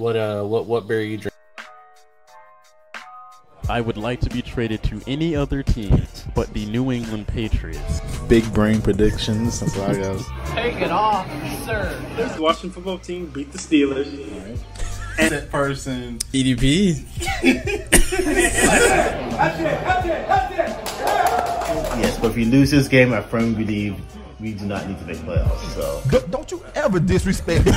What 0.00 0.16
uh, 0.16 0.42
what 0.44 0.64
what 0.64 0.88
beer 0.88 1.02
you 1.02 1.18
drink? 1.18 1.34
I 3.68 3.82
would 3.82 3.98
like 3.98 4.20
to 4.20 4.30
be 4.30 4.40
traded 4.40 4.82
to 4.84 5.02
any 5.06 5.36
other 5.36 5.62
team 5.62 6.06
but 6.34 6.50
the 6.54 6.64
New 6.64 6.90
England 6.90 7.28
Patriots. 7.28 8.00
Big 8.26 8.50
brain 8.54 8.80
predictions. 8.80 9.60
That's 9.60 9.76
what 9.76 9.90
I 9.90 10.00
got. 10.00 10.24
Take 10.54 10.76
it 10.76 10.90
off, 10.90 11.26
sir. 11.66 12.02
The 12.16 12.40
Washington 12.40 12.70
football 12.70 12.96
team 12.96 13.26
beat 13.26 13.52
the 13.52 13.58
Steelers. 13.58 14.08
And 15.18 15.34
that 15.34 15.50
person. 15.50 16.16
EDP. 16.32 17.04
Yes, 22.00 22.18
but 22.18 22.30
if 22.30 22.36
we 22.36 22.46
lose 22.46 22.70
this 22.70 22.88
game, 22.88 23.12
I 23.12 23.20
firmly 23.20 23.64
believe 23.64 23.96
we 24.40 24.54
do 24.54 24.64
not 24.64 24.88
need 24.88 24.98
to 24.98 25.04
make 25.04 25.18
playoffs. 25.18 25.74
So 25.74 26.00
Don't, 26.08 26.30
don't 26.30 26.50
you 26.50 26.64
ever 26.74 26.98
disrespect. 26.98 27.66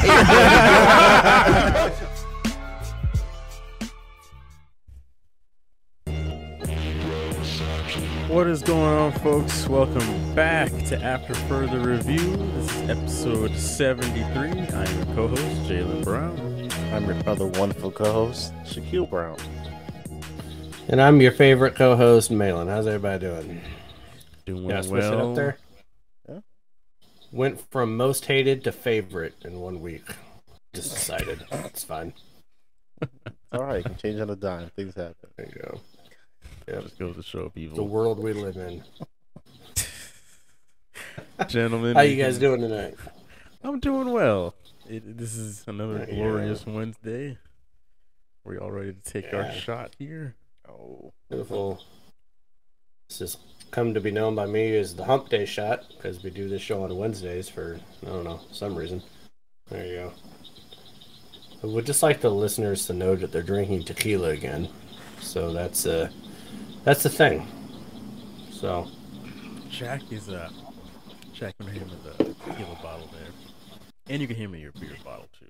What 8.28 8.48
is 8.48 8.64
going 8.64 8.82
on, 8.82 9.12
folks? 9.20 9.68
Welcome 9.68 10.34
back 10.34 10.72
to 10.88 11.00
After 11.04 11.36
Further 11.36 11.80
Review. 11.80 12.36
This 12.36 12.76
is 12.76 12.90
episode 12.90 13.56
73. 13.56 14.24
I'm 14.34 14.98
your 14.98 15.06
co 15.16 15.28
host, 15.28 15.44
Jalen 15.70 16.04
Brown. 16.04 16.72
I'm 16.92 17.06
your 17.06 17.30
other 17.30 17.46
wonderful 17.46 17.92
co-host, 17.92 18.52
Shaquille 18.64 19.08
Brown. 19.10 19.38
And 20.88 21.00
I'm 21.00 21.22
your 21.22 21.32
favorite 21.32 21.76
co-host, 21.76 22.32
Malin. 22.32 22.68
How's 22.68 22.88
everybody 22.88 23.28
doing? 23.28 23.62
Doing 24.46 24.70
Yeah, 24.70 24.82
switch 24.82 25.04
it 25.04 25.10
well. 25.12 25.30
up 25.30 25.36
there. 25.36 25.58
Yeah. 27.34 27.40
Went 27.40 27.72
from 27.72 27.98
most 27.98 28.26
hated 28.26 28.64
to 28.66 28.72
favorite 28.72 29.36
in 29.44 29.60
one 29.60 29.82
week. 29.82 30.04
Just 30.74 30.94
decided 30.94 31.44
it's 31.52 31.84
fine. 31.84 32.14
All 33.52 33.64
right, 33.64 33.78
you 33.78 33.84
can 33.84 33.96
change 33.98 34.20
on 34.20 34.30
a 34.30 34.36
dime. 34.36 34.70
Things 34.76 34.96
happen. 34.96 35.16
There 35.38 35.48
you 35.48 35.62
go. 35.62 35.80
Yeah. 36.68 36.82
Just 36.82 36.98
goes 36.98 37.16
to 37.16 37.24
show 37.24 37.50
people. 37.50 37.76
The 37.76 37.84
world 37.84 38.20
we 38.20 38.34
live 38.34 38.58
in. 38.58 38.84
Gentlemen, 41.48 41.96
How 41.96 42.02
you 42.02 42.22
guys 42.22 42.38
doing 42.38 42.62
tonight? 42.62 42.96
I'm 43.64 43.80
doing 43.80 44.12
well. 44.12 44.56
It, 44.90 45.18
this 45.18 45.36
is 45.36 45.64
another 45.68 46.06
Yeah. 46.10 46.16
glorious 46.16 46.66
Wednesday. 46.66 47.38
Are 48.46 48.52
We 48.52 48.58
all 48.58 48.72
ready 48.72 48.94
to 48.94 49.02
take 49.02 49.34
our 49.34 49.52
shot 49.52 49.96
here? 50.00 50.36
Oh, 50.68 51.14
Beautiful. 51.30 51.82
This 53.10 53.20
has 53.20 53.38
come 53.74 53.92
to 53.92 54.00
be 54.00 54.12
known 54.12 54.36
by 54.36 54.46
me 54.46 54.78
as 54.78 54.96
the 54.96 55.04
Hump 55.04 55.30
Day 55.30 55.46
shot 55.46 55.84
because 55.90 56.24
we 56.24 56.30
do 56.30 56.48
this 56.48 56.62
show 56.62 56.84
on 56.84 56.96
Wednesdays 56.96 57.50
for 57.50 57.80
I 58.04 58.06
don't 58.06 58.24
know 58.24 58.40
some 58.52 58.76
reason. 58.76 59.02
There 59.68 59.86
you 59.86 59.94
go. 59.96 60.14
I 61.64 61.68
would 61.68 61.86
just 61.86 62.04
like 62.04 62.22
the 62.22 62.30
listeners 62.30 62.86
to 62.86 62.94
know 62.94 63.16
that 63.16 63.32
they're 63.32 63.42
drinking 63.42 63.84
tequila 63.84 64.30
again. 64.30 64.70
So 65.20 65.52
that's 65.52 65.88
uh 65.88 66.10
that's 66.84 67.02
the 67.02 67.10
thing. 67.10 67.48
So 68.52 68.88
Jack 69.72 70.04
is 70.12 70.30
uh 70.30 70.52
Jack 71.34 71.58
can 71.58 71.68
hear 71.68 71.82
in 71.82 71.90
the 71.90 72.26
tequila 72.26 72.78
bottle 72.84 73.10
there. 73.12 73.32
And 74.08 74.22
you 74.22 74.28
can 74.28 74.38
hear 74.38 74.50
me 74.50 74.62
your 74.62 74.74
beer 74.74 74.96
bottle 75.04 75.28
too. 75.40 75.48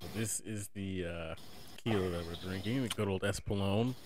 So 0.00 0.06
this 0.14 0.38
is 0.40 0.68
the 0.74 1.06
uh 1.06 1.34
tequila 1.76 2.10
that 2.10 2.26
we're 2.26 2.48
drinking, 2.48 2.84
the 2.84 2.88
good 2.90 3.08
old 3.08 3.22
Espolón. 3.22 3.96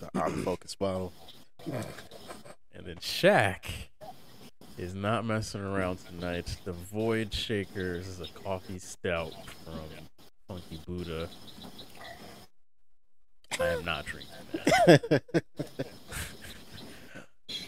The 0.00 0.06
autofocus 0.18 0.76
bottle. 0.78 1.12
And 2.74 2.86
then 2.86 2.96
Shaq 2.96 3.64
is 4.78 4.94
not 4.94 5.24
messing 5.24 5.60
around 5.60 5.98
tonight. 6.06 6.56
The 6.64 6.72
Void 6.72 7.32
Shakers 7.32 8.08
is 8.08 8.20
a 8.20 8.28
coffee 8.42 8.78
stout 8.78 9.32
from 9.64 9.74
Funky 10.48 10.80
Buddha. 10.86 11.28
I 13.60 13.66
am 13.66 13.84
not 13.84 14.06
drinking 14.06 14.32
that. 14.86 15.22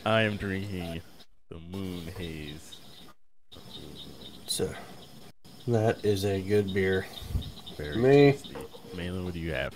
I 0.06 0.22
am 0.22 0.37
drinking 0.37 1.03
the 1.50 1.59
Moon 1.71 2.06
Haze. 2.16 2.76
so 4.47 4.72
that 5.69 6.04
is 6.04 6.25
a 6.25 6.41
good 6.41 6.72
beer. 6.72 7.06
Very 7.76 7.97
Me. 7.97 8.32
tasty. 8.32 8.56
Malin, 8.97 9.25
what 9.25 9.34
do 9.34 9.41
you 9.41 9.53
have? 9.53 9.75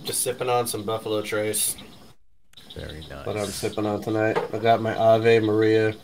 Just 0.00 0.22
sipping 0.22 0.48
on 0.48 0.66
some 0.66 0.84
Buffalo 0.84 1.20
Trace. 1.20 1.76
Very 2.74 3.04
nice. 3.10 3.26
What 3.26 3.36
I'm 3.36 3.46
sipping 3.46 3.84
on 3.84 4.00
tonight. 4.00 4.38
I 4.52 4.58
got 4.58 4.80
my 4.80 4.96
Ave 4.96 5.40
Maria 5.40 5.94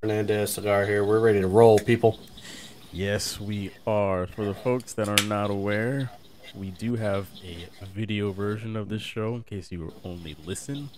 Fernandez 0.00 0.54
cigar 0.54 0.86
here. 0.86 1.04
We're 1.04 1.20
ready 1.20 1.40
to 1.42 1.46
roll, 1.46 1.78
people. 1.78 2.18
Yes, 2.92 3.38
we 3.38 3.70
are. 3.86 4.26
For 4.26 4.46
the 4.46 4.54
folks 4.54 4.94
that 4.94 5.08
are 5.08 5.26
not 5.26 5.50
aware, 5.50 6.10
we 6.54 6.70
do 6.70 6.96
have 6.96 7.28
a 7.44 7.68
video 7.94 8.32
version 8.32 8.76
of 8.76 8.88
this 8.88 9.02
show 9.02 9.34
in 9.34 9.42
case 9.42 9.70
you 9.70 9.92
only 10.02 10.34
listen. 10.46 10.88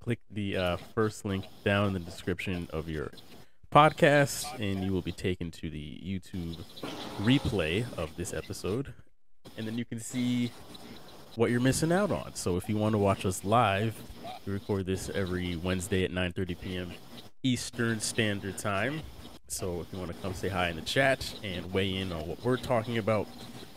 Click 0.00 0.18
the 0.32 0.56
uh, 0.56 0.76
first 0.96 1.24
link 1.24 1.44
down 1.64 1.86
in 1.86 1.92
the 1.92 2.00
description 2.00 2.68
of 2.72 2.88
your 2.88 3.12
podcast, 3.72 4.52
and 4.58 4.82
you 4.82 4.92
will 4.92 5.00
be 5.00 5.12
taken 5.12 5.52
to 5.52 5.70
the 5.70 6.00
YouTube 6.04 6.56
replay 7.20 7.86
of 7.96 8.10
this 8.16 8.34
episode. 8.34 8.92
And 9.56 9.66
then 9.66 9.78
you 9.78 9.84
can 9.84 10.00
see 10.00 10.50
what 11.36 11.50
you're 11.50 11.60
missing 11.60 11.92
out 11.92 12.10
on. 12.10 12.34
So 12.34 12.56
if 12.56 12.68
you 12.68 12.76
want 12.76 12.92
to 12.92 12.98
watch 12.98 13.26
us 13.26 13.44
live, 13.44 13.94
we 14.46 14.52
record 14.52 14.86
this 14.86 15.10
every 15.10 15.56
Wednesday 15.56 16.04
at 16.04 16.10
9:30 16.10 16.60
p.m. 16.60 16.92
Eastern 17.42 18.00
Standard 18.00 18.58
Time. 18.58 19.00
So 19.48 19.80
if 19.80 19.92
you 19.92 19.98
want 19.98 20.10
to 20.10 20.16
come 20.22 20.34
say 20.34 20.48
hi 20.48 20.68
in 20.68 20.76
the 20.76 20.82
chat 20.82 21.34
and 21.42 21.72
weigh 21.72 21.96
in 21.96 22.12
on 22.12 22.26
what 22.26 22.44
we're 22.44 22.56
talking 22.56 22.98
about, 22.98 23.26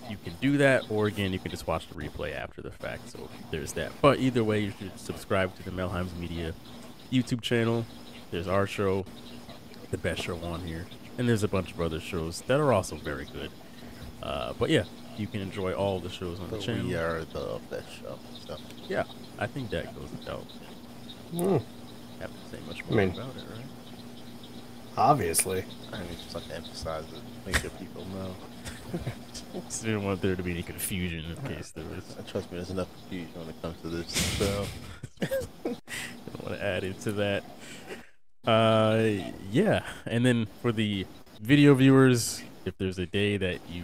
you 0.10 0.18
can 0.24 0.34
do 0.40 0.58
that. 0.58 0.90
Or 0.90 1.08
again, 1.08 1.34
you 1.34 1.40
can 1.40 1.52
just 1.52 1.68
watch 1.68 1.88
the 1.88 1.96
replay 1.96 2.36
after 2.36 2.62
the 2.62 2.72
fact. 2.72 3.10
So 3.10 3.30
there's 3.52 3.74
that. 3.74 3.92
But 4.02 4.20
either 4.20 4.44
way, 4.44 4.62
you 4.62 4.74
should 4.78 4.98
subscribe 5.00 5.56
to 5.58 5.64
the 5.64 5.72
Melheims 5.72 6.16
Media 6.18 6.54
YouTube 7.12 7.42
channel. 7.42 7.86
There's 8.32 8.48
our 8.48 8.68
show, 8.68 9.06
the 9.92 9.98
best 9.98 10.22
show 10.22 10.38
on 10.44 10.62
here, 10.62 10.86
and 11.18 11.28
there's 11.28 11.44
a 11.44 11.48
bunch 11.48 11.72
of 11.72 11.82
other 11.82 12.00
shows 12.00 12.42
that 12.42 12.60
are 12.60 12.74
also 12.74 12.96
very 12.96 13.26
good. 13.26 13.52
Uh, 14.24 14.54
but 14.60 14.70
yeah, 14.70 14.84
you 15.18 15.28
can 15.28 15.42
enjoy 15.42 15.74
all 15.74 16.00
the 16.00 16.10
shows 16.10 16.40
on 16.40 16.50
the 16.50 16.58
But 16.58 16.62
channel. 16.66 16.88
we 16.88 16.96
are 16.96 17.24
the 17.34 17.60
best 17.70 17.88
show. 18.02 18.18
So 18.48 18.58
Yeah, 18.88 19.04
I 19.40 19.48
think 19.48 19.70
that 19.72 19.94
goes 19.96 20.10
without 20.12 20.46
Mm, 21.34 21.62
having 22.20 22.36
to 22.36 22.50
say 22.58 22.60
much 22.68 22.82
I 22.90 22.94
mean- 22.96 23.10
about 23.12 23.36
it, 23.36 23.44
right? 23.54 23.66
obviously. 24.98 25.64
I 25.94 26.00
mean, 26.00 26.08
just 26.24 26.34
like 26.36 26.48
to 26.48 26.56
emphasize 26.56 27.04
it, 27.14 27.20
make 27.46 27.58
sure 27.58 27.70
people 27.72 28.06
know. 28.14 28.36
Just 29.66 29.84
didn't 29.84 30.04
want 30.04 30.22
there 30.22 30.36
to 30.36 30.42
be 30.44 30.52
any 30.52 30.64
confusion 30.64 31.26
in 31.32 31.56
case 31.56 31.72
there 31.72 31.84
was. 31.86 32.04
Trust 32.28 32.52
me, 32.52 32.58
there's 32.58 32.70
enough 32.70 32.88
confusion 33.02 33.30
when 33.36 33.50
it 33.50 33.62
comes 33.62 33.80
to 33.82 33.90
this. 33.90 34.12
So 34.38 34.66
Don't 35.64 36.44
want 36.44 36.56
to 36.60 36.64
add 36.64 36.84
into 36.84 37.12
that. 37.14 37.44
Uh, 38.46 39.10
yeah, 39.52 39.84
and 40.06 40.26
then 40.26 40.48
for 40.62 40.72
the 40.72 41.06
video 41.42 41.74
viewers, 41.74 42.42
if 42.66 42.78
there's 42.78 42.98
a 43.00 43.06
day 43.06 43.36
that 43.38 43.60
you 43.70 43.84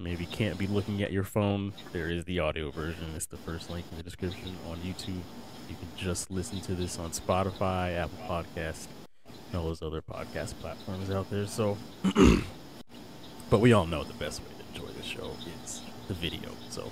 maybe 0.00 0.24
can't 0.26 0.58
be 0.58 0.66
looking 0.66 1.02
at 1.02 1.12
your 1.12 1.24
phone, 1.24 1.72
there 1.92 2.08
is 2.08 2.24
the 2.24 2.40
audio 2.40 2.70
version. 2.70 3.12
It's 3.14 3.26
the 3.26 3.36
first 3.36 3.70
link 3.70 3.84
in 3.90 3.98
the 3.98 4.02
description 4.02 4.56
on 4.68 4.78
YouTube. 4.78 5.22
You 5.68 5.76
can 5.76 5.88
just 5.96 6.30
listen 6.30 6.60
to 6.62 6.74
this 6.74 6.98
on 6.98 7.10
Spotify, 7.10 7.96
Apple 7.96 8.18
Podcast, 8.26 8.86
and 9.26 9.60
all 9.60 9.66
those 9.66 9.82
other 9.82 10.00
podcast 10.00 10.54
platforms 10.60 11.10
out 11.10 11.30
there. 11.30 11.46
So, 11.46 11.76
but 13.50 13.60
we 13.60 13.72
all 13.72 13.86
know 13.86 14.02
the 14.02 14.14
best 14.14 14.40
way 14.40 14.48
to 14.58 14.80
enjoy 14.80 14.92
the 14.92 15.02
show 15.02 15.30
is 15.62 15.82
the 16.08 16.14
video. 16.14 16.50
So, 16.70 16.90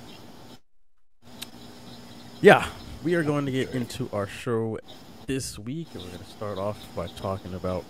yeah, 2.41 2.69
we 3.03 3.15
are 3.15 3.23
going 3.23 3.47
to 3.47 3.53
get 3.53 3.75
into 3.75 4.09
our 4.13 4.27
show 4.27 4.79
this 5.27 5.59
week, 5.59 5.89
and 5.95 6.03
we're 6.03 6.11
going 6.11 6.25
to 6.25 6.31
start 6.31 6.59
off 6.59 6.79
by 6.95 7.07
talking 7.07 7.55
about 7.55 7.85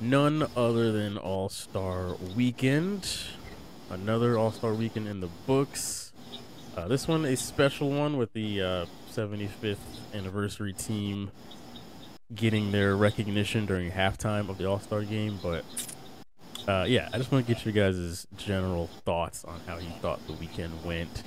none 0.00 0.46
other 0.56 0.90
than 0.90 1.18
All 1.18 1.48
Star 1.48 2.14
Weekend. 2.34 3.08
Another 3.90 4.36
All 4.38 4.52
Star 4.52 4.74
Weekend 4.74 5.08
in 5.08 5.20
the 5.20 5.28
books. 5.46 6.12
Uh, 6.76 6.86
this 6.88 7.08
one 7.08 7.24
a 7.24 7.36
special 7.36 7.90
one 7.90 8.16
with 8.18 8.32
the 8.34 8.62
uh, 8.62 8.86
75th 9.12 9.76
anniversary 10.14 10.72
team 10.72 11.30
getting 12.34 12.70
their 12.70 12.94
recognition 12.94 13.64
during 13.66 13.90
halftime 13.90 14.48
of 14.50 14.58
the 14.58 14.66
All 14.66 14.78
Star 14.78 15.02
game. 15.02 15.38
But 15.42 15.64
uh, 16.68 16.84
yeah, 16.86 17.08
I 17.12 17.18
just 17.18 17.32
want 17.32 17.46
to 17.46 17.52
get 17.54 17.64
your 17.64 17.72
guys' 17.72 18.26
general 18.36 18.88
thoughts 19.04 19.44
on 19.44 19.60
how 19.66 19.78
you 19.78 19.90
thought 20.02 20.24
the 20.26 20.34
weekend 20.34 20.72
went 20.84 21.22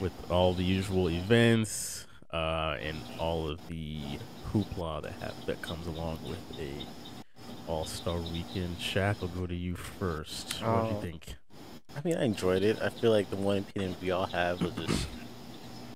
with 0.00 0.12
all 0.30 0.52
the 0.54 0.64
usual 0.64 1.08
events 1.10 2.06
uh, 2.32 2.76
and 2.80 2.96
all 3.18 3.48
of 3.48 3.64
the 3.68 4.00
hoopla 4.52 5.02
that 5.02 5.12
have, 5.20 5.34
that 5.46 5.62
comes 5.62 5.86
along 5.86 6.18
with 6.28 6.58
a 6.58 6.84
All 7.70 7.84
Star 7.84 8.18
Weekend. 8.18 8.78
Shaq, 8.78 9.16
I'll 9.22 9.28
go 9.28 9.46
to 9.46 9.54
you 9.54 9.76
first. 9.76 10.60
What 10.60 10.82
do 10.82 10.88
you 10.90 10.96
Oh. 10.96 11.00
think? 11.00 11.34
I 11.96 12.00
mean, 12.04 12.16
I 12.16 12.24
enjoyed 12.24 12.62
it. 12.62 12.80
I 12.80 12.88
feel 12.88 13.10
like 13.10 13.30
the 13.30 13.36
one 13.36 13.58
opinion 13.58 13.96
we 14.00 14.10
all 14.10 14.26
have 14.26 14.62
was 14.62 14.72
just 14.74 15.06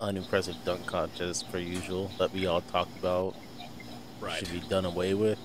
unimpressive 0.01 0.57
dunk 0.65 0.85
contest 0.87 1.51
per 1.51 1.59
usual 1.59 2.11
that 2.19 2.33
we 2.33 2.47
all 2.47 2.61
talked 2.61 2.99
about 2.99 3.35
should 4.37 4.51
be 4.53 4.61
done 4.69 4.85
away 4.85 5.15
with. 5.15 5.39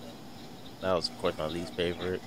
That 0.81 0.93
was, 0.93 1.09
of 1.09 1.17
course, 1.19 1.37
my 1.37 1.47
least 1.47 1.73
favorite. 1.73 2.21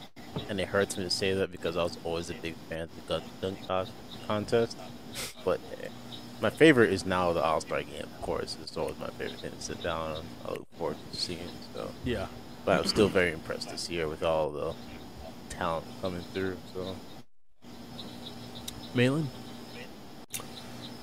and 0.49 0.61
it 0.61 0.69
hurts 0.69 0.97
me 0.97 1.05
to 1.05 1.11
say 1.11 1.35
that 1.35 1.51
because 1.51 1.77
I 1.77 1.83
was 1.83 1.99
always 2.05 2.31
a 2.31 2.35
big 2.35 2.55
fan 2.69 2.83
of 2.83 3.07
the 3.09 3.21
dunk, 3.41 3.67
dunk 3.67 3.89
contest. 4.27 4.77
But 5.45 5.61
eh, 5.83 5.89
my 6.41 6.51
favorite 6.51 6.93
is 6.93 7.05
now 7.07 7.33
the 7.33 7.43
All 7.43 7.61
Star 7.61 7.83
game. 7.83 8.03
Of 8.03 8.23
course, 8.23 8.57
it's 8.63 8.77
always 8.77 8.99
my 8.99 9.09
favorite 9.11 9.41
thing 9.41 9.53
to 9.53 9.61
sit 9.63 9.83
down 9.83 10.17
and 10.17 10.25
I 10.47 10.51
look 10.53 10.67
forward 10.79 10.97
to 11.11 11.17
seeing. 11.17 11.49
So, 11.75 11.91
Yeah. 12.05 12.27
but 12.65 12.79
I'm 12.81 12.87
still 12.87 13.09
very 13.09 13.33
impressed 13.33 13.71
this 13.71 13.89
year 13.91 14.09
with 14.09 14.23
all 14.23 14.51
the 14.51 14.75
talent 15.51 15.87
coming 16.01 16.25
through. 16.35 16.57
So, 16.75 16.97
Malin? 18.95 19.29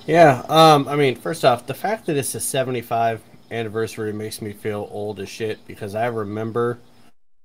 Yeah, 0.06 0.42
um, 0.48 0.88
I 0.88 0.96
mean, 0.96 1.14
first 1.16 1.44
off, 1.44 1.66
the 1.66 1.74
fact 1.74 2.06
that 2.06 2.16
it's 2.16 2.34
a 2.34 2.40
75 2.40 3.22
anniversary 3.50 4.12
makes 4.12 4.40
me 4.40 4.52
feel 4.52 4.88
old 4.90 5.20
as 5.20 5.28
shit 5.28 5.64
because 5.66 5.94
I 5.94 6.06
remember 6.06 6.78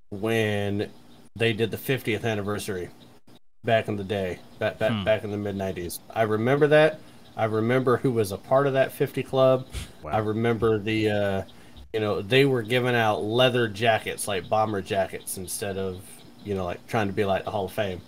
when 0.09 0.89
they 1.35 1.53
did 1.53 1.71
the 1.71 1.77
50th 1.77 2.23
anniversary 2.23 2.89
back 3.63 3.87
in 3.87 3.97
the 3.97 4.03
day, 4.03 4.39
back 4.59 4.77
back, 4.79 4.91
Hmm. 4.91 5.03
back 5.03 5.23
in 5.23 5.31
the 5.31 5.37
mid 5.37 5.55
90s. 5.55 5.99
I 6.13 6.23
remember 6.23 6.67
that. 6.67 6.99
I 7.37 7.45
remember 7.45 7.97
who 7.97 8.11
was 8.11 8.31
a 8.31 8.37
part 8.37 8.65
of 8.67 8.73
that 8.73 8.93
50 8.93 9.21
club. 9.23 9.67
I 10.05 10.19
remember 10.19 10.79
the, 10.79 11.09
uh, 11.09 11.41
you 11.93 11.99
know, 11.99 12.21
they 12.21 12.45
were 12.45 12.61
giving 12.61 12.95
out 12.95 13.23
leather 13.23 13.67
jackets, 13.67 14.27
like 14.27 14.47
bomber 14.47 14.81
jackets, 14.81 15.37
instead 15.37 15.77
of, 15.77 16.01
you 16.45 16.55
know, 16.55 16.63
like 16.63 16.85
trying 16.87 17.07
to 17.07 17.13
be 17.13 17.25
like 17.25 17.43
the 17.43 17.51
Hall 17.51 17.65
of 17.65 17.73
Fame. 17.73 17.99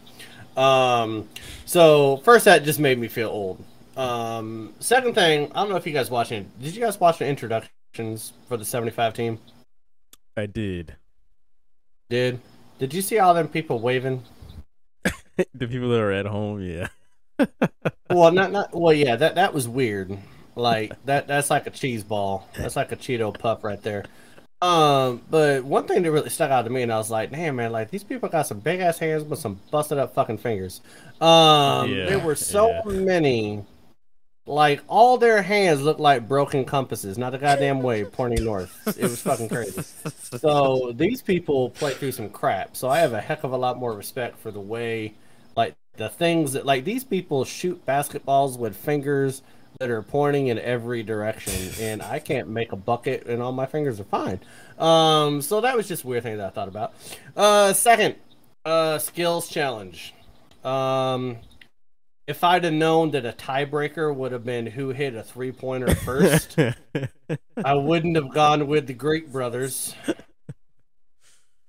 Um, 0.57 1.29
so 1.65 2.17
first 2.17 2.45
that 2.45 2.63
just 2.63 2.79
made 2.79 2.97
me 2.97 3.07
feel 3.07 3.29
old. 3.29 3.63
Um, 3.95 4.73
second 4.79 5.15
thing, 5.15 5.51
I 5.53 5.61
don't 5.61 5.69
know 5.69 5.75
if 5.75 5.87
you 5.87 5.93
guys 5.93 6.09
watching. 6.09 6.51
Did 6.61 6.75
you 6.75 6.83
guys 6.83 6.99
watch 6.99 7.19
the 7.19 7.27
introductions 7.27 8.33
for 8.47 8.57
the 8.57 8.65
75 8.65 9.13
team? 9.13 9.39
I 10.35 10.45
did. 10.45 10.95
Did 12.09 12.39
Did 12.79 12.93
you 12.93 13.01
see 13.01 13.19
all 13.19 13.33
them 13.33 13.47
people 13.47 13.79
waving? 13.79 14.23
the 15.03 15.67
people 15.67 15.89
that 15.89 15.99
are 15.99 16.11
at 16.11 16.25
home, 16.25 16.61
yeah. 16.61 16.87
Well, 18.09 18.31
not 18.31 18.53
not. 18.53 18.73
Well, 18.73 18.93
yeah, 18.93 19.17
that 19.17 19.35
that 19.35 19.53
was 19.53 19.67
weird. 19.67 20.17
Like 20.55 20.93
that 21.05 21.27
that's 21.27 21.49
like 21.49 21.67
a 21.67 21.69
cheese 21.69 22.03
ball. 22.03 22.47
That's 22.57 22.77
like 22.77 22.91
a 22.93 22.95
Cheeto 22.95 23.37
puff 23.37 23.65
right 23.65 23.81
there. 23.81 24.05
Um, 24.61 25.21
but 25.29 25.63
one 25.63 25.85
thing 25.87 26.01
that 26.01 26.11
really 26.11 26.29
stuck 26.29 26.49
out 26.49 26.63
to 26.63 26.71
me, 26.71 26.81
and 26.81 26.91
I 26.91 26.97
was 26.97 27.11
like, 27.11 27.31
damn 27.31 27.57
man, 27.57 27.71
like 27.71 27.91
these 27.91 28.03
people 28.03 28.27
got 28.29 28.47
some 28.47 28.59
big 28.59 28.79
ass 28.79 28.97
hands 28.97 29.23
with 29.23 29.39
some 29.39 29.59
busted 29.71 29.99
up 29.99 30.15
fucking 30.15 30.39
fingers. 30.39 30.81
Um, 31.21 31.91
Yeah, 31.91 32.05
there 32.05 32.19
were 32.19 32.35
so 32.35 32.69
yeah. 32.69 32.81
many. 32.85 33.63
Like 34.47 34.81
all 34.87 35.17
their 35.17 35.41
hands 35.41 35.81
looked 35.81 35.99
like 35.99 36.25
broken 36.27 36.63
compasses, 36.63 37.17
not 37.17 37.35
a 37.35 37.37
goddamn 37.37 37.81
way 37.81 38.05
pointing 38.05 38.45
north. 38.45 38.97
It 38.97 39.03
was 39.03 39.21
fucking 39.21 39.49
crazy. 39.49 39.81
So 40.39 40.93
these 40.95 41.21
people 41.21 41.71
play 41.71 41.93
through 41.93 42.13
some 42.13 42.29
crap. 42.29 42.77
So 42.77 42.87
I 42.87 42.99
have 42.99 43.11
a 43.11 43.19
heck 43.19 43.43
of 43.43 43.51
a 43.51 43.57
lot 43.57 43.77
more 43.77 43.93
respect 43.93 44.39
for 44.39 44.51
the 44.51 44.61
way, 44.61 45.15
like 45.57 45.75
the 45.97 46.07
things 46.07 46.53
that 46.53 46.65
like 46.65 46.85
these 46.85 47.03
people 47.03 47.43
shoot 47.43 47.85
basketballs 47.85 48.57
with 48.57 48.75
fingers 48.75 49.41
that 49.79 49.89
are 49.89 50.01
pointing 50.01 50.47
in 50.47 50.59
every 50.59 51.03
direction, 51.03 51.53
and 51.79 52.01
I 52.01 52.19
can't 52.19 52.49
make 52.49 52.71
a 52.71 52.75
bucket, 52.75 53.27
and 53.27 53.41
all 53.41 53.51
my 53.51 53.65
fingers 53.65 53.99
are 53.99 54.05
fine. 54.05 54.39
Um, 54.79 55.41
so 55.41 55.61
that 55.61 55.75
was 55.75 55.87
just 55.87 56.03
a 56.03 56.07
weird 56.07 56.23
thing 56.23 56.37
that 56.37 56.47
I 56.47 56.49
thought 56.49 56.67
about. 56.67 56.93
Uh, 57.35 57.73
second, 57.73 58.15
uh, 58.65 58.97
skills 58.97 59.49
challenge. 59.49 60.13
Um, 60.63 61.37
if 62.25 62.43
I'd 62.43 62.63
have 62.65 62.73
known 62.73 63.11
that 63.11 63.25
a 63.25 63.31
tiebreaker 63.31 64.13
would 64.13 64.31
have 64.33 64.43
been 64.43 64.65
who 64.65 64.89
hit 64.89 65.15
a 65.15 65.23
three 65.23 65.51
pointer 65.51 65.95
first, 66.05 66.57
I 67.63 67.73
wouldn't 67.73 68.15
have 68.15 68.33
gone 68.33 68.67
with 68.67 68.87
the 68.87 68.93
Greek 68.93 69.31
brothers 69.31 69.95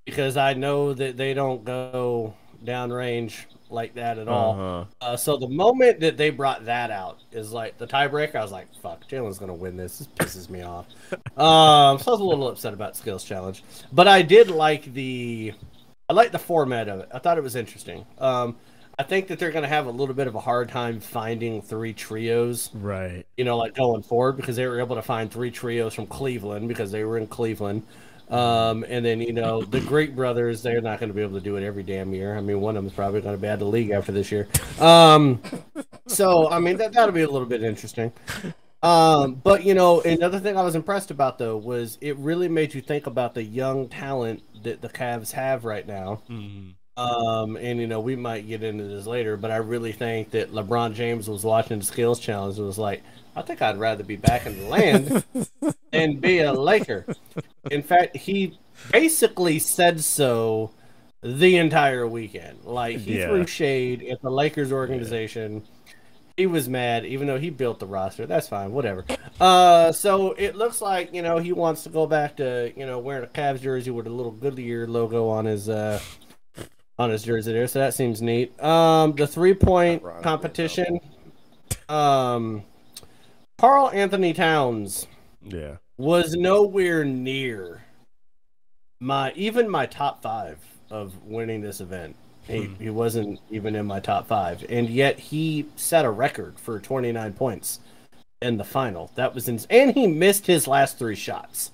because 0.04 0.36
I 0.36 0.54
know 0.54 0.94
that 0.94 1.16
they 1.16 1.34
don't 1.34 1.64
go 1.64 2.34
downrange 2.64 3.44
like 3.70 3.94
that 3.94 4.18
at 4.18 4.28
all. 4.28 4.52
Uh-huh. 4.52 4.84
Uh, 5.00 5.16
so 5.16 5.36
the 5.36 5.48
moment 5.48 6.00
that 6.00 6.16
they 6.16 6.30
brought 6.30 6.64
that 6.64 6.90
out 6.90 7.18
is 7.32 7.52
like 7.52 7.78
the 7.78 7.86
tiebreaker. 7.86 8.36
I 8.36 8.42
was 8.42 8.52
like, 8.52 8.66
"Fuck, 8.82 9.08
Jalen's 9.08 9.38
gonna 9.38 9.54
win 9.54 9.76
this." 9.76 9.98
This 9.98 10.08
pisses 10.08 10.48
me 10.50 10.62
off. 10.62 10.86
Um, 11.36 11.98
so 11.98 12.10
I 12.10 12.14
was 12.14 12.20
a 12.20 12.24
little 12.24 12.48
upset 12.48 12.72
about 12.72 12.96
skills 12.96 13.24
challenge, 13.24 13.62
but 13.92 14.08
I 14.08 14.22
did 14.22 14.50
like 14.50 14.92
the, 14.94 15.52
I 16.08 16.12
like 16.12 16.32
the 16.32 16.38
format 16.38 16.88
of 16.88 17.00
it. 17.00 17.08
I 17.12 17.18
thought 17.18 17.38
it 17.38 17.42
was 17.44 17.56
interesting. 17.56 18.04
Um, 18.18 18.56
I 18.98 19.04
think 19.04 19.28
that 19.28 19.38
they're 19.38 19.52
gonna 19.52 19.68
have 19.68 19.86
a 19.86 19.90
little 19.92 20.14
bit 20.14 20.26
of 20.26 20.34
a 20.34 20.40
hard 20.40 20.68
time 20.68 20.98
finding 20.98 21.62
three 21.62 21.92
trios 21.92 22.70
Right. 22.74 23.24
you 23.36 23.44
know, 23.44 23.56
like 23.56 23.74
going 23.74 24.02
forward 24.02 24.36
because 24.36 24.56
they 24.56 24.66
were 24.66 24.80
able 24.80 24.96
to 24.96 25.02
find 25.02 25.30
three 25.30 25.52
trios 25.52 25.94
from 25.94 26.06
Cleveland 26.08 26.66
because 26.68 26.90
they 26.90 27.04
were 27.04 27.16
in 27.18 27.28
Cleveland. 27.28 27.84
Um, 28.30 28.84
and 28.88 29.04
then, 29.04 29.20
you 29.20 29.32
know, 29.32 29.62
the 29.62 29.80
Greek 29.80 30.14
Brothers, 30.14 30.62
they're 30.62 30.80
not 30.80 31.00
going 31.00 31.08
to 31.08 31.14
be 31.14 31.22
able 31.22 31.38
to 31.38 31.44
do 31.44 31.56
it 31.56 31.64
every 31.64 31.82
damn 31.82 32.12
year. 32.12 32.36
I 32.36 32.40
mean, 32.40 32.60
one 32.60 32.76
of 32.76 32.82
them's 32.82 32.94
probably 32.94 33.20
going 33.20 33.34
to 33.34 33.40
be 33.40 33.48
out 33.48 33.54
of 33.54 33.60
the 33.60 33.66
league 33.66 33.90
after 33.90 34.12
this 34.12 34.30
year. 34.30 34.48
Um, 34.78 35.40
so, 36.06 36.50
I 36.50 36.58
mean, 36.58 36.76
that, 36.76 36.92
that'll 36.92 37.14
be 37.14 37.22
a 37.22 37.30
little 37.30 37.48
bit 37.48 37.62
interesting. 37.62 38.12
Um, 38.82 39.36
but, 39.36 39.64
you 39.64 39.74
know, 39.74 40.02
another 40.02 40.40
thing 40.40 40.56
I 40.56 40.62
was 40.62 40.74
impressed 40.74 41.10
about, 41.10 41.38
though, 41.38 41.56
was 41.56 41.96
it 42.00 42.16
really 42.18 42.48
made 42.48 42.74
you 42.74 42.80
think 42.80 43.06
about 43.06 43.34
the 43.34 43.42
young 43.42 43.88
talent 43.88 44.42
that 44.62 44.82
the 44.82 44.88
Cavs 44.88 45.32
have 45.32 45.64
right 45.64 45.86
now. 45.86 46.22
Mhm. 46.28 46.74
Um, 46.98 47.56
and 47.56 47.78
you 47.78 47.86
know, 47.86 48.00
we 48.00 48.16
might 48.16 48.48
get 48.48 48.64
into 48.64 48.82
this 48.82 49.06
later, 49.06 49.36
but 49.36 49.52
I 49.52 49.58
really 49.58 49.92
think 49.92 50.32
that 50.32 50.52
LeBron 50.52 50.94
James 50.94 51.30
was 51.30 51.44
watching 51.44 51.78
the 51.78 51.84
skills 51.84 52.18
challenge 52.18 52.58
and 52.58 52.66
was 52.66 52.76
like, 52.76 53.04
I 53.38 53.42
think 53.42 53.62
I'd 53.62 53.78
rather 53.78 54.02
be 54.04 54.16
back 54.16 54.46
in 54.46 54.58
the 54.58 54.68
land 54.68 55.24
than 55.92 56.16
be 56.16 56.40
a 56.40 56.52
Laker. 56.52 57.06
In 57.70 57.82
fact, 57.82 58.16
he 58.16 58.58
basically 58.92 59.58
said 59.58 60.00
so 60.02 60.72
the 61.22 61.56
entire 61.56 62.06
weekend. 62.06 62.64
Like 62.64 62.98
he 62.98 63.18
Yeah. 63.18 63.28
threw 63.28 63.46
shade 63.46 64.02
at 64.10 64.20
the 64.22 64.30
Lakers 64.30 64.72
organization. 64.72 65.62
He 66.36 66.46
was 66.46 66.68
mad, 66.68 67.04
even 67.04 67.26
though 67.26 67.38
he 67.38 67.50
built 67.50 67.80
the 67.80 67.86
roster. 67.86 68.24
That's 68.26 68.46
fine, 68.48 68.70
whatever. 68.72 69.04
Uh, 69.40 69.90
so 69.92 70.32
it 70.32 70.54
looks 70.54 70.80
like 70.80 71.12
you 71.12 71.22
know 71.22 71.38
he 71.38 71.52
wants 71.52 71.82
to 71.84 71.88
go 71.90 72.06
back 72.06 72.36
to 72.36 72.72
you 72.76 72.86
know 72.86 72.98
wearing 72.98 73.24
a 73.24 73.26
Cavs 73.28 73.60
jersey 73.60 73.90
with 73.90 74.06
a 74.06 74.10
little 74.10 74.32
Goodyear 74.32 74.86
logo 74.86 75.28
on 75.28 75.44
his 75.46 75.68
uh 75.68 76.00
on 76.98 77.10
his 77.10 77.22
jersey 77.22 77.52
there. 77.52 77.66
So 77.68 77.78
that 77.80 77.94
seems 77.94 78.20
neat. 78.22 78.60
Um, 78.62 79.14
the 79.14 79.26
three 79.26 79.54
point 79.54 80.02
competition. 80.22 81.00
Um, 81.88 82.62
Karl-Anthony 83.58 84.32
Towns 84.32 85.06
Yeah. 85.42 85.76
was 85.96 86.34
nowhere 86.36 87.04
near 87.04 87.82
my 89.00 89.32
even 89.34 89.68
my 89.68 89.86
top 89.86 90.22
five 90.22 90.58
of 90.90 91.24
winning 91.24 91.60
this 91.60 91.80
event. 91.80 92.16
He, 92.46 92.64
Hmm. 92.64 92.74
he 92.82 92.90
wasn't 92.90 93.40
even 93.50 93.74
in 93.76 93.84
my 93.84 94.00
top 94.00 94.26
five, 94.26 94.64
and 94.70 94.88
yet 94.88 95.18
he 95.18 95.66
set 95.76 96.04
a 96.04 96.10
record 96.10 96.58
for 96.58 96.78
29 96.80 97.32
points 97.34 97.80
in 98.40 98.56
the 98.56 98.64
final. 98.64 99.10
That 99.16 99.34
was 99.34 99.48
ins- 99.48 99.66
and 99.68 99.92
he 99.92 100.06
missed 100.06 100.46
his 100.46 100.66
last 100.66 100.98
three 100.98 101.14
shots. 101.16 101.72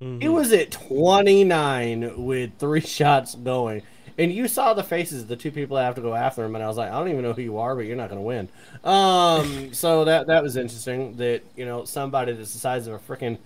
He 0.00 0.06
Mhm. 0.06 0.32
was 0.32 0.52
at 0.52 0.70
29 0.70 2.24
with 2.24 2.52
three 2.58 2.80
shots 2.80 3.34
going. 3.34 3.82
And 4.18 4.32
you 4.32 4.48
saw 4.48 4.74
the 4.74 4.82
faces 4.82 5.22
of 5.22 5.28
the 5.28 5.36
two 5.36 5.52
people 5.52 5.76
that 5.76 5.84
have 5.84 5.94
to 5.94 6.00
go 6.00 6.12
after 6.12 6.44
him, 6.44 6.56
and 6.56 6.64
I 6.64 6.66
was 6.66 6.76
like, 6.76 6.90
I 6.90 6.98
don't 6.98 7.08
even 7.08 7.22
know 7.22 7.32
who 7.32 7.42
you 7.42 7.58
are, 7.58 7.76
but 7.76 7.82
you're 7.82 7.96
not 7.96 8.10
going 8.10 8.20
to 8.20 8.26
win. 8.26 8.48
Um, 8.82 9.72
so 9.72 10.04
that 10.04 10.26
that 10.26 10.42
was 10.42 10.56
interesting. 10.56 11.16
That 11.16 11.42
you 11.56 11.64
know 11.64 11.84
somebody 11.84 12.32
that's 12.32 12.52
the 12.52 12.58
size 12.58 12.88
of 12.88 12.94
a 12.94 12.98
freaking, 12.98 13.38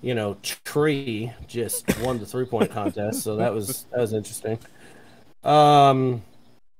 you 0.00 0.14
know, 0.14 0.38
tree 0.42 1.30
just 1.46 1.84
won 2.00 2.18
the 2.18 2.26
three 2.26 2.46
point 2.46 2.70
contest. 2.70 3.22
So 3.22 3.36
that 3.36 3.52
was 3.52 3.84
that 3.90 4.00
was 4.00 4.14
interesting. 4.14 4.58
Um, 5.42 6.22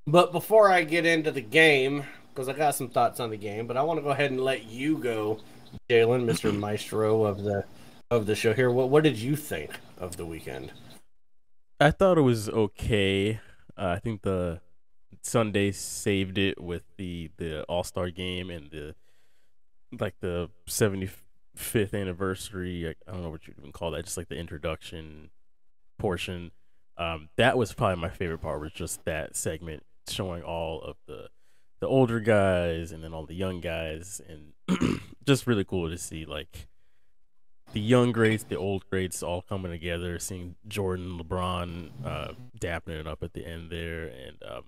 but 0.07 0.33
before 0.33 0.71
I 0.71 0.85
get 0.85 1.05
into 1.05 1.31
the 1.31 1.43
game, 1.43 2.05
because 2.33 2.49
I 2.49 2.55
got 2.55 2.75
some 2.75 2.89
thoughts 2.89 3.21
on 3.21 3.29
the 3.29 3.37
game, 3.37 3.67
but 3.67 3.77
I 3.77 3.83
want 3.83 3.99
to 3.99 4.03
go 4.03 4.11
ahead 4.11 4.31
and 4.31 4.41
let 4.41 4.65
you 4.65 4.97
go, 4.97 5.41
Jalen, 5.91 6.25
Mister 6.25 6.51
Maestro 6.51 7.25
of 7.25 7.43
the 7.43 7.65
of 8.11 8.25
the 8.25 8.35
show 8.35 8.55
here. 8.55 8.71
What 8.71 8.89
what 8.89 9.05
did 9.05 9.19
you 9.19 9.37
think 9.37 9.71
of 9.99 10.17
the 10.17 10.25
weekend? 10.25 10.73
I 11.81 11.91
thought 11.91 12.19
it 12.19 12.23
was 12.23 12.49
okay. 12.49 13.41
Uh, 13.77 13.89
I 13.89 13.99
think 13.99 14.23
the 14.23 14.61
Sunday 15.23 15.73
saved 15.73 16.39
it 16.39 16.61
with 16.61 16.83
the 16.97 17.31
the 17.37 17.65
All 17.65 17.85
Star 17.85 18.11
game 18.11 18.51
and 18.51 18.71
the 18.71 18.95
like 19.99 20.15
the 20.21 20.51
75th 20.69 21.95
anniversary. 21.95 22.89
I- 22.89 22.95
I 23.09 23.13
don't 23.13 23.23
know 23.23 23.31
what 23.31 23.47
you 23.47 23.55
even 23.59 23.73
call 23.73 23.91
that. 23.93 24.05
Just 24.05 24.17
like 24.17 24.29
the 24.29 24.37
introduction 24.37 25.31
portion. 25.99 26.51
Um, 26.97 27.29
that 27.37 27.57
was 27.59 27.73
probably 27.73 28.01
my 28.01 28.09
favorite 28.11 28.39
part. 28.39 28.61
Was 28.61 28.73
just 28.73 29.05
that 29.05 29.37
segment 29.37 29.85
showing 30.09 30.43
all 30.43 30.81
of 30.83 30.97
the 31.07 31.29
the 31.81 31.89
older 31.89 32.21
guys 32.21 32.93
and 32.93 33.03
then 33.05 33.13
all 33.13 33.27
the 33.27 33.35
young 33.35 33.61
guys 33.61 34.21
and 34.29 35.01
just 35.27 35.47
really 35.47 35.65
cool 35.65 35.91
to 35.91 35.99
see 35.99 36.25
like 36.25 36.67
the 37.75 37.81
young 37.81 38.11
greats, 38.13 38.45
the 38.45 38.57
old 38.57 38.89
greats, 38.89 39.23
all 39.23 39.43
coming 39.43 39.71
together, 39.71 40.19
seeing 40.19 40.55
Jordan, 40.67 41.19
LeBron, 41.23 41.91
uh, 42.05 42.29
dapping 42.59 42.99
it 43.01 43.07
up 43.07 43.23
at 43.23 43.35
the 43.35 43.47
end 43.47 43.69
there, 43.71 44.05
and 44.07 44.37
um, 44.51 44.63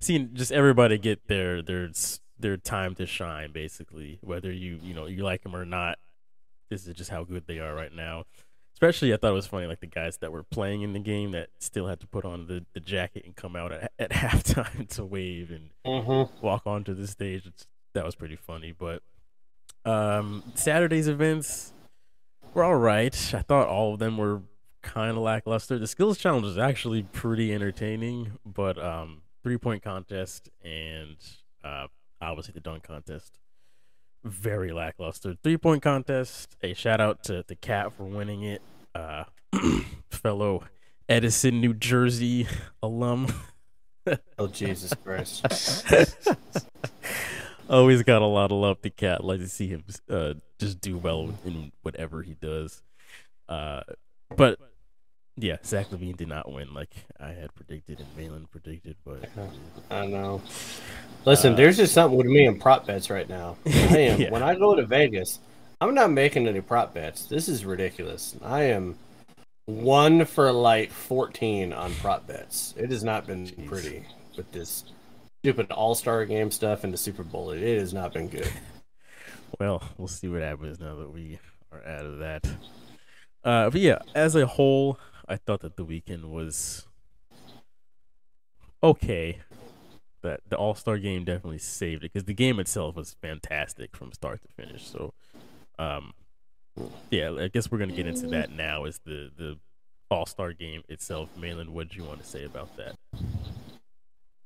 seeing 0.00 0.30
just 0.34 0.52
everybody 0.52 0.98
get 0.98 1.26
their 1.26 1.60
their 1.62 1.90
their 2.38 2.56
time 2.56 2.94
to 2.96 3.06
shine. 3.06 3.50
Basically, 3.52 4.18
whether 4.22 4.52
you 4.52 4.78
you 4.82 4.94
know 4.94 5.06
you 5.06 5.24
like 5.24 5.42
them 5.42 5.56
or 5.56 5.64
not, 5.64 5.98
this 6.70 6.86
is 6.86 6.94
just 6.94 7.10
how 7.10 7.24
good 7.24 7.46
they 7.46 7.58
are 7.58 7.74
right 7.74 7.92
now. 7.92 8.24
especially 8.74 9.12
I 9.12 9.16
thought 9.16 9.30
it 9.30 9.34
was 9.34 9.46
funny, 9.46 9.66
like 9.66 9.80
the 9.80 9.86
guys 9.86 10.18
that 10.18 10.30
were 10.32 10.42
playing 10.42 10.82
in 10.82 10.92
the 10.92 10.98
game 11.00 11.30
that 11.32 11.48
still 11.58 11.86
had 11.86 12.00
to 12.00 12.06
put 12.06 12.24
on 12.24 12.46
the, 12.46 12.64
the 12.74 12.80
jacket 12.80 13.24
and 13.24 13.34
come 13.36 13.56
out 13.56 13.72
at, 13.72 13.92
at 13.98 14.10
halftime 14.10 14.88
to 14.96 15.04
wave 15.04 15.50
and 15.50 15.70
Mm-hmm. 15.86 16.44
walk 16.44 16.62
onto 16.66 16.94
the 16.94 17.06
stage. 17.06 17.46
It's, 17.46 17.66
that 17.94 18.04
was 18.04 18.14
pretty 18.14 18.36
funny. 18.36 18.72
But 18.78 19.02
um, 19.84 20.42
Saturday's 20.54 21.08
events 21.08 21.72
were 22.54 22.64
all 22.64 22.76
right. 22.76 23.14
I 23.34 23.42
thought 23.42 23.68
all 23.68 23.94
of 23.94 23.98
them 23.98 24.16
were 24.16 24.42
kind 24.82 25.12
of 25.12 25.22
lackluster. 25.22 25.78
The 25.78 25.86
skills 25.86 26.18
challenge 26.18 26.44
was 26.44 26.58
actually 26.58 27.02
pretty 27.02 27.54
entertaining, 27.54 28.38
but 28.44 28.82
um, 28.82 29.22
three 29.42 29.58
point 29.58 29.82
contest 29.82 30.50
and 30.64 31.16
uh, 31.64 31.86
obviously 32.20 32.52
the 32.52 32.60
dunk 32.60 32.84
contest 32.84 33.38
very 34.24 34.72
lackluster. 34.72 35.36
Three 35.42 35.56
point 35.56 35.82
contest. 35.82 36.56
A 36.62 36.74
shout 36.74 37.00
out 37.00 37.24
to 37.24 37.44
the 37.46 37.56
KAT 37.56 37.92
for 37.92 38.04
winning 38.04 38.42
it. 38.42 38.62
Uh, 38.94 39.24
fellow 40.10 40.64
Edison, 41.08 41.60
New 41.60 41.74
Jersey 41.74 42.46
alum. 42.82 43.32
Oh 44.38 44.48
Jesus 44.48 44.92
Christ! 45.04 45.44
Always 47.72 48.02
got 48.02 48.20
a 48.22 48.26
lot 48.26 48.52
of 48.52 48.58
love 48.58 48.82
to 48.82 48.90
KAT. 48.90 49.24
Like 49.24 49.40
to 49.40 49.48
see 49.48 49.66
him 49.68 49.82
uh, 50.10 50.34
just 50.58 50.80
do 50.80 50.98
well 50.98 51.32
in 51.44 51.72
whatever 51.82 52.22
he 52.22 52.34
does. 52.34 52.82
Uh, 53.48 53.80
but 54.36 54.58
yeah, 55.38 55.56
Zach 55.64 55.88
LaVine 55.88 56.16
did 56.16 56.28
not 56.28 56.52
win 56.52 56.74
like 56.74 56.94
I 57.18 57.28
had 57.28 57.54
predicted 57.54 57.98
and 58.00 58.08
Malin 58.16 58.46
predicted. 58.50 58.96
But 59.06 59.28
I 59.90 60.04
know. 60.06 60.42
Listen, 61.24 61.56
there's 61.56 61.78
just 61.78 61.94
something 61.94 62.18
with 62.18 62.26
me 62.26 62.44
and 62.44 62.60
prop 62.60 62.86
bets 62.86 63.08
right 63.08 63.28
now. 63.28 63.56
I 63.66 63.70
am 63.98 64.20
Yeah. 64.20 64.30
when 64.30 64.42
I 64.42 64.54
go 64.54 64.74
to 64.74 64.84
Vegas, 64.84 65.38
I'm 65.80 65.94
not 65.94 66.10
making 66.10 66.46
any 66.46 66.60
prop 66.60 66.92
bets. 66.92 67.24
This 67.24 67.48
is 67.48 67.64
ridiculous. 67.64 68.36
I 68.42 68.64
am 68.64 68.98
one 69.64 70.26
for 70.26 70.52
like 70.52 70.90
14 70.92 71.72
on 71.72 71.94
prop 71.94 72.26
bets. 72.26 72.74
It 72.76 72.90
has 72.90 73.02
not 73.02 73.26
been 73.26 73.48
pretty 73.66 74.04
with 74.36 74.52
this 74.52 74.84
stupid 75.42 75.72
All 75.72 75.96
Star 75.96 76.24
Game 76.24 76.52
stuff 76.52 76.82
the 76.82 76.96
Super 76.96 77.24
Bowl. 77.24 77.50
It 77.50 77.78
has 77.78 77.92
not 77.92 78.12
been 78.12 78.28
good. 78.28 78.48
well, 79.58 79.82
we'll 79.98 80.06
see 80.06 80.28
what 80.28 80.40
happens 80.40 80.78
now 80.78 80.94
that 80.94 81.12
we 81.12 81.40
are 81.72 81.84
out 81.84 82.04
of 82.04 82.18
that. 82.18 82.46
Uh, 83.42 83.68
but 83.68 83.80
yeah, 83.80 83.98
as 84.14 84.36
a 84.36 84.46
whole, 84.46 85.00
I 85.28 85.34
thought 85.34 85.60
that 85.62 85.76
the 85.76 85.84
weekend 85.84 86.30
was 86.30 86.86
okay. 88.84 89.40
That 90.22 90.42
the 90.48 90.56
All 90.56 90.76
Star 90.76 90.98
game 90.98 91.24
definitely 91.24 91.58
saved 91.58 92.04
it 92.04 92.12
because 92.12 92.26
the 92.26 92.34
game 92.34 92.60
itself 92.60 92.94
was 92.94 93.16
fantastic 93.20 93.96
from 93.96 94.12
start 94.12 94.42
to 94.42 94.48
finish. 94.64 94.86
So, 94.86 95.12
um, 95.76 96.12
yeah, 97.10 97.32
I 97.32 97.48
guess 97.48 97.68
we're 97.68 97.78
gonna 97.78 97.96
get 97.96 98.06
into 98.06 98.28
that 98.28 98.52
now. 98.52 98.84
Is 98.84 99.00
the 99.04 99.32
the 99.36 99.58
All 100.08 100.24
Star 100.24 100.52
game 100.52 100.84
itself? 100.88 101.30
Malin, 101.36 101.72
what 101.72 101.88
do 101.88 101.96
you 101.96 102.04
want 102.04 102.22
to 102.22 102.28
say 102.28 102.44
about 102.44 102.76
that? 102.76 102.94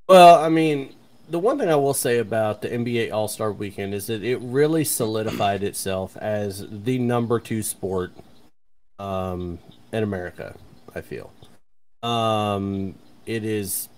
Well, 0.08 0.36
I 0.36 0.48
mean, 0.48 0.94
the 1.28 1.38
one 1.38 1.58
thing 1.58 1.68
I 1.68 1.76
will 1.76 1.94
say 1.94 2.18
about 2.18 2.62
the 2.62 2.68
NBA 2.68 3.12
All 3.12 3.28
Star 3.28 3.52
Weekend 3.52 3.92
is 3.92 4.06
that 4.06 4.22
it 4.22 4.38
really 4.38 4.84
solidified 4.84 5.62
itself 5.62 6.16
as 6.16 6.64
the 6.70 6.98
number 6.98 7.40
two 7.40 7.62
sport 7.62 8.12
um, 8.98 9.58
in 9.92 10.02
America. 10.02 10.56
I 10.94 11.00
feel 11.00 11.32
um, 12.02 12.94
it 13.26 13.44
is. 13.44 13.88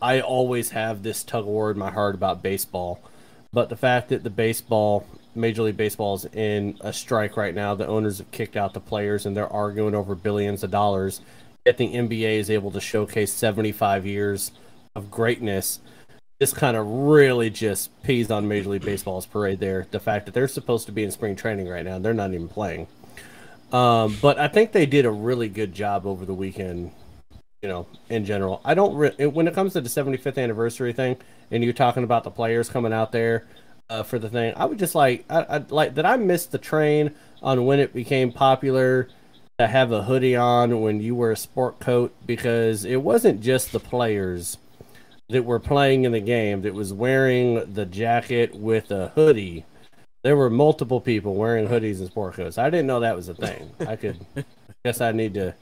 I 0.00 0.20
always 0.20 0.70
have 0.70 1.02
this 1.02 1.24
tug 1.24 1.42
of 1.42 1.46
war 1.46 1.70
in 1.70 1.78
my 1.78 1.90
heart 1.90 2.14
about 2.14 2.42
baseball, 2.42 3.00
but 3.52 3.68
the 3.68 3.76
fact 3.76 4.10
that 4.10 4.22
the 4.22 4.30
baseball, 4.30 5.06
Major 5.34 5.62
League 5.62 5.76
Baseball, 5.76 6.14
is 6.14 6.26
in 6.26 6.76
a 6.80 6.92
strike 6.92 7.36
right 7.36 7.54
now, 7.54 7.74
the 7.74 7.86
owners 7.86 8.18
have 8.18 8.30
kicked 8.30 8.56
out 8.56 8.74
the 8.74 8.80
players, 8.80 9.26
and 9.26 9.36
they're 9.36 9.52
arguing 9.52 9.94
over 9.94 10.14
billions 10.14 10.62
of 10.62 10.70
dollars. 10.70 11.20
Yet 11.64 11.78
the 11.78 11.88
NBA 11.88 12.38
is 12.38 12.50
able 12.50 12.70
to 12.70 12.80
showcase 12.80 13.32
75 13.32 14.06
years 14.06 14.52
of 14.96 15.10
greatness. 15.10 15.80
This 16.38 16.52
kind 16.52 16.76
of 16.76 16.86
really 16.86 17.50
just 17.50 17.90
peas 18.02 18.30
on 18.30 18.48
Major 18.48 18.70
League 18.70 18.84
Baseball's 18.84 19.26
parade 19.26 19.60
there. 19.60 19.86
The 19.90 20.00
fact 20.00 20.26
that 20.26 20.32
they're 20.32 20.48
supposed 20.48 20.86
to 20.86 20.92
be 20.92 21.04
in 21.04 21.10
spring 21.10 21.36
training 21.36 21.68
right 21.68 21.84
now, 21.84 21.96
and 21.96 22.04
they're 22.04 22.14
not 22.14 22.34
even 22.34 22.48
playing. 22.48 22.88
Um, 23.72 24.16
but 24.20 24.38
I 24.38 24.48
think 24.48 24.72
they 24.72 24.86
did 24.86 25.06
a 25.06 25.10
really 25.10 25.48
good 25.48 25.74
job 25.74 26.06
over 26.06 26.24
the 26.24 26.34
weekend. 26.34 26.92
You 27.62 27.70
know, 27.70 27.86
in 28.10 28.24
general, 28.24 28.60
I 28.64 28.74
don't 28.74 28.94
re- 28.94 29.26
when 29.26 29.48
it 29.48 29.54
comes 29.54 29.72
to 29.72 29.80
the 29.80 29.88
75th 29.88 30.40
anniversary 30.40 30.92
thing, 30.92 31.16
and 31.50 31.64
you're 31.64 31.72
talking 31.72 32.04
about 32.04 32.22
the 32.24 32.30
players 32.30 32.68
coming 32.68 32.92
out 32.92 33.12
there 33.12 33.46
uh, 33.88 34.02
for 34.02 34.18
the 34.18 34.28
thing. 34.28 34.52
I 34.56 34.66
would 34.66 34.78
just 34.78 34.94
like, 34.94 35.24
I, 35.30 35.42
I 35.42 35.58
like 35.70 35.94
that. 35.94 36.06
I 36.06 36.16
missed 36.16 36.52
the 36.52 36.58
train 36.58 37.14
on 37.42 37.64
when 37.64 37.80
it 37.80 37.94
became 37.94 38.30
popular 38.30 39.08
to 39.58 39.66
have 39.66 39.90
a 39.90 40.02
hoodie 40.02 40.36
on 40.36 40.80
when 40.80 41.00
you 41.00 41.14
wear 41.14 41.30
a 41.30 41.36
sport 41.36 41.80
coat 41.80 42.14
because 42.26 42.84
it 42.84 42.96
wasn't 42.96 43.40
just 43.40 43.72
the 43.72 43.80
players 43.80 44.58
that 45.28 45.44
were 45.44 45.58
playing 45.58 46.04
in 46.04 46.12
the 46.12 46.20
game 46.20 46.62
that 46.62 46.74
was 46.74 46.92
wearing 46.92 47.72
the 47.72 47.86
jacket 47.86 48.54
with 48.54 48.90
a 48.90 49.08
hoodie. 49.08 49.64
There 50.22 50.36
were 50.36 50.50
multiple 50.50 51.00
people 51.00 51.34
wearing 51.34 51.68
hoodies 51.68 51.98
and 51.98 52.08
sport 52.08 52.34
coats. 52.34 52.58
I 52.58 52.70
didn't 52.70 52.86
know 52.86 53.00
that 53.00 53.16
was 53.16 53.28
a 53.28 53.34
thing. 53.34 53.70
I 53.80 53.96
could 53.96 54.24
guess 54.84 55.00
I 55.00 55.12
need 55.12 55.34
to. 55.34 55.54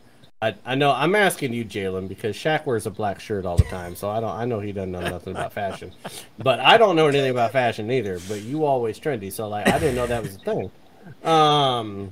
I, 0.42 0.54
I 0.66 0.74
know 0.74 0.90
I'm 0.90 1.14
asking 1.14 1.54
you, 1.54 1.64
Jalen, 1.64 2.08
because 2.08 2.36
Shaq 2.36 2.66
wears 2.66 2.86
a 2.86 2.90
black 2.90 3.20
shirt 3.20 3.46
all 3.46 3.56
the 3.56 3.64
time, 3.64 3.94
so 3.94 4.10
I 4.10 4.20
don't. 4.20 4.30
I 4.30 4.44
know 4.44 4.60
he 4.60 4.72
doesn't 4.72 4.92
know 4.92 5.00
nothing 5.00 5.34
about 5.34 5.52
fashion, 5.52 5.92
but 6.38 6.60
I 6.60 6.76
don't 6.76 6.96
know 6.96 7.06
anything 7.06 7.30
about 7.30 7.52
fashion 7.52 7.90
either. 7.90 8.18
But 8.28 8.42
you 8.42 8.64
always 8.64 9.00
trendy, 9.00 9.32
so 9.32 9.48
like 9.48 9.68
I 9.68 9.78
didn't 9.78 9.94
know 9.94 10.06
that 10.06 10.22
was 10.22 10.34
a 10.34 10.38
thing. 10.38 10.70
Um, 11.22 12.10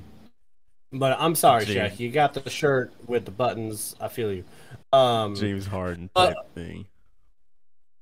but 0.91 1.17
I'm 1.19 1.35
sorry, 1.35 1.65
Gee. 1.65 1.75
Shaq. 1.75 1.99
You 1.99 2.09
got 2.09 2.33
the 2.33 2.49
shirt 2.49 2.93
with 3.07 3.25
the 3.25 3.31
buttons. 3.31 3.95
I 3.99 4.07
feel 4.07 4.31
you. 4.31 4.43
Um, 4.91 5.35
James 5.35 5.65
Harden 5.65 6.09
uh, 6.15 6.27
type 6.27 6.37
thing. 6.55 6.85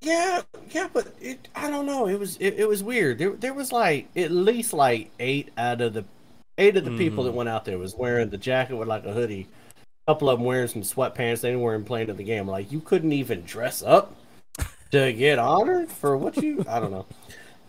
Yeah, 0.02 0.42
yeah, 0.72 0.88
but 0.92 1.14
it, 1.22 1.48
I 1.56 1.70
don't 1.70 1.86
know. 1.86 2.08
It 2.08 2.20
was 2.20 2.38
it, 2.38 2.56
it 2.60 2.68
was 2.68 2.84
weird. 2.84 3.18
There 3.20 3.32
there 3.32 3.54
was 3.54 3.72
like 3.72 4.08
at 4.16 4.32
least 4.32 4.74
like 4.74 5.12
eight 5.20 5.50
out 5.58 5.82
of 5.82 5.94
the 5.94 6.06
eight 6.58 6.76
of 6.78 6.86
the 6.86 6.98
people 6.98 7.24
that 7.26 7.32
Mhm. 7.32 7.36
went 7.36 7.50
out 7.50 7.66
there 7.66 7.78
was 7.78 7.96
wearing 7.96 8.30
the 8.30 8.38
jacket 8.38 8.76
with 8.76 8.88
like 8.88 9.06
a 9.06 9.14
hoodie. 9.14 9.48
A 10.08 10.12
couple 10.14 10.30
of 10.30 10.40
them 10.40 10.46
wearing 10.46 10.68
some 10.68 10.82
sweatpants. 10.82 11.42
They 11.42 11.56
weren't 11.56 11.86
playing 11.86 12.10
in 12.10 12.18
the 12.18 12.24
game. 12.24 12.48
Like 12.48 12.72
you 12.72 12.80
couldn't 12.82 13.14
even 13.14 13.44
dress 13.44 13.82
up 13.84 14.16
to 14.92 15.14
get 15.14 15.40
honored 15.40 15.90
for 15.92 16.18
what 16.18 16.36
you. 16.38 16.66
I 16.68 16.80
don't 16.80 16.92
know. 16.92 17.06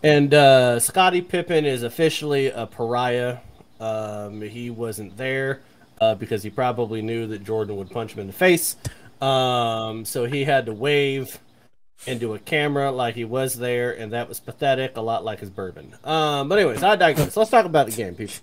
And 0.02 0.34
uh, 0.34 0.80
Scottie 0.80 1.20
Pippen 1.22 1.64
is 1.64 1.82
officially 1.84 2.48
a 2.48 2.66
pariah. 2.66 3.38
Um, 3.78 4.40
he 4.40 4.70
wasn't 4.70 5.16
there 5.16 5.60
uh, 6.00 6.14
because 6.16 6.42
he 6.42 6.50
probably 6.50 7.02
knew 7.02 7.26
that 7.28 7.44
Jordan 7.44 7.76
would 7.76 7.90
punch 7.90 8.14
him 8.14 8.20
in 8.20 8.26
the 8.26 8.32
face. 8.32 8.76
Um, 9.20 10.04
so 10.04 10.24
he 10.24 10.42
had 10.44 10.66
to 10.66 10.72
wave 10.72 11.38
into 12.06 12.34
a 12.34 12.38
camera 12.38 12.90
like 12.90 13.14
he 13.14 13.24
was 13.24 13.54
there, 13.54 13.92
and 13.92 14.12
that 14.12 14.28
was 14.28 14.40
pathetic, 14.40 14.96
a 14.96 15.00
lot 15.00 15.24
like 15.24 15.40
his 15.40 15.50
bourbon. 15.50 15.94
Um, 16.04 16.48
but 16.48 16.58
anyways, 16.58 16.82
I 16.82 16.96
digress. 16.96 17.36
Let's 17.36 17.50
talk 17.50 17.64
about 17.64 17.86
the 17.86 17.92
game, 17.92 18.14
people. 18.14 18.34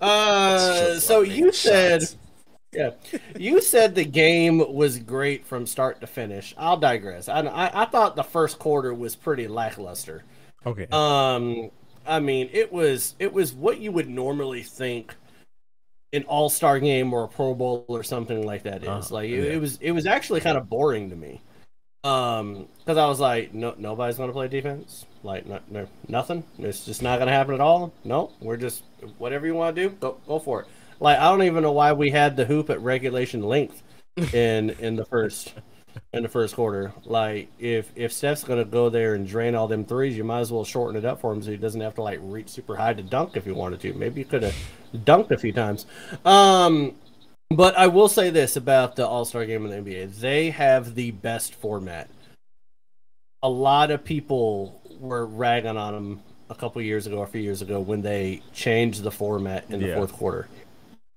Uh, 0.00 0.98
so 0.98 1.20
you 1.20 1.52
said, 1.52 2.02
yeah, 2.72 2.90
you 3.38 3.60
said 3.60 3.94
the 3.94 4.04
game 4.04 4.74
was 4.74 4.98
great 4.98 5.46
from 5.46 5.66
start 5.66 6.00
to 6.00 6.06
finish. 6.06 6.54
I'll 6.56 6.78
digress. 6.78 7.28
I, 7.28 7.40
I, 7.40 7.82
I 7.82 7.84
thought 7.86 8.16
the 8.16 8.24
first 8.24 8.58
quarter 8.58 8.94
was 8.94 9.14
pretty 9.14 9.48
lackluster. 9.48 10.24
Okay. 10.66 10.86
Um, 10.90 11.70
I 12.06 12.20
mean, 12.20 12.48
it 12.52 12.72
was 12.72 13.14
it 13.18 13.32
was 13.32 13.52
what 13.52 13.78
you 13.78 13.92
would 13.92 14.08
normally 14.08 14.62
think 14.62 15.14
an 16.12 16.24
All 16.24 16.48
Star 16.48 16.78
game 16.78 17.12
or 17.12 17.24
a 17.24 17.28
Pro 17.28 17.54
Bowl 17.54 17.84
or 17.88 18.02
something 18.02 18.46
like 18.46 18.62
that 18.62 18.82
is. 18.82 18.88
Uh-huh, 18.88 19.14
like 19.14 19.28
it, 19.28 19.44
yeah. 19.44 19.52
it 19.52 19.60
was 19.60 19.78
it 19.80 19.90
was 19.90 20.06
actually 20.06 20.40
kind 20.40 20.56
of 20.56 20.68
boring 20.68 21.10
to 21.10 21.16
me. 21.16 21.40
Um, 22.04 22.68
because 22.78 22.98
I 22.98 23.06
was 23.06 23.18
like, 23.18 23.54
no, 23.54 23.74
nobody's 23.78 24.18
gonna 24.18 24.32
play 24.32 24.46
defense. 24.46 25.06
Like, 25.22 25.46
no, 25.46 25.58
no, 25.70 25.88
nothing. 26.06 26.44
It's 26.58 26.84
just 26.84 27.00
not 27.02 27.18
gonna 27.18 27.32
happen 27.32 27.54
at 27.54 27.60
all. 27.60 27.94
No, 28.04 28.30
we're 28.40 28.58
just 28.58 28.84
whatever 29.16 29.46
you 29.46 29.54
want 29.54 29.74
to 29.74 29.88
do, 29.88 29.88
go 29.88 30.18
go 30.26 30.38
for 30.38 30.60
it. 30.60 30.68
Like, 31.00 31.18
I 31.18 31.30
don't 31.30 31.42
even 31.42 31.62
know 31.62 31.72
why 31.72 31.94
we 31.94 32.10
had 32.10 32.36
the 32.36 32.44
hoop 32.44 32.68
at 32.68 32.80
regulation 32.80 33.42
length 33.42 33.82
in 34.34 34.70
in 34.70 34.96
the 34.96 35.06
first 35.06 35.54
in 36.12 36.22
the 36.22 36.28
first 36.28 36.54
quarter. 36.54 36.92
Like, 37.06 37.48
if 37.58 37.90
if 37.96 38.12
Steph's 38.12 38.44
gonna 38.44 38.66
go 38.66 38.90
there 38.90 39.14
and 39.14 39.26
drain 39.26 39.54
all 39.54 39.66
them 39.66 39.86
threes, 39.86 40.14
you 40.14 40.24
might 40.24 40.40
as 40.40 40.52
well 40.52 40.64
shorten 40.64 40.96
it 40.96 41.06
up 41.06 41.22
for 41.22 41.32
him 41.32 41.42
so 41.42 41.52
he 41.52 41.56
doesn't 41.56 41.80
have 41.80 41.94
to 41.94 42.02
like 42.02 42.18
reach 42.22 42.50
super 42.50 42.76
high 42.76 42.92
to 42.92 43.02
dunk 43.02 43.34
if 43.34 43.46
he 43.46 43.50
wanted 43.50 43.80
to. 43.80 43.94
Maybe 43.94 44.20
you 44.20 44.26
could 44.26 44.42
have 44.42 44.56
dunked 44.94 45.30
a 45.30 45.38
few 45.38 45.54
times. 45.54 45.86
Um, 46.26 46.96
but 47.56 47.76
I 47.76 47.86
will 47.88 48.08
say 48.08 48.30
this 48.30 48.56
about 48.56 48.96
the 48.96 49.06
All 49.06 49.24
Star 49.24 49.44
Game 49.46 49.64
in 49.66 49.70
the 49.84 49.90
NBA: 49.90 50.20
they 50.20 50.50
have 50.50 50.94
the 50.94 51.10
best 51.12 51.54
format. 51.54 52.08
A 53.42 53.48
lot 53.48 53.90
of 53.90 54.04
people 54.04 54.80
were 54.98 55.26
ragging 55.26 55.76
on 55.76 55.92
them 55.94 56.22
a 56.50 56.54
couple 56.54 56.80
years 56.82 57.06
ago, 57.06 57.22
a 57.22 57.26
few 57.26 57.40
years 57.40 57.62
ago, 57.62 57.80
when 57.80 58.02
they 58.02 58.42
changed 58.52 59.02
the 59.02 59.10
format 59.10 59.64
in 59.68 59.80
the 59.80 59.88
Yeah. 59.88 59.94
fourth 59.96 60.12
quarter. 60.12 60.48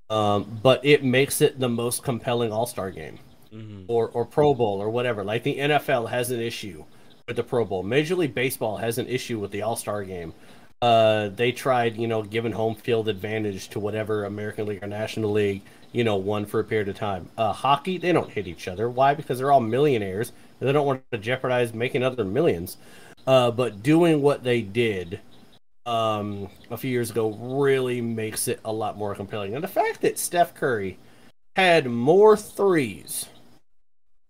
Um, 0.10 0.60
but 0.64 0.86
it 0.86 1.04
makes 1.04 1.42
it 1.42 1.60
the 1.60 1.70
most 1.70 2.04
compelling 2.04 2.52
All 2.52 2.66
Star 2.66 2.92
game 2.92 3.20
Mhm. 3.54 3.86
or 3.88 4.10
or 4.10 4.26
Pro 4.26 4.54
Bowl 4.54 4.82
or 4.82 4.90
whatever. 4.90 5.24
Like 5.24 5.44
the 5.44 5.58
NFL 5.60 6.08
has 6.08 6.32
an 6.32 6.40
issue 6.42 6.86
with 7.28 7.36
the 7.36 7.44
Pro 7.44 7.66
Bowl. 7.66 7.84
Major 7.84 8.16
League 8.16 8.34
Baseball 8.36 8.78
has 8.78 8.98
an 8.98 9.08
issue 9.08 9.40
with 9.40 9.52
the 9.52 9.62
All 9.62 9.76
Star 9.76 10.04
game. 10.04 10.34
Uh, 10.82 11.30
they 11.30 11.52
tried, 11.52 11.98
you 11.98 12.08
know, 12.08 12.22
giving 12.22 12.52
home 12.52 12.76
field 12.76 13.10
advantage 13.10 13.68
to 13.70 13.80
whatever 13.80 14.26
American 14.26 14.66
League 14.68 14.84
or 14.84 14.88
National 14.88 15.32
League, 15.32 15.62
you 15.98 16.04
know, 16.04 16.16
one 16.16 16.46
for 16.46 16.60
a 16.60 16.64
period 16.64 16.88
of 16.90 16.96
time. 16.96 17.28
Uh, 17.40 17.52
hockey, 17.52 17.98
they 17.98 18.12
don't 18.12 18.30
hit 18.30 18.48
each 18.48 18.68
other. 18.68 18.88
Why? 18.88 19.16
Because 19.16 19.40
they're 19.40 19.52
all 19.52 19.60
millionaires 19.60 20.32
and 20.60 20.70
they 20.70 20.72
don't 20.72 20.86
want 20.86 21.02
to 21.12 21.18
jeopardize 21.18 21.74
making 21.74 22.04
other 22.04 22.24
millions. 22.24 22.78
Uh, 23.26 23.50
but 23.50 23.82
doing 23.82 24.22
what 24.22 24.44
they 24.44 24.62
did 24.62 25.20
um, 25.88 26.50
a 26.70 26.78
few 26.78 26.92
years 26.92 27.10
ago 27.10 27.32
really 27.32 28.00
makes 28.00 28.48
it 28.48 28.60
a 28.64 28.72
lot 28.72 28.96
more 28.96 29.16
compelling. 29.16 29.56
And 29.56 29.64
the 29.64 29.68
fact 29.68 30.02
that 30.02 30.20
Steph 30.20 30.54
Curry 30.54 31.00
had 31.56 31.88
more 31.88 32.38
threes, 32.38 33.26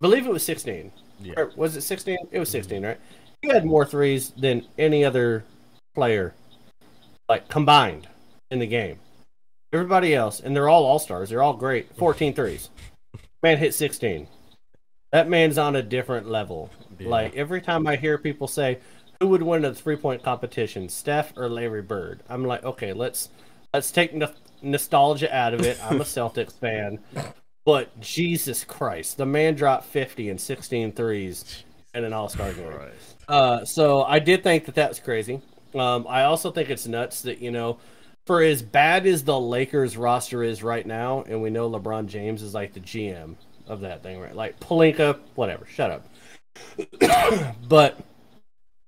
believe 0.00 0.24
it 0.24 0.32
was 0.32 0.44
16. 0.44 0.90
Yeah. 1.20 1.48
Was 1.54 1.76
it 1.76 1.82
16? 1.82 2.16
It 2.30 2.38
was 2.38 2.48
16, 2.48 2.82
right? 2.82 2.98
He 3.42 3.48
had 3.48 3.66
more 3.66 3.84
threes 3.84 4.30
than 4.38 4.64
any 4.78 5.04
other 5.04 5.44
player, 5.94 6.32
like 7.28 7.46
combined 7.50 8.08
in 8.50 8.58
the 8.58 8.66
game. 8.66 8.98
Everybody 9.72 10.14
else, 10.14 10.40
and 10.40 10.56
they're 10.56 10.68
all 10.68 10.84
all 10.84 10.98
stars. 10.98 11.30
They're 11.30 11.42
all 11.42 11.54
great. 11.54 11.94
14 11.96 12.34
threes. 12.34 12.70
Man 13.42 13.58
hit 13.58 13.74
16. 13.74 14.26
That 15.12 15.28
man's 15.28 15.58
on 15.58 15.76
a 15.76 15.82
different 15.82 16.28
level. 16.28 16.70
Yeah. 16.98 17.08
Like 17.08 17.36
every 17.36 17.60
time 17.60 17.86
I 17.86 17.96
hear 17.96 18.18
people 18.18 18.48
say, 18.48 18.78
"Who 19.20 19.28
would 19.28 19.42
win 19.42 19.64
a 19.64 19.74
three 19.74 19.96
point 19.96 20.22
competition, 20.22 20.88
Steph 20.88 21.36
or 21.36 21.48
Larry 21.48 21.82
Bird?" 21.82 22.22
I'm 22.28 22.44
like, 22.44 22.64
okay, 22.64 22.92
let's 22.92 23.30
let's 23.72 23.90
take 23.90 24.14
no- 24.14 24.32
nostalgia 24.62 25.34
out 25.34 25.54
of 25.54 25.62
it. 25.62 25.78
I'm 25.84 26.00
a 26.00 26.04
Celtics 26.04 26.58
fan, 26.58 26.98
but 27.64 27.98
Jesus 28.00 28.64
Christ, 28.64 29.16
the 29.16 29.26
man 29.26 29.54
dropped 29.54 29.84
50 29.86 30.30
and 30.30 30.40
16 30.40 30.92
threes 30.92 31.64
in 31.94 32.04
an 32.04 32.12
All 32.12 32.28
Star 32.28 32.52
game. 32.52 32.72
Uh, 33.28 33.64
so 33.64 34.02
I 34.02 34.18
did 34.18 34.42
think 34.42 34.64
that 34.66 34.74
that's 34.74 34.98
crazy. 34.98 35.40
Um, 35.74 36.06
I 36.08 36.24
also 36.24 36.50
think 36.50 36.70
it's 36.70 36.86
nuts 36.86 37.22
that 37.22 37.40
you 37.40 37.50
know, 37.50 37.78
for 38.28 38.42
as 38.42 38.60
bad 38.60 39.06
as 39.06 39.24
the 39.24 39.40
Lakers 39.40 39.96
roster 39.96 40.42
is 40.42 40.62
right 40.62 40.86
now, 40.86 41.24
and 41.26 41.40
we 41.40 41.48
know 41.48 41.70
LeBron 41.70 42.08
James 42.08 42.42
is 42.42 42.52
like 42.52 42.74
the 42.74 42.80
GM 42.80 43.36
of 43.66 43.80
that 43.80 44.02
thing, 44.02 44.20
right? 44.20 44.36
Like 44.36 44.60
Pelinka, 44.60 45.18
whatever. 45.34 45.64
Shut 45.64 45.90
up. 45.90 46.06
but 47.70 47.98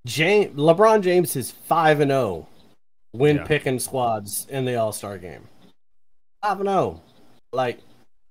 James, 0.05 0.55
LeBron 0.59 1.01
James 1.01 1.35
is 1.37 1.51
five 1.51 2.01
and 2.01 2.11
zero 2.11 2.49
when 3.13 3.37
Yeah. 3.37 3.45
picking 3.45 3.79
squads 3.79 4.47
in 4.51 4.67
the 4.67 4.77
All 4.77 4.93
Star 4.93 5.17
game. 5.17 5.49
Five 6.43 6.61
and 6.61 6.69
zero, 6.69 7.01
like 7.51 7.79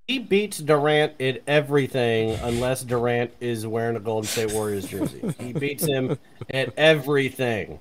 he 0.07 0.19
beats 0.19 0.59
Durant 0.59 1.19
at 1.19 1.41
everything 1.47 2.37
unless 2.43 2.83
Durant 2.83 3.31
is 3.39 3.65
wearing 3.65 3.95
a 3.95 3.99
Golden 3.99 4.27
State 4.27 4.53
Warriors 4.53 4.85
jersey. 4.85 5.33
he 5.39 5.53
beats 5.53 5.85
him 5.87 6.19
at 6.51 6.71
everything. 6.77 7.79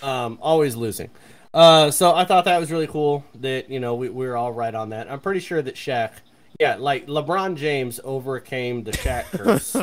Um, 0.00 0.38
always 0.40 0.76
losing. 0.76 1.10
Uh, 1.54 1.90
so 1.90 2.14
I 2.14 2.24
thought 2.24 2.44
that 2.44 2.58
was 2.60 2.70
really 2.70 2.86
cool 2.86 3.24
that 3.36 3.70
you 3.70 3.80
know 3.80 3.94
we, 3.94 4.08
we 4.10 4.26
were 4.26 4.36
all 4.36 4.52
right 4.52 4.74
on 4.74 4.90
that. 4.90 5.10
I'm 5.10 5.20
pretty 5.20 5.40
sure 5.40 5.62
that 5.62 5.74
Shaq, 5.76 6.12
yeah, 6.60 6.76
like 6.76 7.06
LeBron 7.06 7.56
James 7.56 8.00
overcame 8.04 8.84
the 8.84 8.92
Shaq 8.92 9.24
curse 9.32 9.74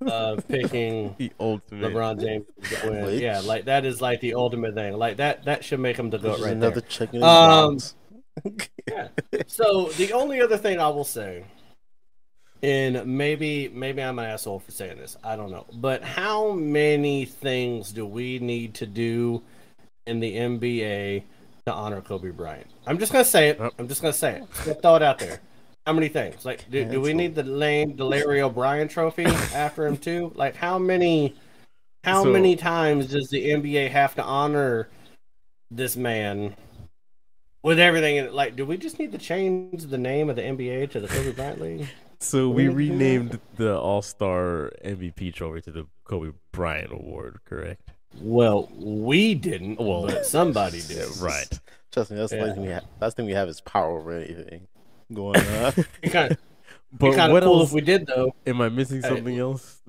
of 0.00 0.48
picking 0.48 1.14
The 1.18 1.32
ultimate. 1.38 1.92
LeBron 1.92 2.20
James 2.20 2.46
to 2.70 2.90
win. 2.90 3.18
Yeah, 3.18 3.40
like 3.40 3.66
that 3.66 3.84
is 3.84 4.00
like 4.00 4.20
the 4.20 4.34
ultimate 4.34 4.74
thing. 4.74 4.94
Like 4.94 5.18
that 5.18 5.44
that 5.44 5.64
should 5.64 5.80
make 5.80 5.96
him 5.98 6.10
the 6.10 6.18
Which 6.18 6.38
goat 6.38 6.38
is 6.38 6.44
right 6.44 6.52
another 6.52 6.80
there. 6.80 6.88
chicken 6.88 7.16
and 7.16 7.24
Um, 7.24 7.76
Browns. 7.76 7.94
So 9.46 9.88
the 9.96 10.12
only 10.12 10.40
other 10.40 10.56
thing 10.56 10.80
I 10.80 10.88
will 10.88 11.04
say, 11.04 11.44
and 12.62 13.04
maybe 13.06 13.68
maybe 13.68 14.02
I'm 14.02 14.18
an 14.18 14.24
asshole 14.24 14.60
for 14.60 14.70
saying 14.70 14.98
this, 14.98 15.16
I 15.22 15.36
don't 15.36 15.50
know, 15.50 15.66
but 15.74 16.02
how 16.02 16.52
many 16.52 17.26
things 17.26 17.92
do 17.92 18.06
we 18.06 18.38
need 18.38 18.74
to 18.74 18.86
do 18.86 19.42
in 20.06 20.20
the 20.20 20.34
NBA 20.36 21.22
to 21.66 21.72
honor 21.72 22.00
Kobe 22.00 22.30
Bryant? 22.30 22.66
I'm 22.86 22.98
just 22.98 23.12
gonna 23.12 23.24
say 23.24 23.50
it. 23.50 23.58
Yep. 23.58 23.72
I'm 23.78 23.88
just 23.88 24.02
gonna 24.02 24.12
say 24.12 24.36
it. 24.36 24.44
Just 24.64 24.82
throw 24.82 24.96
it 24.96 25.02
out 25.02 25.18
there. 25.18 25.40
How 25.86 25.92
many 25.92 26.08
things? 26.08 26.44
Like, 26.46 26.68
do, 26.70 26.84
do 26.84 27.00
we 27.00 27.12
need 27.12 27.34
the 27.34 27.42
name 27.42 27.94
the 27.96 28.04
Larry 28.06 28.40
O'Brien 28.40 28.88
Trophy 28.88 29.24
after 29.54 29.86
him 29.86 29.96
too? 29.96 30.32
Like, 30.34 30.56
how 30.56 30.78
many? 30.78 31.34
How 32.04 32.22
So- 32.24 32.32
many 32.32 32.56
times 32.56 33.08
does 33.08 33.28
the 33.28 33.50
NBA 33.50 33.90
have 33.90 34.14
to 34.16 34.22
honor 34.22 34.88
this 35.70 35.96
man 35.96 36.54
with 37.62 37.78
everything 37.78 38.16
in 38.16 38.26
it? 38.26 38.34
Like, 38.34 38.56
do 38.56 38.64
we 38.66 38.76
just 38.76 38.98
need 38.98 39.12
to 39.12 39.18
change 39.18 39.84
the 39.84 39.98
name 39.98 40.28
of 40.30 40.36
the 40.36 40.42
NBA 40.42 40.90
to 40.92 41.00
the 41.00 41.08
Kobe 41.08 41.32
Bryant 41.32 41.60
League? 41.60 41.88
So 42.20 42.48
we 42.48 42.68
renamed 42.68 43.38
the 43.56 43.78
All 43.78 44.00
Star 44.02 44.70
MVP 44.84 45.34
trophy 45.34 45.60
to 45.62 45.70
the 45.70 45.86
Kobe 46.04 46.32
Bryant 46.52 46.92
Award, 46.92 47.40
correct? 47.44 47.90
Well, 48.20 48.70
we 48.76 49.34
didn't. 49.34 49.78
Well, 49.78 50.06
but 50.06 50.26
somebody 50.36 50.80
did. 50.88 51.16
Right. 51.18 51.48
Trust 51.92 52.10
me, 52.10 52.16
that's 52.16 52.30
the 52.30 52.36
Yeah. 52.36 52.42
only 52.42 52.54
thing 52.54 52.62
we 52.64 52.70
have. 52.70 52.84
That's 53.00 53.14
the 53.14 53.16
thing 53.22 53.26
we 53.26 53.32
have 53.32 53.48
is 53.48 53.60
power 53.60 53.98
over 53.98 54.12
anything 54.12 54.66
going 55.12 55.40
on. 55.40 55.72
It 56.02 56.10
kind 56.10 56.32
of, 56.32 56.38
But 56.92 57.14
kind 57.16 57.32
what 57.32 57.42
of 57.42 57.48
cool 57.48 57.60
else? 57.60 57.68
if 57.70 57.74
we 57.74 57.80
did 57.80 58.06
though. 58.06 58.34
Am 58.46 58.60
I 58.60 58.68
missing 58.68 59.02
Hey. 59.02 59.08
something 59.08 59.38
else? 59.38 59.80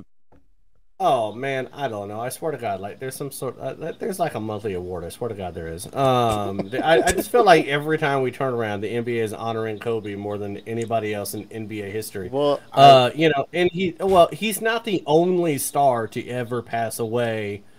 Oh 0.97 1.33
man, 1.33 1.67
I 1.73 1.89
don't 1.89 2.07
know. 2.07 2.21
I 2.21 2.29
swear 2.29 2.53
to 2.53 2.57
God, 2.57 2.79
like 2.79 2.99
there's 2.99 3.15
some 3.15 3.29
sort. 3.29 3.59
Uh, 3.59 3.91
there's 3.99 4.17
like 4.17 4.35
a 4.35 4.39
monthly 4.39 4.75
award. 4.75 5.03
I 5.03 5.09
swear 5.09 5.27
to 5.27 5.35
God, 5.35 5.53
there 5.53 5.67
is. 5.67 5.85
Um, 5.93 6.69
I, 6.81 7.01
I 7.03 7.11
just 7.11 7.29
feel 7.31 7.43
like 7.43 7.67
every 7.67 7.97
time 7.97 8.21
we 8.21 8.31
turn 8.31 8.53
around, 8.53 8.79
the 8.79 8.87
NBA 8.93 9.21
is 9.21 9.33
honoring 9.33 9.77
Kobe 9.79 10.15
more 10.15 10.37
than 10.37 10.57
anybody 10.59 11.13
else 11.13 11.33
in 11.33 11.45
NBA 11.49 11.91
history. 11.91 12.29
well, 12.29 12.61
I- 12.71 12.81
Uh, 12.81 13.11
you 13.13 13.27
know, 13.27 13.45
and 13.51 13.69
he 13.73 13.93
well, 13.99 14.29
he's 14.31 14.61
not 14.61 14.85
the 14.85 15.03
only 15.05 15.57
star 15.57 16.07
to 16.07 16.25
ever 16.29 16.61
pass 16.61 16.97
away, 16.99 17.63
Uh, 17.65 17.74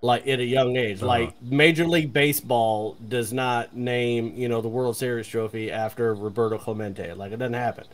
like 0.00 0.26
at 0.26 0.40
a 0.40 0.44
young 0.44 0.76
age. 0.76 0.98
Uh-huh. 0.98 1.06
Like 1.06 1.42
Major 1.42 1.86
League 1.86 2.12
Baseball 2.12 2.96
does 3.08 3.32
not 3.32 3.74
name 3.74 4.34
you 4.36 4.48
know 4.48 4.60
the 4.60 4.68
World 4.68 4.96
Series 4.96 5.26
trophy 5.26 5.70
after 5.70 6.14
Roberto 6.14 6.58
Clemente. 6.58 7.12
Like 7.14 7.32
it 7.32 7.38
doesn't 7.38 7.54
happen. 7.54 7.84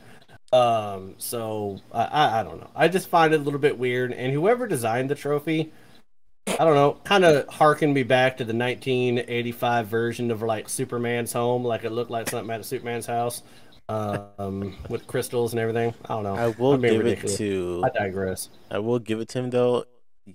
Um, 0.53 1.15
so 1.19 1.79
I, 1.93 2.41
I 2.41 2.43
don't 2.43 2.61
know. 2.61 2.71
I 2.75 2.89
just 2.89 3.09
find 3.09 3.35
it 3.35 3.41
a 3.41 3.43
little 3.43 3.61
bit 3.61 3.79
weird. 3.79 4.13
And 4.13 4.33
whoever 4.33 4.67
designed 4.67 5.11
the 5.11 5.15
trophy, 5.15 5.73
I 6.47 6.65
don't 6.65 6.75
know, 6.75 6.97
kind 7.05 7.25
of 7.25 7.47
harkened 7.49 7.93
me 7.93 8.03
back 8.03 8.39
to 8.39 8.45
the 8.45 8.55
1985 8.55 9.87
version 9.89 10.31
of 10.31 10.43
like 10.43 10.69
Superman's 10.69 11.33
home. 11.33 11.65
Like 11.65 11.85
it 11.85 11.91
looked 11.91 12.11
like 12.11 12.31
something 12.31 12.51
at 12.51 12.65
Superman's 12.65 13.07
house, 13.07 13.43
um, 13.89 14.75
with 14.89 15.07
crystals 15.07 15.53
and 15.53 15.61
everything. 15.61 15.95
I 16.07 16.09
don't 16.09 16.25
know. 16.25 16.35
I 16.35 16.49
will 16.49 16.79
give 16.79 16.99
ridiculous. 16.99 17.35
it 17.35 17.39
to. 17.39 17.83
I 17.85 17.91
digress. 17.91 18.49
I 18.71 18.79
will 18.79 18.99
give 18.99 19.21
it 19.21 19.29
to 19.31 19.41
him 19.41 19.51
though. 19.51 19.85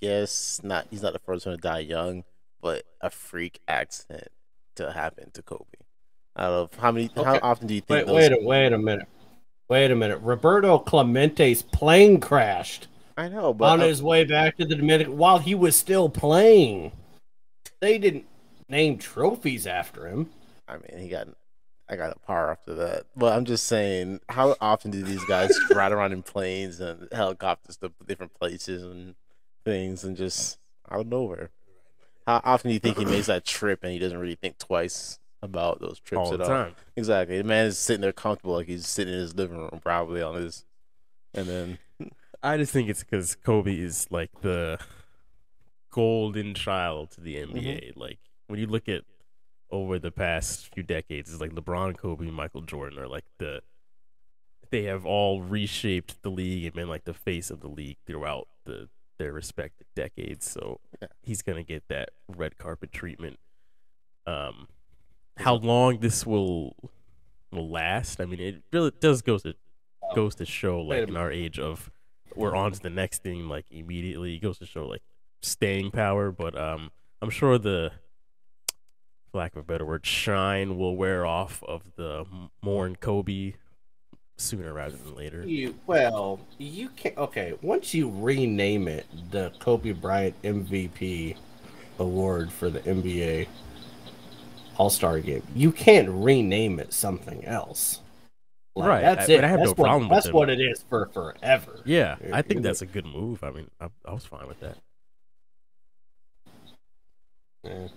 Yes, 0.01 0.59
not 0.63 0.87
he's 0.89 1.01
not 1.01 1.13
the 1.13 1.19
first 1.19 1.45
one 1.45 1.55
to 1.55 1.61
die 1.61 1.79
young, 1.79 2.23
but 2.61 2.83
a 3.01 3.09
freak 3.09 3.59
accident 3.67 4.29
to 4.75 4.91
happen 4.91 5.31
to 5.31 5.41
Kobe. 5.41 5.65
Out 6.37 6.51
of 6.51 6.75
how 6.75 6.91
many? 6.91 7.09
How 7.15 7.39
often 7.41 7.67
do 7.67 7.73
you 7.75 7.81
Wait, 7.87 8.05
think? 8.05 8.07
those, 8.07 8.15
wait, 8.15 8.31
a, 8.31 8.39
wait 8.41 8.73
a 8.73 8.77
minute. 8.77 9.07
Wait 9.69 9.91
a 9.91 9.95
minute. 9.95 10.19
Roberto 10.21 10.77
Clemente's 10.79 11.61
plane 11.61 12.19
crashed 12.19 12.87
I 13.17 13.29
know, 13.29 13.53
but 13.53 13.65
on 13.65 13.79
his 13.79 14.01
way 14.01 14.23
back 14.23 14.57
to 14.57 14.65
the 14.65 14.75
Dominican 14.75 15.17
while 15.17 15.37
he 15.37 15.55
was 15.55 15.75
still 15.75 16.09
playing. 16.09 16.91
They 17.79 17.97
didn't 17.97 18.25
name 18.69 18.97
trophies 18.97 19.67
after 19.67 20.07
him. 20.07 20.29
I 20.67 20.73
mean, 20.77 20.99
he 20.99 21.09
got. 21.09 21.27
I 21.89 21.97
got 21.97 22.15
a 22.15 22.19
par 22.19 22.49
after 22.49 22.73
that, 22.75 23.07
but 23.15 23.33
I'm 23.33 23.43
just 23.43 23.67
saying, 23.67 24.21
how 24.29 24.55
often 24.61 24.89
do 24.89 25.03
these 25.03 25.23
guys 25.25 25.51
ride 25.75 25.91
around 25.91 26.13
in 26.13 26.23
planes 26.23 26.79
and 26.79 27.09
helicopters 27.11 27.75
to 27.77 27.91
different 28.07 28.33
places 28.33 28.83
and 28.83 29.15
things, 29.63 30.03
and 30.03 30.15
just 30.15 30.57
out 30.89 31.01
of 31.01 31.07
nowhere? 31.07 31.51
How 32.25 32.41
often 32.43 32.69
do 32.69 32.73
you 32.73 32.79
think 32.79 32.97
he 32.97 33.05
makes 33.05 33.27
that 33.27 33.45
trip 33.45 33.83
and 33.83 33.91
he 33.91 33.99
doesn't 33.99 34.17
really 34.17 34.35
think 34.35 34.57
twice 34.57 35.19
about 35.41 35.81
those 35.81 35.99
trips 35.99 36.19
All 36.19 36.33
at 36.33 36.39
the 36.39 36.45
all? 36.45 36.49
time. 36.49 36.75
Exactly. 36.95 37.37
The 37.37 37.43
man 37.43 37.65
is 37.65 37.77
sitting 37.77 38.01
there 38.01 38.13
comfortable, 38.13 38.55
like 38.55 38.67
he's 38.67 38.87
sitting 38.87 39.13
in 39.13 39.19
his 39.19 39.35
living 39.35 39.57
room, 39.57 39.79
probably 39.83 40.21
on 40.21 40.35
his, 40.35 40.65
and 41.33 41.47
then 41.47 41.77
I 42.43 42.57
just 42.57 42.71
think 42.71 42.89
it's 42.89 43.03
because 43.03 43.35
Kobe 43.35 43.77
is 43.77 44.07
like 44.09 44.29
the 44.41 44.79
golden 45.91 46.53
child 46.53 47.11
to 47.11 47.21
the 47.21 47.35
mm-hmm. 47.35 47.57
NBA. 47.57 47.97
Like 47.97 48.19
when 48.47 48.59
you 48.59 48.67
look 48.67 48.87
at 48.87 49.01
over 49.69 49.99
the 49.99 50.11
past 50.11 50.73
few 50.73 50.83
decades, 50.83 51.31
it's 51.31 51.41
like 51.41 51.51
LeBron, 51.51 51.97
Kobe, 51.97 52.29
Michael 52.29 52.61
Jordan 52.61 52.99
are 52.99 53.07
like 53.07 53.25
the 53.37 53.61
they 54.71 54.83
have 54.83 55.05
all 55.05 55.41
reshaped 55.41 56.23
the 56.23 56.31
league 56.31 56.65
and 56.65 56.73
been 56.73 56.89
like 56.89 57.03
the 57.03 57.13
face 57.13 57.51
of 57.51 57.59
the 57.59 57.67
league 57.67 57.97
throughout 58.07 58.47
the 58.65 58.89
their 59.23 59.31
respective 59.31 59.87
decades. 59.95 60.45
So 60.49 60.81
Yeah. 61.01 61.07
he's 61.21 61.41
gonna 61.41 61.63
get 61.63 61.87
that 61.87 62.09
red 62.27 62.57
carpet 62.57 62.91
treatment. 62.91 63.39
Um, 64.27 64.67
how 65.37 65.55
long 65.55 65.99
this 65.99 66.25
will 66.25 66.75
will 67.51 67.69
last? 67.69 68.19
I 68.19 68.25
mean, 68.25 68.39
it 68.41 68.63
really 68.73 68.91
does 68.99 69.21
goes 69.21 69.43
to 69.43 69.55
goes 70.13 70.35
to 70.35 70.45
show 70.45 70.81
like 70.81 71.07
in 71.07 71.15
our 71.15 71.31
age 71.31 71.57
of 71.57 71.89
we're 72.35 72.55
on 72.55 72.71
to 72.73 72.79
the 72.81 72.89
next 72.89 73.23
thing 73.23 73.47
like 73.47 73.65
immediately. 73.71 74.35
It 74.35 74.39
goes 74.39 74.57
to 74.59 74.65
show 74.65 74.85
like 74.87 75.03
staying 75.41 75.91
power, 75.91 76.29
but 76.31 76.57
um, 76.57 76.91
I'm 77.21 77.29
sure 77.29 77.57
the 77.57 77.91
for 79.31 79.37
lack 79.37 79.53
of 79.55 79.59
a 79.61 79.63
better 79.63 79.85
word, 79.85 80.05
shine 80.05 80.77
will 80.77 80.97
wear 80.97 81.25
off 81.25 81.63
of 81.63 81.95
the 81.95 82.25
Mourn 82.61 82.97
Kobe 82.97 83.53
sooner 84.37 84.73
rather 84.73 84.95
than 84.97 85.15
later. 85.15 85.43
You 85.47 85.75
well, 85.87 86.39
you 86.57 86.89
can 86.89 87.13
okay. 87.17 87.53
Once 87.61 87.93
you 87.93 88.09
rename 88.15 88.87
it 88.87 89.05
the 89.31 89.51
Kobe 89.59 89.91
Bryant 89.91 90.39
MVP 90.43 91.35
award 91.99 92.51
for 92.51 92.69
the 92.69 92.79
NBA, 92.81 93.47
All 94.77 94.89
Star 94.89 95.19
Game. 95.19 95.43
You 95.55 95.71
can't 95.71 96.09
rename 96.09 96.79
it 96.79 96.93
something 96.93 97.45
else. 97.45 97.99
Like, 98.75 98.89
Right, 98.89 99.01
That's 99.01 99.29
I- 99.29 99.33
it. 99.33 99.43
I 99.43 99.47
have 99.47 99.59
that's 99.59 99.67
no 99.69 99.73
what, 99.75 99.87
problem 99.87 100.09
with 100.09 100.15
That's 100.17 100.25
it. 100.27 100.33
what 100.33 100.49
it 100.49 100.59
is 100.59 100.83
for 100.89 101.05
forever. 101.13 101.79
Yeah, 101.85 102.15
I 102.31 102.41
think 102.41 102.63
that's 102.63 102.81
a 102.81 102.87
good 102.87 103.05
move. 103.05 103.43
I 103.43 103.51
mean, 103.51 103.69
I, 103.79 103.87
I 104.05 104.13
was 104.13 104.25
fine 104.25 104.47
with 104.47 104.59
that. 104.61 104.77
Yeah. 107.63 107.87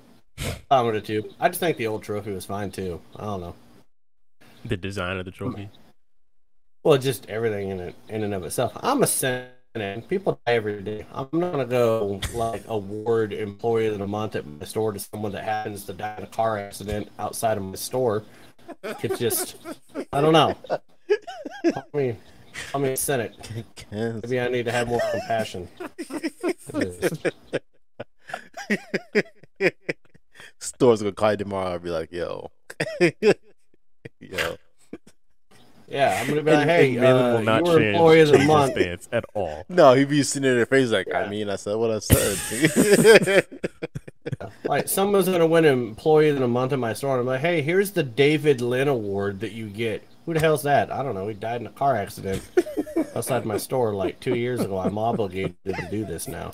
I 0.70 0.82
would 0.82 0.94
have 0.94 1.04
too. 1.04 1.32
I 1.40 1.48
just 1.48 1.60
think 1.60 1.78
the 1.78 1.86
old 1.86 2.02
trophy 2.02 2.30
was 2.32 2.44
fine 2.44 2.70
too. 2.70 3.00
I 3.16 3.24
don't 3.24 3.40
know. 3.40 3.54
The 4.66 4.76
design 4.76 5.16
of 5.16 5.24
the 5.24 5.30
trophy. 5.30 5.70
Well, 6.86 6.98
just 6.98 7.28
everything 7.28 7.70
in 7.70 7.80
it, 7.80 7.96
in 8.08 8.22
and 8.22 8.32
of 8.32 8.44
itself. 8.44 8.70
I'm 8.76 9.02
a 9.02 9.08
cynic. 9.08 10.08
People 10.08 10.40
die 10.46 10.52
every 10.52 10.80
day. 10.82 11.04
I'm 11.12 11.26
not 11.32 11.50
gonna 11.50 11.64
go 11.64 12.20
like 12.32 12.62
award 12.68 13.32
employee 13.32 13.88
of 13.88 13.98
the 13.98 14.06
month 14.06 14.36
at 14.36 14.46
my 14.46 14.64
store 14.64 14.92
to 14.92 15.00
someone 15.00 15.32
that 15.32 15.42
happens 15.42 15.82
to 15.86 15.92
die 15.92 16.14
in 16.18 16.22
a 16.22 16.28
car 16.28 16.58
accident 16.58 17.10
outside 17.18 17.58
of 17.58 17.64
my 17.64 17.74
store. 17.74 18.22
It's 18.84 19.18
just, 19.18 19.56
I 20.12 20.20
don't 20.20 20.32
know. 20.32 20.54
I 21.64 21.82
mean, 21.92 22.18
I'm 22.72 22.84
a 22.84 22.96
cynic. 22.96 23.32
Maybe 23.90 24.38
I 24.38 24.46
need 24.46 24.66
to 24.66 24.70
have 24.70 24.86
more 24.86 25.02
compassion. 25.10 25.68
Store's 30.60 31.02
gonna 31.02 31.10
call 31.10 31.32
you 31.32 31.36
tomorrow 31.36 31.74
and 31.74 31.82
be 31.82 31.90
like, 31.90 32.12
yo. 32.12 32.52
yo. 34.20 34.56
Yeah, 35.96 36.18
I'm 36.20 36.28
gonna 36.28 36.42
be 36.42 36.50
And, 36.50 36.58
like, 36.60 36.68
hey, 36.68 36.90
and 36.92 37.00
Malin 37.00 37.24
uh, 37.24 37.32
will 37.38 37.42
not 37.42 37.64
you 37.66 37.72
were 37.72 37.78
change, 37.78 37.94
employee 37.94 38.20
of 38.20 38.28
the 38.28 38.32
change 38.34 38.40
his 38.42 38.48
month. 38.48 38.72
stance 38.72 39.08
at 39.12 39.24
all. 39.34 39.64
No, 39.70 39.94
he'd 39.94 40.08
be 40.10 40.22
sitting 40.22 40.48
in 40.48 40.56
their 40.56 40.66
face 40.66 40.90
like, 40.90 41.12
I 41.14 41.26
mean, 41.28 41.48
I 41.48 41.56
said 41.56 41.76
what 41.76 41.90
I 41.90 41.98
said. 42.00 43.46
Like 44.64 44.88
someone's 44.88 45.28
gonna 45.28 45.46
win 45.46 45.64
an 45.64 45.72
employee 45.72 46.30
of 46.30 46.38
the 46.40 46.48
month 46.48 46.72
in 46.72 46.80
my 46.80 46.92
store, 46.94 47.12
and 47.12 47.20
I'm 47.20 47.26
like, 47.26 47.40
hey, 47.40 47.62
here's 47.62 47.92
the 47.92 48.02
David 48.02 48.60
Lynn 48.60 48.88
award 48.88 49.40
that 49.40 49.52
you 49.52 49.68
get. 49.68 50.02
Who 50.26 50.34
the 50.34 50.40
hell's 50.40 50.64
that? 50.64 50.90
I 50.92 51.04
don't 51.04 51.14
know. 51.14 51.28
He 51.28 51.34
died 51.34 51.60
in 51.60 51.68
a 51.68 51.70
car 51.70 51.94
accident 51.96 52.42
outside 53.14 53.46
my 53.46 53.56
store 53.56 53.94
like 53.94 54.18
two 54.18 54.34
years 54.34 54.60
ago. 54.60 54.78
I'm 54.78 54.98
obligated 54.98 55.54
to 55.64 55.88
do 55.92 56.04
this 56.04 56.26
now. 56.26 56.50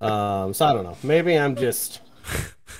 Um, 0.00 0.54
so 0.54 0.64
I 0.64 0.72
don't 0.72 0.84
know. 0.84 0.96
Maybe 1.02 1.38
I'm 1.38 1.54
just. 1.56 2.00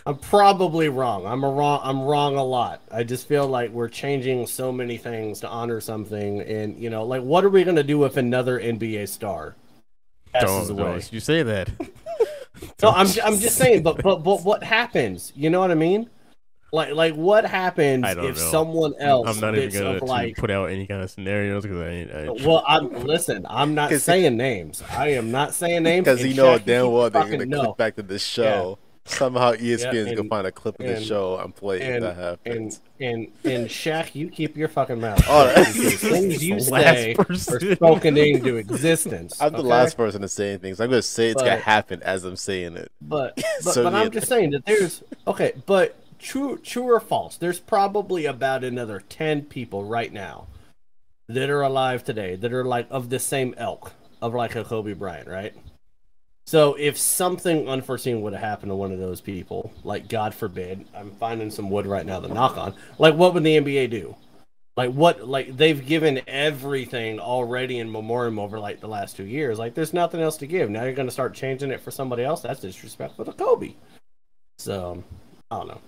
I'm 0.06 0.16
probably 0.16 0.88
wrong. 0.88 1.26
I'm 1.26 1.44
a 1.44 1.50
wrong. 1.50 1.80
I'm 1.82 2.02
wrong 2.02 2.36
a 2.36 2.44
lot. 2.44 2.80
I 2.90 3.02
just 3.04 3.28
feel 3.28 3.46
like 3.46 3.70
we're 3.70 3.88
changing 3.88 4.46
so 4.46 4.72
many 4.72 4.96
things 4.96 5.40
to 5.40 5.48
honor 5.48 5.80
something, 5.80 6.40
and 6.40 6.78
you 6.78 6.90
know, 6.90 7.04
like, 7.04 7.22
what 7.22 7.44
are 7.44 7.50
we 7.50 7.64
gonna 7.64 7.82
do 7.82 7.98
with 7.98 8.16
another 8.16 8.58
NBA 8.58 9.08
star 9.08 9.56
passes 10.32 10.68
Don't, 10.68 10.78
away? 10.78 10.92
don't 10.92 11.12
you 11.12 11.20
say 11.20 11.42
that. 11.42 11.70
No, 12.82 12.90
I'm 12.90 13.06
I'm 13.24 13.38
just 13.38 13.56
saying, 13.56 13.82
but 13.82 14.02
but 14.02 14.22
but 14.22 14.42
what 14.42 14.62
happens? 14.62 15.32
You 15.34 15.48
know 15.50 15.60
what 15.60 15.70
I 15.70 15.74
mean? 15.74 16.10
Like 16.72 16.94
like 16.94 17.14
what 17.14 17.44
happens 17.44 18.04
if 18.06 18.16
know. 18.16 18.32
someone 18.34 18.94
else 19.00 19.28
I'm 19.28 19.40
not 19.40 19.56
even 19.56 19.72
gonna 19.72 20.04
like 20.04 20.36
put 20.36 20.50
out 20.50 20.66
any 20.66 20.86
kind 20.86 21.02
of 21.02 21.10
scenarios 21.10 21.62
because 21.62 21.78
I 21.78 21.88
ain't. 21.88 22.12
I 22.12 22.22
ain't 22.26 22.42
well, 22.42 22.64
I'm 22.66 22.92
listen. 23.04 23.46
I'm 23.48 23.74
not 23.74 23.92
saying 23.92 24.36
names. 24.36 24.82
I 24.90 25.08
am 25.08 25.30
not 25.30 25.54
saying 25.54 25.82
names 25.82 26.04
Because 26.04 26.24
you 26.24 26.34
know 26.34 26.58
Shaq, 26.58 26.64
damn 26.64 26.84
keep 26.84 26.92
well 26.92 27.10
they're 27.10 27.30
gonna 27.30 27.46
know. 27.46 27.64
click 27.64 27.76
back 27.76 27.96
to 27.96 28.02
this 28.02 28.22
show. 28.22 28.78
Somehow 29.04 29.52
ESPN's 29.54 30.12
Yeah, 30.12 30.12
gonna 30.12 30.24
find 30.24 30.46
a 30.46 30.52
clip 30.52 30.78
of 30.80 30.86
this 30.86 31.00
show 31.00 31.38
and 31.38 31.54
play 31.54 31.78
it 31.82 31.88
if 31.88 31.96
and 31.96 32.00
that 32.00 32.16
and 32.44 32.76
happens. 32.76 32.80
and 33.00 33.28
and 33.44 33.68
Shaq, 33.68 34.14
you 34.14 34.28
keep 34.30 34.56
your 34.56 34.68
fucking 34.68 35.00
mouth. 35.00 35.24
All 35.26 35.46
right. 35.46 35.54
shut, 35.54 35.74
because 35.74 36.00
things 36.08 36.42
you 36.42 36.58
The 36.58 36.70
last 36.70 37.08
say 37.08 37.16
are 37.18 37.34
spoken 37.34 38.16
into 38.16 38.56
existence. 38.56 39.34
I'm 39.40 39.54
the 39.56 39.62
okay? 39.62 39.64
last 39.64 39.96
person 39.96 40.20
to 40.22 40.28
say 40.28 40.50
anything, 40.50 40.74
so 40.74 40.84
I'm 40.84 40.90
gonna 40.90 41.02
say 41.02 41.30
it's 41.30 41.42
gonna 41.42 41.56
happen 41.56 42.02
as 42.02 42.24
I'm 42.24 42.36
saying 42.36 42.76
it. 42.76 42.92
But 43.00 43.38
but, 43.62 43.78
So 43.78 43.82
but 43.82 43.94
I'm 43.94 44.10
just 44.10 44.28
saying 44.28 44.50
that 44.50 44.66
there's 44.66 45.02
okay, 45.26 45.52
but 45.66 45.96
true 46.18 46.58
true 46.58 46.84
or 46.84 47.00
false, 47.00 47.36
there's 47.36 47.60
probably 47.60 48.26
about 48.26 48.64
another 48.64 49.00
ten 49.00 49.42
people 49.42 49.84
right 49.84 50.12
now 50.12 50.46
that 51.28 51.50
are 51.50 51.62
alive 51.62 52.04
today 52.04 52.36
that 52.36 52.52
are 52.52 52.64
like 52.64 52.86
of 52.90 53.10
the 53.10 53.18
same 53.18 53.54
elk 53.56 53.92
of 54.22 54.34
like 54.34 54.56
a 54.56 54.64
Kobe 54.64 54.94
Bryant, 54.94 55.28
right? 55.28 55.54
So 56.50 56.74
if 56.74 56.98
something 56.98 57.68
unforeseen 57.68 58.22
would 58.22 58.32
have 58.32 58.42
happened 58.42 58.70
to 58.70 58.74
one 58.74 58.90
of 58.90 58.98
those 58.98 59.20
people, 59.20 59.72
like 59.84 60.08
God 60.08 60.34
forbid, 60.34 60.84
I'm 60.92 61.12
finding 61.12 61.48
some 61.48 61.70
wood 61.70 61.86
right 61.86 62.04
now 62.04 62.18
to 62.18 62.26
knock 62.26 62.56
on. 62.56 62.74
Like 62.98 63.14
what 63.14 63.34
would 63.34 63.44
the 63.44 63.56
NBA 63.56 63.88
do? 63.90 64.16
Like 64.76 64.90
what? 64.90 65.28
Like 65.28 65.56
they've 65.56 65.86
given 65.86 66.22
everything 66.26 67.20
already 67.20 67.78
in 67.78 67.92
memoriam 67.92 68.40
over 68.40 68.58
like 68.58 68.80
the 68.80 68.88
last 68.88 69.14
two 69.14 69.26
years. 69.26 69.60
Like 69.60 69.74
there's 69.74 69.92
nothing 69.92 70.20
else 70.20 70.36
to 70.38 70.46
give. 70.48 70.70
Now 70.70 70.82
you're 70.82 70.92
gonna 70.92 71.12
start 71.12 71.34
changing 71.34 71.70
it 71.70 71.80
for 71.80 71.92
somebody 71.92 72.24
else. 72.24 72.40
That's 72.40 72.58
disrespectful 72.58 73.26
to 73.26 73.32
Kobe. 73.32 73.76
So 74.58 75.04
I 75.52 75.56
don't 75.56 75.68
know. 75.68 75.80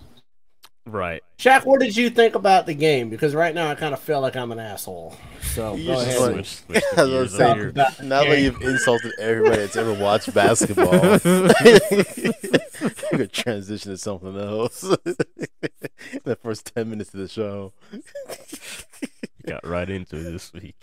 Right. 0.87 1.23
Shaq, 1.39 1.65
what 1.65 1.81
did 1.81 1.97
you 1.97 2.11
think 2.11 2.35
about 2.35 2.67
the 2.67 2.75
game? 2.75 3.09
Because 3.11 3.35
right 3.35 3.55
now 3.55 3.69
I 3.71 3.75
kind 3.75 3.93
of 3.95 4.01
feel 4.01 4.21
like 4.21 4.37
I'm 4.37 4.53
an 4.53 4.59
asshole. 4.59 5.17
So 5.43 5.75
You 5.75 5.87
go 5.87 6.01
ahead. 6.01 6.17
Switch, 6.47 6.57
switch 6.57 6.85
I 6.97 7.05
the 7.05 7.11
was 7.11 7.11
gears 7.11 7.39
gonna 7.39 7.45
over 7.45 7.55
say, 7.55 7.59
here. 7.61 7.69
about 7.71 7.97
the 7.99 8.05
Now 8.05 8.25
that 8.25 8.41
you've 8.41 8.63
insulted 8.63 9.13
everybody 9.19 9.57
that's 9.57 9.77
ever 9.77 9.93
watched 9.95 10.33
basketball, 10.35 10.95
you 11.65 13.19
could 13.19 13.33
transition 13.33 13.91
to 13.93 13.99
something 13.99 14.39
else. 14.39 14.81
the 16.25 16.39
first 16.43 16.73
ten 16.75 16.91
minutes 16.91 17.13
of 17.15 17.21
the 17.21 17.29
show. 17.29 17.73
Got 19.47 19.67
right 19.67 19.89
into 19.91 20.17
it 20.17 20.31
this 20.31 20.53
week. 20.53 20.77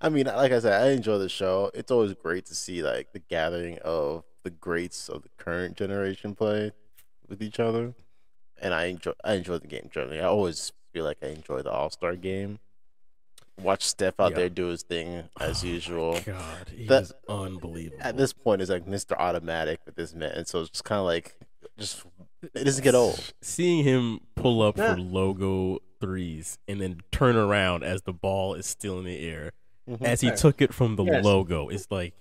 I 0.00 0.08
mean, 0.08 0.26
like 0.26 0.52
I 0.52 0.58
said, 0.58 0.82
I 0.82 0.90
enjoy 0.92 1.18
the 1.18 1.28
show. 1.28 1.70
It's 1.74 1.90
always 1.90 2.14
great 2.14 2.46
to 2.46 2.54
see 2.54 2.82
like 2.82 3.12
the 3.12 3.18
gathering 3.20 3.78
of 3.84 4.24
the 4.42 4.50
greats 4.50 5.08
of 5.08 5.22
the 5.22 5.28
current 5.38 5.76
generation 5.76 6.34
play 6.34 6.72
with 7.28 7.42
each 7.42 7.60
other, 7.60 7.94
and 8.62 8.72
I 8.72 8.86
enjoy 8.86 9.12
I 9.24 9.34
enjoy 9.34 9.58
the 9.58 9.66
game 9.66 9.90
generally. 9.92 10.20
I 10.20 10.24
always 10.24 10.72
feel 10.92 11.04
like 11.04 11.18
I 11.22 11.26
enjoy 11.26 11.62
the 11.62 11.70
All 11.70 11.90
Star 11.90 12.16
game. 12.16 12.58
Watch 13.60 13.82
Steph 13.84 14.18
out 14.18 14.30
Yeah. 14.32 14.36
there 14.38 14.48
do 14.48 14.66
his 14.68 14.82
thing 14.82 15.28
as 15.38 15.62
usual. 15.62 16.18
God, 16.24 16.68
he 16.74 16.86
That- 16.86 17.02
is 17.04 17.12
unbelievable. 17.28 17.98
At 18.02 18.16
this 18.16 18.32
point, 18.32 18.62
it's 18.62 18.70
like 18.70 18.86
Mr. 18.86 19.12
Automatic 19.18 19.80
with 19.84 19.94
this 19.94 20.14
man, 20.14 20.32
and 20.32 20.46
so 20.48 20.62
it's 20.62 20.70
just 20.70 20.84
kind 20.84 20.98
of 21.00 21.04
like 21.04 21.36
just 21.78 22.02
it 22.54 22.64
doesn't 22.64 22.82
get 22.82 22.94
old. 22.94 23.32
Seeing 23.42 23.84
him 23.84 24.20
pull 24.36 24.62
up 24.62 24.76
Yeah. 24.78 24.94
for 24.94 25.00
logo 25.00 25.78
threes 26.00 26.58
and 26.66 26.80
then 26.80 27.00
turn 27.12 27.36
around 27.36 27.84
as 27.84 28.02
the 28.02 28.12
ball 28.12 28.54
is 28.54 28.66
still 28.66 28.98
in 28.98 29.04
the 29.04 29.18
air, 29.28 29.52
Mhm. 29.88 30.02
as 30.02 30.22
he 30.22 30.28
Okay. 30.28 30.36
took 30.36 30.60
it 30.62 30.74
from 30.74 30.96
the 30.96 31.04
Yes. 31.04 31.24
logo, 31.24 31.68
it's 31.68 31.86
like, 31.90 32.14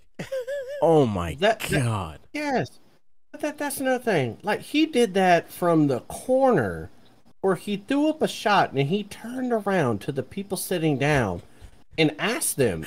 oh 0.81 1.05
my 1.07 1.35
That- 1.35 1.59
that- 1.61 1.71
god. 1.83 2.19
Yes. 2.33 2.79
But 3.31 3.41
that, 3.41 3.57
that's 3.57 3.79
another 3.79 4.03
thing. 4.03 4.37
Like, 4.43 4.61
he 4.61 4.85
did 4.85 5.13
that 5.13 5.49
from 5.49 5.87
the 5.87 6.01
corner 6.01 6.89
where 7.41 7.55
he 7.55 7.77
threw 7.77 8.09
up 8.09 8.21
a 8.21 8.27
shot 8.27 8.71
and 8.73 8.89
he 8.89 9.03
turned 9.03 9.51
around 9.53 10.01
to 10.01 10.11
the 10.11 10.23
people 10.23 10.57
sitting 10.57 10.97
down 10.97 11.41
and 11.97 12.15
asked 12.19 12.57
them, 12.57 12.85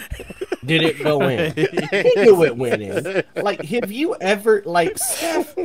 Did 0.64 0.82
it 0.82 1.02
go 1.02 1.22
in? 1.28 1.52
he 1.54 2.12
knew 2.16 2.44
it 2.44 2.56
went 2.56 2.82
in. 2.82 3.22
Like, 3.36 3.64
have 3.64 3.90
you 3.90 4.16
ever, 4.20 4.62
like, 4.64 4.98
Steph 4.98 5.56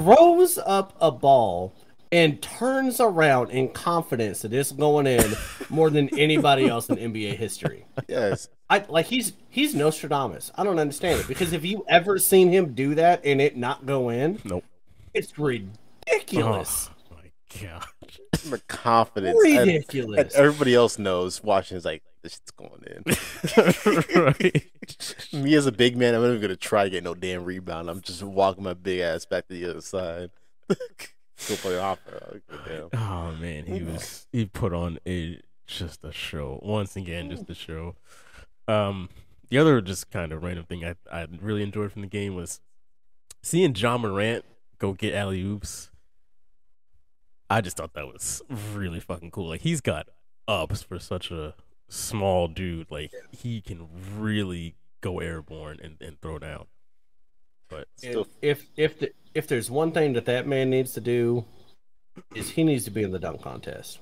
throws 0.00 0.58
up 0.58 0.96
a 1.00 1.10
ball 1.10 1.72
and 2.12 2.40
turns 2.42 3.00
around 3.00 3.50
in 3.50 3.68
confidence 3.70 4.42
that 4.42 4.52
it's 4.52 4.72
going 4.72 5.06
in 5.06 5.32
more 5.70 5.90
than 5.90 6.08
anybody 6.18 6.66
else 6.68 6.88
in 6.88 6.96
NBA 6.96 7.36
history? 7.36 7.84
yes, 8.08 8.48
I 8.70 8.84
like 8.88 9.06
he's 9.06 9.32
he's 9.50 9.74
Nostradamus. 9.74 10.50
I 10.56 10.64
don't 10.64 10.78
understand 10.78 11.20
it 11.20 11.28
because 11.28 11.52
if 11.52 11.64
you 11.64 11.84
ever 11.88 12.18
seen 12.18 12.50
him 12.50 12.74
do 12.74 12.94
that 12.96 13.24
and 13.24 13.40
it 13.40 13.56
not 13.56 13.86
go 13.86 14.08
in? 14.10 14.40
Nope. 14.44 14.64
It's 15.12 15.38
ridiculous. 15.38 16.90
Oh 17.12 17.16
my 17.16 17.60
god. 17.68 17.84
the 18.50 18.60
confidence. 18.68 19.38
and- 19.44 19.56
And, 19.58 19.66
ridiculous. 19.68 20.34
everybody 20.34 20.74
else 20.74 20.98
knows 20.98 21.42
watching 21.42 21.76
is 21.76 21.84
like 21.84 22.02
this 22.22 22.32
shit's 22.34 22.50
going 22.52 22.82
in. 22.86 24.22
right. 24.22 24.64
Me 25.32 25.54
as 25.54 25.66
a 25.66 25.72
big 25.72 25.96
man, 25.96 26.14
I'm 26.14 26.22
not 26.22 26.28
even 26.30 26.40
gonna 26.40 26.56
try 26.56 26.84
to 26.84 26.90
get 26.90 27.04
no 27.04 27.14
damn 27.14 27.44
rebound. 27.44 27.88
I'm 27.90 28.00
just 28.00 28.22
walking 28.22 28.64
my 28.64 28.74
big 28.74 29.00
ass 29.00 29.24
back 29.26 29.46
to 29.48 29.54
the 29.54 29.70
other 29.70 29.80
side. 29.82 30.30
Go 31.48 31.56
play 31.56 31.78
opera. 31.78 32.40
Damn. 32.66 32.88
Oh 32.92 33.32
man, 33.32 33.66
he 33.66 33.82
was 33.82 34.26
he 34.32 34.46
put 34.46 34.72
on 34.72 34.98
a 35.06 35.40
just 35.66 36.04
a 36.04 36.12
show 36.12 36.60
once 36.62 36.96
again, 36.96 37.30
just 37.30 37.48
a 37.50 37.54
show. 37.54 37.96
Um, 38.68 39.08
the 39.48 39.58
other 39.58 39.80
just 39.80 40.10
kind 40.10 40.32
of 40.32 40.42
random 40.42 40.64
thing 40.64 40.84
I 40.84 40.94
I 41.10 41.26
really 41.40 41.62
enjoyed 41.62 41.92
from 41.92 42.02
the 42.02 42.08
game 42.08 42.34
was 42.34 42.60
seeing 43.42 43.74
Ja 43.74 43.98
Morant 43.98 44.44
go 44.78 44.92
get 44.92 45.14
alley 45.14 45.42
oops. 45.42 45.90
I 47.50 47.60
just 47.60 47.76
thought 47.76 47.94
that 47.94 48.06
was 48.06 48.42
really 48.72 49.00
fucking 49.00 49.30
cool. 49.30 49.48
Like 49.48 49.60
he's 49.60 49.80
got 49.80 50.08
ups 50.48 50.82
for 50.82 50.98
such 50.98 51.30
a 51.30 51.54
small 51.88 52.48
dude. 52.48 52.90
Like 52.90 53.12
he 53.32 53.60
can 53.60 53.88
really 54.18 54.76
go 55.00 55.20
airborne 55.20 55.78
and, 55.82 55.96
and 56.00 56.20
throw 56.20 56.38
down. 56.38 56.66
But 57.68 57.88
And 58.02 58.24
if 58.40 58.66
if 58.76 58.98
the, 58.98 59.12
if 59.34 59.46
there's 59.46 59.70
one 59.70 59.92
thing 59.92 60.12
that 60.14 60.26
that 60.26 60.46
man 60.46 60.70
needs 60.70 60.92
to 60.92 61.00
do, 61.00 61.44
is 62.34 62.50
he 62.50 62.64
needs 62.64 62.84
to 62.84 62.90
be 62.90 63.02
in 63.02 63.10
the 63.10 63.18
dunk 63.18 63.42
contest. 63.42 63.98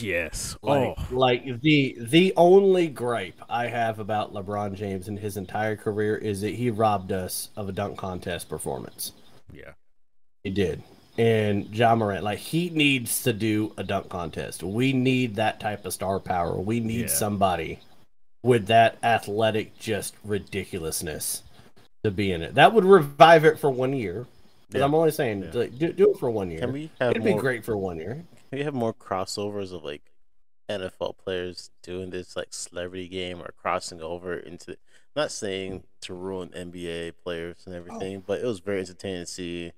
yes, 0.00 0.56
Like, 0.62 0.96
oh 0.98 1.06
like 1.10 1.60
the 1.60 1.96
the 2.00 2.32
only 2.36 2.88
gripe 2.88 3.40
I 3.48 3.66
have 3.68 3.98
about 3.98 4.32
LeBron 4.34 4.74
James 4.74 5.08
in 5.08 5.16
his 5.16 5.36
entire 5.36 5.76
career 5.76 6.16
is 6.16 6.40
that 6.40 6.54
he 6.54 6.70
robbed 6.70 7.12
us 7.12 7.50
of 7.56 7.68
a 7.68 7.72
dunk 7.72 7.98
contest 7.98 8.48
performance. 8.48 9.12
yeah, 9.52 9.72
He 10.42 10.50
did. 10.50 10.82
and 11.16 11.72
Ja 11.74 11.94
Morant. 11.94 12.24
Like 12.24 12.38
he 12.40 12.70
needs 12.70 13.22
to 13.22 13.32
do 13.32 13.72
a 13.76 13.84
dunk 13.84 14.08
contest. 14.08 14.62
We 14.64 14.92
need 14.92 15.36
that 15.36 15.60
type 15.60 15.84
of 15.86 15.92
star 15.92 16.18
power. 16.18 16.58
We 16.58 16.80
need 16.80 17.02
Yeah. 17.02 17.06
somebody 17.14 17.78
with 18.42 18.66
that 18.66 18.98
athletic 19.02 19.78
just 19.78 20.14
ridiculousness 20.24 21.42
to 22.02 22.10
be 22.10 22.32
in 22.32 22.42
it. 22.42 22.54
That 22.56 22.74
would 22.74 22.84
revive 22.84 23.44
it 23.44 23.58
for 23.58 23.70
one 23.70 23.92
year. 23.92 24.26
'Cause 24.70 24.78
Yeah. 24.80 24.84
I'm 24.84 24.94
only 24.94 25.10
saying, 25.10 25.42
Yeah. 25.44 25.50
like, 25.54 25.78
do, 25.78 25.92
do 25.92 26.10
it 26.12 26.18
for 26.18 26.30
one 26.30 26.50
year. 26.50 26.60
Can 26.60 26.72
we 26.72 26.90
have 27.00 27.12
It'd 27.12 27.24
more? 27.24 27.34
be 27.34 27.40
great 27.40 27.64
for 27.64 27.76
one 27.76 27.98
year. 27.98 28.24
Can 28.50 28.58
we 28.58 28.64
have 28.64 28.74
more 28.74 28.94
crossovers 28.94 29.72
of 29.72 29.84
like 29.84 30.02
NFL 30.68 31.16
players 31.18 31.70
doing 31.82 32.10
this 32.10 32.36
like 32.36 32.52
celebrity 32.52 33.08
game 33.08 33.40
or 33.40 33.52
crossing 33.60 34.00
over 34.00 34.34
into? 34.36 34.76
Not 35.16 35.30
saying 35.30 35.84
to 36.02 36.14
ruin 36.14 36.50
NBA 36.50 37.12
players 37.22 37.58
and 37.66 37.74
oh. 37.74 37.78
everything, 37.78 38.24
but 38.26 38.40
it 38.40 38.46
was 38.46 38.60
very 38.60 38.80
entertaining 38.80 39.20
to 39.20 39.26
see 39.26 39.72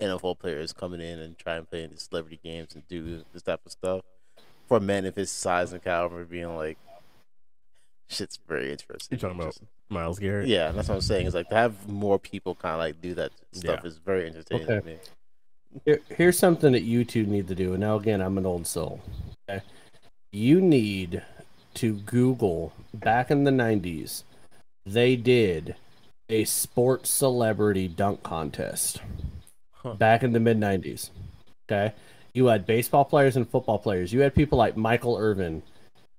NFL 0.00 0.38
players 0.38 0.72
coming 0.72 1.00
in 1.00 1.18
and 1.20 1.38
trying 1.38 1.58
and 1.58 1.70
play 1.70 1.84
in 1.84 1.90
these 1.90 2.02
celebrity 2.02 2.40
games 2.42 2.74
and 2.74 2.86
do 2.88 3.22
this 3.32 3.42
type 3.42 3.60
of 3.66 3.72
stuff. 3.72 4.02
For 4.66 4.80
men 4.80 5.04
of 5.04 5.14
his 5.16 5.30
size 5.30 5.72
and 5.72 5.82
caliber, 5.82 6.24
being 6.24 6.56
like, 6.56 6.78
shit's 8.10 8.38
very 8.48 8.70
interesting. 8.72 9.18
You're 9.18 9.30
talking 9.30 9.40
about 9.42 9.56
Myles 9.88 10.18
Garrett? 10.18 10.48
Yeah, 10.48 10.72
that's 10.72 10.88
what 10.88 10.96
I'm 10.96 11.00
saying. 11.00 11.26
Is 11.26 11.34
like 11.34 11.48
to 11.50 11.54
have 11.54 11.88
more 11.88 12.18
people 12.18 12.54
kind 12.54 12.74
of 12.74 12.78
like 12.80 13.00
do 13.00 13.14
that 13.14 13.32
stuff 13.52 13.80
Yeah. 13.82 13.88
is 13.88 13.98
very 13.98 14.26
entertaining 14.26 14.66
to 14.66 14.76
Okay. 14.78 14.86
me. 14.86 14.98
Here, 15.84 16.00
here's 16.10 16.38
something 16.38 16.72
that 16.72 16.82
you 16.82 17.04
two 17.04 17.24
need 17.24 17.46
to 17.48 17.54
do. 17.54 17.72
And 17.72 17.80
now, 17.80 17.96
again, 17.96 18.20
I'm 18.20 18.36
an 18.38 18.44
old 18.46 18.66
soul. 18.66 19.00
Okay? 19.48 19.62
You 20.32 20.60
need 20.60 21.22
to 21.74 21.94
Google 21.94 22.72
back 22.92 23.30
in 23.30 23.44
the 23.44 23.52
90s, 23.52 24.24
they 24.84 25.14
did 25.14 25.76
a 26.28 26.44
sports 26.44 27.08
celebrity 27.10 27.86
dunk 27.88 28.22
contest 28.22 29.00
Huh. 29.74 29.94
back 29.94 30.22
in 30.24 30.32
the 30.32 30.40
mid 30.40 30.58
90s. 30.58 31.10
Okay? 31.70 31.94
You 32.34 32.46
had 32.46 32.66
baseball 32.66 33.04
players 33.04 33.36
and 33.36 33.48
football 33.48 33.78
players. 33.78 34.12
You 34.12 34.20
had 34.20 34.34
people 34.34 34.58
like 34.58 34.76
Michael 34.76 35.16
Irvin, 35.16 35.62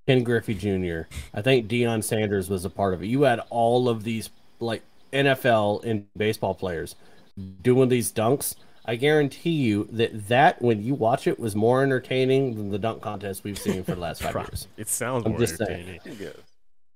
Ken 0.06 0.22
Griffey 0.24 0.54
Jr. 0.54 1.02
I 1.32 1.42
think 1.42 1.68
Deion 1.68 2.02
Sanders 2.02 2.50
was 2.50 2.64
a 2.64 2.70
part 2.70 2.94
of 2.94 3.02
it. 3.02 3.06
You 3.06 3.22
had 3.22 3.40
all 3.50 3.88
of 3.88 4.04
these 4.04 4.30
like 4.60 4.82
NFL 5.12 5.84
and 5.84 6.06
baseball 6.16 6.54
players 6.54 6.96
doing 7.62 7.88
these 7.88 8.12
dunks. 8.12 8.54
I 8.84 8.96
guarantee 8.96 9.50
you 9.50 9.88
that 9.92 10.28
that 10.28 10.60
when 10.60 10.82
you 10.82 10.94
watch 10.94 11.26
it 11.28 11.38
was 11.38 11.54
more 11.54 11.82
entertaining 11.84 12.56
than 12.56 12.70
the 12.70 12.78
dunk 12.78 13.00
contest 13.00 13.44
we've 13.44 13.58
seen 13.58 13.84
for 13.84 13.94
the 13.94 14.00
last 14.00 14.22
five 14.22 14.34
years. 14.48 14.66
It 14.76 14.88
sounds 14.88 15.24
I'm 15.24 15.32
more 15.32 15.40
just 15.40 15.60
entertaining. 15.60 16.00
Yeah. 16.18 16.30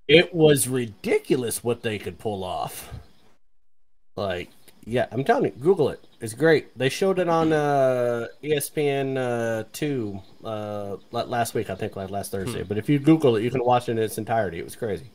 It 0.08 0.34
was 0.34 0.68
ridiculous 0.68 1.62
what 1.62 1.82
they 1.82 1.98
could 1.98 2.18
pull 2.18 2.44
off. 2.44 2.92
Like, 4.16 4.50
yeah, 4.84 5.06
I'm 5.10 5.24
telling 5.24 5.44
you, 5.46 5.50
Google 5.50 5.90
it. 5.90 6.05
It's 6.20 6.32
great. 6.34 6.76
They 6.78 6.88
showed 6.88 7.18
it 7.18 7.28
on 7.28 7.52
uh, 7.52 8.26
ESPN 8.42 9.16
uh, 9.18 9.64
two 9.72 10.20
uh, 10.42 10.96
last 11.12 11.52
week, 11.54 11.68
I 11.68 11.74
think, 11.74 11.94
like 11.94 12.08
last 12.10 12.30
Thursday. 12.30 12.62
But 12.62 12.78
if 12.78 12.88
you 12.88 12.98
Google 12.98 13.36
it, 13.36 13.42
you 13.42 13.50
can 13.50 13.62
watch 13.64 13.88
it 13.88 13.92
in 13.92 13.98
its 13.98 14.16
entirety. 14.16 14.58
It 14.58 14.64
was 14.64 14.76
crazy, 14.76 15.10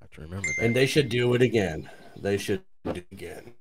I 0.00 0.04
have 0.04 0.10
to 0.12 0.20
remember 0.22 0.48
that. 0.56 0.64
and 0.64 0.74
they 0.74 0.86
should 0.86 1.08
do 1.08 1.34
it 1.34 1.42
again. 1.42 1.88
They 2.16 2.36
should 2.36 2.62
do 2.84 2.90
it 2.90 3.06
again. 3.12 3.52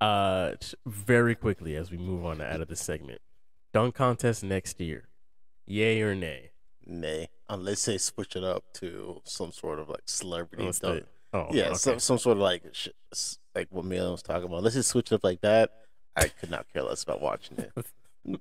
Uh, 0.00 0.52
very 0.86 1.34
quickly 1.34 1.76
as 1.76 1.90
we 1.90 1.98
move 1.98 2.24
on 2.24 2.40
out 2.40 2.60
of 2.60 2.68
this 2.68 2.80
segment, 2.80 3.20
dunk 3.72 3.94
contest 3.96 4.42
next 4.44 4.80
year, 4.80 5.08
yay 5.66 6.02
or 6.02 6.14
nay? 6.14 6.50
Nay, 6.86 7.28
unless 7.48 7.84
they 7.84 7.98
switch 7.98 8.34
it 8.36 8.42
up 8.44 8.64
to 8.74 9.20
some 9.24 9.52
sort 9.52 9.78
of 9.78 9.88
like 9.88 10.02
celebrity 10.06 10.62
Unless 10.62 10.78
dunk. 10.80 11.00
they- 11.02 11.06
oh, 11.32 11.48
yeah, 11.50 11.66
okay. 11.66 11.74
some 11.74 11.98
some 11.98 12.18
sort 12.18 12.36
of 12.36 12.42
like 12.42 12.62
sh- 12.72 12.88
like 13.54 13.68
what 13.70 13.84
Milan 13.84 14.12
was 14.12 14.22
talking 14.22 14.44
about. 14.44 14.62
Let's 14.62 14.74
just 14.74 14.90
switch 14.90 15.12
it 15.12 15.14
up 15.14 15.24
like 15.24 15.40
that. 15.42 15.70
I 16.16 16.28
could 16.28 16.50
not 16.50 16.66
care 16.72 16.82
less 16.82 17.02
about 17.02 17.20
watching 17.20 17.58
it. 17.58 17.72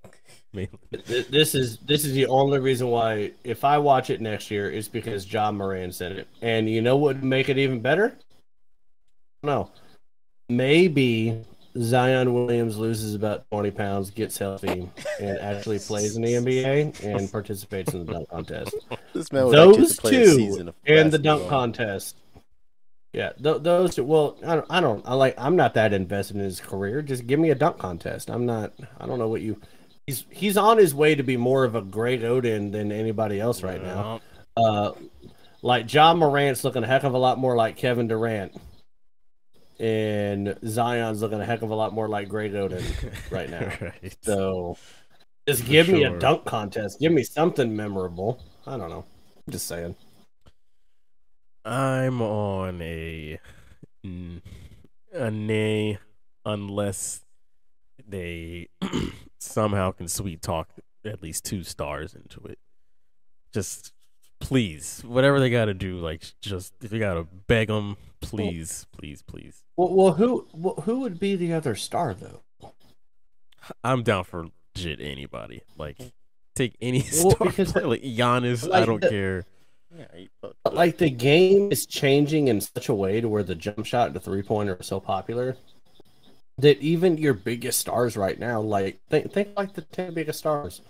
This 0.54 1.56
is 1.56 1.78
this 1.78 2.04
is 2.06 2.14
the 2.14 2.26
only 2.28 2.60
reason 2.60 2.88
why 2.88 3.32
if 3.44 3.64
I 3.64 3.78
watch 3.78 4.10
it 4.10 4.22
next 4.22 4.52
year 4.52 4.70
is 4.70 4.88
because 4.88 5.32
Ja 5.32 5.52
Moran 5.52 5.92
in 6.00 6.12
it, 6.12 6.28
and 6.42 6.70
you 6.70 6.82
know 6.82 6.98
what 6.98 7.16
would 7.16 7.24
make 7.24 7.50
it 7.50 7.58
even 7.58 7.80
better? 7.80 8.14
No, 9.42 9.72
maybe 10.50 11.42
Zion 11.78 12.34
Williams 12.34 12.78
loses 12.78 13.16
about 13.16 13.50
twenty 13.50 13.72
pounds, 13.72 14.12
gets 14.12 14.38
healthy, 14.38 14.90
and 15.20 15.40
actually 15.40 15.80
plays 15.80 16.16
in 16.18 16.22
the 16.22 16.34
NBA 16.34 17.04
and 17.04 17.32
participates 17.32 17.94
in 17.94 18.06
the 18.06 18.14
dunk 18.14 18.30
contest. 18.30 18.76
This 19.14 19.32
man 19.32 19.46
would 19.46 19.58
actually 19.58 19.78
Those 19.78 19.96
play 19.98 20.12
a 20.12 20.26
two 20.26 20.36
season 20.36 20.68
of 20.68 20.76
and 20.86 21.12
the 21.12 21.18
dunk 21.18 21.48
contest. 21.48 22.18
Yeah, 23.14 23.32
th- 23.42 23.62
those. 23.62 24.00
Well, 24.00 24.38
I 24.46 24.56
don't, 24.56 24.66
I 24.70 24.80
don't. 24.80 25.06
I 25.06 25.14
like. 25.16 25.36
I'm 25.38 25.56
not 25.56 25.74
that 25.74 25.92
invested 25.92 26.38
in 26.38 26.44
his 26.44 26.62
career. 26.62 27.02
Just 27.02 27.28
give 27.28 27.40
me 27.40 27.50
a 27.50 27.56
dunk 27.56 27.78
contest. 27.78 28.30
I'm 28.30 28.46
not. 28.46 28.72
I 29.00 29.06
don't 29.06 29.20
know 29.20 29.28
what 29.28 29.42
you. 29.42 29.60
He's 30.08 30.26
he's 30.30 30.58
on 30.58 30.78
his 30.78 30.96
way 30.96 31.16
to 31.16 31.24
be 31.24 31.36
more 31.36 31.66
of 31.66 31.76
a 31.76 31.82
Greg 31.82 32.22
Oden 32.22 32.72
than 32.72 32.92
anybody 32.92 33.40
else 33.40 33.64
right 33.64 33.84
now. 33.84 34.22
Uh, 34.56 34.92
like 35.62 35.94
Ja 35.94 36.14
Morant's 36.14 36.64
looking 36.64 36.84
a 36.84 36.88
heck 36.88 37.04
of 37.04 37.14
a 37.14 37.18
lot 37.18 37.38
more 37.38 37.56
like 37.56 37.76
Kevin 37.76 38.08
Durant, 38.08 38.56
and 39.80 40.58
Zion's 40.66 41.22
looking 41.22 41.42
a 41.42 41.46
heck 41.46 41.62
of 41.64 41.70
a 41.70 41.76
lot 41.76 41.94
more 41.94 42.08
like 42.08 42.30
Greg 42.30 42.54
Oden 42.54 42.84
right 43.32 43.50
now. 43.50 43.72
right. 43.82 44.18
So, 44.22 44.78
just 45.48 45.64
For 45.64 45.70
give 45.70 45.90
me 45.90 46.04
a 46.04 46.18
dunk 46.18 46.46
contest. 46.46 47.00
Give 47.00 47.12
me 47.12 47.24
something 47.24 47.76
memorable. 47.76 48.42
I 48.66 48.78
don't 48.78 48.90
know. 48.90 49.06
I'm 49.48 49.52
just 49.52 49.68
saying. 49.68 49.96
I'm 51.64 52.22
on 52.22 52.82
a 52.82 53.40
a 55.14 55.30
nay 55.32 56.00
unless 56.46 57.22
they 58.08 58.68
somehow 59.40 59.92
can 59.92 60.08
sweet 60.08 60.42
talk 60.42 60.70
at 61.06 61.22
least 61.22 61.46
two 61.46 61.64
stars 61.64 62.16
into 62.16 62.40
it. 62.46 62.58
Just 63.54 63.94
please, 64.40 65.04
whatever 65.06 65.40
they 65.40 65.50
got 65.50 65.66
to 65.66 65.74
do, 65.74 65.98
like 66.00 66.24
just 66.42 66.74
if 66.82 66.92
you 66.92 67.00
got 67.00 67.14
to 67.16 67.28
beg 67.48 67.68
them, 67.68 67.98
please, 68.22 68.88
please, 68.92 69.22
please. 69.22 69.64
Well, 69.78 69.94
well, 69.94 70.14
who 70.14 70.48
well, 70.54 70.76
who 70.86 71.02
would 71.02 71.20
be 71.20 71.36
the 71.36 71.54
other 71.54 71.76
star 71.76 72.14
though? 72.16 72.42
I'm 73.84 74.02
down 74.02 74.24
for 74.24 74.48
legit 74.76 75.00
anybody. 75.00 75.62
Like 75.78 75.98
take 76.56 76.76
any 76.82 77.02
Well, 77.22 77.32
star, 77.32 77.48
because- 77.50 77.72
player, 77.74 77.88
like 77.88 78.02
Giannis. 78.02 78.72
I 78.74 78.84
don't 78.86 79.02
the- 79.02 79.10
care. 79.10 79.44
Yeah, 79.96 80.06
but- 80.42 80.56
But 80.64 80.74
like 80.74 80.98
the 80.98 81.10
game 81.10 81.72
is 81.72 81.86
changing 81.86 82.48
in 82.48 82.62
such 82.62 82.88
a 82.90 82.94
way 82.94 83.20
to 83.22 83.28
where 83.28 83.44
the 83.44 83.56
jump 83.56 83.86
shot 83.86 84.08
and 84.08 84.16
the 84.16 84.20
three 84.20 84.42
pointer 84.44 84.78
are 84.80 84.84
so 84.84 85.00
popular 85.00 85.58
that 86.58 86.80
even 86.80 87.18
your 87.18 87.34
biggest 87.34 87.80
stars 87.80 88.16
right 88.16 88.40
now, 88.40 88.62
like 88.62 89.00
think 89.10 89.32
think 89.34 89.50
like 89.58 89.74
the 89.74 89.82
ten 89.82 90.14
biggest 90.14 90.40
stars, 90.40 90.82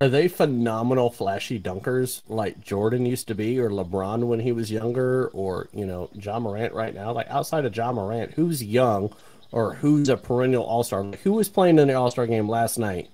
are 0.00 0.08
they 0.08 0.28
phenomenal, 0.28 1.10
flashy 1.10 1.58
dunkers 1.58 2.22
like 2.28 2.60
Jordan 2.60 3.06
used 3.06 3.26
to 3.28 3.34
be, 3.34 3.58
or 3.58 3.70
LeBron 3.70 4.24
when 4.26 4.40
he 4.40 4.52
was 4.52 4.70
younger, 4.70 5.28
or 5.28 5.68
you 5.72 5.86
know 5.86 6.10
Ja 6.12 6.38
Morant 6.38 6.74
right 6.74 6.94
now? 6.94 7.12
Like 7.12 7.28
outside 7.30 7.64
of 7.64 7.74
Ja 7.74 7.90
Morant, 7.92 8.34
who's 8.34 8.62
young 8.62 9.12
or 9.50 9.74
who's 9.74 10.08
a 10.10 10.16
perennial 10.16 10.64
All 10.64 10.84
Star? 10.84 11.02
Like, 11.02 11.20
who 11.20 11.32
was 11.32 11.48
playing 11.48 11.78
in 11.78 11.88
the 11.88 11.94
All 11.94 12.10
Star 12.10 12.26
game 12.26 12.48
last 12.48 12.78
night 12.78 13.08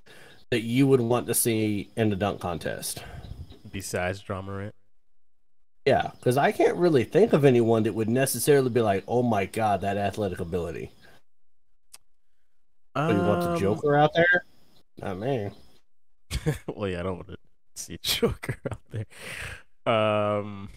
that 0.51 0.63
you 0.63 0.87
would 0.89 1.01
want 1.01 1.27
to 1.29 1.35
see 1.35 1.91
in 1.97 2.11
the 2.11 2.17
dunk 2.17 2.41
contest? 2.41 3.03
Besides 3.71 4.23
Ja 4.29 4.43
Morant, 4.43 4.75
Yeah, 5.87 6.11
because 6.18 6.38
I 6.38 6.51
can't 6.53 6.77
really 6.77 7.05
think 7.05 7.33
of 7.35 7.44
anyone 7.44 7.83
that 7.83 7.92
would 7.94 8.09
necessarily 8.09 8.70
be 8.70 8.81
like, 8.81 9.05
"Oh 9.07 9.23
my 9.23 9.44
god, 9.44 9.83
that 9.83 9.97
athletic 9.99 10.40
ability." 10.40 10.90
Oh, 12.97 13.11
you 13.11 13.18
want 13.18 13.42
the 13.42 13.51
Um, 13.51 13.59
Joker 13.59 13.97
out 13.97 14.14
there? 14.14 14.44
Not 14.99 15.18
me. 15.18 15.51
well, 16.66 16.88
yeah, 16.88 17.01
I 17.01 17.03
don't 17.03 17.16
want 17.16 17.29
to 17.29 17.37
see 17.75 17.99
Joker 18.03 18.57
out 18.70 18.81
there. 18.90 19.07
Um, 19.92 20.70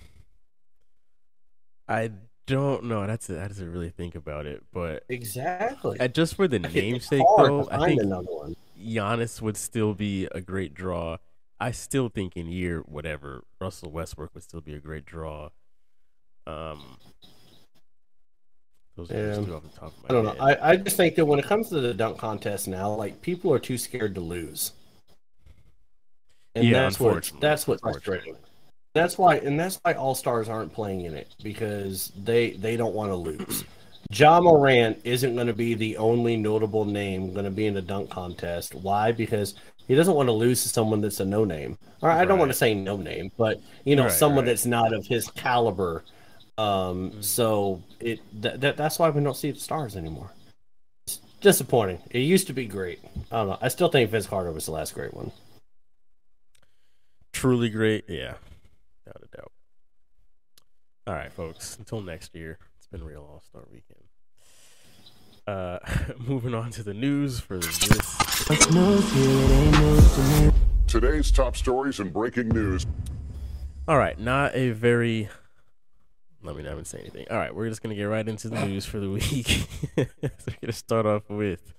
I 1.87 2.11
don't 2.47 2.85
know. 2.85 3.05
That's 3.07 3.29
I 3.29 3.35
have 3.41 3.55
to 3.57 3.69
really 3.69 3.89
think 3.89 4.15
about 4.15 4.45
it, 4.45 4.63
but 4.73 5.03
Exactly. 5.09 5.97
just 6.09 6.35
for 6.35 6.47
the 6.47 6.59
namesake, 6.59 7.23
though, 7.37 7.67
I 7.71 7.85
think 7.85 8.01
another 8.01 8.25
one. 8.27 8.55
Giannis 8.81 9.41
would 9.41 9.55
still 9.57 9.93
be 9.93 10.25
a 10.31 10.41
great 10.41 10.73
draw. 10.73 11.17
I 11.59 11.71
still 11.71 12.09
think 12.09 12.37
in 12.37 12.47
year 12.47 12.79
whatever 12.81 13.43
Russell 13.59 13.91
Westbrook 13.91 14.33
would 14.33 14.43
still 14.43 14.61
be 14.61 14.73
a 14.73 14.79
great 14.79 15.05
draw. 15.05 15.49
Um, 16.45 16.97
those 18.95 19.09
Yeah. 19.09 19.35
two 19.35 19.55
off 19.55 19.63
the 19.63 19.69
top 19.69 19.93
of 19.97 20.03
my 20.03 20.09
I 20.09 20.13
don't 20.13 20.25
know. 20.25 20.43
I, 20.43 20.71
I 20.71 20.75
just 20.77 20.97
think 20.97 21.15
that 21.15 21.25
when 21.25 21.39
it 21.39 21.45
comes 21.45 21.69
to 21.69 21.79
the 21.81 21.93
dunk 21.93 22.17
contest 22.17 22.67
now, 22.67 22.93
like 22.93 23.21
people 23.21 23.51
are 23.53 23.59
too 23.59 23.77
scared 23.77 24.15
to 24.15 24.21
lose, 24.21 24.71
and 26.55 26.65
Yeah, 26.65 26.83
that's 26.83 26.99
what 26.99 27.31
that's 27.39 27.67
what's 27.67 27.81
frustrating. 27.81 28.35
That's 28.93 29.17
why, 29.17 29.37
and 29.37 29.59
that's 29.59 29.79
why 29.83 29.93
all 29.93 30.15
stars 30.15 30.49
aren't 30.49 30.73
playing 30.73 31.01
in 31.01 31.13
it 31.13 31.35
because 31.43 32.11
they 32.23 32.51
they 32.51 32.77
don't 32.77 32.95
want 32.95 33.11
to 33.11 33.15
lose. 33.15 33.63
Ja 34.09 34.39
Morant 34.39 34.97
isn't 35.03 35.35
going 35.35 35.47
to 35.47 35.53
be 35.53 35.73
the 35.73 35.97
only 35.97 36.37
notable 36.37 36.85
name 36.85 37.33
going 37.33 37.43
to 37.43 37.51
be 37.51 37.67
in 37.67 37.73
the 37.73 37.81
dunk 37.81 38.09
contest. 38.09 38.73
Why? 38.73 39.11
Because 39.11 39.55
he 39.87 39.95
doesn't 39.95 40.13
want 40.15 40.27
to 40.27 40.33
lose 40.33 40.63
to 40.63 40.69
someone 40.69 41.01
that's 41.01 41.19
a 41.19 41.25
no 41.25 41.43
name. 41.45 41.77
Or 42.01 42.09
I 42.11 42.25
don't 42.25 42.39
want 42.39 42.51
to 42.51 42.57
say 42.57 42.73
no 42.73 42.97
name, 42.97 43.31
but 43.37 43.59
you 43.85 43.95
know, 43.95 44.03
Right, 44.03 44.11
someone 44.11 44.45
right. 44.45 44.51
that's 44.51 44.65
not 44.65 44.93
of 44.93 45.05
his 45.07 45.29
caliber. 45.31 46.03
Um, 46.57 47.21
so 47.21 47.81
it 47.99 48.19
that, 48.41 48.61
that 48.61 48.77
that's 48.77 48.97
why 48.99 49.09
we 49.09 49.23
don't 49.23 49.37
see 49.37 49.51
the 49.51 49.59
stars 49.59 49.95
anymore. 49.95 50.31
It's 51.05 51.17
disappointing. 51.41 52.01
It 52.11 52.19
used 52.19 52.47
to 52.47 52.53
be 52.53 52.65
great. 52.65 52.99
I 53.31 53.37
don't 53.37 53.47
know. 53.49 53.57
I 53.61 53.67
still 53.69 53.89
think 53.89 54.09
Vince 54.11 54.27
Carter 54.27 54.51
was 54.51 54.65
the 54.65 54.71
last 54.71 54.93
great 54.93 55.13
one. 55.13 55.31
Truly 57.31 57.69
great, 57.69 58.05
yeah, 58.09 58.33
without 59.05 59.23
a 59.23 59.37
doubt. 59.37 59.51
All 61.05 61.13
right, 61.13 61.31
folks. 61.31 61.77
Until 61.77 62.01
next 62.01 62.33
year, 62.35 62.57
it's 62.77 62.87
been 62.87 63.03
real 63.03 63.21
All 63.21 63.41
Star 63.47 63.63
Weekend. 63.71 64.03
Uh, 65.47 65.79
moving 66.19 66.53
on 66.53 66.69
to 66.71 66.83
the 66.83 66.93
news 66.93 67.39
for 67.39 67.57
this. 67.57 67.79
Today's 70.87 71.31
top 71.31 71.55
stories 71.55 71.99
and 71.99 72.11
breaking 72.11 72.49
news. 72.49 72.85
All 73.87 73.97
right, 73.97 74.19
not 74.19 74.53
a 74.55 74.71
very. 74.71 75.29
Let 76.43 76.57
me 76.57 76.63
not 76.63 76.73
even 76.73 76.85
say 76.85 76.99
anything. 76.99 77.25
All 77.31 77.37
right, 77.37 77.55
we're 77.55 77.69
just 77.69 77.81
gonna 77.81 77.95
get 77.95 78.03
right 78.03 78.27
into 78.27 78.49
the 78.49 78.65
news 78.65 78.85
for 78.85 78.99
the 78.99 79.09
week. 79.09 79.47
so 79.95 80.05
we're 80.19 80.57
gonna 80.61 80.73
start 80.73 81.05
off 81.05 81.29
with 81.29 81.73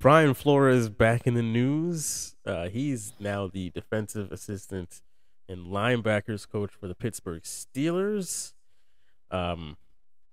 Brian 0.00 0.32
Flores 0.32 0.88
back 0.88 1.26
in 1.26 1.34
the 1.34 1.42
news. 1.42 2.34
Uh, 2.46 2.68
he's 2.68 3.12
now 3.20 3.46
the 3.46 3.68
defensive 3.70 4.32
assistant 4.32 5.02
and 5.46 5.66
linebackers 5.66 6.48
coach 6.48 6.72
for 6.72 6.88
the 6.88 6.94
Pittsburgh 6.94 7.42
Steelers. 7.42 8.54
Um, 9.30 9.76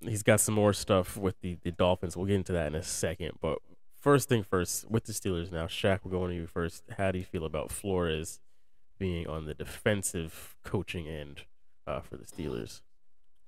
he's 0.02 0.24
got 0.24 0.40
some 0.40 0.56
more 0.56 0.74
stuff 0.74 1.18
with 1.18 1.40
the, 1.42 1.58
the 1.64 1.72
Dolphins. 1.72 2.18
We'll 2.18 2.26
get 2.26 2.36
into 2.36 2.54
that 2.54 2.68
in 2.68 2.76
a 2.76 2.84
second. 2.84 3.32
But 3.42 3.60
first 4.00 4.30
thing 4.30 4.44
first, 4.44 4.90
with 4.90 5.06
the 5.06 5.14
Steelers 5.14 5.52
now, 5.52 5.68
Shaq, 5.68 6.00
we're 6.04 6.12
going 6.12 6.30
to 6.30 6.36
you 6.36 6.48
first. 6.48 6.84
How 6.98 7.12
do 7.12 7.20
you 7.20 7.26
feel 7.26 7.46
about 7.46 7.72
Flores 7.72 8.40
being 8.98 9.28
on 9.28 9.46
the 9.46 9.54
defensive 9.54 10.56
coaching 10.64 11.08
end 11.08 11.44
uh, 11.88 12.02
for 12.02 12.18
the 12.18 12.26
Steelers? 12.26 12.82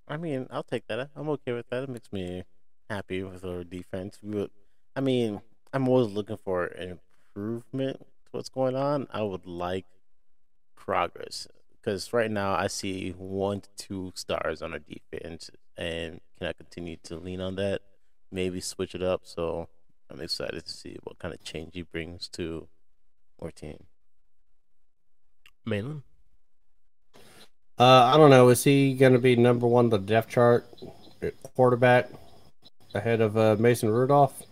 I 0.07 0.17
mean, 0.17 0.47
I'll 0.51 0.63
take 0.63 0.87
that. 0.87 1.09
I'm 1.15 1.29
okay 1.29 1.53
with 1.53 1.69
that. 1.69 1.83
It 1.83 1.89
makes 1.89 2.11
me 2.11 2.43
happy 2.89 3.23
with 3.23 3.43
our 3.45 3.63
defense. 3.63 4.19
We 4.21 4.47
I 4.95 5.01
mean, 5.01 5.41
I'm 5.73 5.87
always 5.87 6.13
looking 6.13 6.37
for 6.37 6.65
an 6.65 6.99
improvement 7.35 7.99
to 7.99 8.31
what's 8.31 8.49
going 8.49 8.75
on. 8.75 9.07
I 9.11 9.23
would 9.23 9.47
like 9.47 9.85
progress 10.75 11.47
because 11.71 12.13
right 12.13 12.29
now 12.29 12.53
I 12.53 12.67
see 12.67 13.11
one 13.11 13.61
to 13.61 13.69
two 13.77 14.11
stars 14.15 14.61
on 14.61 14.73
our 14.73 14.79
defense, 14.79 15.49
and 15.77 16.19
can 16.37 16.47
I 16.47 16.53
continue 16.53 16.97
to 17.03 17.17
lean 17.17 17.41
on 17.41 17.55
that? 17.55 17.81
Maybe 18.31 18.61
switch 18.61 18.95
it 18.95 19.03
up. 19.03 19.21
So 19.23 19.69
I'm 20.09 20.21
excited 20.21 20.65
to 20.65 20.71
see 20.71 20.97
what 21.03 21.19
kind 21.19 21.33
of 21.33 21.43
change 21.43 21.71
he 21.73 21.81
brings 21.83 22.27
to 22.29 22.67
our 23.41 23.51
team. 23.51 23.85
Malin? 25.65 26.03
Uh, 27.79 28.11
I 28.13 28.17
don't 28.17 28.29
know. 28.29 28.49
Is 28.49 28.63
he 28.63 28.93
going 28.93 29.13
to 29.13 29.19
be 29.19 29.35
number 29.35 29.65
one 29.65 29.85
on 29.85 29.89
the 29.89 29.97
depth 29.97 30.29
chart 30.29 30.67
at 31.21 31.41
quarterback 31.41 32.09
ahead 32.93 33.21
of 33.21 33.37
uh, 33.37 33.55
Mason 33.57 33.89
Rudolph? 33.89 34.43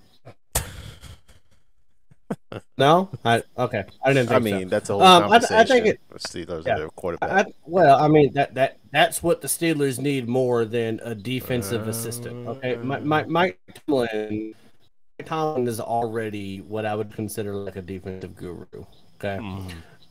No, 2.78 3.10
I 3.24 3.44
okay. 3.58 3.86
I 4.04 4.14
didn't. 4.14 4.30
Think 4.30 4.32
I 4.32 4.40
mean, 4.40 4.64
so. 4.64 4.70
that's 4.70 4.90
a 4.90 4.94
whole 4.94 5.02
Um, 5.04 5.24
I- 5.24 5.26
I 5.26 5.30
conversation. 5.40 5.68
think 5.68 5.86
it- 5.88 6.00
Steelers 6.18 6.66
yeah. 6.66 6.78
their 6.78 6.90
quarterback. 6.90 7.48
I, 7.48 7.52
well, 7.66 7.98
I 8.04 8.08
mean 8.08 8.34
that 8.34 8.54
that 8.56 8.78
that's 8.92 9.24
what 9.24 9.42
the 9.42 9.48
Steelers 9.48 10.00
need 10.00 10.28
more 10.28 10.66
than 10.66 11.00
a 11.04 11.16
defensive 11.16 11.88
assistant. 11.88 12.48
Okay, 12.48 12.76
my 12.76 13.00
my 13.00 13.24
Mike 13.26 13.60
Tomlin, 13.88 14.54
Mike 15.20 15.28
Tomlin 15.28 15.68
is 15.68 15.80
already 15.80 16.60
what 16.62 16.86
I 16.86 16.96
would 16.96 17.14
consider 17.14 17.56
like 17.56 17.76
a 17.78 17.82
defensive 17.82 18.36
guru. 18.36 18.66
Okay, 19.24 19.40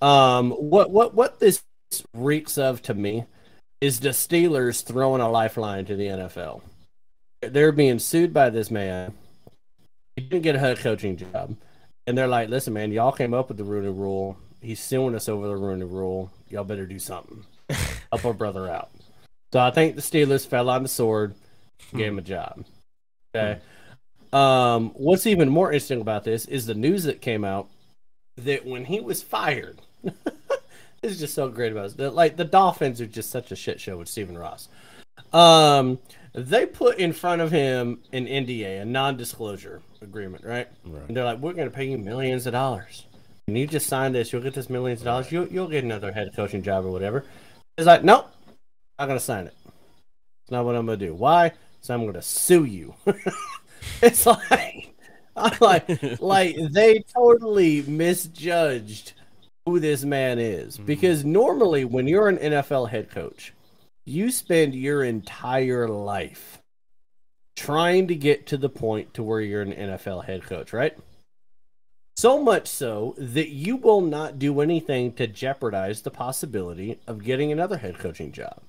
um, 0.01 0.51
what 0.53 0.91
what 0.91 1.15
what 1.15 1.41
this 1.41 1.63
reeks 2.15 2.57
of 2.57 2.81
to 2.83 2.95
me 2.95 3.25
is 3.81 4.01
the 4.01 4.11
Steelers 4.11 4.85
throwing 4.85 5.21
a 5.21 5.31
lifeline 5.31 5.85
to 5.87 5.97
the 5.97 6.07
NFL. 6.07 6.63
They're 7.43 7.73
being 7.73 7.99
sued 7.99 8.33
by 8.33 8.51
this 8.51 8.71
man. 8.71 9.15
He 10.17 10.23
didn't 10.23 10.43
get 10.43 10.55
a 10.55 10.59
head 10.59 10.79
coaching 10.79 11.17
job, 11.17 11.57
and 12.07 12.17
they're 12.17 12.29
like, 12.29 12.49
"Listen, 12.49 12.73
man, 12.73 12.93
y'all 12.93 13.13
came 13.13 13.35
up 13.35 13.49
with 13.49 13.57
the 13.57 13.65
Rooney 13.65 13.89
Rule. 13.89 14.37
He's 14.61 14.81
suing 14.81 15.15
us 15.15 15.29
over 15.29 15.49
the 15.49 15.57
Rooney 15.57 15.85
Rule. 15.85 16.31
Y'all 16.49 16.65
better 16.65 16.87
do 16.87 16.99
something. 16.99 17.45
Help 18.11 18.25
our 18.25 18.35
brother 18.35 18.69
out." 18.69 18.91
So 19.53 19.61
I 19.61 19.71
think 19.71 19.97
the 19.97 20.03
Steelers 20.03 20.47
fell 20.47 20.71
on 20.71 20.83
the 20.83 20.89
sword, 20.89 21.35
gave 21.93 22.13
him 22.13 22.19
a 22.19 22.23
job. 22.23 22.65
Okay. 23.35 23.61
Um, 24.33 24.91
what's 24.91 25.27
even 25.27 25.49
more 25.49 25.73
interesting 25.73 26.01
about 26.01 26.25
this 26.25 26.45
is 26.47 26.67
the 26.67 26.75
news 26.75 27.05
that 27.05 27.21
came 27.21 27.45
out 27.45 27.69
that 28.37 28.65
when 28.65 28.85
he 28.85 29.01
was 29.01 29.23
fired, 29.23 29.81
this 30.03 30.15
is 31.03 31.19
just 31.19 31.35
so 31.35 31.49
great 31.49 31.73
about 31.73 31.99
it. 31.99 32.11
Like 32.11 32.37
the 32.37 32.45
Dolphins 32.45 33.01
are 33.01 33.07
just 33.07 33.31
such 33.31 33.51
a 33.51 33.57
shit 33.57 33.81
show 33.81 33.97
with 33.97 34.09
Stephen 34.09 34.39
Ross. 34.39 34.69
Um, 35.33 35.99
they 36.33 36.67
put 36.67 36.99
in 36.99 37.13
front 37.13 37.41
of 37.41 37.51
him 37.51 38.01
an 38.13 38.27
NDA, 38.27 38.83
a 38.83 38.85
non-disclosure 38.85 39.83
agreement, 40.01 40.45
right? 40.45 40.69
Right. 40.85 41.03
And 41.09 41.17
they're 41.17 41.25
like, 41.25 41.39
"We're 41.39 41.53
going 41.53 41.69
to 41.69 41.75
pay 41.75 41.85
you 41.85 41.99
millions 41.99 42.47
of 42.47 42.53
dollars. 42.53 43.07
And 43.47 43.59
you 43.59 43.67
just 43.67 43.89
sign 43.89 44.13
this, 44.13 44.33
you'll 44.33 44.43
get 44.43 44.55
this 44.55 44.71
millions 44.71 45.01
of 45.01 45.07
dollars. 45.07 45.33
You'll 45.33 45.49
you'll 45.49 45.69
get 45.69 45.83
another 45.85 46.13
head 46.13 46.31
coaching 46.35 46.63
job 46.63 46.85
or 46.85 46.91
whatever." 46.91 47.25
He's 47.77 47.87
like, 47.87 48.05
"Nope, 48.05 48.31
I'm 48.99 49.09
going 49.09 49.19
to 49.19 49.25
sign 49.25 49.47
it. 49.47 49.55
It's 50.45 50.51
not 50.51 50.65
what 50.65 50.77
I'm 50.77 50.87
going 50.87 50.99
to 50.99 51.07
do. 51.07 51.15
Why? 51.15 51.53
So 51.81 51.95
I'm 51.95 52.03
going 52.03 52.15
to 52.15 52.23
sue 52.23 52.65
you." 52.65 52.95
it's 54.03 54.27
like, 54.27 54.95
I'm 55.37 55.57
like, 55.61 56.21
like 56.21 56.57
they 56.71 57.01
totally 57.15 57.83
misjudged 57.83 59.15
who 59.67 59.81
this 59.81 60.05
man 60.05 60.39
is 60.39 60.77
mm-hmm. 60.77 60.87
because 60.87 61.25
normally 61.25 61.85
when 61.85 62.07
you're 62.07 62.29
an 62.29 62.39
NFL 62.39 62.89
head 62.91 63.11
coach, 63.11 63.53
you 64.05 64.31
spend 64.31 64.75
your 64.75 65.05
entire 65.05 65.89
life 65.89 66.61
trying 67.57 68.09
to 68.09 68.15
get 68.15 68.47
to 68.47 68.57
the 68.57 68.69
point 68.69 69.13
to 69.15 69.23
where 69.23 69.41
you're 69.41 69.63
an 69.63 69.73
NFL 69.73 70.25
head 70.25 70.43
coach, 70.45 70.73
right? 70.73 70.97
So 72.17 72.43
much 72.43 72.69
so 72.69 73.15
that 73.19 73.49
you 73.49 73.77
will 73.77 74.01
not 74.01 74.39
do 74.39 74.61
anything 74.61 75.13
to 75.15 75.27
jeopardize 75.27 76.03
the 76.03 76.11
possibility 76.11 76.99
of 77.07 77.25
getting 77.25 77.53
another 77.53 77.79
head 77.79 77.99
coaching 77.99 78.33
job. 78.33 78.61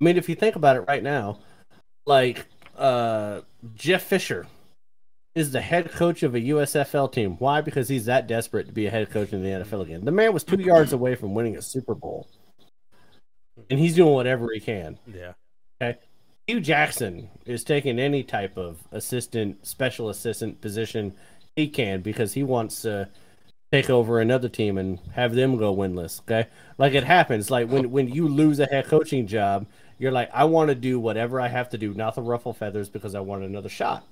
I 0.00 0.04
mean, 0.04 0.16
if 0.16 0.28
you 0.28 0.34
think 0.34 0.56
about 0.56 0.76
it 0.76 0.84
right 0.88 1.02
now, 1.02 1.38
like 2.06 2.46
uh, 2.76 3.42
Jeff 3.74 4.02
Fisher 4.02 4.46
is 5.34 5.52
the 5.52 5.60
head 5.60 5.92
coach 5.92 6.22
of 6.22 6.34
a 6.34 6.40
USFL 6.40 7.12
team. 7.12 7.36
Why? 7.38 7.60
Because 7.60 7.88
he's 7.88 8.06
that 8.06 8.26
desperate 8.26 8.66
to 8.66 8.72
be 8.72 8.86
a 8.86 8.90
head 8.90 9.10
coach 9.10 9.32
in 9.32 9.42
the 9.42 9.50
NFL 9.50 9.82
again. 9.82 10.04
The 10.04 10.10
man 10.10 10.32
was 10.32 10.44
two 10.44 10.60
yards 10.60 10.92
away 10.92 11.14
from 11.14 11.34
winning 11.34 11.56
a 11.56 11.62
Super 11.62 11.94
Bowl, 11.94 12.28
and 13.68 13.78
he's 13.78 13.94
doing 13.94 14.14
whatever 14.14 14.48
he 14.52 14.60
can. 14.60 14.98
Yeah. 15.12 15.32
Okay. 15.82 15.98
Hue 16.46 16.60
Jackson 16.60 17.28
is 17.46 17.62
taking 17.64 17.98
any 17.98 18.22
type 18.22 18.56
of 18.56 18.78
assistant, 18.92 19.66
special 19.66 20.08
assistant 20.08 20.60
position 20.60 21.14
he 21.56 21.68
can 21.68 22.00
because 22.00 22.32
he 22.32 22.42
wants 22.42 22.82
to 22.82 23.08
take 23.72 23.88
over 23.88 24.20
another 24.20 24.48
team 24.48 24.78
and 24.78 24.98
have 25.14 25.34
them 25.34 25.56
go 25.56 25.74
winless. 25.74 26.20
Okay, 26.22 26.48
like 26.78 26.94
it 26.94 27.04
happens. 27.04 27.50
Like 27.50 27.68
when 27.68 27.90
when 27.90 28.08
you 28.08 28.26
lose 28.28 28.58
a 28.58 28.66
head 28.66 28.86
coaching 28.86 29.26
job, 29.26 29.66
you're 29.98 30.12
like, 30.12 30.30
I 30.32 30.44
want 30.44 30.68
to 30.70 30.74
do 30.74 30.98
whatever 30.98 31.40
I 31.40 31.48
have 31.48 31.68
to 31.70 31.78
do, 31.78 31.94
not 31.94 32.14
to 32.14 32.20
ruffle 32.20 32.52
feathers, 32.52 32.88
because 32.88 33.14
I 33.14 33.20
want 33.20 33.44
another 33.44 33.68
shot. 33.68 34.04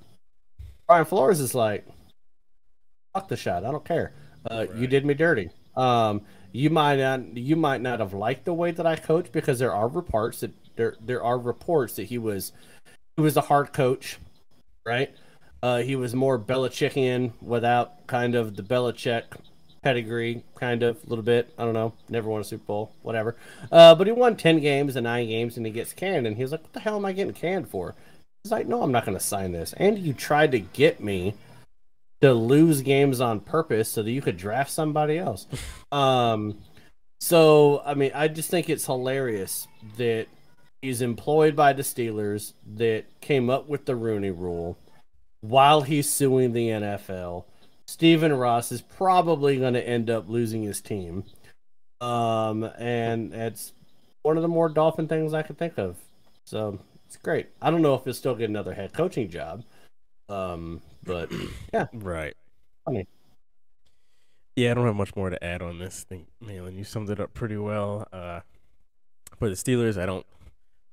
Brian 0.87 1.05
Flores 1.05 1.41
is 1.41 1.55
like, 1.55 1.87
fuck 3.13 3.29
the 3.29 3.37
shot. 3.37 3.65
I 3.65 3.71
don't 3.71 3.85
care. 3.85 4.13
Uh, 4.49 4.67
You 4.77 4.87
did 4.87 5.05
me 5.05 5.15
dirty. 5.15 5.51
Um, 5.77 6.23
you 6.53 6.71
might 6.71 6.97
not 6.97 7.37
you 7.37 7.57
might 7.57 7.81
not 7.81 8.01
have 8.01 8.15
liked 8.15 8.45
the 8.45 8.55
way 8.55 8.71
that 8.71 8.87
I 8.87 8.97
coach 8.97 9.31
because 9.33 9.59
there 9.59 9.73
are 9.73 9.89
reports 9.89 10.41
that 10.41 10.53
there 10.77 10.97
there 11.01 11.23
are 11.23 11.39
reports 11.39 11.97
that 11.97 12.05
he 12.05 12.19
was 12.19 12.53
he 13.17 13.23
was 13.23 13.37
a 13.37 13.43
hard 13.43 13.73
coach, 13.73 14.19
right? 14.87 15.15
Uh, 15.63 15.79
he 15.79 15.97
was 15.97 16.15
more 16.15 16.39
Belichickian 16.39 17.33
without 17.43 18.07
kind 18.07 18.37
of 18.37 18.55
the 18.55 18.63
Belichick 18.63 19.25
pedigree, 19.83 20.45
kind 20.55 20.83
of 20.83 21.03
a 21.05 21.09
little 21.09 21.25
bit. 21.25 21.53
I 21.59 21.65
don't 21.65 21.75
know. 21.75 21.95
Never 22.09 22.29
won 22.29 22.41
a 22.41 22.45
Super 22.45 22.65
Bowl, 22.65 22.93
whatever. 23.03 23.37
Uh, 23.73 23.95
but 23.95 24.07
he 24.07 24.13
won 24.13 24.37
ten 24.37 24.61
games 24.61 24.97
and 24.97 25.05
nine 25.05 25.29
games, 25.29 25.57
and 25.57 25.67
he 25.67 25.73
gets 25.73 25.93
canned. 25.93 26.27
And 26.27 26.37
he's 26.37 26.53
like, 26.53 26.63
"What 26.63 26.73
the 26.73 26.81
hell 26.81 26.97
am 26.97 27.05
I 27.05 27.13
getting 27.13 27.35
canned 27.35 27.69
for?" 27.69 27.95
He's 28.45 28.53
like, 28.53 28.67
"No, 28.67 28.83
I'm 28.83 28.93
not 28.93 29.05
going 29.05 29.19
to 29.19 29.25
sign 29.25 29.53
this." 29.53 29.75
And 29.77 29.99
you 29.99 30.13
tried 30.13 30.53
to 30.53 30.61
get 30.61 31.03
me 31.03 31.35
to 32.21 32.35
lose 32.35 32.83
games 32.83 33.21
on 33.21 33.41
purpose 33.41 33.91
so 33.91 34.03
that 34.03 34.11
you 34.11 34.21
could 34.21 34.37
draft 34.37 34.71
somebody 34.71 35.19
else. 35.19 35.47
um, 35.93 36.59
so 37.21 37.83
I 37.85 37.95
mean, 37.95 38.13
I 38.15 38.29
just 38.29 38.51
think 38.51 38.69
it's 38.69 38.87
hilarious 38.87 39.67
that 39.97 40.27
he's 40.83 41.03
employed 41.03 41.57
by 41.57 41.73
the 41.73 41.83
Steelers 41.83 42.53
that 42.77 43.05
came 43.21 43.51
up 43.51 43.69
with 43.69 43.85
the 43.87 43.97
Rooney 43.97 44.31
Rule 44.31 44.79
while 45.41 45.83
he's 45.83 46.09
suing 46.09 46.53
the 46.53 46.69
NFL. 46.69 47.45
Stephen 47.87 48.33
Ross 48.33 48.71
is 48.71 48.83
probably 48.83 49.59
going 49.59 49.75
to 49.75 49.89
end 49.89 50.11
up 50.11 50.29
losing 50.29 50.63
his 50.63 50.81
team. 50.81 51.25
Um, 52.01 52.65
and 52.79 53.33
it's 53.33 53.73
one 54.23 54.37
of 54.37 54.43
the 54.43 54.49
more 54.49 54.69
Dolphin 54.69 55.09
things 55.09 55.33
I 55.35 55.43
could 55.43 55.59
think 55.59 55.79
of. 55.79 55.97
So 56.45 56.79
it's 57.07 57.17
great. 57.17 57.49
I 57.63 57.71
don't 57.71 57.83
know 57.83 57.95
if 57.95 58.05
he'll 58.05 58.15
still 58.15 58.35
get 58.35 58.51
another 58.51 58.75
head 58.75 58.93
coaching 58.93 59.31
job. 59.31 59.65
Um, 60.29 60.83
but 61.09 61.33
yeah, 61.75 61.87
Right. 61.93 62.35
Funny. 62.85 63.09
Yeah, 64.55 64.73
I 64.73 64.75
don't 64.75 64.87
have 64.87 64.97
much 64.97 65.17
more 65.17 65.31
to 65.31 65.43
add 65.43 65.63
on 65.63 65.79
this. 65.79 66.05
I 66.07 66.15
think, 66.15 66.29
Malin, 66.41 66.77
you 66.77 66.85
summed 66.85 67.11
it 67.11 67.21
up 67.21 67.33
pretty 67.33 67.57
well. 67.57 68.07
Uh, 68.13 68.41
for 69.39 69.49
the 69.49 69.55
Steelers, 69.55 70.01
I 70.01 70.07
don't. 70.07 70.27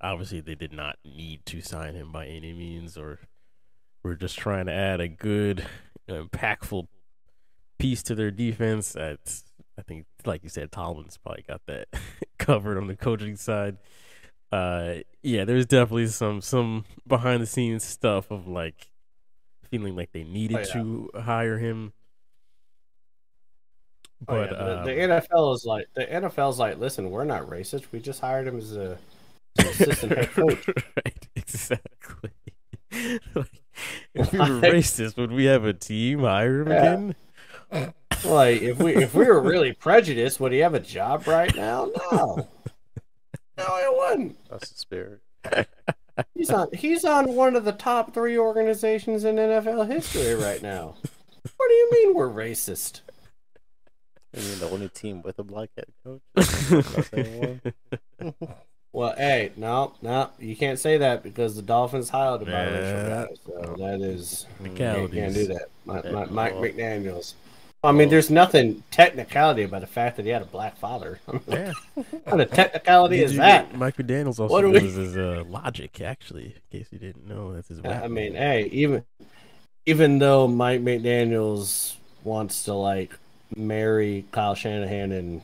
Obviously, 0.02 0.40
they 0.40 0.56
did 0.56 0.72
not 0.72 0.98
need 1.04 1.46
to 1.48 1.62
sign 1.62 1.96
him 1.96 2.12
by 2.12 2.28
any 2.28 2.54
means, 2.54 2.98
or 2.98 3.20
we're 4.04 4.16
just 4.16 4.38
trying 4.38 4.68
to 4.68 4.72
add 4.72 5.02
a 5.02 5.08
good 5.08 5.66
impactful 6.08 6.88
piece 7.80 8.04
to 8.04 8.14
their 8.14 8.30
defense. 8.30 8.94
That's, 8.94 9.46
I 9.80 9.82
think, 9.82 10.06
like 10.26 10.44
you 10.44 10.50
said, 10.50 10.72
Tomlin's 10.72 11.18
probably 11.18 11.44
got 11.48 11.62
that 11.66 11.88
covered 12.38 12.78
on 12.78 12.88
the 12.88 12.96
coaching 12.96 13.36
side. 13.36 13.78
Uh, 14.52 14.96
yeah, 15.24 15.44
there's 15.44 15.66
definitely 15.66 16.08
some 16.08 16.40
some 16.40 16.86
behind 17.08 17.42
the 17.42 17.48
scenes 17.48 17.84
stuff 17.84 18.30
of 18.30 18.48
like 18.48 18.92
feeling 19.70 19.96
like 19.96 20.12
they 20.12 20.24
needed 20.24 20.58
Oh, 20.58 20.60
yeah. 20.60 20.74
to 20.74 21.10
hire 21.22 21.58
him. 21.58 21.94
Oh, 24.28 24.34
But, 24.36 24.52
yeah, 24.52 24.58
the, 24.58 24.80
um, 24.80 24.86
the 24.86 24.92
NFL 24.92 25.56
is 25.56 25.66
like 25.66 25.88
the 25.94 26.06
NFL's 26.06 26.58
like, 26.60 26.80
listen, 26.80 27.12
we're 27.12 27.26
not 27.26 27.48
racist. 27.50 27.86
We 27.92 28.00
just 28.00 28.22
hired 28.22 28.48
him 28.48 28.58
as 28.58 28.76
a 28.76 28.98
as 29.60 29.66
assistant 29.82 30.14
head 30.18 30.32
coach. 30.34 30.68
right, 30.68 31.28
exactly. 31.36 32.32
like, 33.36 33.62
if 34.14 34.32
we 34.32 34.40
were 34.40 34.46
racist, 34.62 35.18
would 35.18 35.32
we 35.32 35.46
have 35.46 35.66
a 35.66 35.74
team 35.74 36.20
hire 36.20 36.62
him 36.62 36.68
Yeah. 36.70 36.94
again? 36.94 37.16
Like 38.24 38.62
if 38.62 38.80
we 38.80 38.96
if 38.96 39.14
we 39.14 39.26
were 39.26 39.42
really 39.42 39.74
prejudiced, 39.74 40.40
would 40.40 40.52
he 40.54 40.60
have 40.60 40.74
a 40.74 40.80
job 40.80 41.28
right 41.28 41.54
now? 41.56 41.92
No, 42.12 42.48
no, 43.58 43.66
he 43.66 43.98
wouldn't. 43.98 44.50
That's 44.50 44.70
the 44.70 44.78
spirit. 44.78 45.20
He's 46.34 46.50
on 46.50 46.68
he's 46.74 47.04
on 47.06 47.34
one 47.36 47.56
of 47.56 47.66
the 47.66 47.72
top 47.74 48.14
three 48.14 48.38
organizations 48.38 49.24
in 49.26 49.36
NFL 49.36 49.88
history 49.92 50.34
right 50.36 50.62
now. 50.62 50.96
What 51.58 51.68
do 51.68 51.74
you 51.74 51.90
mean 51.92 52.14
we're 52.16 52.30
racist? 52.30 53.02
I 54.36 54.40
mean, 54.40 54.60
the 54.60 54.70
only 54.70 54.90
team 54.90 55.22
with 55.22 55.40
a 55.40 55.44
black 55.44 55.70
head 55.76 55.88
coach. 56.04 56.22
Well, 58.94 59.14
hey, 59.18 59.52
no, 59.58 59.92
no, 60.02 60.30
you 60.40 60.56
can't 60.56 60.80
say 60.80 61.00
that 61.00 61.22
because 61.22 61.58
the 61.58 61.62
Dolphins 61.62 62.08
hired 62.08 62.42
a 62.44 62.46
biracial 62.46 63.10
Yeah. 63.10 63.26
guy, 63.26 63.34
so 63.46 63.76
that 63.78 64.00
is 64.00 64.46
you 64.64 64.70
can't, 64.72 65.12
Technicalities. 65.12 65.20
can't 65.20 65.34
do 65.34 65.48
that. 65.48 65.68
My, 65.84 66.02
Yeah, 66.02 66.12
my, 66.12 66.26
Mike 66.28 66.54
McDaniel's. 66.54 67.36
I 67.86 67.92
mean, 67.92 68.10
there's 68.10 68.30
nothing 68.30 68.84
technicality 68.92 69.64
about 69.64 69.82
the 69.82 69.88
fact 69.88 70.18
that 70.18 70.26
he 70.26 70.32
had 70.32 70.42
a 70.42 70.46
black 70.46 70.78
father. 70.78 71.20
Yeah. 71.48 71.72
what 71.94 72.26
kind 72.26 72.42
of 72.42 72.52
technicality 72.52 73.18
Did 73.18 73.24
is 73.32 73.38
that? 73.38 73.76
Mike 73.78 73.98
McDaniel's 73.98 74.40
What 74.40 74.52
also 74.52 74.62
do 74.62 74.70
we- 74.72 74.80
his 74.80 75.18
uh, 75.18 75.44
logic, 75.48 76.02
actually, 76.02 76.56
in 76.72 76.80
case 76.80 76.88
you 76.92 77.00
didn't 77.00 77.28
know. 77.28 77.54
That's 77.54 77.68
his 77.70 77.80
I 77.86 78.08
mean, 78.08 78.34
hey, 78.34 78.66
even 78.72 79.04
even 79.86 80.20
though 80.20 80.48
Mike 80.48 80.82
McDaniel's 80.82 81.98
wants 82.24 82.64
to 82.64 82.74
like 82.74 83.18
marry 83.56 84.26
Kyle 84.32 84.56
Shanahan 84.56 85.12
and 85.12 85.42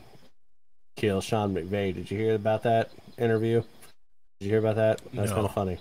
kill 0.96 1.20
Sean 1.20 1.54
McVay, 1.54 1.94
did 1.94 2.10
you 2.10 2.18
hear 2.18 2.34
about 2.34 2.64
that 2.64 2.90
interview? 3.18 3.62
Did 4.40 4.46
you 4.46 4.50
hear 4.50 4.58
about 4.58 4.76
that? 4.76 5.00
That's 5.14 5.30
No. 5.30 5.34
kind 5.36 5.46
of 5.46 5.54
funny. 5.54 5.78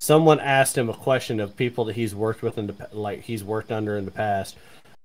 Someone 0.00 0.40
asked 0.40 0.76
him 0.76 0.90
a 0.90 0.94
question 0.94 1.38
of 1.40 1.56
people 1.56 1.84
that 1.86 1.94
he's 1.94 2.14
worked 2.14 2.42
with 2.42 2.58
in 2.58 2.66
the 2.66 2.88
like 2.92 3.22
he's 3.22 3.44
worked 3.44 3.70
under 3.72 3.96
in 3.96 4.04
the 4.04 4.10
past. 4.10 4.56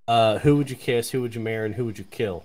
Uh, 0.08 0.40
who 0.40 0.56
would 0.56 0.70
you 0.70 0.76
kiss? 0.76 1.12
Who 1.12 1.22
would 1.22 1.36
you 1.36 1.42
marry? 1.42 1.66
And 1.66 1.76
who 1.76 1.86
would 1.86 1.98
you 1.98 2.06
kill? 2.06 2.44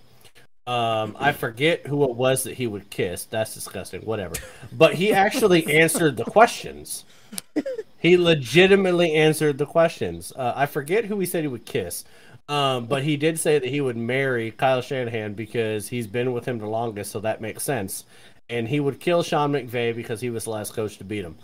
Um, 0.66 1.16
I 1.18 1.32
forget 1.32 1.86
who 1.86 2.04
it 2.04 2.14
was 2.14 2.44
that 2.44 2.54
he 2.54 2.66
would 2.66 2.90
kiss. 2.90 3.24
That's 3.24 3.54
disgusting. 3.54 4.02
Whatever. 4.02 4.36
But 4.72 4.94
he 4.94 5.12
actually 5.12 5.66
answered 5.80 6.16
the 6.16 6.24
questions. 6.24 7.04
He 7.98 8.16
legitimately 8.16 9.14
answered 9.14 9.58
the 9.58 9.66
questions. 9.66 10.32
Uh, 10.34 10.52
I 10.54 10.66
forget 10.66 11.04
who 11.04 11.18
he 11.20 11.26
said 11.26 11.42
he 11.42 11.48
would 11.48 11.64
kiss, 11.64 12.04
um, 12.48 12.86
but 12.86 13.04
he 13.04 13.16
did 13.16 13.38
say 13.38 13.58
that 13.58 13.68
he 13.68 13.80
would 13.80 13.96
marry 13.96 14.50
Kyle 14.50 14.82
Shanahan 14.82 15.34
because 15.34 15.88
he's 15.88 16.06
been 16.06 16.32
with 16.32 16.44
him 16.44 16.58
the 16.58 16.66
longest, 16.66 17.12
so 17.12 17.20
that 17.20 17.40
makes 17.40 17.62
sense. 17.62 18.04
And 18.50 18.68
he 18.68 18.80
would 18.80 19.00
kill 19.00 19.22
Sean 19.22 19.52
McVay 19.52 19.94
because 19.94 20.20
he 20.20 20.30
was 20.30 20.44
the 20.44 20.50
last 20.50 20.74
coach 20.74 20.98
to 20.98 21.04
beat 21.04 21.24
him. 21.24 21.36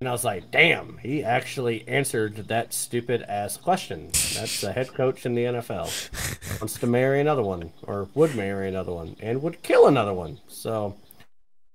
And 0.00 0.08
I 0.08 0.12
was 0.12 0.24
like, 0.24 0.52
damn, 0.52 0.98
he 0.98 1.24
actually 1.24 1.86
answered 1.88 2.36
that 2.48 2.72
stupid 2.72 3.22
ass 3.22 3.56
question. 3.56 4.06
That's 4.34 4.60
the 4.60 4.72
head 4.72 4.94
coach 4.94 5.26
in 5.26 5.34
the 5.34 5.42
NFL. 5.44 6.60
Wants 6.60 6.78
to 6.78 6.86
marry 6.86 7.20
another 7.20 7.42
one, 7.42 7.72
or 7.82 8.08
would 8.14 8.36
marry 8.36 8.68
another 8.68 8.92
one, 8.92 9.16
and 9.20 9.42
would 9.42 9.62
kill 9.64 9.88
another 9.88 10.14
one. 10.14 10.38
So, 10.46 10.94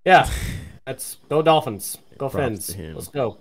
yeah, 0.05 0.29
that's 0.85 1.17
go 1.27 1.41
Dolphins, 1.41 1.97
go 2.17 2.29
Fins. 2.29 2.73
Let's 2.77 3.09
go. 3.09 3.37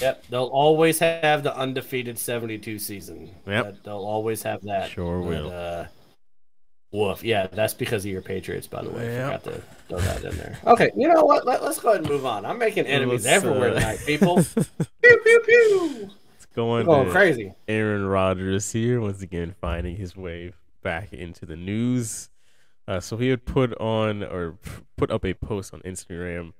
Yep, 0.00 0.24
they'll 0.30 0.44
always 0.44 1.00
have 1.00 1.42
the 1.42 1.56
undefeated 1.56 2.18
72 2.18 2.78
season. 2.78 3.30
Yep. 3.46 3.82
They'll 3.82 3.96
always 3.96 4.42
have 4.44 4.62
that. 4.62 4.90
Sure 4.90 5.20
But, 5.20 5.28
will. 5.28 5.50
Uh, 5.50 5.86
woof. 6.92 7.22
Yeah, 7.22 7.46
that's 7.46 7.74
because 7.74 8.04
of 8.04 8.10
your 8.10 8.22
Patriots, 8.22 8.66
by 8.66 8.82
the 8.82 8.90
way. 8.90 9.06
Yep. 9.06 9.42
Forgot 9.42 9.44
to 9.44 9.62
throw 9.88 9.98
that 9.98 10.24
in 10.24 10.36
there. 10.38 10.58
Okay, 10.66 10.90
you 10.96 11.08
know 11.08 11.24
what? 11.24 11.46
Let, 11.46 11.60
us 11.62 11.78
go 11.78 11.90
ahead 11.90 12.02
and 12.02 12.10
move 12.10 12.26
on. 12.26 12.44
I'm 12.44 12.58
making 12.58 12.86
enemies 12.86 13.24
Let's, 13.24 13.44
everywhere 13.44 13.70
uh, 13.70 13.74
tonight, 13.74 13.98
people. 14.06 14.36
pew 14.54 15.20
pew 15.22 15.40
pew. 15.44 16.10
It's 16.34 16.46
going, 16.54 16.86
going 16.86 17.10
crazy. 17.10 17.52
Aaron 17.68 18.06
Rodgers 18.06 18.70
here 18.72 19.00
once 19.00 19.22
again 19.22 19.54
finding 19.60 19.96
his 19.96 20.16
way 20.16 20.52
back 20.82 21.12
into 21.12 21.46
the 21.46 21.56
news. 21.56 22.30
Uh, 22.88 23.00
so 23.00 23.16
he 23.16 23.28
had 23.28 23.44
put 23.44 23.76
on 23.80 24.22
or 24.22 24.58
put 24.96 25.10
up 25.10 25.24
a 25.24 25.34
post 25.34 25.74
on 25.74 25.80
Instagram. 25.80 26.52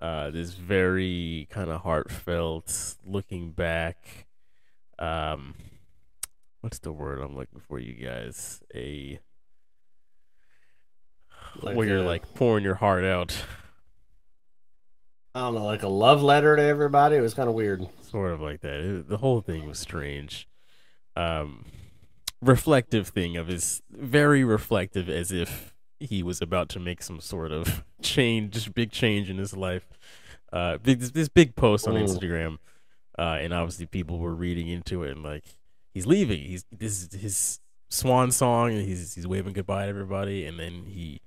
Uh, 0.00 0.30
this 0.30 0.54
very 0.54 1.46
kind 1.50 1.70
of 1.70 1.82
heartfelt 1.82 2.96
looking 3.06 3.52
back. 3.52 4.26
Um, 4.98 5.54
what's 6.60 6.78
the 6.78 6.92
word 6.92 7.20
I'm 7.20 7.36
looking 7.36 7.60
for, 7.60 7.78
you 7.78 7.92
guys? 7.92 8.62
A 8.74 9.20
Like 11.62 11.76
where 11.76 11.86
you're 11.86 12.00
like 12.02 12.34
pouring 12.34 12.64
your 12.64 12.74
heart 12.76 13.04
out, 13.04 13.36
I 15.34 15.40
don't 15.40 15.54
know, 15.54 15.64
like 15.64 15.82
a 15.82 15.88
love 15.88 16.22
letter 16.22 16.56
to 16.56 16.62
everybody. 16.62 17.16
It 17.16 17.20
was 17.20 17.34
kind 17.34 17.48
of 17.48 17.54
weird. 17.54 17.86
sort 18.02 18.32
of 18.32 18.40
like 18.40 18.60
that. 18.62 18.80
It- 18.80 19.08
the 19.08 19.18
whole 19.18 19.40
thing 19.40 19.66
was 19.66 19.78
strange. 19.78 20.48
Um, 21.16 21.66
reflective 22.40 23.08
thing 23.08 23.36
of 23.36 23.46
his 23.48 23.82
very 23.90 24.42
reflective, 24.42 25.08
as 25.08 25.30
if 25.30 25.74
he 25.98 26.22
was 26.22 26.40
about 26.40 26.68
to 26.70 26.80
make 26.80 27.02
some 27.02 27.20
sort 27.20 27.52
of 27.52 27.84
change, 28.02 28.72
big 28.74 28.90
change 28.90 29.28
in 29.30 29.38
his 29.38 29.56
life. 29.56 29.86
Uh, 30.52 30.78
this, 30.82 31.10
this 31.10 31.28
big 31.28 31.54
post 31.54 31.86
on. 31.86 31.94
Instagram, 31.94 32.58
uh, 33.18 33.38
and 33.40 33.52
obviously 33.52 33.86
people 33.86 34.18
were 34.18 34.34
reading 34.34 34.66
into 34.68 35.04
it 35.04 35.12
and 35.12 35.22
like 35.22 35.44
he's 35.94 36.06
leaving. 36.06 36.40
He's 36.40 36.64
this 36.72 37.02
is 37.04 37.20
his 37.20 37.60
swan 37.88 38.32
song, 38.32 38.72
and 38.72 38.84
he's 38.84 39.14
he's 39.14 39.26
waving 39.28 39.52
goodbye 39.52 39.84
to 39.84 39.88
everybody, 39.90 40.44
and 40.46 40.58
then 40.58 40.86
he 40.86 41.20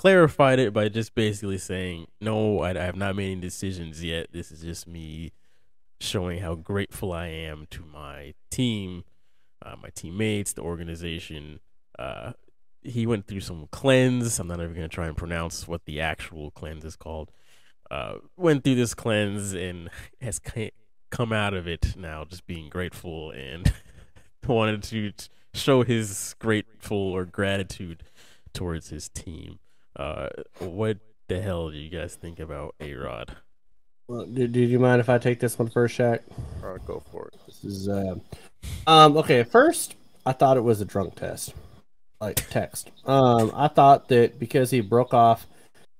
clarified 0.00 0.58
it 0.58 0.72
by 0.72 0.88
just 0.88 1.14
basically 1.14 1.58
saying, 1.58 2.06
"No, 2.22 2.60
I, 2.60 2.70
I 2.70 2.84
have 2.84 2.96
not 2.96 3.16
made 3.16 3.32
any 3.32 3.40
decisions 3.42 4.02
yet. 4.02 4.28
This 4.32 4.50
is 4.50 4.62
just 4.62 4.86
me 4.86 5.32
showing 6.00 6.38
how 6.40 6.54
grateful 6.54 7.12
I 7.12 7.26
am 7.26 7.66
to 7.72 7.84
my 7.84 8.32
team, 8.50 9.04
uh, 9.60 9.76
my 9.82 9.90
teammates, 9.94 10.54
the 10.54 10.62
organization." 10.62 11.60
Uh, 11.98 12.32
he 12.82 13.06
went 13.06 13.26
through 13.26 13.40
some 13.40 13.68
cleanse. 13.72 14.38
I'm 14.38 14.48
not 14.48 14.58
even 14.60 14.72
gonna 14.72 14.88
try 14.88 15.06
and 15.06 15.18
pronounce 15.18 15.68
what 15.68 15.84
the 15.84 16.00
actual 16.00 16.50
cleanse 16.50 16.86
is 16.86 16.96
called. 16.96 17.30
Uh, 17.90 18.14
went 18.38 18.64
through 18.64 18.76
this 18.76 18.94
cleanse 18.94 19.52
and 19.52 19.90
has 20.22 20.40
come 21.10 21.30
out 21.30 21.52
of 21.52 21.68
it 21.68 21.94
now, 21.98 22.24
just 22.24 22.46
being 22.46 22.70
grateful 22.70 23.32
and 23.32 23.70
wanted 24.46 24.82
to 24.82 25.12
show 25.52 25.82
his 25.82 26.34
grateful 26.38 26.96
or 26.96 27.26
gratitude 27.26 28.02
towards 28.54 28.88
his 28.88 29.10
team. 29.10 29.58
Uh, 29.96 30.28
what 30.58 30.98
the 31.28 31.40
hell 31.40 31.70
do 31.70 31.76
you 31.76 31.90
guys 31.90 32.14
think 32.14 32.40
about 32.40 32.74
A 32.80 32.94
Rod? 32.94 33.36
Well, 34.08 34.26
did, 34.26 34.52
did 34.52 34.68
you 34.68 34.78
mind 34.78 35.00
if 35.00 35.08
I 35.08 35.18
take 35.18 35.38
this 35.38 35.58
one 35.58 35.68
first, 35.68 35.96
Shaq? 35.96 36.20
All 36.62 36.70
right, 36.70 36.84
go 36.84 37.02
for 37.12 37.28
it. 37.28 37.34
This 37.46 37.64
is 37.64 37.88
uh, 37.88 38.16
um 38.86 39.16
okay. 39.16 39.40
At 39.40 39.50
first, 39.50 39.94
I 40.26 40.32
thought 40.32 40.56
it 40.56 40.62
was 40.62 40.80
a 40.80 40.84
drunk 40.84 41.14
test, 41.14 41.54
like 42.20 42.48
text. 42.50 42.90
Um, 43.06 43.52
I 43.54 43.68
thought 43.68 44.08
that 44.08 44.38
because 44.38 44.70
he 44.70 44.80
broke 44.80 45.14
off 45.14 45.46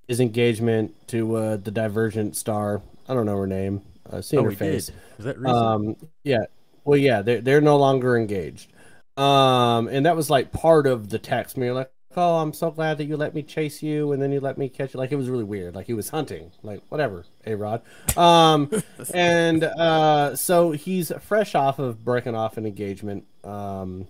his 0.08 0.18
engagement 0.18 0.92
to 1.08 1.36
uh, 1.36 1.56
the 1.56 1.70
Divergent 1.70 2.34
star, 2.34 2.82
I 3.08 3.14
don't 3.14 3.26
know 3.26 3.36
her 3.36 3.46
name, 3.46 3.82
uh, 4.10 4.20
seen 4.20 4.40
oh, 4.40 4.44
her 4.44 4.50
he 4.50 4.56
face. 4.56 4.86
did. 4.86 4.94
Was 5.18 5.26
that 5.26 5.38
recent? 5.38 5.56
Um, 5.56 5.96
yeah. 6.24 6.46
Well, 6.84 6.98
yeah, 6.98 7.22
they're 7.22 7.40
they're 7.40 7.60
no 7.60 7.76
longer 7.76 8.16
engaged. 8.16 8.72
Um, 9.16 9.86
and 9.88 10.06
that 10.06 10.16
was 10.16 10.30
like 10.30 10.50
part 10.50 10.86
of 10.86 11.10
the 11.10 11.18
text. 11.18 11.56
Me 11.56 11.70
like, 11.70 11.92
oh, 12.16 12.38
I'm 12.38 12.52
so 12.52 12.70
glad 12.70 12.98
that 12.98 13.04
you 13.04 13.16
let 13.16 13.34
me 13.34 13.42
chase 13.42 13.82
you, 13.82 14.12
and 14.12 14.20
then 14.20 14.32
you 14.32 14.40
let 14.40 14.58
me 14.58 14.68
catch 14.68 14.94
you. 14.94 14.98
Like 14.98 15.12
it 15.12 15.16
was 15.16 15.28
really 15.28 15.44
weird. 15.44 15.74
Like 15.74 15.86
he 15.86 15.94
was 15.94 16.10
hunting. 16.10 16.50
Like 16.62 16.82
whatever, 16.88 17.24
a 17.46 17.54
Rod. 17.54 17.82
Um, 18.16 18.70
and 19.14 19.64
uh, 19.64 20.36
so 20.36 20.72
he's 20.72 21.12
fresh 21.20 21.54
off 21.54 21.78
of 21.78 22.04
breaking 22.04 22.34
off 22.34 22.56
an 22.56 22.66
engagement. 22.66 23.26
Um, 23.44 24.06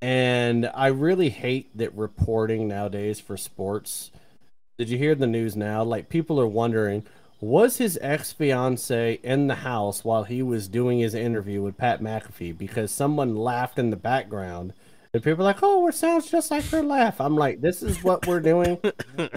and 0.00 0.70
I 0.74 0.88
really 0.88 1.30
hate 1.30 1.76
that 1.78 1.94
reporting 1.94 2.66
nowadays 2.66 3.20
for 3.20 3.36
sports. 3.36 4.10
Did 4.76 4.88
you 4.88 4.98
hear 4.98 5.14
the 5.14 5.26
news 5.28 5.54
now? 5.54 5.84
Like 5.84 6.08
people 6.08 6.40
are 6.40 6.46
wondering, 6.46 7.06
was 7.40 7.78
his 7.78 7.98
ex 8.02 8.32
fiance 8.32 9.20
in 9.22 9.46
the 9.46 9.56
house 9.56 10.04
while 10.04 10.24
he 10.24 10.42
was 10.42 10.68
doing 10.68 10.98
his 10.98 11.14
interview 11.14 11.62
with 11.62 11.76
Pat 11.76 12.00
McAfee 12.00 12.56
because 12.56 12.90
someone 12.90 13.36
laughed 13.36 13.78
in 13.78 13.90
the 13.90 13.96
background? 13.96 14.72
And 15.14 15.22
people 15.22 15.42
are 15.42 15.44
like, 15.44 15.62
oh, 15.62 15.86
it 15.88 15.94
sounds 15.94 16.30
just 16.30 16.50
like 16.50 16.64
her 16.66 16.82
laugh. 16.82 17.20
I'm 17.20 17.36
like, 17.36 17.60
this 17.60 17.82
is 17.82 18.02
what 18.02 18.26
we're 18.26 18.40
doing. 18.40 18.78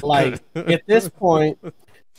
like, 0.02 0.42
at 0.56 0.88
this 0.88 1.10
point, 1.10 1.60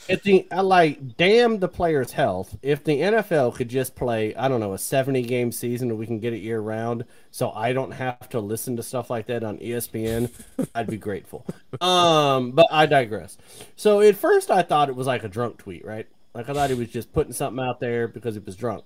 if 0.08 0.22
the 0.22 0.46
I 0.50 0.60
like 0.60 1.16
damn 1.16 1.58
the 1.58 1.68
player's 1.68 2.12
health. 2.12 2.56
If 2.62 2.84
the 2.84 3.00
NFL 3.00 3.54
could 3.54 3.68
just 3.68 3.96
play, 3.96 4.34
I 4.34 4.48
don't 4.48 4.60
know, 4.60 4.74
a 4.74 4.78
seventy 4.78 5.22
game 5.22 5.50
season 5.52 5.90
and 5.90 5.98
we 5.98 6.06
can 6.06 6.20
get 6.20 6.34
it 6.34 6.38
year 6.38 6.60
round, 6.60 7.06
so 7.30 7.50
I 7.50 7.72
don't 7.72 7.92
have 7.92 8.28
to 8.30 8.40
listen 8.40 8.76
to 8.76 8.82
stuff 8.82 9.10
like 9.10 9.26
that 9.26 9.42
on 9.42 9.58
ESPN, 9.58 10.30
I'd 10.74 10.86
be 10.86 10.98
grateful. 10.98 11.46
Um, 11.80 12.52
but 12.52 12.66
I 12.70 12.86
digress. 12.86 13.38
So 13.74 14.00
at 14.00 14.16
first 14.16 14.50
I 14.50 14.62
thought 14.62 14.88
it 14.88 14.96
was 14.96 15.06
like 15.06 15.24
a 15.24 15.28
drunk 15.28 15.58
tweet, 15.58 15.84
right? 15.84 16.06
Like 16.34 16.48
I 16.48 16.52
thought 16.52 16.70
he 16.70 16.76
was 16.76 16.88
just 16.88 17.12
putting 17.12 17.32
something 17.32 17.64
out 17.64 17.80
there 17.80 18.06
because 18.06 18.34
he 18.34 18.40
was 18.40 18.56
drunk. 18.56 18.84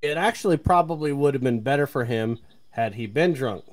It 0.00 0.16
actually 0.16 0.56
probably 0.56 1.12
would 1.12 1.34
have 1.34 1.42
been 1.42 1.60
better 1.60 1.86
for 1.86 2.04
him 2.04 2.38
had 2.74 2.94
he 2.94 3.06
been 3.06 3.32
drunk. 3.32 3.64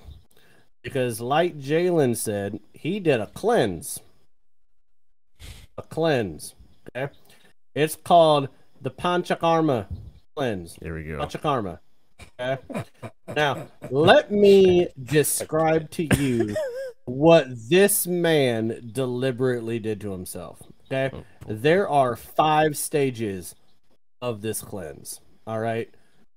Because 0.81 1.21
like 1.21 1.59
Jalen 1.59 2.17
said, 2.17 2.59
he 2.73 2.99
did 2.99 3.19
a 3.19 3.27
cleanse 3.27 3.99
a 5.77 5.81
cleanse. 5.83 6.55
Okay, 6.95 7.11
it's 7.75 7.95
called 7.95 8.49
the 8.81 8.91
Panchakarma 8.91 9.87
cleanse. 10.35 10.77
There 10.81 10.93
we 10.93 11.03
go. 11.03 11.19
Panchakarma. 11.19 11.79
Okay. 12.39 12.83
now 13.35 13.67
let 13.89 14.31
me 14.31 14.87
describe 15.03 15.89
to 15.91 16.07
you 16.17 16.55
what 17.05 17.47
this 17.69 18.05
man 18.05 18.91
deliberately 18.93 19.79
did 19.79 20.01
to 20.01 20.11
himself. 20.11 20.61
Okay, 20.85 21.15
oh, 21.15 21.23
there 21.47 21.87
are 21.89 22.15
five 22.15 22.77
stages 22.77 23.55
of 24.21 24.41
this 24.41 24.61
cleanse. 24.61 25.19
All 25.47 25.59
right, 25.59 25.89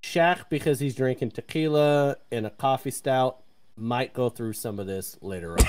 Shaq 0.05 0.51
because 0.51 0.81
he's 0.81 0.95
drinking 0.95 1.31
tequila 1.31 2.17
and 2.31 2.47
a 2.47 2.51
coffee 2.51 2.91
stout 2.91 3.39
might 3.77 4.13
go 4.13 4.29
through 4.29 4.53
some 4.53 4.79
of 4.79 4.87
this 4.87 5.17
later 5.21 5.53
on. 5.53 5.67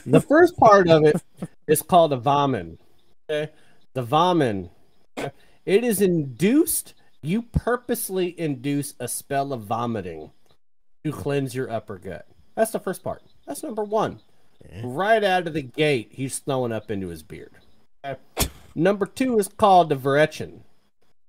the 0.06 0.24
first 0.26 0.56
part 0.56 0.88
of 0.88 1.04
it 1.04 1.20
is 1.66 1.82
called 1.82 2.12
a 2.12 2.16
vomit. 2.16 2.78
Okay? 3.28 3.52
The 3.94 4.02
vomit. 4.02 4.70
It 5.64 5.84
is 5.84 6.00
induced. 6.00 6.94
You 7.22 7.42
purposely 7.42 8.38
induce 8.38 8.94
a 9.00 9.08
spell 9.08 9.52
of 9.52 9.62
vomiting 9.62 10.30
to 11.04 11.12
cleanse 11.12 11.54
your 11.54 11.70
upper 11.70 11.98
gut. 11.98 12.26
That's 12.54 12.70
the 12.70 12.80
first 12.80 13.02
part. 13.02 13.22
That's 13.46 13.62
number 13.62 13.84
one. 13.84 14.20
Right 14.82 15.22
out 15.22 15.46
of 15.46 15.54
the 15.54 15.62
gate, 15.62 16.10
he's 16.12 16.38
throwing 16.38 16.72
up 16.72 16.90
into 16.90 17.08
his 17.08 17.22
beard. 17.22 17.52
Okay? 18.04 18.48
Number 18.74 19.06
two 19.06 19.38
is 19.38 19.48
called 19.48 19.88
the 19.88 19.96
Veretchen. 19.96 20.60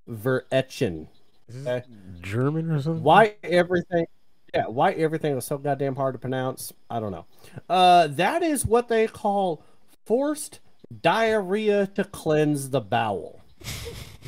Veretchen. 0.08 1.08
Okay? 1.50 1.84
German 2.22 2.72
or 2.72 2.82
something? 2.82 3.04
Why 3.04 3.36
everything? 3.44 4.06
Yeah, 4.54 4.68
why 4.68 4.92
everything 4.94 5.36
was 5.36 5.46
so 5.46 5.58
goddamn 5.58 5.96
hard 5.96 6.16
to 6.16 6.20
pronounce? 6.20 6.72
I 6.90 7.00
don't 7.00 7.12
know. 7.12 7.26
Uh, 7.70 8.08
that 8.08 8.44
is 8.44 8.66
what 8.66 8.88
they 8.88 9.08
call 9.08 9.64
forced 10.06 10.60
diarrhea 11.02 11.88
to 11.88 12.04
cleanse 12.04 12.70
the 12.70 12.82
bowel. 12.82 13.42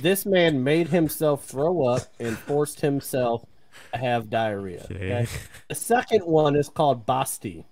this 0.02 0.26
man 0.26 0.64
made 0.64 0.90
himself 0.90 1.46
throw 1.46 1.86
up 1.86 2.02
and 2.20 2.38
forced 2.38 2.82
himself 2.82 3.46
to 3.94 4.00
have 4.00 4.30
diarrhea. 4.30 4.86
Okay. 4.92 5.28
The 5.68 5.76
second 5.76 6.22
one 6.22 6.56
is 6.56 6.70
called 6.70 7.06
Basti. 7.06 7.66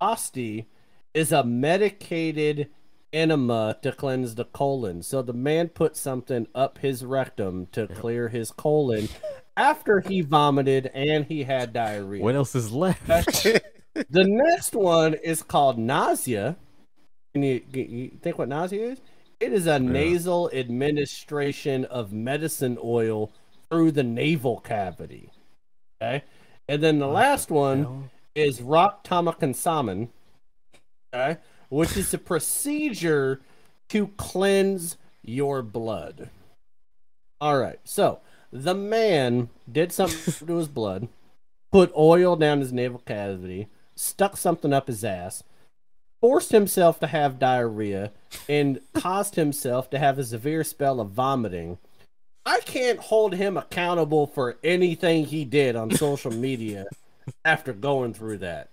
Basti 0.00 0.66
is 1.14 1.32
a 1.32 1.44
medicated 1.44 2.68
enema 3.12 3.76
to 3.82 3.92
cleanse 3.92 4.34
the 4.34 4.44
colon. 4.44 5.02
So 5.02 5.22
the 5.22 5.32
man 5.32 5.68
put 5.68 5.96
something 5.96 6.46
up 6.54 6.78
his 6.78 7.04
rectum 7.04 7.66
to 7.72 7.86
clear 7.86 8.28
his 8.28 8.50
colon 8.50 9.08
after 9.56 10.00
he 10.00 10.20
vomited 10.20 10.90
and 10.94 11.24
he 11.24 11.44
had 11.44 11.72
diarrhea. 11.72 12.22
What 12.22 12.34
else 12.34 12.54
is 12.54 12.72
left? 12.72 13.06
the 13.06 14.24
next 14.24 14.74
one 14.74 15.14
is 15.14 15.42
called 15.42 15.78
nausea. 15.78 16.56
Can 17.34 17.42
you, 17.42 17.62
you 17.72 18.18
think 18.22 18.38
what 18.38 18.48
nausea 18.48 18.92
is? 18.92 19.00
It 19.40 19.52
is 19.52 19.66
a 19.66 19.78
nasal 19.78 20.50
administration 20.52 21.84
of 21.84 22.12
medicine 22.12 22.76
oil 22.82 23.32
through 23.70 23.92
the 23.92 24.02
navel 24.02 24.58
cavity. 24.58 25.30
Okay. 26.02 26.24
And 26.68 26.82
then 26.82 26.98
the 26.98 27.06
last 27.06 27.50
one 27.50 28.10
is 28.34 28.60
rock 28.60 29.04
tamakansaman. 29.04 30.08
Okay. 31.14 31.40
Which 31.68 31.96
is 31.96 32.14
a 32.14 32.18
procedure 32.18 33.40
to 33.88 34.08
cleanse 34.16 34.96
your 35.22 35.62
blood. 35.62 36.30
All 37.40 37.58
right. 37.58 37.78
So 37.84 38.20
the 38.52 38.74
man 38.74 39.50
did 39.70 39.92
something 39.92 40.46
to 40.46 40.56
his 40.56 40.68
blood, 40.68 41.08
put 41.70 41.92
oil 41.96 42.36
down 42.36 42.60
his 42.60 42.72
navel 42.72 43.02
cavity, 43.04 43.68
stuck 43.94 44.36
something 44.36 44.72
up 44.72 44.86
his 44.86 45.04
ass, 45.04 45.42
forced 46.20 46.52
himself 46.52 46.98
to 47.00 47.06
have 47.06 47.38
diarrhea, 47.38 48.12
and 48.48 48.80
caused 48.94 49.34
himself 49.34 49.90
to 49.90 49.98
have 49.98 50.18
a 50.18 50.24
severe 50.24 50.64
spell 50.64 51.00
of 51.00 51.10
vomiting. 51.10 51.78
I 52.46 52.60
can't 52.60 52.98
hold 52.98 53.34
him 53.34 53.56
accountable 53.56 54.26
for 54.26 54.56
anything 54.64 55.26
he 55.26 55.44
did 55.44 55.76
on 55.76 55.90
social 55.90 56.30
media 56.30 56.86
after 57.44 57.72
going 57.72 58.14
through 58.14 58.38
that. 58.38 58.70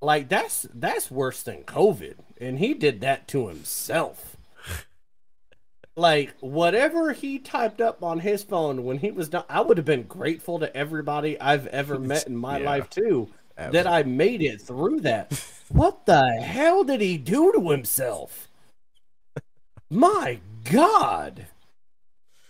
Like 0.00 0.28
that's 0.28 0.66
that's 0.72 1.10
worse 1.10 1.42
than 1.42 1.64
COVID, 1.64 2.14
and 2.40 2.58
he 2.58 2.72
did 2.74 3.00
that 3.00 3.26
to 3.28 3.48
himself. 3.48 4.36
Like 5.96 6.34
whatever 6.38 7.12
he 7.12 7.40
typed 7.40 7.80
up 7.80 8.04
on 8.04 8.20
his 8.20 8.44
phone 8.44 8.84
when 8.84 8.98
he 8.98 9.10
was 9.10 9.28
done, 9.28 9.42
I 9.48 9.60
would 9.60 9.76
have 9.76 9.86
been 9.86 10.04
grateful 10.04 10.60
to 10.60 10.74
everybody 10.76 11.40
I've 11.40 11.66
ever 11.68 11.98
met 11.98 12.28
in 12.28 12.36
my 12.36 12.58
Yeah. 12.60 12.66
life 12.66 12.90
too 12.90 13.28
that 13.56 13.88
I 13.88 14.04
made 14.04 14.40
it 14.40 14.60
through 14.62 15.00
that. 15.00 15.32
What 15.68 16.06
the 16.06 16.24
hell 16.40 16.84
did 16.84 17.00
he 17.00 17.18
do 17.18 17.50
to 17.52 17.70
himself? 17.70 18.46
My 19.90 20.38
God. 20.64 21.46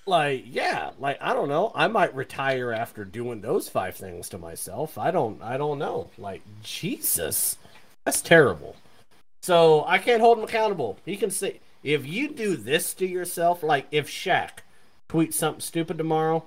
Like, 0.09 0.45
yeah, 0.47 0.93
like 0.99 1.19
I 1.21 1.35
don't 1.35 1.51
know. 1.51 1.71
I 1.75 1.87
might 1.87 2.15
retire 2.15 2.73
after 2.73 3.05
doing 3.05 3.43
those 3.43 3.69
five 3.69 3.95
things 3.95 4.31
to 4.31 4.39
myself. 4.39 4.97
I 4.97 5.11
don't 5.11 5.43
I 5.43 5.59
don't 5.59 5.79
know. 5.79 6.09
Like, 6.17 6.41
Jesus. 6.63 7.59
That's 8.07 8.23
terrible. 8.23 8.75
So 9.43 9.85
I 9.87 9.99
can't 9.99 10.23
hold 10.23 10.39
him 10.39 10.45
accountable. 10.45 10.99
He 11.05 11.17
can 11.19 11.31
say 11.31 11.61
if 11.83 12.07
you 12.07 12.29
do 12.31 12.57
this 12.57 12.95
to 12.95 13.07
yourself, 13.07 13.63
like 13.63 13.87
if 13.91 14.09
Shaq 14.09 14.61
tweets 15.11 15.35
something 15.35 15.61
stupid 15.61 15.99
tomorrow, 15.99 16.45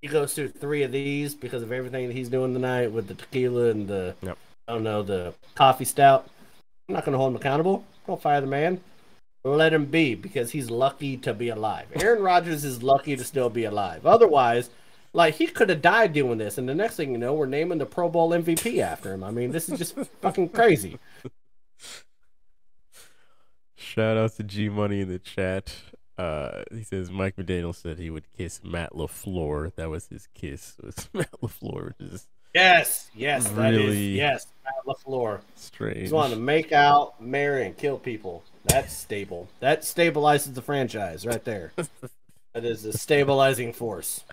he 0.00 0.08
goes 0.08 0.34
through 0.34 0.48
three 0.48 0.82
of 0.82 0.90
these 0.90 1.34
because 1.34 1.62
of 1.62 1.72
everything 1.72 2.08
that 2.08 2.14
he's 2.14 2.30
doing 2.30 2.54
tonight 2.54 2.92
with 2.92 3.08
the 3.08 3.14
tequila 3.14 3.70
and 3.70 3.88
the 3.88 4.14
Yep. 4.22 4.38
I 4.68 4.72
don't 4.72 4.84
know 4.84 5.02
the 5.02 5.34
coffee 5.54 5.84
stout. 5.84 6.28
I'm 6.88 6.94
not 6.94 7.04
gonna 7.04 7.18
hold 7.18 7.32
him 7.32 7.36
accountable. 7.36 7.84
Don't 8.06 8.22
fire 8.22 8.40
the 8.40 8.46
man. 8.46 8.80
Let 9.46 9.72
him 9.72 9.84
be 9.86 10.14
because 10.16 10.50
he's 10.50 10.70
lucky 10.70 11.16
to 11.18 11.32
be 11.32 11.50
alive. 11.50 11.86
Aaron 12.02 12.20
Rodgers 12.22 12.64
is 12.64 12.82
lucky 12.82 13.14
to 13.14 13.22
still 13.22 13.48
be 13.48 13.64
alive. 13.64 14.04
Otherwise, 14.04 14.70
like 15.12 15.34
he 15.34 15.46
could 15.46 15.68
have 15.68 15.80
died 15.80 16.12
doing 16.12 16.38
this, 16.38 16.58
and 16.58 16.68
the 16.68 16.74
next 16.74 16.96
thing 16.96 17.12
you 17.12 17.18
know, 17.18 17.32
we're 17.32 17.46
naming 17.46 17.78
the 17.78 17.86
Pro 17.86 18.08
Bowl 18.08 18.30
MVP 18.30 18.80
after 18.82 19.12
him. 19.14 19.22
I 19.22 19.30
mean, 19.30 19.52
this 19.52 19.68
is 19.68 19.78
just 19.78 19.94
fucking 20.20 20.48
crazy. 20.48 20.98
Shout 23.76 24.16
out 24.16 24.32
to 24.36 24.42
G 24.42 24.68
Money 24.68 25.02
in 25.02 25.08
the 25.08 25.18
chat. 25.18 25.72
Uh, 26.18 26.62
he 26.72 26.82
says 26.82 27.10
Mike 27.10 27.36
McDaniel 27.36 27.74
said 27.74 27.98
he 27.98 28.10
would 28.10 28.24
kiss 28.36 28.60
Matt 28.64 28.92
LaFleur. 28.94 29.74
That 29.76 29.90
was 29.90 30.08
his 30.08 30.28
kiss. 30.34 30.74
Was 30.82 31.08
Matt 31.14 31.30
LaFleur, 31.42 31.86
which 31.98 32.00
is 32.12 32.26
Yes, 32.54 33.10
yes, 33.14 33.46
that 33.50 33.74
is 33.74 33.80
Really? 33.80 34.06
yes. 34.16 34.46
Matt 34.64 34.74
LaFleur. 34.86 35.40
strange. 35.54 35.98
He's 35.98 36.12
wanting 36.12 36.38
to 36.38 36.42
make 36.42 36.72
out, 36.72 37.20
marry, 37.22 37.66
and 37.66 37.76
kill 37.76 37.98
people. 37.98 38.42
That's 38.66 38.92
stable. 38.92 39.48
That 39.60 39.82
stabilizes 39.82 40.54
the 40.54 40.62
franchise 40.62 41.24
right 41.24 41.44
there. 41.44 41.72
that 42.52 42.64
is 42.64 42.84
a 42.84 42.92
stabilizing 42.92 43.72
force. 43.72 44.24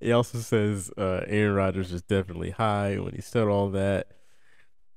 He 0.00 0.12
also 0.12 0.38
says 0.38 0.90
uh, 0.98 1.22
Aaron 1.26 1.54
Rodgers 1.54 1.90
is 1.90 2.02
definitely 2.02 2.50
high 2.50 2.98
when 2.98 3.14
he 3.14 3.22
said 3.22 3.48
all 3.48 3.70
that. 3.70 4.08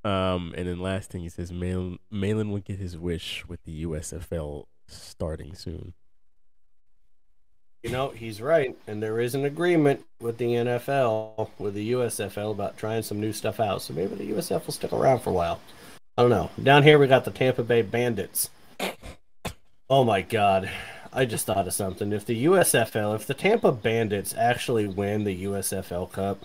Um, 0.03 0.53
and 0.57 0.67
then 0.67 0.80
last 0.80 1.09
thing 1.09 1.21
he 1.21 1.30
says, 1.30 1.51
Malin, 1.51 1.99
Malin 2.11 2.51
will 2.51 2.59
get 2.59 2.80
his 2.80 2.97
wish 2.97 3.47
with 3.47 3.63
the 3.63 3.86
USFL 3.86 4.65
starting 4.88 5.55
soon. 5.55 5.93
You 7.84 7.91
know, 7.91 8.09
he's 8.09 8.41
right. 8.41 8.75
And 8.88 9.01
there 9.01 9.19
is 9.21 9.36
an 9.36 9.45
agreement 9.45 10.05
with 10.19 10.38
the 10.38 10.45
NFL, 10.45 11.49
with 11.59 11.73
the 11.73 11.93
USFL, 11.93 12.51
about 12.51 12.78
trying 12.78 13.03
some 13.03 13.21
new 13.21 13.32
stuff 13.32 13.59
out. 13.59 13.82
So 13.82 13.93
maybe 13.93 14.15
the 14.15 14.32
USF 14.32 14.65
will 14.65 14.73
stick 14.73 14.91
around 14.91 15.19
for 15.19 15.30
a 15.30 15.34
while. 15.34 15.61
I 16.18 16.24
don't 16.24 16.32
know. 16.32 16.49
Down 16.61 16.82
here, 16.82 16.97
we 16.97 17.05
got 17.05 17.26
the 17.26 17.32
Tampa 17.32 17.61
Bay 17.63 17.84
Bandits. 17.84 18.49
Oh 19.88 20.03
my 20.03 20.22
God. 20.22 20.70
I 21.13 21.26
just 21.26 21.45
thought 21.45 21.68
of 21.68 21.74
something. 21.74 22.11
If 22.11 22.26
the 22.26 22.45
USFL, 22.45 23.15
if 23.15 23.28
the 23.28 23.36
Tampa 23.36 23.72
Bandits 23.72 24.34
actually 24.36 24.88
win 24.88 25.24
the 25.24 25.45
USFL 25.45 26.11
Cup, 26.11 26.43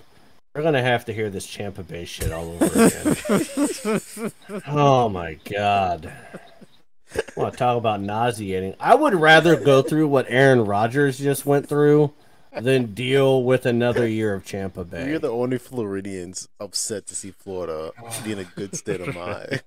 we're 0.55 0.61
going 0.61 0.75
to 0.75 0.83
have 0.83 1.07
to 1.07 1.15
hear 1.15 1.31
this 1.31 1.53
Tampa 1.53 1.83
Bay 1.83 2.05
shit 2.05 2.33
all 2.33 2.59
over 2.61 2.67
again. 2.67 4.33
oh 4.67 5.09
my 5.09 5.39
God. 5.51 6.13
I 7.15 7.21
want 7.35 7.55
to 7.55 7.59
talk 7.59 7.79
about 7.79 8.03
nauseating. 8.03 8.75
I 8.79 8.95
would 8.95 9.15
rather 9.15 9.57
go 9.57 9.81
through 9.81 10.09
what 10.09 10.27
Aaron 10.29 10.67
Rodgers 10.67 11.19
just 11.19 11.47
went 11.47 11.67
through 11.67 12.13
than 12.61 12.95
deal 12.95 13.43
with 13.43 13.65
another 13.67 14.07
year 14.07 14.35
of 14.35 14.45
Champa 14.45 14.85
Bay. 14.85 15.09
You're 15.09 15.19
the 15.19 15.31
only 15.31 15.59
Floridians 15.59 16.49
upset 16.61 17.07
to 17.07 17.15
see 17.15 17.31
Florida 17.31 17.93
be 18.25 18.33
in 18.33 18.39
a 18.41 18.45
good 18.45 18.77
state 18.77 19.01
of 19.01 19.15
mind. 19.15 19.63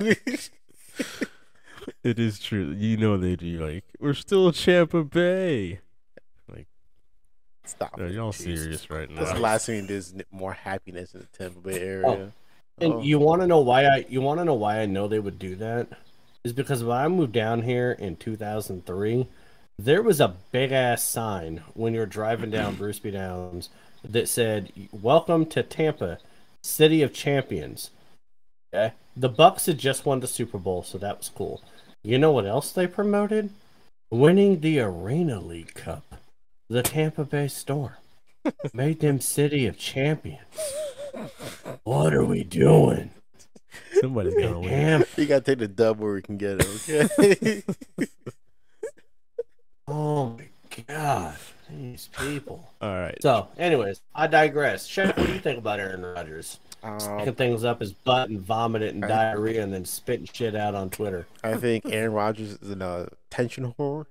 It 2.04 2.20
is 2.20 2.40
true. 2.40 2.72
You 2.72 2.98
know 2.98 3.18
they 3.18 3.36
do. 3.36 3.64
Like 3.66 3.84
we're 4.00 4.14
still 4.14 4.52
Champa 4.52 5.04
Bay. 5.04 5.80
Like, 6.52 6.68
stop. 7.66 7.98
No, 7.98 8.06
it. 8.06 8.12
y'all 8.14 8.32
Jesus 8.32 8.62
serious 8.62 8.90
right 8.90 9.10
That's 9.16 9.30
the 9.30 9.36
now? 9.36 9.42
last 9.42 9.66
thing 9.68 9.88
is 9.88 10.16
more 10.32 10.54
happiness 10.54 11.14
in 11.14 11.22
the 11.22 11.26
Tampa 11.38 11.60
Bay 11.60 11.80
area. 11.80 12.08
Oh, 12.08 12.32
and 12.80 12.94
Oh. 12.94 13.02
you 13.02 13.20
want 13.20 13.42
to 13.42 13.48
know 13.48 13.60
why 13.60 13.86
I 13.86 14.06
you 14.10 14.22
want 14.22 14.40
to 14.40 14.46
know 14.46 14.54
why 14.56 14.80
I 14.80 14.86
know 14.86 15.08
they 15.08 15.20
would 15.20 15.38
do 15.40 15.56
that 15.58 15.88
is 16.44 16.54
because 16.54 16.84
when 16.84 16.98
I 16.98 17.08
moved 17.08 17.32
down 17.34 17.62
here 17.64 17.92
in 17.94 18.16
2003, 18.16 19.28
there 19.78 20.02
was 20.02 20.22
a 20.22 20.36
big 20.52 20.72
ass 20.72 21.04
sign 21.04 21.64
when 21.74 21.94
you're 21.94 22.06
driving 22.06 22.52
down 22.52 22.76
Bruce 22.78 23.00
B 23.00 23.12
Downs 23.12 23.70
that 24.04 24.28
said 24.28 24.72
"Welcome 24.92 25.46
to 25.48 25.64
Tampa, 25.64 26.20
City 26.62 27.02
of 27.02 27.14
Champions." 27.14 27.92
Okay, 28.74 28.94
the 29.16 29.30
Bucs 29.30 29.68
had 29.68 29.78
just 29.78 30.06
won 30.06 30.20
the 30.20 30.28
Super 30.28 30.58
Bowl, 30.58 30.84
so 30.84 30.98
that 30.98 31.18
was 31.18 31.30
cool. 31.30 31.62
You 32.04 32.18
know 32.18 32.32
what 32.32 32.46
else 32.46 32.72
they 32.72 32.88
promoted? 32.88 33.50
Winning 34.12 34.62
the 34.62 34.80
Arena 34.80 35.40
League 35.40 35.74
Cup. 35.74 36.22
The 36.70 36.84
Tampa 36.84 37.26
Bay 37.26 37.48
Storm 37.48 37.94
made 38.74 39.00
them 39.00 39.20
City 39.20 39.66
of 39.66 39.78
Champions. 39.78 40.40
What 41.84 42.14
are 42.14 42.26
we 42.26 42.44
doing? 42.44 43.12
Somebody's 44.00 44.36
gonna 44.36 44.60
win. 44.60 44.70
Damn. 44.70 45.06
You 45.16 45.26
gotta 45.26 45.42
take 45.42 45.60
the 45.60 45.68
dub 45.68 46.00
where 46.00 46.14
we 46.14 46.22
can 46.22 46.38
get 46.38 46.62
it. 46.62 47.14
Okay. 47.20 47.64
Oh 49.88 50.38
my 50.38 50.84
god. 50.88 51.38
These 51.70 52.10
people. 52.20 52.72
All 52.82 52.94
right. 52.94 53.18
So, 53.22 53.48
anyways, 53.58 54.02
I 54.14 54.28
digress. 54.28 54.88
Shaq, 54.88 55.18
what 55.18 55.28
do 55.28 55.34
you 55.34 55.40
think 55.40 55.58
about 55.58 55.80
Aaron 55.80 56.04
Rodgers? 56.04 56.60
um, 56.84 57.00
Picking 57.18 57.34
things 57.36 57.64
up 57.64 57.80
his 57.82 57.92
butt 57.94 58.30
and 58.30 58.40
vomiting 58.40 58.90
and 59.04 59.06
I- 59.06 59.08
diarrhea 59.08 59.64
and 59.64 59.74
then 59.74 59.86
spitting 59.86 60.28
shit 60.32 60.56
out 60.56 60.76
on 60.76 60.90
Twitter. 60.90 61.26
I 61.44 61.56
think 61.56 61.86
Aaron 61.88 62.14
Rodgers 62.14 62.54
is 62.62 62.70
in 62.72 62.82
a 62.82 63.08
tension 63.30 63.74
whore. 63.80 64.06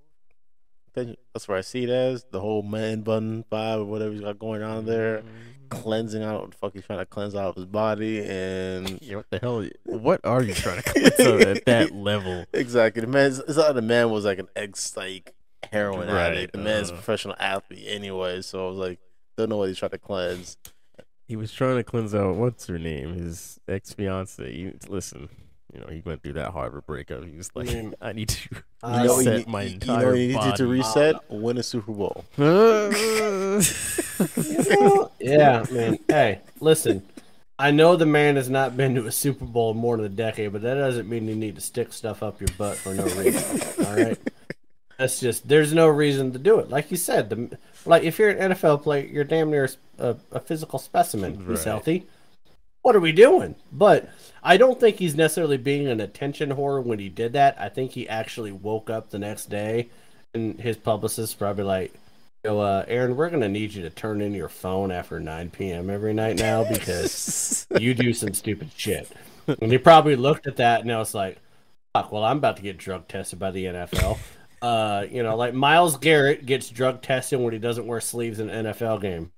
That's 0.94 1.48
where 1.48 1.58
I 1.58 1.60
see 1.62 1.84
it 1.84 1.90
as 1.90 2.24
the 2.30 2.40
whole 2.40 2.62
man 2.62 3.00
bun 3.02 3.44
vibe 3.50 3.78
or 3.80 3.84
whatever 3.84 4.12
he's 4.12 4.20
got 4.20 4.38
going 4.38 4.62
on 4.62 4.86
there, 4.86 5.22
cleansing 5.68 6.22
out 6.22 6.42
what 6.42 6.50
the 6.52 6.56
fuck 6.56 6.72
he's 6.72 6.84
trying 6.86 7.00
to 7.00 7.06
cleanse 7.06 7.34
out 7.34 7.48
of 7.50 7.54
his 7.56 7.64
body, 7.66 8.24
and 8.24 8.98
Yeah, 9.02 9.16
what 9.16 9.30
the 9.30 9.38
hell? 9.40 9.64
What 9.86 10.20
are 10.22 10.40
you 10.42 10.54
trying 10.54 10.80
to 10.82 10.88
cleanse 10.92 11.18
out 11.20 11.40
at 11.40 11.64
that 11.64 11.92
level? 11.94 12.44
exactly 12.52 13.00
the 13.00 13.08
man. 13.08 13.32
It's 13.48 13.56
not 13.56 13.74
the 13.74 13.82
man 13.82 14.10
was 14.10 14.24
like 14.24 14.38
an 14.38 14.46
ex 14.54 14.96
like 14.96 15.34
heroin 15.72 16.08
Right, 16.08 16.32
addict. 16.32 16.52
The 16.52 16.58
man's 16.58 16.90
a 16.90 16.92
uh. 16.92 16.96
professional 16.96 17.36
athlete 17.38 17.84
anyway, 17.88 18.42
so 18.42 18.66
I 18.66 18.68
was 18.70 18.78
like, 18.78 18.98
don't 19.36 19.48
know 19.48 19.56
what 19.56 19.68
he's 19.68 19.78
trying 19.78 19.90
to 19.92 19.98
cleanse. 19.98 20.56
He 21.26 21.36
was 21.36 21.52
trying 21.52 21.76
to 21.76 21.84
cleanse 21.84 22.14
out 22.14 22.36
what's 22.36 22.66
her 22.66 22.78
name, 22.78 23.14
his 23.14 23.58
ex 23.66 23.92
fiance. 23.94 24.74
Listen, 24.88 25.28
you 25.72 25.80
know, 25.80 25.86
he 25.86 26.02
went 26.04 26.22
through 26.22 26.34
that 26.34 26.50
Harvard 26.52 26.86
breakup. 26.86 27.24
He 27.24 27.36
was 27.36 27.50
like. 27.54 27.68
I 28.00 28.12
need 28.12 28.28
to 28.28 28.48
I 28.82 29.00
You 29.02 29.06
know, 29.06 29.12
what 29.14 29.18
reset 29.20 29.46
you, 29.46 29.52
my 29.52 29.62
you- 29.62 29.68
you 29.68 29.74
entire 29.76 29.98
know 30.02 30.06
what 30.10 30.18
you 30.18 30.26
need 30.28 30.34
to 30.34 30.38
body. 30.50 30.64
reset? 30.64 31.16
Win 31.30 31.58
a 31.58 31.62
Super 31.62 31.92
Bowl. 31.92 32.24
yeah, 35.20 35.64
man. 35.70 35.98
Hey, 36.08 36.40
listen. 36.60 37.02
I 37.58 37.70
know 37.70 37.94
the 37.96 38.04
man 38.06 38.34
has 38.34 38.50
not 38.50 38.76
been 38.76 38.96
to 38.96 39.06
a 39.06 39.12
Super 39.12 39.44
Bowl 39.44 39.70
in 39.70 39.76
more 39.76 39.96
than 39.96 40.06
a 40.06 40.08
decade, 40.08 40.52
but 40.52 40.62
that 40.62 40.74
doesn't 40.74 41.08
mean 41.08 41.28
you 41.28 41.36
need 41.36 41.54
to 41.54 41.60
stick 41.60 41.92
stuff 41.92 42.20
up 42.22 42.40
your 42.40 42.48
butt 42.58 42.76
for 42.76 42.92
no 42.94 43.04
reason. 43.04 43.60
all 43.86 43.94
right. 43.96 44.18
That's 44.98 45.18
just 45.20 45.48
there's 45.48 45.72
no 45.72 45.88
reason 45.88 46.32
to 46.32 46.38
do 46.38 46.58
it. 46.60 46.70
Like 46.70 46.90
you 46.90 46.96
said, 46.96 47.30
the 47.30 47.58
like 47.84 48.04
if 48.04 48.18
you're 48.18 48.30
an 48.30 48.52
NFL 48.52 48.82
player, 48.82 49.04
you're 49.06 49.24
damn 49.24 49.50
near 49.50 49.68
a, 49.98 50.16
a 50.30 50.40
physical 50.40 50.78
specimen. 50.78 51.38
He's 51.38 51.46
Right. 51.48 51.64
healthy. 51.64 52.06
What 52.82 52.94
are 52.94 53.00
we 53.00 53.12
doing? 53.12 53.54
But 53.72 54.08
I 54.42 54.56
don't 54.56 54.78
think 54.78 54.96
he's 54.98 55.14
necessarily 55.16 55.56
being 55.56 55.88
an 55.88 56.00
attention 56.00 56.50
whore 56.50 56.82
when 56.84 56.98
he 56.98 57.08
did 57.08 57.32
that. 57.32 57.56
I 57.58 57.68
think 57.70 57.92
he 57.92 58.08
actually 58.08 58.52
woke 58.52 58.90
up 58.90 59.10
the 59.10 59.18
next 59.18 59.46
day, 59.46 59.88
and 60.34 60.60
his 60.60 60.76
publicist 60.76 61.38
probably 61.38 61.64
like, 61.64 61.94
"Yo, 62.44 62.60
uh, 62.60 62.84
Aaron, 62.86 63.16
we're 63.16 63.30
gonna 63.30 63.48
need 63.48 63.72
you 63.72 63.82
to 63.82 63.90
turn 63.90 64.20
in 64.20 64.32
your 64.34 64.50
phone 64.50 64.92
after 64.92 65.18
9 65.18 65.50
p.m. 65.50 65.88
every 65.90 66.12
night 66.12 66.36
now 66.38 66.62
because 66.62 67.66
you 67.80 67.94
do 67.94 68.12
some 68.12 68.34
stupid 68.34 68.70
shit." 68.76 69.10
And 69.60 69.72
he 69.72 69.78
probably 69.78 70.14
looked 70.16 70.46
at 70.46 70.56
that 70.56 70.82
and 70.82 70.92
I 70.92 70.98
was 70.98 71.14
like, 71.14 71.38
"Fuck, 71.94 72.12
well, 72.12 72.24
I'm 72.24 72.36
about 72.36 72.56
to 72.58 72.62
get 72.62 72.76
drug 72.78 73.08
tested 73.08 73.38
by 73.38 73.50
the 73.50 73.64
NFL." 73.64 74.18
Uh, 74.64 75.06
you 75.10 75.22
know, 75.22 75.36
like 75.36 75.52
Myles 75.52 75.98
Garrett 75.98 76.46
gets 76.46 76.70
drug 76.70 77.02
tested 77.02 77.38
when 77.38 77.52
he 77.52 77.58
doesn't 77.58 77.86
wear 77.86 78.00
sleeves 78.00 78.40
in 78.40 78.48
an 78.48 78.64
NFL 78.64 79.02
game. 79.02 79.30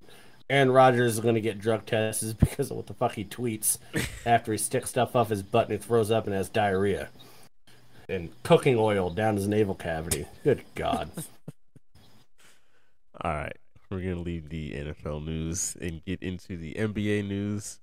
Aaron 0.49 0.71
Rodgers 0.71 1.15
is 1.15 1.21
going 1.21 1.35
to 1.35 1.41
get 1.41 1.59
drug 1.59 1.85
tested 1.85 2.39
because 2.39 2.71
of 2.71 2.77
what 2.77 2.87
the 2.87 2.95
fuck 2.95 3.15
he 3.15 3.25
tweets 3.25 3.79
after 4.25 4.53
he 4.53 4.59
sticks 4.59 4.91
stuff 4.91 5.17
off 5.17 5.31
his 5.31 5.43
butt 5.43 5.69
and 5.69 5.81
he 5.81 5.85
throws 5.85 6.13
up 6.13 6.27
and 6.27 6.35
has 6.37 6.49
diarrhea 6.49 7.09
and 8.09 8.31
cooking 8.45 8.77
oil 8.79 9.11
down 9.11 9.35
his 9.35 9.49
navel 9.49 9.75
cavity. 9.75 10.27
Good 10.45 10.63
God. 10.77 11.11
All 13.21 13.35
right, 13.35 13.57
we're 13.91 14.03
gonna 14.03 14.21
leave 14.21 14.49
the 14.49 14.75
NFL 14.75 15.25
news 15.25 15.77
and 15.81 16.05
get 16.05 16.23
into 16.23 16.57
the 16.57 16.75
NBA 16.75 17.27
news. 17.27 17.81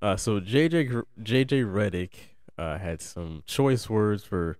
Uh, 0.00 0.16
so 0.16 0.38
JJ 0.38 1.02
JJ 1.20 1.64
Redick 1.64 2.12
uh, 2.56 2.78
had 2.78 3.02
some 3.02 3.42
choice 3.46 3.90
words 3.90 4.22
for 4.22 4.58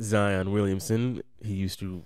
Zion 0.00 0.52
Williamson. 0.52 1.22
He 1.42 1.54
used 1.54 1.78
to 1.80 2.04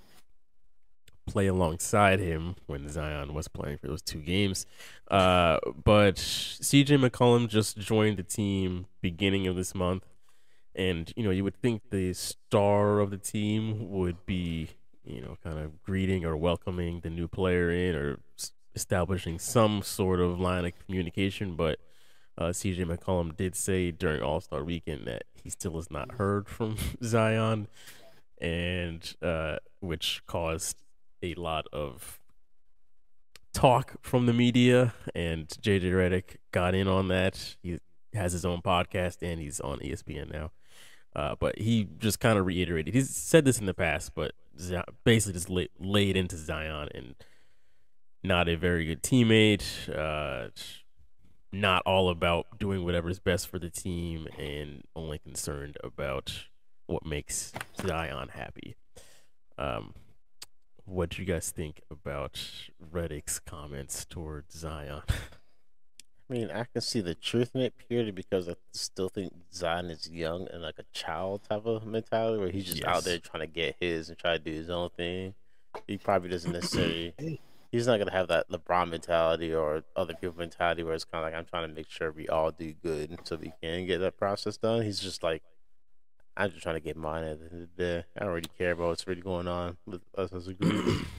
play 1.26 1.46
alongside 1.46 2.20
him 2.20 2.56
when 2.66 2.88
Zion 2.88 3.34
was 3.34 3.48
playing 3.48 3.78
for 3.78 3.86
those 3.88 4.02
two 4.02 4.20
games. 4.20 4.66
Uh, 5.10 5.58
but 5.84 6.16
CJ 6.16 7.06
McCollum 7.06 7.48
just 7.48 7.78
joined 7.78 8.16
the 8.16 8.22
team 8.22 8.86
beginning 9.02 9.46
of 9.46 9.56
this 9.56 9.74
month, 9.74 10.04
and 10.74 11.12
you 11.16 11.22
know 11.22 11.30
you 11.30 11.44
would 11.44 11.56
think 11.60 11.90
the 11.90 12.12
star 12.14 13.00
of 13.00 13.10
the 13.10 13.18
team 13.18 13.90
would 13.90 14.24
be 14.26 14.70
you 15.04 15.20
know 15.20 15.36
kind 15.42 15.58
of 15.58 15.82
greeting 15.82 16.24
or 16.24 16.36
welcoming 16.36 17.00
the 17.00 17.10
new 17.10 17.28
player 17.28 17.70
in 17.70 17.94
or 17.94 18.20
s- 18.38 18.52
establishing 18.74 19.38
some 19.38 19.82
sort 19.82 20.20
of 20.20 20.40
line 20.40 20.64
of 20.64 20.72
communication, 20.86 21.54
but. 21.56 21.78
Uh, 22.38 22.50
CJ 22.50 22.84
McCollum 22.84 23.36
did 23.36 23.56
say 23.56 23.90
during 23.90 24.22
All 24.22 24.40
Star 24.40 24.62
Weekend 24.62 25.06
that 25.06 25.24
he 25.42 25.50
still 25.50 25.74
has 25.74 25.90
not 25.90 26.12
heard 26.12 26.48
from 26.48 26.76
Zion, 27.02 27.66
and 28.40 29.14
uh, 29.20 29.56
which 29.80 30.22
caused 30.26 30.76
a 31.22 31.34
lot 31.34 31.66
of 31.72 32.20
talk 33.52 33.96
from 34.02 34.26
the 34.26 34.32
media. 34.32 34.94
And 35.14 35.48
JJ 35.48 35.90
Redick 35.92 36.36
got 36.52 36.74
in 36.74 36.86
on 36.86 37.08
that. 37.08 37.56
He 37.62 37.78
has 38.14 38.32
his 38.32 38.44
own 38.44 38.62
podcast 38.62 39.18
and 39.22 39.40
he's 39.40 39.60
on 39.60 39.80
ESPN 39.80 40.32
now. 40.32 40.50
Uh, 41.16 41.34
but 41.38 41.58
he 41.58 41.88
just 41.98 42.20
kind 42.20 42.38
of 42.38 42.46
reiterated. 42.46 42.94
He's 42.94 43.10
said 43.10 43.44
this 43.44 43.58
in 43.58 43.66
the 43.66 43.74
past, 43.74 44.14
but 44.14 44.32
basically 45.04 45.32
just 45.32 45.50
laid 45.80 46.16
into 46.16 46.36
Zion 46.36 46.88
and 46.94 47.14
not 48.22 48.48
a 48.48 48.56
very 48.56 48.84
good 48.84 49.02
teammate. 49.02 49.64
Uh, 49.88 50.50
not 51.52 51.82
all 51.86 52.10
about 52.10 52.58
doing 52.58 52.84
whatever's 52.84 53.18
best 53.18 53.48
for 53.48 53.58
the 53.58 53.70
team 53.70 54.28
and 54.38 54.84
only 54.94 55.18
concerned 55.18 55.76
about 55.82 56.44
what 56.86 57.06
makes 57.06 57.52
Zion 57.80 58.28
happy. 58.28 58.76
Um, 59.56 59.94
what 60.84 61.10
do 61.10 61.22
you 61.22 61.26
guys 61.26 61.50
think 61.50 61.82
about 61.90 62.40
Redick's 62.92 63.38
comments 63.38 64.04
towards 64.04 64.58
Zion? 64.58 65.02
I 66.30 66.34
mean, 66.34 66.50
I 66.50 66.64
can 66.64 66.82
see 66.82 67.00
the 67.00 67.14
truth 67.14 67.52
in 67.54 67.62
it 67.62 67.74
purely 67.88 68.10
because 68.10 68.48
I 68.48 68.54
still 68.72 69.08
think 69.08 69.32
Zion 69.52 69.86
is 69.86 70.10
young 70.10 70.46
and 70.52 70.62
like 70.62 70.78
a 70.78 70.84
child 70.92 71.42
type 71.48 71.64
of 71.64 71.86
mentality 71.86 72.38
where 72.38 72.50
he's 72.50 72.66
just 72.66 72.84
out 72.84 73.04
there 73.04 73.18
trying 73.18 73.40
to 73.40 73.46
get 73.46 73.76
his 73.80 74.10
and 74.10 74.18
try 74.18 74.34
to 74.34 74.38
do 74.38 74.52
his 74.52 74.68
own 74.68 74.90
thing. 74.90 75.34
He 75.86 75.96
probably 75.96 76.28
doesn't 76.28 76.52
necessarily. 76.52 77.40
He's 77.70 77.86
not 77.86 77.98
gonna 77.98 78.12
have 78.12 78.28
that 78.28 78.48
LeBron 78.50 78.88
mentality 78.90 79.52
or 79.54 79.82
other 79.94 80.14
people 80.14 80.38
mentality 80.38 80.82
where 80.82 80.94
it's 80.94 81.04
kind 81.04 81.24
of 81.24 81.30
like 81.30 81.38
I'm 81.38 81.44
trying 81.44 81.68
to 81.68 81.74
make 81.74 81.90
sure 81.90 82.10
we 82.10 82.26
all 82.28 82.50
do 82.50 82.72
good 82.72 83.18
so 83.24 83.36
we 83.36 83.52
can 83.62 83.86
get 83.86 83.98
that 83.98 84.16
process 84.16 84.56
done. 84.56 84.82
He's 84.82 85.00
just 85.00 85.22
like, 85.22 85.42
I'm 86.36 86.50
just 86.50 86.62
trying 86.62 86.76
to 86.76 86.80
get 86.80 86.96
mine 86.96 87.24
at 87.24 87.38
the 87.40 87.46
end 87.46 87.62
of 87.62 87.68
the 87.76 87.82
day. 87.82 88.04
I 88.16 88.20
don't 88.24 88.32
really 88.32 88.48
care 88.56 88.72
about 88.72 88.88
what's 88.88 89.06
really 89.06 89.20
going 89.20 89.48
on 89.48 89.76
with 89.86 90.02
us 90.16 90.32
as 90.32 90.48
a 90.48 90.54
group. 90.54 91.06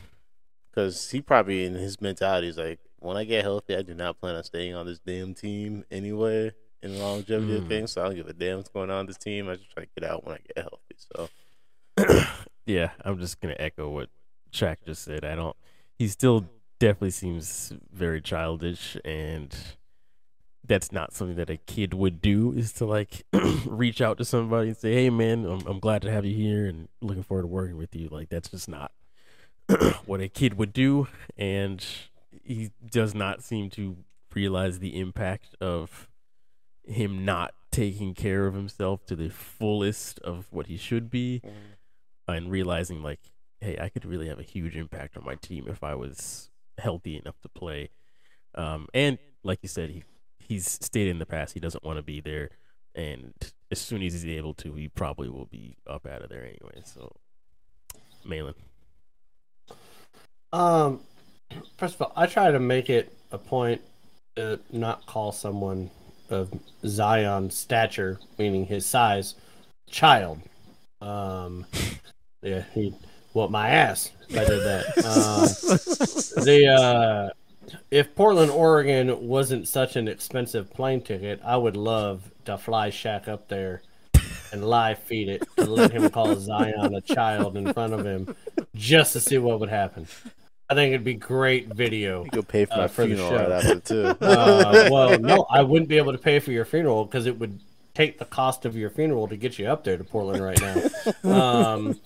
Because 0.72 1.10
he 1.10 1.20
probably 1.20 1.66
in 1.66 1.74
his 1.74 2.00
mentality 2.00 2.48
is 2.48 2.58
like, 2.58 2.80
when 3.00 3.18
I 3.18 3.24
get 3.24 3.44
healthy, 3.44 3.76
I 3.76 3.82
do 3.82 3.96
not 3.96 4.20
plan 4.20 4.36
on 4.36 4.44
staying 4.44 4.76
on 4.76 4.86
this 4.86 5.00
damn 5.00 5.34
team 5.34 5.84
anyway 5.90 6.52
in 6.84 6.94
the 6.94 7.00
longevity 7.00 7.58
of 7.58 7.64
Mm. 7.64 7.68
things. 7.68 7.92
So 7.94 8.02
I 8.02 8.06
don't 8.06 8.16
give 8.16 8.28
a 8.28 8.34
damn 8.34 8.58
what's 8.58 8.70
going 8.70 8.92
on 8.92 9.00
with 9.08 9.16
this 9.16 9.24
team. 9.24 9.50
I 9.50 9.56
just 9.56 9.72
try 9.72 9.86
to 9.86 9.90
get 10.00 10.10
out 10.10 10.26
when 10.26 10.36
I 10.36 10.40
get 10.40 10.58
healthy. 10.64 10.96
So 11.98 12.24
yeah, 12.68 12.92
I'm 13.04 13.18
just 13.20 13.42
gonna 13.42 13.56
echo 13.60 13.90
what 13.90 14.10
Shaq 14.54 14.78
just 14.86 15.04
said. 15.04 15.26
I 15.26 15.34
don't. 15.36 15.58
He 16.00 16.08
still 16.08 16.50
definitely 16.80 17.12
seems 17.12 17.74
very 17.92 18.22
childish, 18.22 18.96
and 19.04 19.54
that's 20.66 20.94
not 20.94 21.14
something 21.14 21.36
that 21.36 21.50
a 21.50 21.58
kid 21.58 21.94
would 21.94 22.22
do. 22.22 22.54
Is 22.54 22.72
to 22.74 22.86
like 22.86 23.26
reach 23.66 24.00
out 24.00 24.18
to 24.20 24.26
somebody 24.26 24.70
and 24.70 24.78
say, 24.78 24.94
"Hey, 24.94 25.10
man, 25.10 25.46
I'm, 25.46 25.68
I'm 25.68 25.80
glad 25.80 26.02
to 26.04 26.12
have 26.12 26.26
you 26.26 26.34
here, 26.34 26.66
and 26.68 26.88
looking 27.02 27.24
forward 27.24 27.44
to 27.44 27.48
working 27.48 27.76
with 27.76 27.94
you." 27.96 28.08
Like 28.08 28.30
that's 28.30 28.50
just 28.50 28.70
not 28.70 28.94
what 30.06 30.22
a 30.22 30.30
kid 30.30 30.58
would 30.58 30.72
do, 30.72 31.10
and 31.38 31.86
he 32.44 32.72
does 32.90 33.14
not 33.14 33.44
seem 33.44 33.70
to 33.72 33.98
realize 34.34 34.80
the 34.80 34.98
impact 34.98 35.56
of 35.60 36.08
him 36.86 37.26
not 37.26 37.54
taking 37.72 38.14
care 38.14 38.48
of 38.48 38.54
himself 38.54 39.06
to 39.06 39.16
the 39.16 39.30
fullest 39.30 40.18
of 40.20 40.48
what 40.50 40.68
he 40.68 40.78
should 40.78 41.10
be, 41.10 41.42
mm. 41.46 41.52
and 42.34 42.50
realizing 42.50 43.04
like, 43.04 43.20
hey, 43.62 43.78
I 43.80 43.90
could 43.90 44.06
really 44.06 44.28
have 44.28 44.40
a 44.40 44.44
huge 44.44 44.76
impact 44.76 45.18
on 45.18 45.24
my 45.24 45.36
team 45.36 45.66
if 45.68 45.84
I 45.84 45.96
was 45.96 46.50
healthy 46.78 47.18
enough 47.18 47.40
to 47.42 47.50
play. 47.50 47.90
Um, 48.56 48.88
and 48.94 49.18
like 49.44 49.60
you 49.62 49.70
said, 49.70 49.90
he 49.90 50.04
he's 50.40 50.68
stated 50.68 51.12
in 51.12 51.20
the 51.20 51.26
past 51.26 51.54
he 51.54 51.60
doesn't 51.60 51.84
want 51.84 51.98
to 51.98 52.04
be 52.04 52.22
there, 52.22 52.50
and 52.96 53.34
as 53.72 53.80
soon 53.80 54.02
as 54.02 54.14
he's 54.14 54.26
able 54.26 54.54
to, 54.56 54.74
he 54.74 54.88
probably 54.88 55.30
will 55.30 55.46
be 55.46 55.76
up 55.88 56.06
out 56.06 56.22
of 56.22 56.30
there 56.30 56.44
anyway. 56.44 56.82
So, 56.84 57.16
Malin. 58.26 58.56
Um, 60.52 61.02
first 61.78 61.96
of 61.96 62.02
all, 62.02 62.14
I 62.16 62.26
try 62.26 62.52
to 62.52 62.60
make 62.60 62.90
it 62.90 63.16
a 63.32 63.38
point 63.38 63.82
to 64.36 64.60
not 64.72 65.06
call 65.06 65.32
someone 65.32 65.92
of 66.30 66.52
Zion's 66.86 67.56
stature, 67.56 68.20
meaning 68.38 68.66
his 68.66 68.86
size, 68.86 69.36
child. 69.90 70.40
Um, 71.02 71.66
yeah, 72.42 72.64
he 72.74 72.94
whooped 73.34 73.52
my 73.52 73.70
ass 73.70 74.12
if 74.30 74.38
I 74.38 74.46
did 74.46 74.64
that. 74.64 74.86
Um, 75.06 76.44
the 76.46 76.68
uh, 76.68 77.30
if 77.92 78.16
Portland, 78.16 78.52
Oregon 78.52 79.28
wasn't 79.28 79.68
such 79.68 79.96
an 79.96 80.08
expensive 80.08 80.72
plane 80.74 81.02
ticket, 81.02 81.40
I 81.44 81.58
would 81.58 81.76
love 81.78 82.32
to 82.46 82.58
fly 82.58 82.90
Shaq 82.90 83.28
up 83.28 83.48
there 83.48 83.82
and 84.52 84.68
live 84.68 85.00
feed 85.00 85.30
it 85.30 85.44
to 85.58 85.66
let 85.66 85.92
him 85.92 86.10
call 86.10 86.36
Zion 86.36 86.96
a 86.96 87.02
child 87.02 87.58
in 87.58 87.72
front 87.74 87.94
of 87.94 88.06
him 88.06 88.36
just 88.76 89.14
to 89.14 89.20
see 89.20 89.38
what 89.38 89.60
would 89.60 89.70
happen. 89.70 90.08
I 90.70 90.76
think 90.76 90.94
it'd 90.94 91.04
be 91.04 91.16
great 91.16 91.68
video. 91.68 92.24
You 92.26 92.32
could 92.32 92.48
pay 92.48 92.66
for 92.66 92.76
uh, 92.76 92.78
my 92.78 92.88
for 92.88 93.06
funeral 93.06 93.32
right 93.32 93.52
after 93.52 93.80
too. 93.80 94.06
Uh, 94.22 94.90
well, 94.92 95.20
no, 95.20 95.48
I 95.50 95.62
wouldn't 95.62 95.90
be 95.90 95.98
able 95.98 96.12
to 96.12 96.18
pay 96.20 96.40
for 96.40 96.52
your 96.52 96.66
funeral 96.66 97.06
because 97.06 97.26
it 97.26 97.40
would 97.40 97.60
take 97.96 98.20
the 98.20 98.26
cost 98.26 98.66
of 98.66 98.76
your 98.76 98.90
funeral 98.92 99.28
to 99.28 99.36
get 99.36 99.58
you 99.58 99.66
up 99.68 99.84
there 99.84 99.98
to 99.98 100.04
Portland 100.04 100.44
right 100.44 100.62
now. 100.62 100.76
Um, 101.24 102.00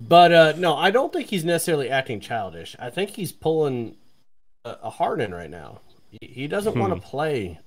but 0.00 0.32
uh, 0.32 0.52
no, 0.56 0.76
I 0.76 0.90
don't 0.90 1.12
think 1.12 1.28
he's 1.28 1.44
necessarily 1.44 1.90
acting 1.90 2.20
childish. 2.20 2.76
I 2.78 2.90
think 2.90 3.10
he's 3.10 3.32
pulling 3.32 3.96
a, 4.64 4.76
a 4.84 4.90
Harden 4.90 5.34
right 5.34 5.50
now. 5.50 5.80
He, 6.10 6.26
he 6.26 6.48
doesn't 6.48 6.76
want 6.76 6.94
to 6.94 7.00
play 7.00 7.58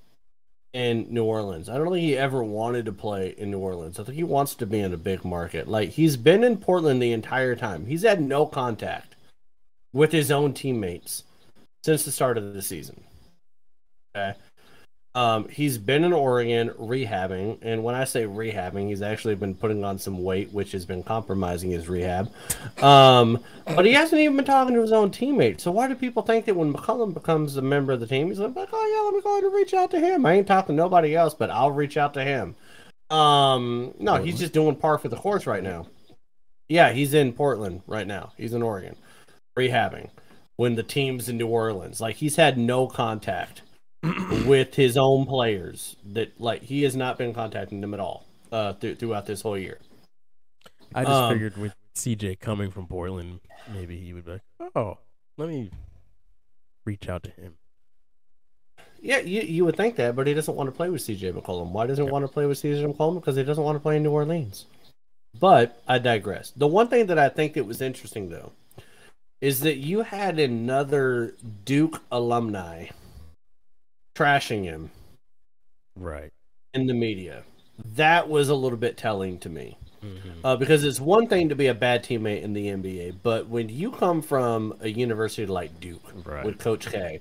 in 0.74 1.08
New 1.10 1.24
Orleans. 1.24 1.70
I 1.70 1.78
don't 1.78 1.92
think 1.92 2.04
he 2.04 2.18
ever 2.18 2.44
wanted 2.44 2.86
to 2.86 2.92
play 2.92 3.34
in 3.38 3.50
New 3.52 3.60
Orleans. 3.60 4.00
I 4.00 4.04
think 4.04 4.16
he 4.16 4.24
wants 4.24 4.56
to 4.56 4.66
be 4.66 4.80
in 4.80 4.94
a 4.94 4.98
big 4.98 5.26
market. 5.26 5.68
Like 5.68 5.90
he's 5.90 6.18
been 6.18 6.44
in 6.44 6.58
Portland 6.58 7.02
the 7.02 7.12
entire 7.12 7.56
time. 7.56 7.86
He's 7.86 8.04
had 8.04 8.22
no 8.22 8.46
contact 8.46 9.16
with 9.92 10.12
his 10.12 10.30
own 10.30 10.54
teammates 10.54 11.24
since 11.84 12.06
the 12.06 12.12
start 12.12 12.38
of 12.38 12.54
the 12.54 12.62
season. 12.62 13.04
Okay. 14.16 14.38
Um, 15.16 15.50
he's 15.50 15.80
been 15.80 16.04
in 16.04 16.14
Oregon 16.14 16.70
rehabbing, 16.80 17.58
and 17.64 17.84
when 17.84 17.96
I 17.96 18.04
say 18.04 18.26
rehabbing, 18.26 18.90
he's 18.90 19.02
actually 19.02 19.34
been 19.36 19.56
putting 19.56 19.84
on 19.84 19.98
some 19.98 20.24
weight, 20.24 20.52
which 20.52 20.72
has 20.74 20.86
been 20.86 21.02
compromising 21.02 21.72
his 21.72 21.90
rehab. 21.90 22.32
Um, 22.82 23.40
but 23.66 23.86
he 23.86 23.94
hasn't 23.94 24.22
even 24.22 24.36
been 24.36 24.46
talking 24.46 24.76
to 24.76 24.82
his 24.82 24.92
own 24.92 25.10
teammates. 25.10 25.64
So 25.64 25.72
why 25.72 25.88
do 25.88 25.96
people 25.96 26.22
think 26.22 26.46
that 26.46 26.56
when 26.56 26.72
McCollum 26.72 27.14
becomes 27.16 27.58
a 27.58 27.62
member 27.62 27.92
of 27.92 28.00
the 28.00 28.08
team, 28.08 28.28
he's 28.28 28.38
like, 28.38 28.54
"Oh 28.56 28.66
yeah, 28.66 29.06
let 29.06 29.16
me 29.16 29.22
go 29.22 29.32
ahead 29.34 29.44
and 29.46 29.54
reach 29.54 29.74
out 29.74 29.90
to 29.92 30.00
him. 30.00 30.26
I 30.28 30.34
ain't 30.34 30.48
talking 30.48 30.76
to 30.76 30.82
nobody 30.82 31.16
else, 31.16 31.34
but 31.34 31.50
I'll 31.50 31.72
reach 31.72 31.98
out 31.98 32.14
to 32.14 32.24
him." 32.24 32.56
Um, 33.10 33.96
no, 33.98 34.24
he's 34.24 34.38
just 34.38 34.54
doing 34.54 34.76
par 34.76 35.00
for 35.00 35.08
the 35.08 35.18
course 35.18 35.48
right 35.48 35.64
now. 35.64 35.88
Yeah, 36.68 36.92
he's 36.92 37.16
in 37.16 37.34
Portland 37.34 37.82
right 37.88 38.06
now. 38.06 38.34
He's 38.38 38.54
in 38.54 38.62
Oregon 38.62 38.96
rehabbing 39.58 40.10
when 40.56 40.76
the 40.76 40.84
team's 40.84 41.28
in 41.28 41.38
New 41.38 41.48
Orleans. 41.48 42.00
Like 42.00 42.18
he's 42.18 42.36
had 42.36 42.60
no 42.60 42.86
contact 42.86 43.64
with 44.46 44.76
his 44.76 44.98
own 44.98 45.26
players. 45.26 45.96
That 46.14 46.40
like 46.40 46.64
he 46.64 46.84
has 46.84 46.96
not 46.96 47.18
been 47.18 47.34
contacting 47.34 47.82
them 47.82 47.94
at 47.94 48.00
all 48.00 48.26
uh, 48.52 48.74
th- 48.74 49.00
throughout 49.00 49.26
this 49.26 49.42
whole 49.42 49.58
year. 49.58 49.80
I 50.94 51.04
just 51.04 51.14
Um, 51.14 51.34
figured 51.34 51.58
with 51.58 51.76
CJ 51.96 52.40
coming 52.40 52.72
from 52.72 52.88
Portland, 52.88 53.42
maybe 53.74 54.00
he 54.00 54.14
would 54.14 54.26
be 54.26 54.32
like, 54.32 54.42
oh, 54.76 54.98
let 55.38 55.50
me 55.50 55.70
reach 56.86 57.08
out 57.10 57.24
to 57.24 57.30
him. 57.32 57.56
Yeah, 59.02 59.20
you, 59.20 59.42
you 59.42 59.64
would 59.66 59.78
think 59.78 59.96
that, 59.96 60.16
but 60.16 60.28
he 60.28 60.34
doesn't 60.34 60.56
want 60.56 60.68
to 60.68 60.76
play 60.76 60.90
with 60.90 61.02
CJ 61.02 61.34
McCollum. 61.34 61.72
Why 61.72 61.88
doesn't 61.88 62.04
he 62.04 62.12
want 62.12 62.26
to 62.26 62.32
play 62.32 62.46
with 62.46 62.62
CJ 62.62 62.94
McCollum? 62.94 63.16
Because 63.16 63.36
he 63.38 63.44
doesn't 63.44 63.64
want 63.64 63.78
to 63.78 63.80
play 63.80 63.96
in 63.98 64.04
New 64.04 64.12
Orleans. 64.12 64.66
But 65.40 65.82
I 65.88 66.00
digress. 66.00 66.52
The 66.56 66.68
one 66.68 66.88
thing 66.90 67.06
that 67.06 67.20
I 67.20 67.30
think 67.30 67.54
that 67.54 67.66
was 67.66 67.82
interesting 67.82 68.30
though 68.30 68.52
is 69.40 69.62
that 69.62 69.78
you 69.78 70.02
had 70.02 70.38
another 70.40 71.36
Duke 71.64 72.02
alumni 72.12 72.88
trashing 74.20 74.64
him 74.66 74.92
Right. 75.96 76.30
in 76.74 76.88
the 76.88 76.94
media. 76.94 77.44
That 77.96 78.28
was 78.30 78.50
a 78.50 78.56
little 78.56 78.78
bit 78.78 78.98
telling 78.98 79.40
to 79.40 79.50
me. 79.50 79.78
Uh, 80.46 80.56
because 80.56 80.86
it's 80.86 81.00
one 81.00 81.28
thing 81.28 81.50
to 81.50 81.56
be 81.56 81.68
a 81.68 81.74
bad 81.74 82.04
teammate 82.06 82.42
in 82.42 82.54
the 82.54 82.68
NBA, 82.68 83.16
but 83.22 83.48
when 83.50 83.68
you 83.68 83.92
come 83.92 84.22
from 84.22 84.74
a 84.80 84.88
university 84.90 85.46
like 85.46 85.78
Duke 85.82 86.14
Right. 86.26 86.46
with 86.46 86.58
Coach 86.58 86.86
K, 86.88 87.20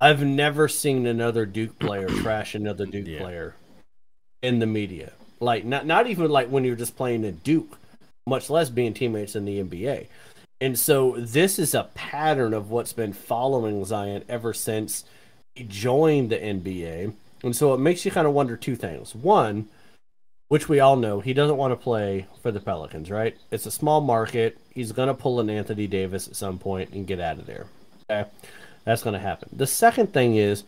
I've 0.00 0.24
never 0.24 0.66
seen 0.66 1.06
another 1.06 1.46
Duke 1.46 1.78
player 1.78 2.08
trash 2.22 2.56
another 2.56 2.84
Duke 2.86 3.06
Yeah. 3.06 3.20
player 3.20 3.54
in 4.42 4.58
the 4.58 4.66
media. 4.66 5.12
Like 5.38 5.64
not 5.64 5.86
not 5.86 6.08
even 6.08 6.30
like 6.30 6.48
when 6.48 6.64
you're 6.64 6.74
just 6.76 6.96
playing 6.96 7.24
at 7.24 7.44
Duke, 7.44 7.78
much 8.26 8.50
less 8.50 8.68
being 8.68 8.92
teammates 8.94 9.36
in 9.36 9.44
the 9.44 9.60
NBA. 9.62 10.08
And 10.60 10.76
so 10.76 11.14
this 11.18 11.60
is 11.60 11.74
a 11.74 11.84
pattern 11.94 12.54
of 12.54 12.70
what's 12.70 12.92
been 12.92 13.12
following 13.12 13.84
Zion 13.84 14.24
ever 14.28 14.52
since 14.52 15.04
joined 15.68 16.30
the 16.30 16.38
NBA. 16.38 17.14
And 17.42 17.56
so 17.56 17.74
it 17.74 17.78
makes 17.78 18.04
you 18.04 18.10
kind 18.10 18.26
of 18.26 18.32
wonder 18.32 18.56
two 18.56 18.76
things. 18.76 19.14
One, 19.14 19.68
which 20.48 20.68
we 20.68 20.80
all 20.80 20.96
know 20.96 21.20
he 21.20 21.32
doesn't 21.32 21.56
want 21.56 21.72
to 21.72 21.82
play 21.82 22.26
for 22.42 22.50
the 22.50 22.60
Pelicans, 22.60 23.10
right? 23.10 23.36
It's 23.50 23.66
a 23.66 23.70
small 23.70 24.00
market. 24.00 24.58
He's 24.74 24.92
going 24.92 25.08
to 25.08 25.14
pull 25.14 25.40
an 25.40 25.50
Anthony 25.50 25.86
Davis 25.86 26.28
at 26.28 26.36
some 26.36 26.58
point 26.58 26.90
and 26.90 27.06
get 27.06 27.20
out 27.20 27.38
of 27.38 27.46
there. 27.46 27.66
Okay. 28.10 28.28
That's 28.84 29.02
going 29.02 29.14
to 29.14 29.20
happen. 29.20 29.48
The 29.52 29.66
second 29.66 30.12
thing 30.12 30.36
is 30.36 30.64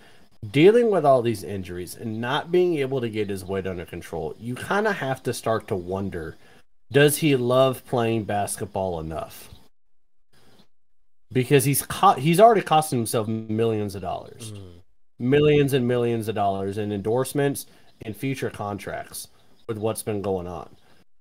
dealing 0.51 0.91
with 0.91 1.05
all 1.05 1.22
these 1.22 1.43
injuries 1.43 1.97
and 1.97 2.20
not 2.20 2.53
being 2.53 2.76
able 2.76 3.01
to 3.01 3.09
get 3.09 3.28
his 3.28 3.45
weight 3.45 3.66
under 3.66 3.85
control. 3.85 4.35
You 4.39 4.55
kind 4.55 4.87
of 4.87 4.97
have 4.97 5.22
to 5.24 5.32
start 5.32 5.68
to 5.68 5.76
wonder 5.76 6.37
does 6.93 7.18
he 7.18 7.35
love 7.35 7.85
playing 7.87 8.24
basketball 8.24 9.01
enough? 9.01 9.49
Because 11.35 11.64
he's 11.64 11.82
co- 11.82 12.14
he's 12.14 12.41
already 12.41 12.62
costing 12.62 12.99
himself 12.99 13.28
millions 13.28 13.95
of 13.95 14.01
dollars 14.01 14.53
mm-hmm. 14.53 14.78
millions 15.18 15.74
and 15.74 15.87
millions 15.87 16.28
of 16.28 16.35
dollars 16.35 16.78
in 16.78 16.93
endorsements 16.93 17.66
and 18.03 18.16
future 18.16 18.51
contracts 18.51 19.28
with 19.68 19.76
what's 19.76 20.03
been 20.03 20.22
going 20.22 20.47
on. 20.47 20.68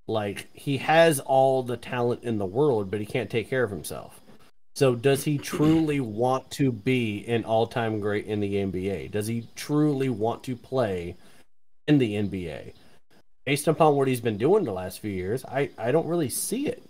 Like 0.08 0.50
he 0.54 0.78
has 0.78 1.20
all 1.20 1.64
the 1.64 1.78
talent 1.78 2.24
in 2.24 2.38
the 2.38 2.46
world, 2.46 2.92
but 2.92 3.00
he 3.00 3.06
can't 3.06 3.30
take 3.30 3.50
care 3.50 3.64
of 3.64 3.72
himself. 3.72 4.22
So 4.76 4.96
does 4.96 5.24
he 5.24 5.38
truly 5.38 6.00
want 6.00 6.50
to 6.52 6.72
be 6.72 7.26
an 7.28 7.46
all-time 7.46 8.00
great 8.00 8.26
in 8.26 8.40
the 8.40 8.56
NBA? 8.56 9.12
Does 9.12 9.28
he 9.28 9.48
truly 9.56 10.10
want 10.10 10.44
to 10.46 10.56
play 10.56 11.16
in 11.88 12.00
the 12.00 12.16
NBA? 12.16 12.74
Based 13.46 13.68
upon 13.68 13.96
what 13.96 14.08
he's 14.08 14.22
been 14.22 14.38
doing 14.38 14.64
the 14.64 14.72
last 14.72 15.00
few 15.00 15.12
years, 15.12 15.46
I, 15.46 15.70
I 15.78 15.92
don't 15.92 16.08
really 16.08 16.30
see 16.30 16.68
it. 16.68 16.82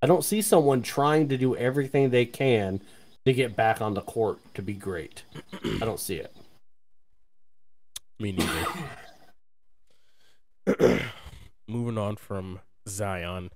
I 0.00 0.06
don't 0.06 0.24
see 0.24 0.42
someone 0.42 0.82
trying 0.82 1.28
to 1.28 1.36
do 1.36 1.56
everything 1.56 2.10
they 2.10 2.24
can 2.26 2.80
to 3.24 3.32
get 3.32 3.56
back 3.56 3.80
on 3.80 3.94
the 3.94 4.00
court 4.00 4.38
to 4.54 4.62
be 4.62 4.74
great. 4.74 5.24
I 5.64 5.84
don't 5.84 6.00
see 6.00 6.16
it. 6.16 6.34
Me 8.18 8.32
neither. 8.32 8.66
Moving 11.68 11.98
on 11.98 12.16
from 12.16 12.60
Zion 12.88 13.50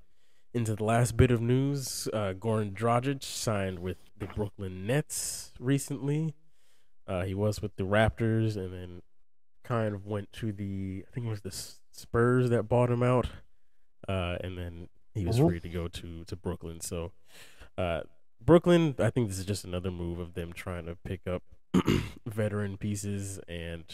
into 0.55 0.76
the 0.76 0.84
last 0.84 1.16
bit 1.16 1.30
of 1.30 1.40
news, 1.40 2.09
uh, 2.12 2.34
Goran 2.38 2.72
Dragic 2.74 3.22
signed 3.22 3.78
with 3.78 3.97
the 4.18 4.26
Brooklyn 4.26 4.86
Nets 4.86 5.53
recently. 5.59 6.34
Uh, 7.07 7.22
he 7.22 7.34
was 7.34 7.62
with 7.62 7.76
the 7.76 7.84
Raptors 7.84 8.57
and 8.57 8.72
then 8.72 9.03
kind 9.64 9.95
of 9.95 10.07
went 10.07 10.32
to 10.34 10.53
the, 10.53 11.05
I 11.09 11.11
think 11.14 11.26
it 11.26 11.30
was 11.30 11.40
the 11.40 11.57
Spurs 11.90 12.51
that 12.51 12.64
bought 12.64 12.90
him 12.90 13.03
out. 13.03 13.28
Uh, 14.07 14.36
and 14.43 14.59
then 14.59 14.88
he 15.14 15.26
was 15.26 15.38
Mhm. 15.38 15.48
free 15.48 15.60
to 15.60 15.68
go 15.68 15.88
to, 15.88 16.24
to 16.24 16.36
Brooklyn. 16.36 16.80
So, 16.80 17.12
uh, 17.78 18.02
Brooklyn, 18.40 18.94
I 18.98 19.10
think 19.10 19.28
this 19.28 19.38
is 19.38 19.44
just 19.46 19.64
another 19.64 19.90
move 19.90 20.18
of 20.18 20.34
them 20.34 20.52
trying 20.52 20.86
to 20.86 20.96
pick 20.96 21.26
up 21.26 21.42
veteran 22.26 22.76
pieces 22.76 23.38
and 23.48 23.84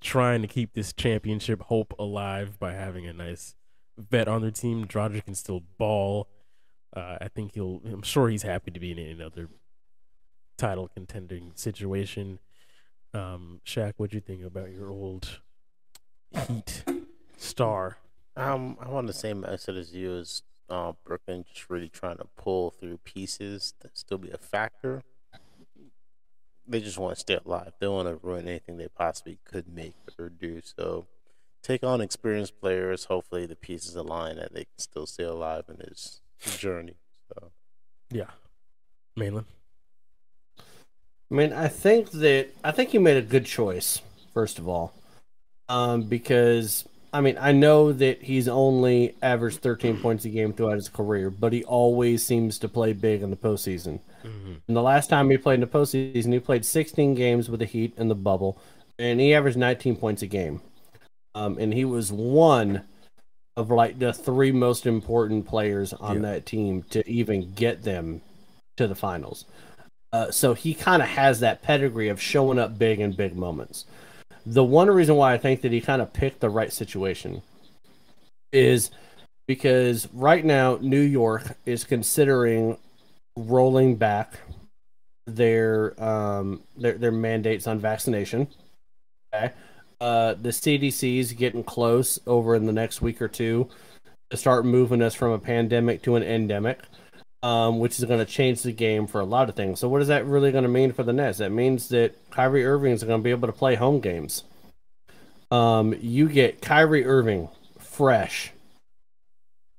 trying 0.00 0.40
to 0.42 0.48
keep 0.48 0.72
this 0.72 0.92
championship 0.92 1.62
hope 1.62 1.94
alive 1.98 2.58
by 2.58 2.72
having 2.72 3.06
a 3.06 3.12
nice 3.12 3.54
vet 3.98 4.28
on 4.28 4.40
their 4.42 4.50
team. 4.50 4.86
Dragic 4.86 5.24
can 5.26 5.34
still 5.34 5.60
ball. 5.78 6.28
Uh, 6.96 7.18
I 7.20 7.28
think 7.28 7.52
he'll. 7.54 7.82
I'm 7.84 8.02
sure 8.02 8.28
he's 8.30 8.42
happy 8.42 8.70
to 8.70 8.80
be 8.80 8.90
in 8.92 8.98
another 8.98 9.48
title 10.56 10.88
contending 10.88 11.52
situation. 11.54 12.38
Um, 13.14 13.60
Shaq, 13.64 13.94
what'd 13.96 14.14
you 14.14 14.20
think 14.20 14.42
about 14.44 14.70
your 14.70 14.90
old 14.90 15.40
Heat 16.48 16.84
star? 17.36 17.98
Um, 18.40 18.76
I'm 18.80 18.94
on 18.94 19.06
the 19.06 19.12
same 19.12 19.42
mindset 19.42 19.78
as 19.78 19.94
you. 19.94 20.16
As 20.16 20.42
uh, 20.68 20.92
Brooklyn 21.04 21.44
just 21.52 21.68
really 21.68 21.88
trying 21.88 22.18
to 22.18 22.26
pull 22.36 22.70
through 22.70 22.98
pieces 22.98 23.74
that 23.80 23.98
still 23.98 24.18
be 24.18 24.30
a 24.30 24.38
factor. 24.38 25.02
they 26.66 26.80
just 26.80 26.98
want 26.98 27.14
to 27.14 27.20
stay 27.20 27.38
alive. 27.44 27.72
They 27.80 27.88
want 27.88 28.08
to 28.08 28.24
ruin 28.26 28.46
anything 28.46 28.76
they 28.76 28.88
possibly 28.88 29.38
could 29.44 29.66
make 29.74 29.94
or 30.18 30.28
do. 30.28 30.60
So 30.62 31.06
take 31.62 31.82
on 31.82 32.00
experienced 32.00 32.60
players. 32.60 33.06
Hopefully 33.06 33.46
the 33.46 33.56
pieces 33.56 33.96
align 33.96 34.38
and 34.38 34.50
they 34.52 34.64
can 34.64 34.78
still 34.78 35.06
stay 35.06 35.24
alive 35.24 35.64
in 35.68 35.76
this 35.76 36.20
journey. 36.56 36.96
So 37.28 37.50
Yeah. 38.10 38.30
Malin. 39.16 39.46
I 40.58 41.34
mean, 41.34 41.52
I 41.52 41.68
think 41.68 42.10
that 42.12 42.48
I 42.64 42.72
think 42.72 42.94
you 42.94 43.00
made 43.00 43.16
a 43.16 43.22
good 43.22 43.46
choice. 43.46 44.00
First 44.32 44.58
of 44.58 44.68
all, 44.68 44.92
um, 45.68 46.02
because 46.02 46.84
I 47.12 47.20
mean, 47.20 47.36
I 47.40 47.52
know 47.52 47.92
that 47.92 48.22
he's 48.22 48.46
only 48.48 49.16
averaged 49.22 49.60
13 49.62 50.00
points 50.00 50.24
a 50.24 50.28
game 50.28 50.52
throughout 50.52 50.74
his 50.76 50.88
career, 50.88 51.28
but 51.30 51.52
he 51.52 51.64
always 51.64 52.24
seems 52.24 52.58
to 52.60 52.68
play 52.68 52.92
big 52.92 53.22
in 53.22 53.30
the 53.30 53.36
postseason. 53.36 54.00
And 54.68 54.76
the 54.76 54.82
last 54.82 55.08
time 55.10 55.30
he 55.30 55.38
played 55.38 55.54
in 55.54 55.60
the 55.60 55.66
postseason, 55.66 56.32
he 56.32 56.38
played 56.38 56.64
16 56.64 57.14
games 57.14 57.48
with 57.48 57.60
the 57.60 57.66
Heat 57.66 57.94
in 57.96 58.08
the 58.08 58.14
bubble, 58.14 58.58
and 58.98 59.18
he 59.18 59.34
averaged 59.34 59.56
19 59.56 59.96
points 59.96 60.22
a 60.22 60.26
game. 60.26 60.60
Um, 61.34 61.58
and 61.58 61.72
he 61.72 61.84
was 61.84 62.12
one 62.12 62.82
of 63.56 63.70
like 63.70 63.98
the 63.98 64.12
three 64.12 64.52
most 64.52 64.86
important 64.86 65.46
players 65.46 65.92
on 65.94 66.16
Yeah. 66.16 66.22
that 66.32 66.46
team 66.46 66.82
to 66.90 67.08
even 67.10 67.52
get 67.54 67.82
them 67.82 68.20
to 68.76 68.86
the 68.86 68.94
finals. 68.94 69.46
Uh, 70.12 70.30
so 70.30 70.54
he 70.54 70.74
kind 70.74 71.02
of 71.02 71.08
has 71.08 71.40
that 71.40 71.62
pedigree 71.62 72.08
of 72.08 72.20
showing 72.20 72.58
up 72.58 72.78
big 72.78 73.00
in 73.00 73.12
big 73.12 73.36
moments. 73.36 73.84
The 74.46 74.64
one 74.64 74.88
reason 74.90 75.16
why 75.16 75.32
I 75.32 75.38
think 75.38 75.60
that 75.62 75.72
he 75.72 75.80
kind 75.80 76.00
of 76.02 76.12
picked 76.12 76.40
the 76.40 76.50
right 76.50 76.72
situation 76.72 77.42
is 78.52 78.90
because 79.46 80.08
right 80.12 80.44
now 80.44 80.78
New 80.80 81.00
York 81.00 81.56
is 81.66 81.84
considering 81.84 82.78
rolling 83.36 83.96
back 83.96 84.40
their 85.26 86.00
um 86.02 86.62
their 86.76 86.94
their 86.94 87.12
mandates 87.12 87.66
on 87.66 87.78
vaccination. 87.78 88.48
Okay. 89.34 89.52
Uh 90.00 90.34
the 90.34 90.50
CDC 90.50 91.18
is 91.18 91.32
getting 91.32 91.62
close 91.62 92.18
over 92.26 92.54
in 92.54 92.66
the 92.66 92.72
next 92.72 93.02
week 93.02 93.20
or 93.20 93.28
two 93.28 93.68
to 94.30 94.36
start 94.36 94.64
moving 94.64 95.02
us 95.02 95.14
from 95.14 95.32
a 95.32 95.38
pandemic 95.38 96.02
to 96.02 96.16
an 96.16 96.22
endemic. 96.22 96.80
Um, 97.42 97.78
which 97.78 97.98
is 97.98 98.04
going 98.04 98.18
to 98.20 98.30
change 98.30 98.62
the 98.62 98.72
game 98.72 99.06
for 99.06 99.18
a 99.18 99.24
lot 99.24 99.48
of 99.48 99.56
things. 99.56 99.80
So, 99.80 99.88
what 99.88 100.02
is 100.02 100.08
that 100.08 100.26
really 100.26 100.52
going 100.52 100.64
to 100.64 100.68
mean 100.68 100.92
for 100.92 101.02
the 101.02 101.12
Nets? 101.14 101.38
That 101.38 101.50
means 101.50 101.88
that 101.88 102.14
Kyrie 102.30 102.66
Irving 102.66 102.92
is 102.92 103.02
going 103.02 103.18
to 103.18 103.24
be 103.24 103.30
able 103.30 103.48
to 103.48 103.52
play 103.52 103.76
home 103.76 104.00
games. 104.00 104.44
Um, 105.50 105.94
you 106.00 106.28
get 106.28 106.60
Kyrie 106.60 107.06
Irving 107.06 107.48
fresh, 107.78 108.52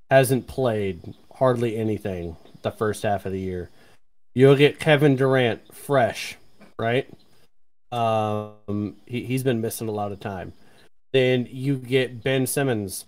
hasn't 0.10 0.48
played 0.48 1.14
hardly 1.36 1.78
anything 1.78 2.36
the 2.62 2.72
first 2.72 3.04
half 3.04 3.26
of 3.26 3.32
the 3.32 3.40
year. 3.40 3.70
You'll 4.34 4.56
get 4.56 4.80
Kevin 4.80 5.16
Durant 5.16 5.74
fresh, 5.74 6.38
right? 6.80 7.08
Um, 7.92 8.96
he, 9.06 9.24
he's 9.26 9.44
been 9.44 9.62
missing 9.62 9.88
a 9.88 9.92
lot 9.92 10.12
of 10.12 10.20
time. 10.20 10.54
Then 11.14 11.48
you 11.50 11.78
get 11.78 12.24
Ben 12.24 12.48
Simmons, 12.48 13.06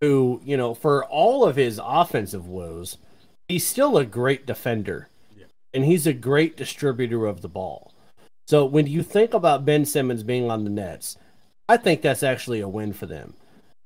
who, 0.00 0.40
you 0.44 0.56
know, 0.56 0.74
for 0.74 1.04
all 1.04 1.44
of 1.44 1.56
his 1.56 1.80
offensive 1.82 2.48
woes, 2.48 2.96
he's 3.48 3.66
still 3.66 3.96
a 3.96 4.04
great 4.04 4.46
defender. 4.46 5.08
And 5.72 5.84
he's 5.84 6.06
a 6.06 6.12
great 6.12 6.56
distributor 6.56 7.26
of 7.26 7.42
the 7.42 7.48
ball. 7.48 7.92
So 8.46 8.64
when 8.64 8.86
you 8.86 9.02
think 9.02 9.34
about 9.34 9.64
Ben 9.64 9.84
Simmons 9.84 10.22
being 10.22 10.50
on 10.50 10.64
the 10.64 10.70
Nets, 10.70 11.18
I 11.68 11.76
think 11.76 12.00
that's 12.00 12.22
actually 12.22 12.60
a 12.60 12.68
win 12.68 12.92
for 12.92 13.06
them. 13.06 13.34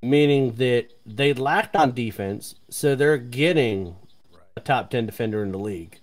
Meaning 0.02 0.52
that 0.56 0.88
they 1.04 1.32
lacked 1.34 1.74
on 1.74 1.92
defense, 1.92 2.54
so 2.68 2.94
they're 2.94 3.18
getting 3.18 3.96
a 4.56 4.60
top 4.60 4.90
10 4.90 5.06
defender 5.06 5.42
in 5.42 5.52
the 5.52 5.58
league. 5.58 5.98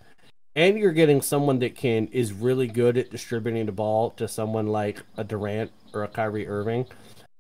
And 0.56 0.78
you're 0.78 0.92
getting 0.92 1.22
someone 1.22 1.60
that 1.60 1.76
can 1.76 2.08
is 2.08 2.34
really 2.34 2.68
good 2.68 2.98
at 2.98 3.12
distributing 3.12 3.68
the 3.68 3.72
ball 3.72 4.10
to 4.12 4.28
someone 4.28 4.68
like 4.68 5.04
a 5.16 5.24
Durant 5.24 5.72
or 5.94 6.04
a 6.04 6.08
Kyrie 6.08 6.48
Irving. 6.48 6.88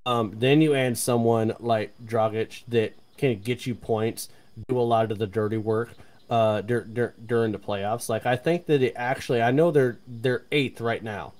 Um, 0.06 0.34
then 0.38 0.62
you 0.62 0.74
add 0.74 0.98
someone 0.98 1.54
like 1.60 1.94
Dragic 2.06 2.64
that 2.70 2.94
can 3.18 3.40
get 3.40 3.66
you 3.66 3.76
points, 3.76 4.30
do 4.70 4.80
a 4.80 4.82
lot 4.82 5.12
of 5.12 5.18
the 5.18 5.28
dirty 5.28 5.58
work 5.58 5.90
uh, 6.30 6.62
dur- 6.62 6.86
dur- 6.86 7.16
during 7.26 7.52
the 7.52 7.60
playoffs. 7.60 8.10
Like 8.10 8.26
I 8.26 8.36
think 8.36 8.66
that 8.68 8.82
it 8.82 8.94
actually, 8.96 9.42
I 9.42 9.52
know 9.52 9.72
they're 9.72 10.00
they're 10.08 10.46
eighth 10.52 10.82
right 10.82 11.04
now, 11.04 11.34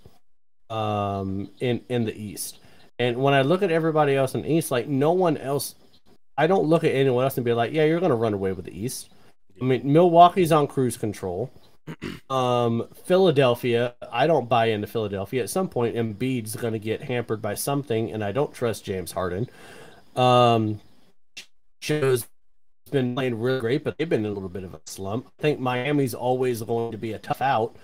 um, 0.70 1.50
in 1.60 1.82
in 1.90 2.06
the 2.06 2.16
East. 2.16 2.60
And 3.00 3.18
when 3.18 3.34
I 3.34 3.42
look 3.42 3.62
at 3.62 3.72
everybody 3.72 4.16
else 4.16 4.34
in 4.34 4.42
the 4.42 4.52
East, 4.52 4.72
like 4.72 4.88
no 4.88 5.12
one 5.12 5.38
else, 5.38 5.76
I 6.38 6.48
don't 6.48 6.66
look 6.66 6.84
at 6.84 6.92
anyone 6.92 7.24
else 7.24 7.38
and 7.38 7.46
be 7.46 7.54
like, 7.54 7.72
yeah, 7.74 7.86
you're 7.86 8.00
gonna 8.00 8.16
run 8.16 8.34
away 8.34 8.54
with 8.54 8.66
the 8.66 8.78
East. 8.78 9.10
I 9.60 9.66
mean, 9.66 9.92
Milwaukee's 9.92 10.52
on 10.52 10.68
cruise 10.68 10.98
control. 10.98 11.52
Um, 12.30 12.90
Philadelphia, 13.06 13.96
I 14.12 14.28
don't 14.28 14.50
buy 14.50 14.66
into 14.66 14.86
Philadelphia. 14.86 15.44
At 15.44 15.50
some 15.50 15.70
point, 15.70 15.96
Embiid's 15.96 16.58
going 16.58 16.74
to 16.74 16.80
get 16.80 17.02
hampered 17.02 17.42
by 17.42 17.56
something, 17.56 18.12
and 18.12 18.22
I 18.22 18.34
don't 18.34 18.54
trust 18.54 18.84
James 18.84 19.14
Harden. 19.14 19.48
Um, 20.14 20.82
shows 21.80 22.28
been 22.88 23.16
playing 23.16 23.40
really 23.40 23.60
great, 23.60 23.84
but 23.84 23.98
they've 23.98 24.10
been 24.10 24.26
in 24.26 24.32
a 24.32 24.34
little 24.34 24.50
bit 24.50 24.64
of 24.64 24.74
a 24.74 24.82
slump. 24.86 25.28
I 25.40 25.42
think 25.42 25.60
Miami's 25.60 26.14
always 26.14 26.62
going 26.62 26.92
to 26.92 26.98
be 26.98 27.14
a 27.14 27.20
tough 27.20 27.42
out. 27.42 27.76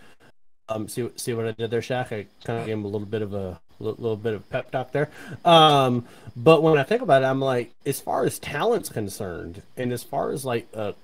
Um, 0.70 0.88
see 0.88 1.10
see 1.16 1.34
what 1.34 1.46
I 1.46 1.52
did 1.52 1.72
there, 1.72 1.82
Shaq? 1.82 2.12
I 2.12 2.26
kind 2.44 2.60
of 2.60 2.66
gave 2.66 2.78
him 2.78 2.86
a 2.86 2.88
little 2.88 3.08
bit 3.08 3.22
of 3.22 3.34
a 3.34 3.60
little, 3.80 4.02
little 4.02 4.18
bit 4.18 4.34
of 4.34 4.50
pep 4.50 4.72
talk 4.72 4.92
there. 4.92 5.10
Um, 5.44 6.06
but 6.36 6.64
when 6.64 6.78
I 6.78 6.84
think 6.84 7.02
about 7.02 7.24
it, 7.24 7.26
I'm 7.26 7.42
like, 7.42 7.72
as 7.86 8.00
far 8.00 8.26
as 8.26 8.40
talent's 8.40 8.90
concerned, 8.90 9.62
and 9.78 9.92
as 9.92 10.04
far 10.04 10.32
as 10.32 10.46
like 10.46 10.68
a 10.74 10.96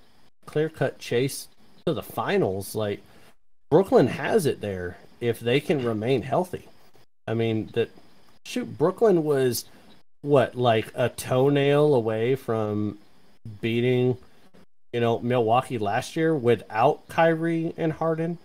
clear 0.46 0.70
cut 0.70 0.98
chase 0.98 1.48
to 1.86 1.94
the 1.94 2.04
finals, 2.04 2.76
like 2.76 3.02
Brooklyn 3.70 4.08
has 4.08 4.46
it 4.46 4.62
there 4.62 4.98
if 5.20 5.40
they 5.40 5.60
can 5.60 5.84
remain 5.84 6.22
healthy. 6.22 6.68
I 7.28 7.34
mean, 7.34 7.70
that 7.74 7.92
shoot, 8.46 8.78
Brooklyn 8.78 9.24
was 9.24 9.66
what 10.22 10.56
like 10.56 10.92
a 10.96 11.10
toenail 11.10 11.94
away 11.94 12.36
from 12.36 12.98
beating, 13.62 14.18
you 14.94 15.00
know, 15.00 15.20
Milwaukee 15.20 15.78
last 15.78 16.16
year 16.16 16.36
without 16.36 17.08
Kyrie 17.08 17.74
and 17.78 17.94
Harden. 17.94 18.38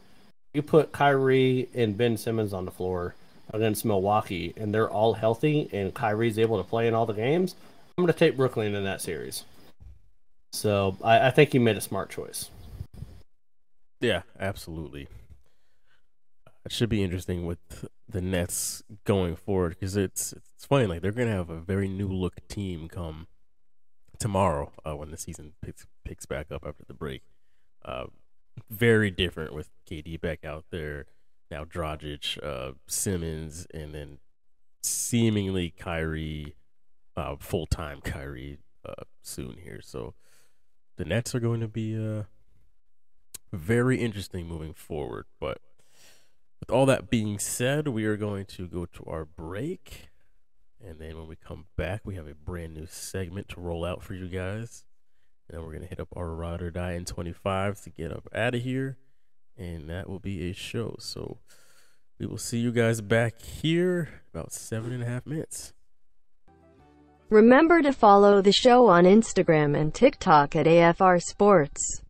You 0.52 0.62
put 0.62 0.92
Kyrie 0.92 1.68
and 1.74 1.96
Ben 1.96 2.16
Simmons 2.16 2.52
on 2.52 2.64
the 2.64 2.70
floor 2.70 3.14
against 3.52 3.84
Milwaukee, 3.84 4.54
and 4.56 4.72
they're 4.72 4.90
all 4.90 5.14
healthy, 5.14 5.68
and 5.72 5.92
Kyrie's 5.92 6.38
able 6.38 6.62
to 6.62 6.68
play 6.68 6.86
in 6.88 6.94
all 6.94 7.06
the 7.06 7.12
games. 7.12 7.56
I'm 7.96 8.04
going 8.04 8.12
to 8.12 8.18
take 8.18 8.36
Brooklyn 8.36 8.74
in 8.74 8.84
that 8.84 9.00
series. 9.00 9.44
So 10.52 10.96
I, 11.02 11.26
I 11.26 11.30
think 11.30 11.54
you 11.54 11.60
made 11.60 11.76
a 11.76 11.80
smart 11.80 12.10
choice. 12.10 12.50
Yeah, 14.00 14.22
absolutely. 14.38 15.08
It 16.64 16.72
should 16.72 16.88
be 16.88 17.02
interesting 17.02 17.46
with 17.46 17.88
the 18.08 18.20
Nets 18.20 18.82
going 19.04 19.36
forward 19.36 19.70
because 19.70 19.96
it's 19.96 20.32
it's 20.32 20.64
funny 20.64 20.86
like 20.86 21.02
they're 21.02 21.12
gonna 21.12 21.30
have 21.30 21.50
a 21.50 21.60
very 21.60 21.88
new 21.88 22.08
look 22.08 22.46
team 22.48 22.88
come 22.88 23.26
tomorrow 24.24 24.72
uh, 24.86 24.96
when 24.96 25.10
the 25.10 25.18
season 25.18 25.52
picks 25.60 25.86
picks 26.02 26.24
back 26.24 26.50
up 26.50 26.64
after 26.66 26.82
the 26.86 26.94
break. 26.94 27.20
Uh, 27.84 28.04
very 28.70 29.10
different 29.10 29.52
with 29.52 29.68
KD 29.86 30.18
back 30.18 30.46
out 30.46 30.64
there 30.70 31.04
now, 31.50 31.66
Dragic, 31.66 32.42
uh, 32.42 32.72
Simmons, 32.86 33.66
and 33.74 33.94
then 33.94 34.16
seemingly 34.82 35.74
Kyrie, 35.78 36.54
uh, 37.14 37.36
full 37.38 37.66
time 37.66 38.00
Kyrie 38.00 38.60
uh, 38.88 39.04
soon 39.20 39.58
here. 39.62 39.80
So 39.82 40.14
the 40.96 41.04
Nets 41.04 41.34
are 41.34 41.40
going 41.40 41.60
to 41.60 41.68
be 41.68 41.94
uh 41.94 42.22
very 43.52 43.98
interesting 43.98 44.48
moving 44.48 44.72
forward. 44.72 45.26
But 45.38 45.58
with 46.60 46.70
all 46.70 46.86
that 46.86 47.10
being 47.10 47.38
said, 47.38 47.88
we 47.88 48.06
are 48.06 48.16
going 48.16 48.46
to 48.46 48.66
go 48.66 48.86
to 48.86 49.04
our 49.06 49.26
break. 49.26 50.08
And 50.86 50.98
then 50.98 51.16
when 51.16 51.28
we 51.28 51.36
come 51.36 51.66
back, 51.76 52.02
we 52.04 52.16
have 52.16 52.26
a 52.26 52.34
brand 52.34 52.74
new 52.74 52.86
segment 52.86 53.48
to 53.50 53.60
roll 53.60 53.84
out 53.84 54.02
for 54.02 54.14
you 54.14 54.28
guys. 54.28 54.84
And 55.48 55.56
then 55.56 55.64
we're 55.64 55.72
going 55.72 55.82
to 55.82 55.88
hit 55.88 56.00
up 56.00 56.08
our 56.14 56.28
ride 56.28 56.62
or 56.62 56.70
die 56.70 56.92
in 56.92 57.04
25 57.04 57.80
to 57.82 57.90
get 57.90 58.12
up 58.12 58.28
out 58.34 58.54
of 58.54 58.62
here. 58.62 58.98
And 59.56 59.88
that 59.88 60.08
will 60.08 60.18
be 60.18 60.50
a 60.50 60.52
show. 60.52 60.96
So 60.98 61.38
we 62.18 62.26
will 62.26 62.38
see 62.38 62.58
you 62.58 62.72
guys 62.72 63.00
back 63.00 63.40
here 63.40 64.08
about 64.32 64.52
seven 64.52 64.92
and 64.92 65.02
a 65.02 65.06
half 65.06 65.26
minutes. 65.26 65.72
Remember 67.30 67.80
to 67.82 67.92
follow 67.92 68.42
the 68.42 68.52
show 68.52 68.86
on 68.86 69.04
Instagram 69.04 69.78
and 69.78 69.94
TikTok 69.94 70.54
at 70.54 70.66
AFR 70.66 71.22
Sports. 71.22 72.02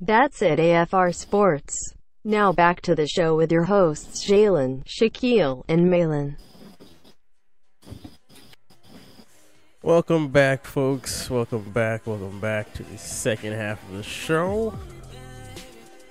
That's 0.00 0.42
it, 0.42 0.58
AFR 0.58 1.14
Sports. 1.14 1.76
Now 2.24 2.52
back 2.52 2.80
to 2.82 2.94
the 2.94 3.06
show 3.06 3.36
with 3.36 3.52
your 3.52 3.64
hosts 3.64 4.28
Jalen, 4.28 4.84
Shaquille, 4.84 5.64
and 5.68 5.90
Malin. 5.90 6.36
Welcome 9.86 10.30
back, 10.30 10.64
folks. 10.64 11.30
Welcome 11.30 11.70
back. 11.70 12.08
Welcome 12.08 12.40
back 12.40 12.72
to 12.72 12.82
the 12.82 12.98
second 12.98 13.52
half 13.52 13.80
of 13.88 13.96
the 13.96 14.02
show. 14.02 14.74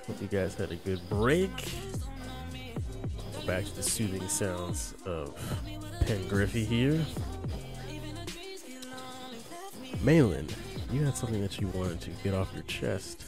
Hope 0.06 0.22
you 0.22 0.28
guys 0.28 0.54
had 0.54 0.72
a 0.72 0.76
good 0.76 0.98
break. 1.10 1.50
Back 3.46 3.66
to 3.66 3.76
the 3.76 3.82
soothing 3.82 4.26
sounds 4.28 4.94
of 5.04 5.34
Pen 6.06 6.26
Griffey 6.26 6.64
here. 6.64 7.04
Malin, 10.02 10.48
you 10.90 11.04
had 11.04 11.14
something 11.14 11.42
that 11.42 11.60
you 11.60 11.66
wanted 11.68 12.00
to 12.00 12.10
get 12.24 12.32
off 12.32 12.48
your 12.54 12.62
chest. 12.62 13.24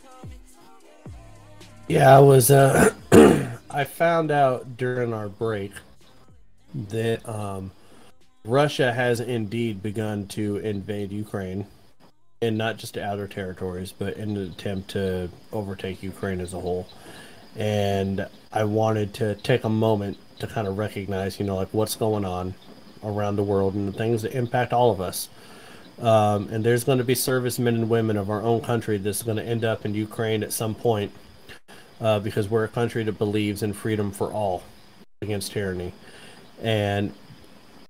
Yeah, 1.89 2.17
I 2.17 2.21
was 2.21 2.51
uh 2.51 2.95
I 3.71 3.85
found 3.85 4.31
out 4.31 4.79
during 4.79 5.13
our 5.13 5.29
break 5.29 5.73
that 6.75 7.29
um, 7.29 7.71
Russia 8.49 8.95
has 8.95 9.21
indeed 9.21 9.83
begun 9.83 10.27
to 10.27 10.57
invade 10.57 11.13
Ukraine, 11.13 11.67
and 12.41 12.57
not 12.57 12.79
just 12.79 12.97
outer 12.97 13.29
territories, 13.29 13.93
but 13.93 14.17
in 14.17 14.39
an 14.39 14.51
attempt 14.51 14.89
to 14.91 15.29
overtake 15.53 16.03
Ukraine 16.03 16.41
as 16.41 16.55
a 16.55 16.61
whole. 16.61 16.89
And 17.57 18.27
I 18.51 18.65
wanted 18.65 19.13
to 19.15 19.35
take 19.35 19.65
a 19.65 19.69
moment 19.69 20.17
to 20.39 20.47
kind 20.47 20.67
of 20.67 20.79
recognize, 20.79 21.39
you 21.39 21.45
know, 21.45 21.57
like 21.57 21.69
what's 21.73 21.95
going 21.95 22.25
on 22.25 22.55
around 23.05 23.37
the 23.37 23.43
world 23.43 23.75
and 23.75 23.87
the 23.87 23.93
things 23.93 24.23
that 24.23 24.33
impact 24.33 24.73
all 24.73 24.91
of 24.91 25.01
us. 25.01 25.29
Um, 26.01 26.49
and 26.51 26.65
there's 26.65 26.85
going 26.85 26.99
to 26.99 27.05
be 27.05 27.15
servicemen 27.15 27.75
and 27.75 27.91
women 27.91 28.17
of 28.17 28.31
our 28.31 28.41
own 28.41 28.63
country 28.63 28.97
that's 28.97 29.23
going 29.23 29.37
to 29.37 29.45
end 29.45 29.63
up 29.65 29.85
in 29.85 29.95
Ukraine 29.95 30.43
at 30.43 30.53
some 30.55 30.75
point 30.75 31.13
uh, 32.01 32.19
because 32.21 32.49
we're 32.49 32.65
a 32.65 32.69
country 32.69 33.03
that 33.03 33.19
believes 33.19 33.63
in 33.63 33.75
freedom 33.75 34.11
for 34.11 34.33
all 34.33 34.63
against 35.21 35.53
tyranny. 35.53 35.93
And 36.63 37.13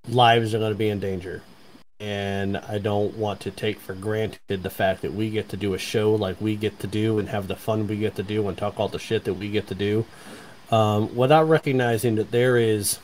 lives 0.08 0.54
are 0.54 0.58
going 0.58 0.72
to 0.72 0.78
be 0.78 0.88
in 0.88 1.00
danger. 1.00 1.42
And 2.00 2.56
I 2.56 2.78
don't 2.78 3.16
want 3.16 3.40
to 3.40 3.50
take 3.50 3.80
for 3.80 3.94
granted 3.94 4.62
the 4.62 4.70
fact 4.70 5.02
that 5.02 5.14
we 5.14 5.30
get 5.30 5.48
to 5.48 5.56
do 5.56 5.74
a 5.74 5.78
show 5.78 6.14
like 6.14 6.40
we 6.40 6.54
get 6.54 6.78
to 6.80 6.86
do 6.86 7.18
and 7.18 7.28
have 7.28 7.48
the 7.48 7.56
fun 7.56 7.88
we 7.88 7.96
get 7.96 8.14
to 8.16 8.22
do 8.22 8.46
and 8.48 8.56
talk 8.56 8.78
all 8.78 8.88
the 8.88 9.00
shit 9.00 9.24
that 9.24 9.34
we 9.34 9.50
get 9.50 9.66
to 9.66 9.74
do 9.74 10.06
um, 10.70 11.14
without 11.16 11.48
recognizing 11.48 12.14
that 12.14 12.30
there 12.30 12.56
is 12.56 13.00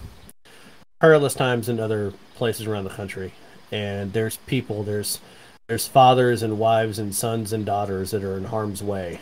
perilous 1.01 1.35
times 1.35 1.69
in 1.69 1.81
other 1.81 2.13
places 2.37 2.67
around 2.67 2.85
the 2.85 2.91
country. 2.91 3.33
And 3.73 4.13
there's 4.13 4.37
people, 4.37 4.85
there's 4.85 5.21
there's 5.67 5.87
fathers 5.87 6.43
and 6.43 6.59
wives 6.59 6.99
and 6.99 7.15
sons 7.15 7.53
and 7.53 7.65
daughters 7.65 8.11
that 8.11 8.23
are 8.23 8.37
in 8.37 8.45
harm's 8.45 8.83
way 8.83 9.21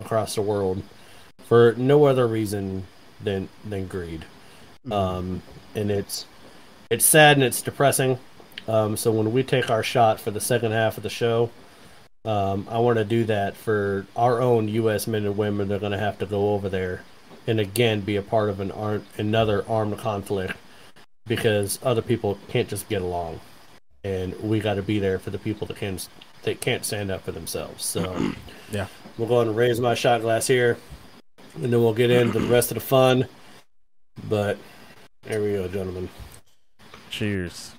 across 0.00 0.34
the 0.34 0.42
world 0.42 0.82
for 1.44 1.74
no 1.78 2.04
other 2.04 2.26
reason 2.26 2.84
than 3.22 3.48
than 3.64 3.86
greed. 3.86 4.24
Um, 4.90 5.42
and 5.74 5.90
it's 5.90 6.26
it's 6.92 7.06
sad 7.06 7.38
and 7.38 7.44
it's 7.44 7.62
depressing. 7.62 8.18
Um, 8.68 8.96
so 8.98 9.10
when 9.10 9.32
we 9.32 9.42
take 9.42 9.70
our 9.70 9.82
shot 9.82 10.20
for 10.20 10.30
the 10.30 10.40
second 10.40 10.72
half 10.72 10.98
of 10.98 11.02
the 11.02 11.08
show, 11.08 11.50
um, 12.26 12.68
I 12.70 12.78
want 12.78 12.98
to 12.98 13.04
do 13.04 13.24
that 13.24 13.56
for 13.56 14.06
our 14.14 14.40
own 14.42 14.68
U.S. 14.68 15.06
men 15.06 15.24
and 15.24 15.36
women. 15.36 15.68
They're 15.68 15.78
going 15.78 15.92
to 15.92 15.98
have 15.98 16.18
to 16.18 16.26
go 16.26 16.52
over 16.52 16.68
there 16.68 17.02
and 17.46 17.58
again 17.58 18.02
be 18.02 18.16
a 18.16 18.22
part 18.22 18.50
of 18.50 18.60
an 18.60 18.70
ar- 18.72 19.00
another 19.16 19.64
armed 19.68 19.96
conflict 19.98 20.52
because 21.26 21.78
other 21.82 22.02
people 22.02 22.38
can't 22.48 22.68
just 22.68 22.88
get 22.90 23.00
along, 23.00 23.40
and 24.04 24.38
we 24.40 24.60
got 24.60 24.74
to 24.74 24.82
be 24.82 24.98
there 24.98 25.18
for 25.18 25.30
the 25.30 25.38
people 25.38 25.66
that 25.68 25.78
can 25.78 25.98
that 26.42 26.60
can't 26.60 26.84
stand 26.84 27.10
up 27.10 27.22
for 27.22 27.32
themselves. 27.32 27.84
So 27.84 28.32
Yeah. 28.70 28.86
we'll 29.16 29.28
go 29.28 29.36
ahead 29.36 29.48
and 29.48 29.56
raise 29.56 29.80
my 29.80 29.94
shot 29.94 30.20
glass 30.20 30.46
here, 30.46 30.76
and 31.54 31.72
then 31.72 31.80
we'll 31.80 31.94
get 31.94 32.10
into 32.10 32.38
the 32.38 32.46
rest 32.48 32.70
of 32.70 32.74
the 32.76 32.80
fun. 32.80 33.26
But 34.28 34.58
there 35.22 35.40
we 35.40 35.52
go, 35.52 35.66
gentlemen. 35.68 36.08
Cheers. 37.12 37.74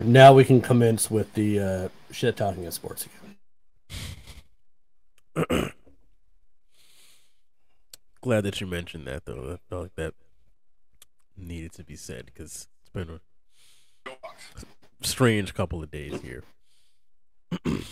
Now 0.00 0.34
we 0.34 0.44
can 0.44 0.60
commence 0.60 1.08
with 1.08 1.34
the 1.34 1.60
uh, 1.60 1.88
shit 2.10 2.36
talking 2.36 2.66
of 2.66 2.74
sports 2.74 3.06
again. 3.06 3.36
Glad 8.20 8.40
that 8.40 8.60
you 8.60 8.66
mentioned 8.66 9.06
that, 9.06 9.24
though. 9.24 9.52
I 9.52 9.58
felt 9.70 9.82
like 9.82 9.94
that 9.94 10.14
needed 11.36 11.72
to 11.74 11.84
be 11.84 11.94
said 11.94 12.26
because 12.26 12.66
it's 12.80 12.90
been 12.92 13.20
a 14.04 14.10
strange 15.00 15.54
couple 15.54 15.80
of 15.80 15.92
days 15.92 16.20
here. 16.22 16.42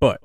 but 0.00 0.22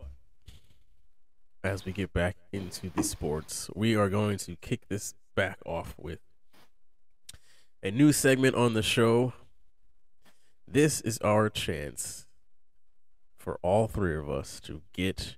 as 1.64 1.86
we 1.86 1.92
get 1.92 2.14
back 2.14 2.36
into 2.52 2.90
the 2.90 3.04
sports, 3.04 3.70
we 3.76 3.96
are 3.96 4.10
going 4.10 4.38
to 4.38 4.56
kick 4.58 4.88
this 4.88 5.14
back 5.36 5.60
off 5.66 5.94
with 5.98 6.20
a 7.84 7.92
new 7.92 8.12
segment 8.12 8.56
on 8.56 8.74
the 8.74 8.84
show. 8.84 9.34
This 10.68 11.02
is 11.02 11.18
our 11.20 11.50
chance 11.50 12.28
for 13.38 13.60
all 13.62 13.88
three 13.88 14.16
of 14.16 14.30
us 14.30 14.60
to 14.62 14.82
get 14.94 15.36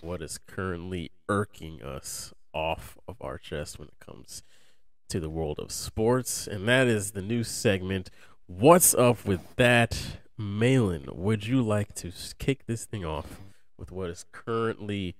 what 0.00 0.22
is 0.22 0.38
currently 0.38 1.10
irking 1.28 1.82
us 1.82 2.32
off 2.52 2.96
of 3.06 3.16
our 3.20 3.38
chest 3.38 3.78
when 3.78 3.88
it 3.88 4.04
comes 4.04 4.42
to 5.08 5.20
the 5.20 5.30
world 5.30 5.58
of 5.58 5.70
sports, 5.72 6.46
and 6.46 6.66
that 6.68 6.86
is 6.86 7.10
the 7.10 7.22
new 7.22 7.44
segment. 7.44 8.10
What's 8.46 8.94
up 8.94 9.24
with 9.24 9.56
that? 9.56 10.18
Malin, 10.38 11.06
would 11.12 11.46
you 11.46 11.60
like 11.60 11.94
to 11.96 12.12
kick 12.38 12.66
this 12.66 12.86
thing 12.86 13.04
off 13.04 13.40
with 13.76 13.92
what 13.92 14.08
is 14.08 14.24
currently 14.32 15.16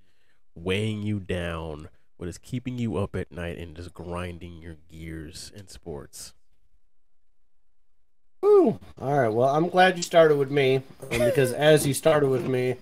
weighing 0.55 1.01
you 1.03 1.19
down, 1.19 1.89
what 2.17 2.29
is 2.29 2.37
keeping 2.37 2.77
you 2.77 2.97
up 2.97 3.15
at 3.15 3.31
night 3.31 3.57
and 3.57 3.75
just 3.75 3.93
grinding 3.93 4.57
your 4.57 4.77
gears 4.89 5.51
in 5.55 5.67
sports? 5.67 6.33
Woo. 8.41 8.79
All 8.99 9.19
right. 9.19 9.29
Well, 9.29 9.49
I'm 9.49 9.69
glad 9.69 9.97
you 9.97 10.03
started 10.03 10.37
with 10.37 10.51
me 10.51 10.77
um, 10.77 10.83
because 11.09 11.53
as 11.53 11.85
you 11.85 11.93
started 11.93 12.29
with 12.29 12.47
me, 12.47 12.75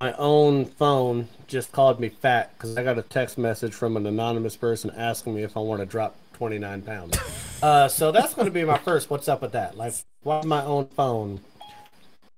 my 0.00 0.12
own 0.14 0.64
phone 0.64 1.28
just 1.46 1.70
called 1.70 2.00
me 2.00 2.08
fat 2.08 2.52
because 2.54 2.76
I 2.76 2.82
got 2.82 2.98
a 2.98 3.02
text 3.02 3.38
message 3.38 3.72
from 3.72 3.96
an 3.96 4.06
anonymous 4.06 4.56
person 4.56 4.90
asking 4.96 5.36
me 5.36 5.44
if 5.44 5.56
I 5.56 5.60
want 5.60 5.80
to 5.80 5.86
drop 5.86 6.16
29 6.34 6.82
pounds. 6.82 7.18
Uh, 7.62 7.86
so 7.86 8.10
that's 8.10 8.34
going 8.34 8.46
to 8.46 8.50
be 8.50 8.64
my 8.64 8.76
first. 8.76 9.08
What's 9.08 9.28
up 9.28 9.40
with 9.40 9.52
that? 9.52 9.76
Like, 9.76 9.94
why 10.24 10.42
my 10.44 10.64
own 10.64 10.86
phone 10.86 11.38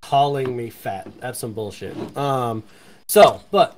calling 0.03 0.55
me 0.55 0.69
fat? 0.69 1.09
That's 1.19 1.39
some 1.39 1.55
bullshit. 1.55 1.97
Um, 2.15 2.63
so, 3.09 3.41
but 3.51 3.75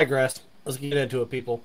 digress. 0.00 0.40
Let's 0.64 0.78
get 0.78 0.94
into 0.94 1.22
it, 1.22 1.30
people. 1.30 1.62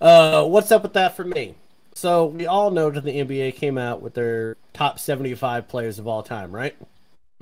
Uh, 0.00 0.44
what's 0.44 0.70
up 0.72 0.82
with 0.82 0.92
that 0.94 1.16
for 1.16 1.24
me? 1.24 1.54
So 1.94 2.26
we 2.26 2.46
all 2.46 2.70
know 2.70 2.90
that 2.90 3.04
the 3.04 3.12
NBA 3.24 3.54
came 3.54 3.78
out 3.78 4.02
with 4.02 4.14
their 4.14 4.56
top 4.74 4.98
75 4.98 5.68
players 5.68 5.98
of 5.98 6.06
all 6.06 6.22
time, 6.22 6.52
right? 6.52 6.76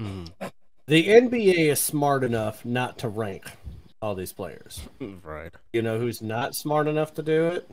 Mm, 0.00 0.30
The 0.86 1.08
NBA 1.08 1.70
is 1.70 1.80
smart 1.80 2.22
enough 2.22 2.64
not 2.64 2.98
to 2.98 3.08
rank 3.08 3.50
all 4.00 4.14
these 4.14 4.32
players. 4.32 4.82
right. 5.22 5.52
You 5.72 5.82
know 5.82 5.98
who's 5.98 6.22
not 6.22 6.54
smart 6.54 6.86
enough 6.86 7.14
to 7.14 7.22
do 7.22 7.46
it? 7.48 7.68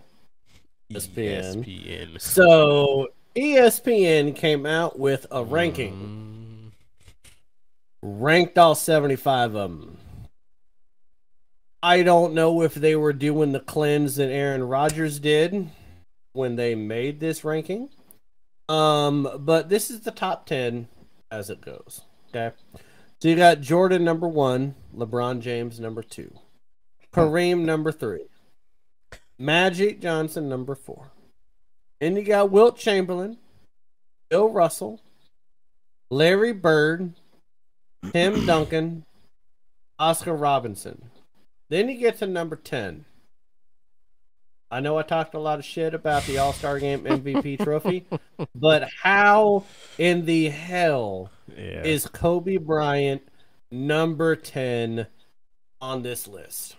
ESPN. 0.91 1.63
ESPN. 1.65 2.21
So 2.21 3.09
ESPN 3.35 4.35
came 4.35 4.65
out 4.65 4.97
with 4.97 5.27
a 5.29 5.43
ranking, 5.43 5.93
Mm, 5.93 6.71
ranked 8.01 8.57
all 8.57 8.75
75 8.75 9.55
of 9.55 9.69
them. 9.71 9.97
I 11.83 12.03
don't 12.03 12.33
know 12.33 12.61
if 12.61 12.75
they 12.75 12.95
were 12.95 13.13
doing 13.13 13.51
the 13.51 13.59
cleanse 13.59 14.15
that 14.17 14.29
Aaron 14.29 14.63
Rodgers 14.63 15.19
did 15.19 15.69
when 16.33 16.55
they 16.55 16.75
made 16.75 17.19
this 17.19 17.43
ranking. 17.43 17.89
Um, 18.69 19.27
but 19.39 19.69
this 19.69 19.89
is 19.89 20.01
the 20.01 20.11
top 20.11 20.45
10 20.45 20.87
as 21.31 21.49
it 21.49 21.61
goes. 21.61 22.01
Okay. 22.29 22.55
So 23.19 23.27
you 23.27 23.35
got 23.35 23.61
Jordan 23.61 24.03
number 24.03 24.27
one, 24.27 24.75
LeBron 24.95 25.41
James 25.41 25.79
number 25.79 26.01
two, 26.01 26.33
Kareem 27.13 27.59
number 27.65 27.91
three, 27.91 28.25
Magic 29.37 30.01
Johnson 30.01 30.49
number 30.49 30.73
four. 30.73 31.11
And 31.99 32.17
you 32.17 32.23
got 32.23 32.49
Wilt 32.49 32.77
Chamberlain, 32.77 33.37
Bill 34.29 34.49
Russell, 34.49 35.01
Larry 36.09 36.51
Bird, 36.51 37.13
Tim 38.11 38.45
Duncan, 38.47 39.05
Oscar 39.99 40.33
Robinson. 40.33 41.10
Then 41.71 41.87
you 41.87 41.95
get 41.95 42.17
to 42.17 42.27
number 42.27 42.57
10. 42.57 43.05
I 44.69 44.81
know 44.81 44.97
I 44.97 45.03
talked 45.03 45.35
a 45.35 45.39
lot 45.39 45.57
of 45.57 45.63
shit 45.63 45.93
about 45.93 46.25
the 46.25 46.37
All 46.37 46.51
Star 46.51 46.79
Game 46.79 47.05
MVP 47.05 47.59
trophy, 47.63 48.05
but 48.53 48.89
how 49.01 49.63
in 49.97 50.25
the 50.25 50.49
hell 50.49 51.31
yeah. 51.55 51.81
is 51.83 52.07
Kobe 52.07 52.57
Bryant 52.57 53.21
number 53.71 54.35
10 54.35 55.07
on 55.79 56.01
this 56.01 56.27
list? 56.27 56.75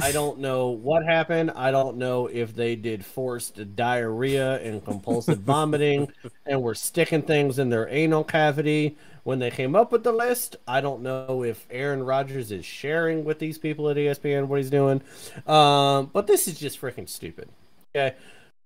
I 0.00 0.12
don't 0.12 0.38
know 0.38 0.68
what 0.68 1.04
happened. 1.04 1.50
I 1.56 1.72
don't 1.72 1.96
know 1.96 2.28
if 2.28 2.54
they 2.54 2.76
did 2.76 3.04
forced 3.04 3.74
diarrhea 3.74 4.60
and 4.60 4.84
compulsive 4.84 5.40
vomiting 5.40 6.12
and 6.46 6.62
were 6.62 6.76
sticking 6.76 7.22
things 7.22 7.58
in 7.58 7.68
their 7.68 7.88
anal 7.88 8.22
cavity 8.22 8.96
when 9.24 9.38
they 9.38 9.50
came 9.50 9.74
up 9.74 9.92
with 9.92 10.04
the 10.04 10.12
list. 10.12 10.56
I 10.66 10.80
don't 10.80 11.02
know 11.02 11.42
if 11.44 11.66
Aaron 11.70 12.02
Rodgers 12.02 12.52
is 12.52 12.64
sharing 12.64 13.24
with 13.24 13.38
these 13.38 13.58
people 13.58 13.88
at 13.88 13.96
ESPN 13.96 14.46
what 14.46 14.58
he's 14.58 14.70
doing. 14.70 15.02
Um, 15.46 16.10
but 16.12 16.26
this 16.26 16.48
is 16.48 16.58
just 16.58 16.80
freaking 16.80 17.08
stupid. 17.08 17.48
Okay. 17.94 18.16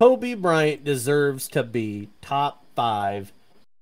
Kobe 0.00 0.34
Bryant 0.34 0.84
deserves 0.84 1.48
to 1.48 1.62
be 1.62 2.08
top 2.20 2.64
five 2.74 3.32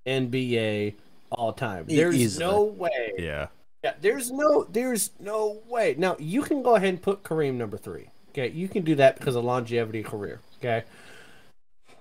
NBA 0.06 0.94
all 1.30 1.52
time. 1.52 1.86
There's 1.88 2.16
easily. 2.16 2.44
no 2.44 2.64
way. 2.64 3.12
yeah. 3.18 3.48
Yeah, 3.82 3.94
there's 4.00 4.30
no 4.30 4.64
there's 4.70 5.10
no 5.18 5.60
way. 5.68 5.96
Now 5.98 6.16
you 6.20 6.42
can 6.42 6.62
go 6.62 6.76
ahead 6.76 6.90
and 6.90 7.02
put 7.02 7.24
Kareem 7.24 7.54
number 7.54 7.76
three. 7.76 8.10
Okay, 8.30 8.48
you 8.48 8.68
can 8.68 8.84
do 8.84 8.94
that 8.94 9.18
because 9.18 9.34
of 9.34 9.44
longevity 9.44 10.04
career. 10.04 10.40
Okay. 10.58 10.84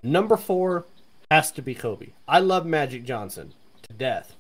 Number 0.04 0.38
four 0.38 0.86
has 1.32 1.52
to 1.54 1.62
be 1.62 1.74
Kobe. 1.74 2.10
I 2.28 2.40
love 2.40 2.66
Magic 2.66 3.04
Johnson 3.04 3.54
to 3.84 3.94
death. 3.94 4.36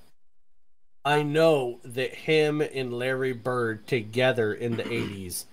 I 1.03 1.23
know 1.23 1.79
that 1.83 2.13
him 2.13 2.61
and 2.61 2.93
Larry 2.93 3.33
Bird 3.33 3.87
together 3.87 4.53
in 4.53 4.77
the 4.77 4.83
80s 4.83 5.45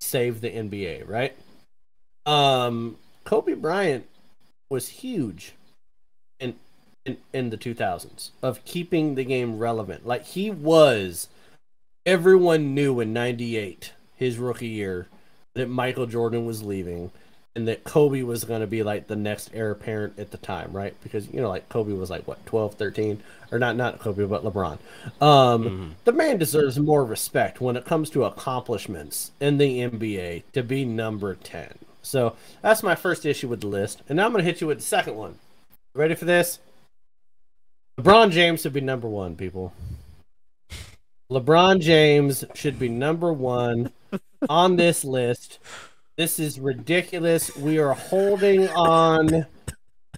saved 0.00 0.42
the 0.42 0.50
NBA, 0.50 1.08
right? 1.08 1.34
Um, 2.26 2.96
Kobe 3.24 3.54
Bryant 3.54 4.06
was 4.68 4.88
huge 4.88 5.54
in, 6.38 6.54
in 7.04 7.16
in 7.32 7.50
the 7.50 7.56
2000s 7.56 8.30
of 8.42 8.64
keeping 8.64 9.14
the 9.14 9.24
game 9.24 9.58
relevant. 9.58 10.06
Like 10.06 10.24
he 10.24 10.50
was 10.50 11.28
everyone 12.04 12.74
knew 12.74 13.00
in 13.00 13.12
98, 13.12 13.92
his 14.16 14.38
rookie 14.38 14.68
year, 14.68 15.08
that 15.54 15.68
Michael 15.68 16.06
Jordan 16.06 16.46
was 16.46 16.62
leaving 16.62 17.10
and 17.54 17.68
that 17.68 17.84
Kobe 17.84 18.22
was 18.22 18.44
going 18.44 18.62
to 18.62 18.66
be 18.66 18.82
like 18.82 19.06
the 19.06 19.16
next 19.16 19.50
heir 19.52 19.70
apparent 19.70 20.18
at 20.18 20.30
the 20.30 20.38
time, 20.38 20.72
right? 20.72 20.94
Because 21.02 21.28
you 21.28 21.40
know, 21.40 21.48
like 21.48 21.68
Kobe 21.68 21.92
was 21.92 22.10
like 22.10 22.26
what 22.26 22.44
12, 22.46 22.74
13, 22.74 23.22
or 23.50 23.58
not 23.58 23.76
not 23.76 23.98
Kobe, 23.98 24.24
but 24.24 24.44
LeBron. 24.44 24.78
Um, 25.20 25.62
Mm-hmm. 25.64 25.88
The 26.04 26.12
man 26.12 26.38
deserves 26.38 26.78
more 26.78 27.04
respect 27.04 27.60
when 27.60 27.76
it 27.76 27.84
comes 27.84 28.10
to 28.10 28.24
accomplishments 28.24 29.32
in 29.40 29.58
the 29.58 29.80
NBA 29.80 30.44
to 30.52 30.62
be 30.62 30.84
number 30.84 31.34
ten. 31.34 31.78
So 32.02 32.34
that's 32.62 32.82
my 32.82 32.94
first 32.94 33.24
issue 33.26 33.48
with 33.48 33.60
the 33.60 33.68
list, 33.68 34.02
and 34.08 34.16
now 34.16 34.26
I'm 34.26 34.32
going 34.32 34.44
to 34.44 34.50
hit 34.50 34.60
you 34.60 34.66
with 34.66 34.78
the 34.78 34.84
second 34.84 35.16
one. 35.16 35.38
Ready 35.94 36.14
for 36.14 36.24
this? 36.24 36.58
LeBron 38.00 38.30
James 38.30 38.62
should 38.62 38.72
be 38.72 38.80
number 38.80 39.08
one, 39.08 39.36
people. 39.36 39.72
LeBron 41.30 41.80
James 41.80 42.44
should 42.54 42.78
be 42.78 42.88
number 42.88 43.32
one 43.32 43.92
on 44.48 44.76
this 44.76 45.04
list. 45.04 45.58
This 46.16 46.38
is 46.38 46.60
ridiculous. 46.60 47.56
We 47.56 47.78
are 47.78 47.94
holding 47.94 48.68
on 48.68 49.46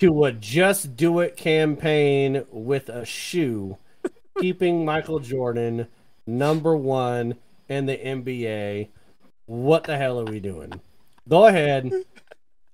to 0.00 0.24
a 0.24 0.32
just 0.32 0.96
do 0.96 1.20
it 1.20 1.36
campaign 1.36 2.44
with 2.50 2.88
a 2.88 3.04
shoe, 3.04 3.78
keeping 4.40 4.84
Michael 4.84 5.20
Jordan 5.20 5.86
number 6.26 6.76
one 6.76 7.36
in 7.68 7.86
the 7.86 7.96
NBA. 7.96 8.88
What 9.46 9.84
the 9.84 9.96
hell 9.96 10.18
are 10.20 10.24
we 10.24 10.40
doing? 10.40 10.80
Go 11.28 11.46
ahead. 11.46 11.92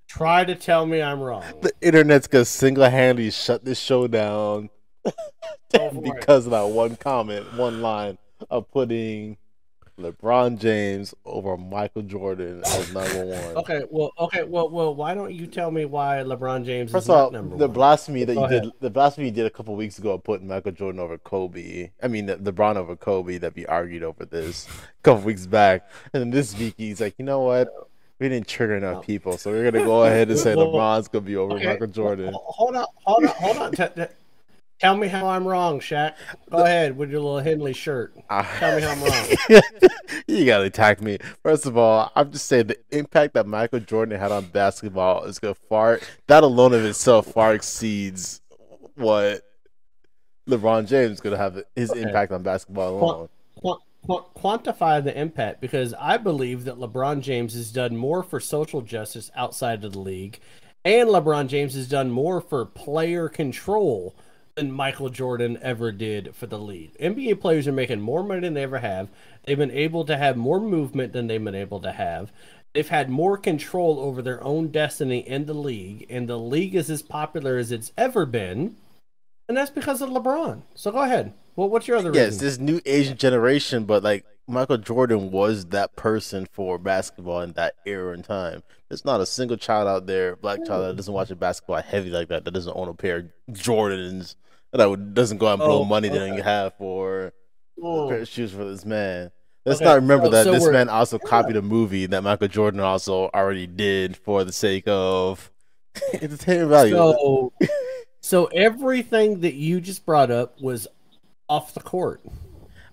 Try 0.07 0.43
to 0.43 0.55
tell 0.55 0.87
me 0.87 1.01
I'm 1.01 1.21
wrong. 1.21 1.43
The 1.61 1.73
internet's 1.79 2.25
gonna 2.27 2.43
single-handedly 2.45 3.29
shut 3.31 3.63
this 3.63 3.79
show 3.79 4.07
down 4.07 4.71
for 5.03 5.13
it. 5.73 6.03
because 6.03 6.45
of 6.47 6.51
that 6.51 6.67
one 6.69 6.95
comment, 6.95 7.53
one 7.53 7.81
line 7.83 8.17
of 8.49 8.69
putting 8.71 9.37
LeBron 10.01 10.59
James 10.59 11.13
over 11.25 11.55
Michael 11.57 12.01
Jordan 12.01 12.61
as 12.65 12.93
number 12.93 13.25
one. 13.25 13.57
Okay, 13.57 13.83
well, 13.89 14.11
okay, 14.19 14.43
well, 14.43 14.69
well, 14.69 14.93
why 14.95 15.13
don't 15.13 15.33
you 15.33 15.47
tell 15.47 15.71
me 15.71 15.85
why 15.85 16.17
LeBron 16.25 16.65
James 16.65 16.91
First 16.91 17.05
is 17.05 17.09
all, 17.09 17.31
number 17.31 17.57
the 17.57 17.67
one? 17.67 17.73
blasphemy 17.73 18.23
that 18.23 18.33
Go 18.35 18.41
you 18.41 18.45
ahead. 18.47 18.63
did, 18.63 18.71
the 18.79 18.89
blasphemy 18.89 19.27
you 19.27 19.31
did 19.33 19.45
a 19.45 19.49
couple 19.49 19.75
weeks 19.75 19.97
ago 19.99 20.11
of 20.11 20.23
putting 20.23 20.47
Michael 20.47 20.71
Jordan 20.71 20.99
over 20.99 21.17
Kobe. 21.17 21.91
I 22.01 22.07
mean, 22.07 22.25
the, 22.25 22.37
LeBron 22.37 22.75
over 22.75 22.95
Kobe 22.95 23.37
that 23.37 23.55
we 23.55 23.65
argued 23.65 24.03
over 24.03 24.25
this 24.25 24.67
a 24.67 25.03
couple 25.03 25.23
weeks 25.23 25.45
back, 25.47 25.89
and 26.13 26.21
then 26.21 26.29
this 26.31 26.57
week 26.57 26.75
he's 26.77 26.99
like, 27.01 27.15
you 27.17 27.25
know 27.25 27.41
what? 27.41 27.69
We 28.19 28.29
didn't 28.29 28.47
trigger 28.47 28.75
enough 28.77 29.03
people, 29.03 29.37
so 29.39 29.49
we're 29.51 29.71
gonna 29.71 29.83
go 29.83 30.03
ahead 30.03 30.29
and 30.29 30.37
say 30.45 30.55
Well, 30.55 30.67
LeBron's 30.67 31.07
gonna 31.07 31.25
be 31.25 31.35
over 31.37 31.55
Okay, 31.55 31.65
Michael 31.65 31.87
Jordan. 31.87 32.33
ho- 32.33 32.43
Hold 32.47 32.75
on, 32.75 32.85
hold 33.03 33.23
on, 33.25 33.29
hold 33.35 33.57
on. 33.57 34.07
Tell 34.81 34.97
me 34.97 35.07
how 35.07 35.27
I'm 35.27 35.47
wrong, 35.47 35.79
Shaq. 35.79 36.15
Go 36.49 36.63
ahead 36.65 36.97
with 36.97 37.11
your 37.11 37.19
little 37.21 37.39
Henley 37.39 37.71
shirt. 37.73 38.15
Ah. 38.31 38.49
Tell 38.59 38.75
me 38.75 38.81
how 38.81 38.89
I'm 38.89 39.03
wrong. 39.03 39.61
you 40.27 40.43
gotta 40.45 40.63
attack 40.63 41.01
me. 41.01 41.19
First 41.43 41.67
of 41.67 41.77
all, 41.77 42.11
I'm 42.15 42.31
just 42.31 42.47
saying 42.47 42.65
the 42.67 42.77
impact 42.89 43.35
that 43.35 43.45
Michael 43.45 43.79
Jordan 43.79 44.19
had 44.19 44.31
on 44.31 44.45
basketball 44.45 45.25
is 45.25 45.37
gonna 45.37 45.53
far 45.53 45.99
that 46.27 46.43
alone 46.43 46.73
of 46.73 46.83
itself 46.83 47.27
far 47.27 47.53
exceeds 47.53 48.41
what 48.95 49.43
LeBron 50.49 50.87
James 50.87 51.11
is 51.13 51.21
gonna 51.21 51.37
have 51.37 51.61
his 51.75 51.91
Okay. 51.91 52.01
impact 52.01 52.31
on 52.31 52.41
basketball 52.41 52.97
alone. 52.97 53.29
qua- 53.57 53.77
qua- 54.03 54.25
quantify 54.35 55.03
the 55.03 55.15
impact 55.15 55.61
because 55.61 55.93
I 55.93 56.17
believe 56.17 56.65
that 56.65 56.77
LeBron 56.79 57.21
James 57.21 57.53
has 57.53 57.71
done 57.71 57.95
more 57.95 58.23
for 58.23 58.39
social 58.39 58.81
justice 58.81 59.29
outside 59.35 59.83
of 59.85 59.93
the 59.93 59.99
league, 59.99 60.39
and 60.83 61.07
LeBron 61.09 61.47
James 61.49 61.75
has 61.75 61.87
done 61.87 62.09
more 62.09 62.41
for 62.41 62.65
player 62.65 63.29
control 63.29 64.15
than 64.61 64.71
Michael 64.71 65.09
Jordan 65.09 65.57
ever 65.63 65.91
did 65.91 66.35
for 66.35 66.45
the 66.45 66.59
league. 66.59 66.95
NBA 66.99 67.41
players 67.41 67.67
are 67.67 67.71
making 67.71 67.99
more 67.99 68.23
money 68.23 68.41
than 68.41 68.53
they 68.53 68.61
ever 68.61 68.77
have. 68.77 69.09
They've 69.43 69.57
been 69.57 69.71
able 69.71 70.05
to 70.05 70.15
have 70.15 70.37
more 70.37 70.59
movement 70.59 71.13
than 71.13 71.25
they've 71.25 71.43
been 71.43 71.55
able 71.55 71.79
to 71.79 71.91
have. 71.91 72.31
They've 72.73 72.87
had 72.87 73.09
more 73.09 73.37
control 73.37 73.99
over 73.99 74.21
their 74.21 74.41
own 74.43 74.67
destiny 74.67 75.27
in 75.27 75.47
the 75.47 75.55
league, 75.55 76.05
and 76.11 76.29
the 76.29 76.37
league 76.37 76.75
is 76.75 76.91
as 76.91 77.01
popular 77.01 77.57
as 77.57 77.71
it's 77.71 77.91
ever 77.97 78.27
been. 78.27 78.75
And 79.47 79.57
that's 79.57 79.71
because 79.71 79.99
of 79.99 80.09
LeBron. 80.09 80.61
So 80.75 80.91
go 80.91 81.01
ahead. 81.01 81.33
Well, 81.55 81.67
what's 81.67 81.87
your 81.87 81.97
other 81.97 82.13
Yes, 82.13 82.37
this 82.37 82.59
new 82.59 82.79
Asian 82.85 83.17
generation, 83.17 83.85
but 83.85 84.03
like 84.03 84.25
Michael 84.47 84.77
Jordan 84.77 85.31
was 85.31 85.65
that 85.67 85.95
person 85.95 86.47
for 86.51 86.77
basketball 86.77 87.41
in 87.41 87.53
that 87.53 87.75
era 87.87 88.13
and 88.13 88.23
time. 88.23 88.61
There's 88.89 89.05
not 89.05 89.21
a 89.21 89.25
single 89.25 89.57
child 89.57 89.87
out 89.87 90.05
there, 90.05 90.35
black 90.35 90.63
child 90.65 90.85
that 90.85 90.97
doesn't 90.97 91.13
watch 91.13 91.31
a 91.31 91.35
basketball 91.35 91.81
heavy 91.81 92.09
like 92.11 92.27
that, 92.27 92.45
that 92.45 92.51
doesn't 92.51 92.75
own 92.75 92.89
a 92.89 92.93
pair 92.93 93.17
of 93.17 93.25
Jordans, 93.51 94.35
that 94.73 94.89
would, 94.89 95.13
doesn't 95.13 95.37
go 95.37 95.47
out 95.47 95.53
and 95.53 95.59
blow 95.59 95.81
Oh, 95.81 95.85
money 95.85 96.09
okay. 96.09 96.17
don't 96.29 96.39
have 96.41 96.73
for 96.77 97.25
a 97.27 97.31
Oh. 97.83 98.07
pair 98.09 98.21
of 98.21 98.27
shoes 98.27 98.51
for 98.51 98.63
this 98.65 98.85
man. 98.85 99.31
Let's 99.65 99.79
Okay, 99.79 99.85
not 99.85 99.95
remember 99.95 100.25
so- 100.25 100.31
that 100.31 100.43
so 100.45 100.51
this 100.53 100.67
man 100.69 100.89
also 100.89 101.19
copied 101.19 101.55
a 101.55 101.61
movie 101.61 102.05
that 102.07 102.23
Michael 102.23 102.47
Jordan 102.47 102.79
also 102.79 103.29
already 103.33 103.67
did 103.67 104.17
for 104.17 104.43
the 104.43 104.51
sake 104.51 104.83
of 104.87 105.51
entertainment 106.13 106.69
value. 106.69 106.93
So, 106.95 107.53
so 108.21 108.45
everything 108.47 109.41
that 109.41 109.53
you 109.55 109.81
just 109.81 110.05
brought 110.05 110.31
up 110.31 110.59
was 110.61 110.87
off 111.49 111.73
the 111.73 111.79
court. 111.81 112.21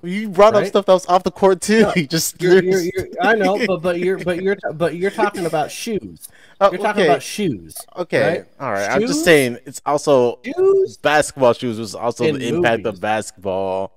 you 0.02 0.28
brought 0.28 0.54
up 0.54 0.66
stuff 0.66 0.86
that 0.86 0.92
was 0.92 1.06
off 1.06 1.22
the 1.22 1.30
court 1.30 1.60
too. 1.60 1.82
No, 1.82 1.92
You 1.96 2.06
just 2.08 2.40
You're, 2.42 2.62
you're, 2.62 2.80
you're, 2.80 3.06
I 3.20 3.34
know, 3.34 3.64
but 3.66 3.82
but 3.82 3.98
you're 3.98 4.18
but 4.18 4.42
you're 4.42 4.56
but 4.74 4.94
you're 4.96 5.10
talking 5.10 5.46
about 5.46 5.70
shoes. 5.82 6.28
Oh, 6.60 6.72
You're 6.72 6.80
talking 6.80 7.02
okay. 7.02 7.08
about 7.08 7.22
shoes. 7.22 7.76
Okay, 7.96 8.28
right? 8.38 8.44
all 8.58 8.72
right. 8.72 8.90
I'm 8.90 9.00
just 9.02 9.24
saying 9.24 9.58
it's 9.64 9.80
also 9.86 10.40
Shoes 10.44 10.96
basketball 10.96 11.52
shoes 11.52 11.78
was 11.78 11.94
also 11.94 12.24
In 12.24 12.38
the 12.38 12.48
impact 12.48 12.82
movies. 12.84 12.96
of 12.96 13.00
basketball. 13.00 13.92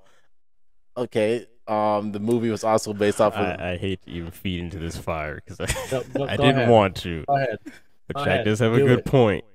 Okay, 0.95 1.47
um, 1.67 2.11
the 2.11 2.19
movie 2.19 2.49
was 2.51 2.63
also 2.63 2.93
based 2.93 3.19
off 3.19 3.33
of. 3.33 3.59
I, 3.59 3.71
I 3.73 3.77
hate 3.77 4.03
to 4.03 4.11
even 4.11 4.29
feed 4.31 4.59
into 4.59 4.77
this 4.77 4.95
fire 4.97 5.35
because 5.43 5.59
I, 5.59 5.65
No, 5.91 6.03
no, 6.15 6.25
I 6.27 6.37
didn't 6.37 6.57
ahead. 6.57 6.69
want 6.69 6.95
to. 6.97 7.23
Go 7.27 7.35
ahead. 7.35 7.57
But 8.07 8.15
Go 8.15 8.21
Shaq 8.21 8.27
ahead. 8.27 8.45
does 8.45 8.59
have 8.59 8.73
a 8.73 8.77
good 8.79 8.99
it. 8.99 9.05
point. 9.05 9.45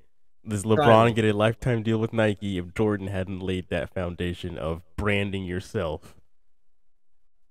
Does 0.49 0.65
LeBron 0.65 1.15
get 1.15 1.25
a 1.25 1.33
lifetime 1.33 1.83
deal 1.83 1.99
with 1.99 2.13
Nike 2.13 2.57
if 2.59 2.73
Jordan 2.75 3.09
hadn't 3.09 3.41
laid 3.41 3.69
that 3.69 3.93
foundation 3.93 4.57
of 4.59 4.83
branding 4.97 5.45
yourself? 5.45 6.15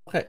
Okay. 0.08 0.26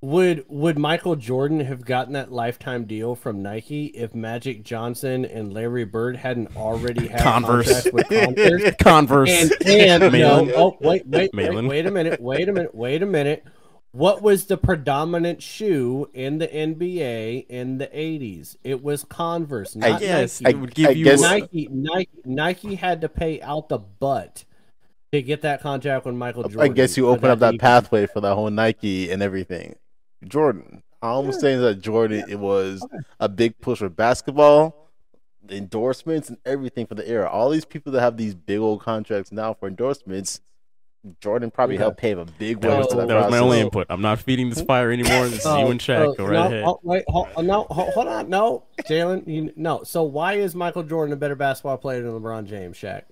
Would 0.00 0.44
would 0.48 0.78
Michael 0.78 1.16
Jordan 1.16 1.58
have 1.60 1.84
gotten 1.84 2.12
that 2.12 2.30
lifetime 2.30 2.84
deal 2.84 3.16
from 3.16 3.42
Nike 3.42 3.86
if 3.86 4.14
Magic 4.14 4.62
Johnson 4.62 5.24
and 5.24 5.52
Larry 5.52 5.84
Bird 5.84 6.16
hadn't 6.16 6.56
already 6.56 7.08
had 7.08 7.20
Converse. 7.20 7.66
contracts 7.66 7.92
with 7.92 8.08
Converse? 8.36 8.74
Converse. 8.80 9.30
And, 9.64 9.66
and 9.66 10.12
no, 10.12 10.48
oh 10.54 10.76
wait, 10.80 11.04
wait, 11.04 11.32
wait, 11.32 11.34
Malin. 11.34 11.66
wait 11.66 11.84
a 11.86 11.90
minute, 11.90 12.20
wait 12.20 12.48
a 12.48 12.52
minute, 12.52 12.74
wait 12.76 13.02
a 13.02 13.06
minute. 13.06 13.44
What 13.90 14.22
was 14.22 14.44
the 14.46 14.56
predominant 14.56 15.42
shoe 15.42 16.08
in 16.14 16.38
the 16.38 16.46
NBA 16.46 17.46
in 17.48 17.78
the 17.78 17.88
'80s? 17.88 18.54
It 18.62 18.80
was 18.84 19.02
Converse, 19.02 19.76
I- 19.82 19.88
not 19.90 20.00
yes, 20.00 20.40
Nike. 20.40 20.54
it 20.56 20.60
would 20.60 20.74
give 20.76 20.88
I 20.90 20.92
you. 20.92 21.04
guess- 21.06 21.20
Nike, 21.22 21.68
Nike, 21.72 22.10
Nike 22.24 22.74
had 22.76 23.00
to 23.00 23.08
pay 23.08 23.42
out 23.42 23.68
the 23.68 23.78
butt 23.78 24.44
to 25.10 25.22
get 25.22 25.42
that 25.42 25.60
contract 25.60 26.06
with 26.06 26.14
Michael 26.14 26.44
Jordan. 26.44 26.60
I 26.60 26.68
guess 26.68 26.96
you 26.96 27.04
for 27.06 27.16
open 27.16 27.30
up 27.30 27.40
that 27.40 27.58
pathway 27.58 28.06
for 28.06 28.20
the 28.20 28.32
whole 28.36 28.50
Nike 28.50 29.10
and 29.10 29.22
everything. 29.24 29.74
Jordan, 30.26 30.82
I'm 31.02 31.10
almost 31.10 31.40
saying 31.40 31.60
that 31.60 31.76
Jordan 31.76 32.24
it 32.28 32.38
was 32.38 32.84
a 33.20 33.28
big 33.28 33.60
push 33.60 33.78
for 33.78 33.88
basketball, 33.88 34.90
endorsements, 35.48 36.28
and 36.28 36.38
everything 36.44 36.86
for 36.86 36.94
the 36.94 37.08
era. 37.08 37.28
All 37.28 37.50
these 37.50 37.64
people 37.64 37.92
that 37.92 38.00
have 38.00 38.16
these 38.16 38.34
big 38.34 38.58
old 38.58 38.80
contracts 38.80 39.30
now 39.30 39.54
for 39.54 39.68
endorsements, 39.68 40.40
Jordan 41.20 41.50
probably 41.50 41.76
Okay. 41.76 41.84
helped 41.84 41.98
pave 41.98 42.18
a 42.18 42.24
big 42.24 42.60
That 42.60 42.70
way 42.70 42.78
was, 42.78 42.88
that 42.88 43.08
that 43.08 43.14
was 43.14 43.30
my 43.30 43.38
only 43.38 43.60
input. 43.60 43.86
I'm 43.88 44.02
not 44.02 44.18
feeding 44.18 44.50
this 44.50 44.62
fire 44.62 44.90
anymore. 44.90 45.28
This 45.28 45.40
is 45.40 45.46
oh, 45.46 45.58
you 45.60 45.66
and 45.70 45.80
Shaq. 45.80 46.08
Oh, 46.08 46.14
Go 46.14 46.24
oh, 46.24 46.26
right 46.26 46.32
no, 46.32 46.46
ahead. 46.46 46.64
Oh, 46.66 46.80
wait, 46.82 47.04
hold, 47.06 47.28
oh, 47.36 47.40
no, 47.40 47.66
hold, 47.70 47.94
hold 47.94 48.08
on, 48.08 48.28
no, 48.28 48.64
Jalen, 48.82 49.56
no. 49.56 49.84
So 49.84 50.02
why 50.02 50.34
is 50.34 50.54
Michael 50.54 50.82
Jordan 50.82 51.12
a 51.12 51.16
better 51.16 51.36
basketball 51.36 51.78
player 51.78 52.02
than 52.02 52.12
LeBron 52.12 52.46
James, 52.46 52.76
Shaq? 52.76 53.02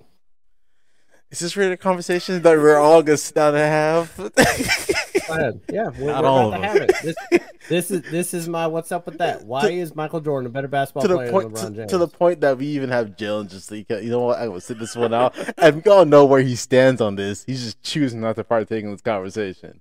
Is 1.30 1.38
this 1.40 1.56
really 1.56 1.72
a 1.72 1.76
conversation 1.76 2.42
that 2.42 2.56
we're 2.56 2.76
all 2.76 3.02
gonna 3.02 3.16
sit 3.16 3.34
down 3.34 3.54
and 3.54 3.64
have? 3.64 4.32
Go 5.26 5.34
ahead. 5.34 5.60
Yeah, 5.70 5.90
we're, 5.98 6.12
Not 6.12 6.22
we're 6.22 6.28
all 6.28 6.48
about 6.52 6.60
to 6.60 6.68
of 6.68 6.72
have 6.72 6.76
it. 6.76 6.96
This, 7.02 7.16
this 7.68 7.90
is 7.90 8.02
this 8.10 8.34
is 8.34 8.48
my 8.48 8.66
what's 8.66 8.92
up 8.92 9.06
with 9.06 9.18
that? 9.18 9.44
Why 9.44 9.68
is 9.68 9.94
Michael 9.94 10.20
Jordan 10.20 10.46
a 10.46 10.50
better 10.50 10.68
basketball 10.68 11.02
to 11.02 11.08
the 11.08 11.16
player 11.16 11.30
point 11.30 11.54
than 11.54 11.64
LeBron 11.64 11.68
to, 11.68 11.76
James? 11.76 11.90
to 11.90 11.98
the 11.98 12.08
point 12.08 12.40
that 12.40 12.58
we 12.58 12.66
even 12.66 12.90
have 12.90 13.16
Jalen 13.16 13.50
just 13.50 13.70
like 13.70 13.88
you 13.90 14.10
know 14.10 14.20
what 14.20 14.38
I'm 14.38 14.48
gonna 14.48 14.60
sit 14.60 14.78
this 14.78 14.94
one 14.96 15.14
out 15.14 15.34
and 15.58 15.84
we 15.84 15.90
all 15.90 16.04
know 16.04 16.24
where 16.24 16.40
he 16.40 16.56
stands 16.56 17.00
on 17.00 17.16
this. 17.16 17.44
He's 17.44 17.64
just 17.64 17.82
choosing 17.82 18.20
not 18.20 18.36
to 18.36 18.44
partake 18.44 18.84
in 18.84 18.90
this 18.90 19.00
conversation. 19.00 19.80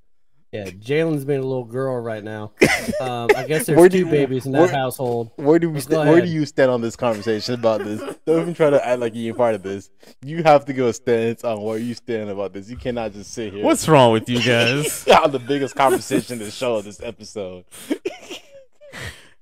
Yeah, 0.51 0.65
Jalen's 0.67 1.25
being 1.25 1.39
a 1.39 1.43
little 1.45 1.65
girl 1.65 1.97
right 1.99 2.23
now. 2.23 2.53
Um, 3.01 3.27
I 3.35 3.45
guess 3.45 3.67
Where 3.67 3.75
there's 3.75 3.89
do 3.89 3.99
two 3.99 4.05
you- 4.05 4.11
babies 4.11 4.45
in 4.45 4.53
that 4.53 4.59
where- 4.61 4.71
household. 4.71 5.31
Where 5.35 5.59
do 5.59 5.67
we 5.69 5.75
Go 5.75 5.79
sta- 5.81 6.05
where 6.09 6.21
do 6.21 6.27
you 6.29 6.45
stand 6.45 6.71
on 6.71 6.79
this 6.81 6.95
conversation 6.95 7.55
about 7.55 7.83
this? 7.83 7.99
Don't 8.25 8.41
even 8.43 8.53
try 8.53 8.69
to 8.69 8.87
act 8.87 9.01
like 9.01 9.13
you're 9.15 9.35
part 9.35 9.55
of 9.55 9.63
this. 9.63 9.89
You 10.23 10.43
have 10.43 10.63
to 10.65 10.73
go 10.73 10.87
a 10.87 10.93
stance 10.93 11.43
on 11.43 11.61
where 11.61 11.77
you 11.77 11.93
stand 11.93 12.29
about 12.29 12.53
this. 12.53 12.69
You 12.69 12.77
cannot 12.77 13.11
just 13.11 13.33
sit 13.33 13.51
here. 13.53 13.63
What's 13.65 13.87
wrong 13.89 14.13
with 14.13 14.29
you 14.29 14.41
guys? 14.41 15.05
on 15.23 15.31
the 15.31 15.39
biggest 15.39 15.75
conversation 15.75 16.39
in 16.39 16.45
the 16.45 16.51
show 16.51 16.75
of 16.75 16.85
this 16.85 17.01
episode? 17.01 17.65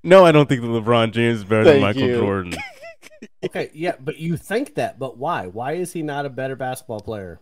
No, 0.06 0.26
I 0.26 0.34
don't 0.34 0.50
think 0.50 0.60
that 0.62 0.68
LeBron 0.68 1.14
James 1.14 1.38
is 1.40 1.44
better 1.46 1.64
than 1.64 1.80
Michael 1.82 2.02
you. 2.02 2.18
Jordan. 2.20 2.56
Okay, 3.42 3.70
yeah, 3.74 3.94
but 4.00 4.18
you 4.18 4.36
think 4.36 4.76
that, 4.76 5.00
but 5.00 5.18
why? 5.18 5.48
Why 5.48 5.74
is 5.74 5.94
he 5.94 6.02
not 6.02 6.26
a 6.26 6.30
better 6.30 6.58
basketball 6.58 7.00
player? 7.00 7.40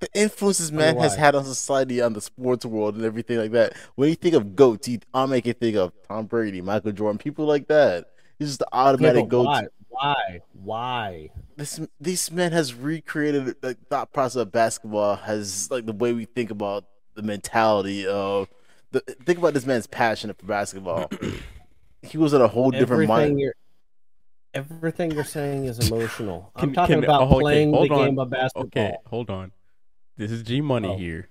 The 0.00 0.08
influences 0.14 0.72
Wonder 0.72 0.86
man 0.86 0.96
has 0.96 1.14
had 1.14 1.34
on 1.34 1.44
society, 1.44 2.00
on 2.00 2.14
the 2.14 2.20
sports 2.20 2.64
world, 2.64 2.96
and 2.96 3.04
everything 3.04 3.38
like 3.38 3.52
that. 3.52 3.74
When 3.96 4.08
you 4.08 4.14
think 4.14 4.34
of 4.34 4.56
goats, 4.56 4.88
I'll 5.12 5.26
make 5.26 5.46
you 5.46 5.52
think 5.52 5.76
of 5.76 5.92
Tom 6.08 6.26
Brady, 6.26 6.62
Michael 6.62 6.92
Jordan, 6.92 7.18
people 7.18 7.44
like 7.44 7.68
that. 7.68 8.06
It's 8.38 8.50
just 8.50 8.58
the 8.60 8.68
automatic 8.72 9.24
but 9.24 9.28
go. 9.28 9.42
why? 9.42 9.66
Why? 9.88 10.40
Why? 10.52 11.30
This 11.56 11.80
this 12.00 12.30
man 12.30 12.52
has 12.52 12.72
recreated 12.72 13.60
the 13.60 13.74
thought 13.90 14.12
process 14.12 14.40
of 14.40 14.50
basketball. 14.52 15.16
Has 15.16 15.70
like 15.70 15.84
the 15.84 15.92
way 15.92 16.14
we 16.14 16.24
think 16.24 16.50
about 16.50 16.84
the 17.14 17.22
mentality 17.22 18.06
of 18.06 18.48
the 18.92 19.00
think 19.00 19.38
about 19.38 19.52
this 19.52 19.66
man's 19.66 19.86
passion 19.86 20.32
for 20.32 20.46
basketball. 20.46 21.10
he 22.02 22.16
was 22.16 22.32
in 22.32 22.40
a 22.40 22.48
whole 22.48 22.70
different 22.70 23.02
Everything 23.02 23.08
mind. 23.08 23.40
you're 23.40 23.54
everything 24.54 25.10
you're 25.12 25.24
saying 25.24 25.66
is 25.66 25.90
emotional. 25.90 26.50
I'm 26.56 26.68
Can- 26.68 26.74
talking 26.74 26.94
can- 26.96 27.04
about 27.04 27.22
oh, 27.22 27.26
okay, 27.34 27.40
playing 27.40 27.70
the 27.72 27.76
hold 27.76 27.92
on. 27.92 28.06
game 28.06 28.18
of 28.18 28.30
basketball. 28.30 28.64
Okay, 28.64 28.96
hold 29.06 29.28
on. 29.30 29.52
This 30.20 30.30
is 30.30 30.42
G 30.42 30.60
Money 30.60 30.88
Oh. 30.88 30.96
here. 30.98 31.28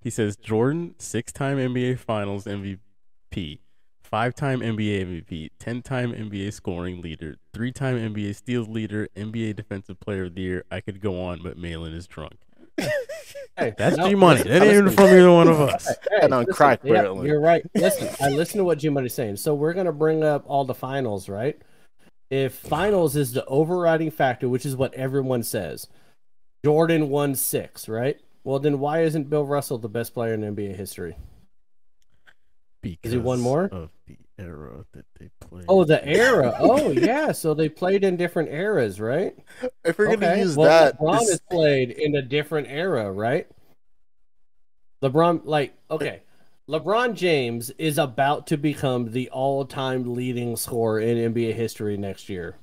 He 0.00 0.08
says 0.08 0.36
Jordan, 0.36 0.94
six 0.98 1.32
time 1.32 1.58
NBA 1.58 1.98
Finals 1.98 2.46
MVP, 2.46 3.58
five 4.02 4.34
time 4.34 4.60
NBA 4.60 5.02
MVP, 5.02 5.50
10 5.58 5.82
time 5.82 6.14
NBA 6.14 6.50
scoring 6.50 7.02
leader, 7.02 7.36
three 7.52 7.70
time 7.70 7.96
NBA 7.98 8.34
steals 8.34 8.68
leader, 8.68 9.06
NBA 9.14 9.54
Defensive 9.54 10.00
Player 10.00 10.24
of 10.24 10.34
the 10.34 10.40
Year. 10.40 10.64
I 10.70 10.80
could 10.80 11.02
go 11.02 11.20
on, 11.22 11.42
but 11.42 11.58
Malin 11.58 11.92
is 11.92 12.06
drunk. 12.06 12.38
Hey, 13.58 13.74
That's 13.76 13.96
no, 13.96 14.08
G 14.08 14.14
Money. 14.14 14.42
That 14.44 14.62
ain't 14.62 14.72
even 14.72 14.90
from 14.90 15.06
either 15.06 15.32
one 15.32 15.48
of 15.48 15.60
us. 15.60 15.88
Hey, 15.88 16.18
And 16.22 16.32
on 16.32 16.42
listen, 16.44 16.54
crack, 16.54 16.80
yeah, 16.84 16.92
apparently. 16.92 17.26
you're 17.26 17.40
right. 17.40 17.60
Listen, 17.74 18.08
I 18.20 18.28
listen 18.28 18.58
to 18.58 18.64
what 18.64 18.78
G 18.78 18.88
Money's 18.88 19.14
saying. 19.14 19.36
So 19.38 19.52
we're 19.52 19.72
gonna 19.72 19.90
bring 19.92 20.22
up 20.22 20.44
all 20.46 20.64
the 20.64 20.74
finals, 20.76 21.28
right? 21.28 21.60
If 22.30 22.54
finals 22.54 23.16
is 23.16 23.32
the 23.32 23.44
overriding 23.46 24.12
factor, 24.12 24.48
which 24.48 24.64
is 24.64 24.76
what 24.76 24.94
everyone 24.94 25.42
says, 25.42 25.88
Jordan 26.64 27.08
won 27.08 27.34
six, 27.34 27.88
right? 27.88 28.18
Well, 28.44 28.58
then 28.58 28.78
why 28.78 29.02
isn't 29.02 29.30
Bill 29.30 29.44
Russell 29.44 29.78
the 29.78 29.88
best 29.88 30.14
player 30.14 30.34
in 30.34 30.40
NBA 30.40 30.74
history? 30.74 31.16
Because 32.80 33.12
he 33.12 33.18
won 33.18 33.40
more? 33.40 33.64
of 33.64 33.90
the 34.06 34.16
era 34.38 34.84
that 34.92 35.04
they 35.18 35.28
played. 35.40 35.64
Oh, 35.68 35.84
the 35.84 36.04
era. 36.06 36.54
Oh, 36.58 36.90
yeah. 36.92 37.32
So 37.32 37.54
they 37.54 37.68
played 37.68 38.04
in 38.04 38.16
different 38.16 38.50
eras, 38.50 39.00
right? 39.00 39.36
If 39.84 39.98
we're 39.98 40.16
gonna 40.16 40.36
use 40.36 40.56
well, 40.56 40.68
that, 40.68 40.98
LeBron 40.98 41.20
this- 41.20 41.30
has 41.30 41.40
played 41.50 41.90
in 41.90 42.14
a 42.16 42.22
different 42.22 42.68
era, 42.68 43.10
right? 43.10 43.46
LeBron, 45.02 45.42
like, 45.44 45.74
okay, 45.90 46.22
LeBron 46.68 47.14
James 47.14 47.70
is 47.78 47.98
about 47.98 48.46
to 48.48 48.56
become 48.56 49.12
the 49.12 49.30
all-time 49.30 50.14
leading 50.14 50.56
scorer 50.56 51.00
in 51.00 51.32
NBA 51.32 51.54
history 51.54 51.96
next 51.96 52.28
year. 52.28 52.56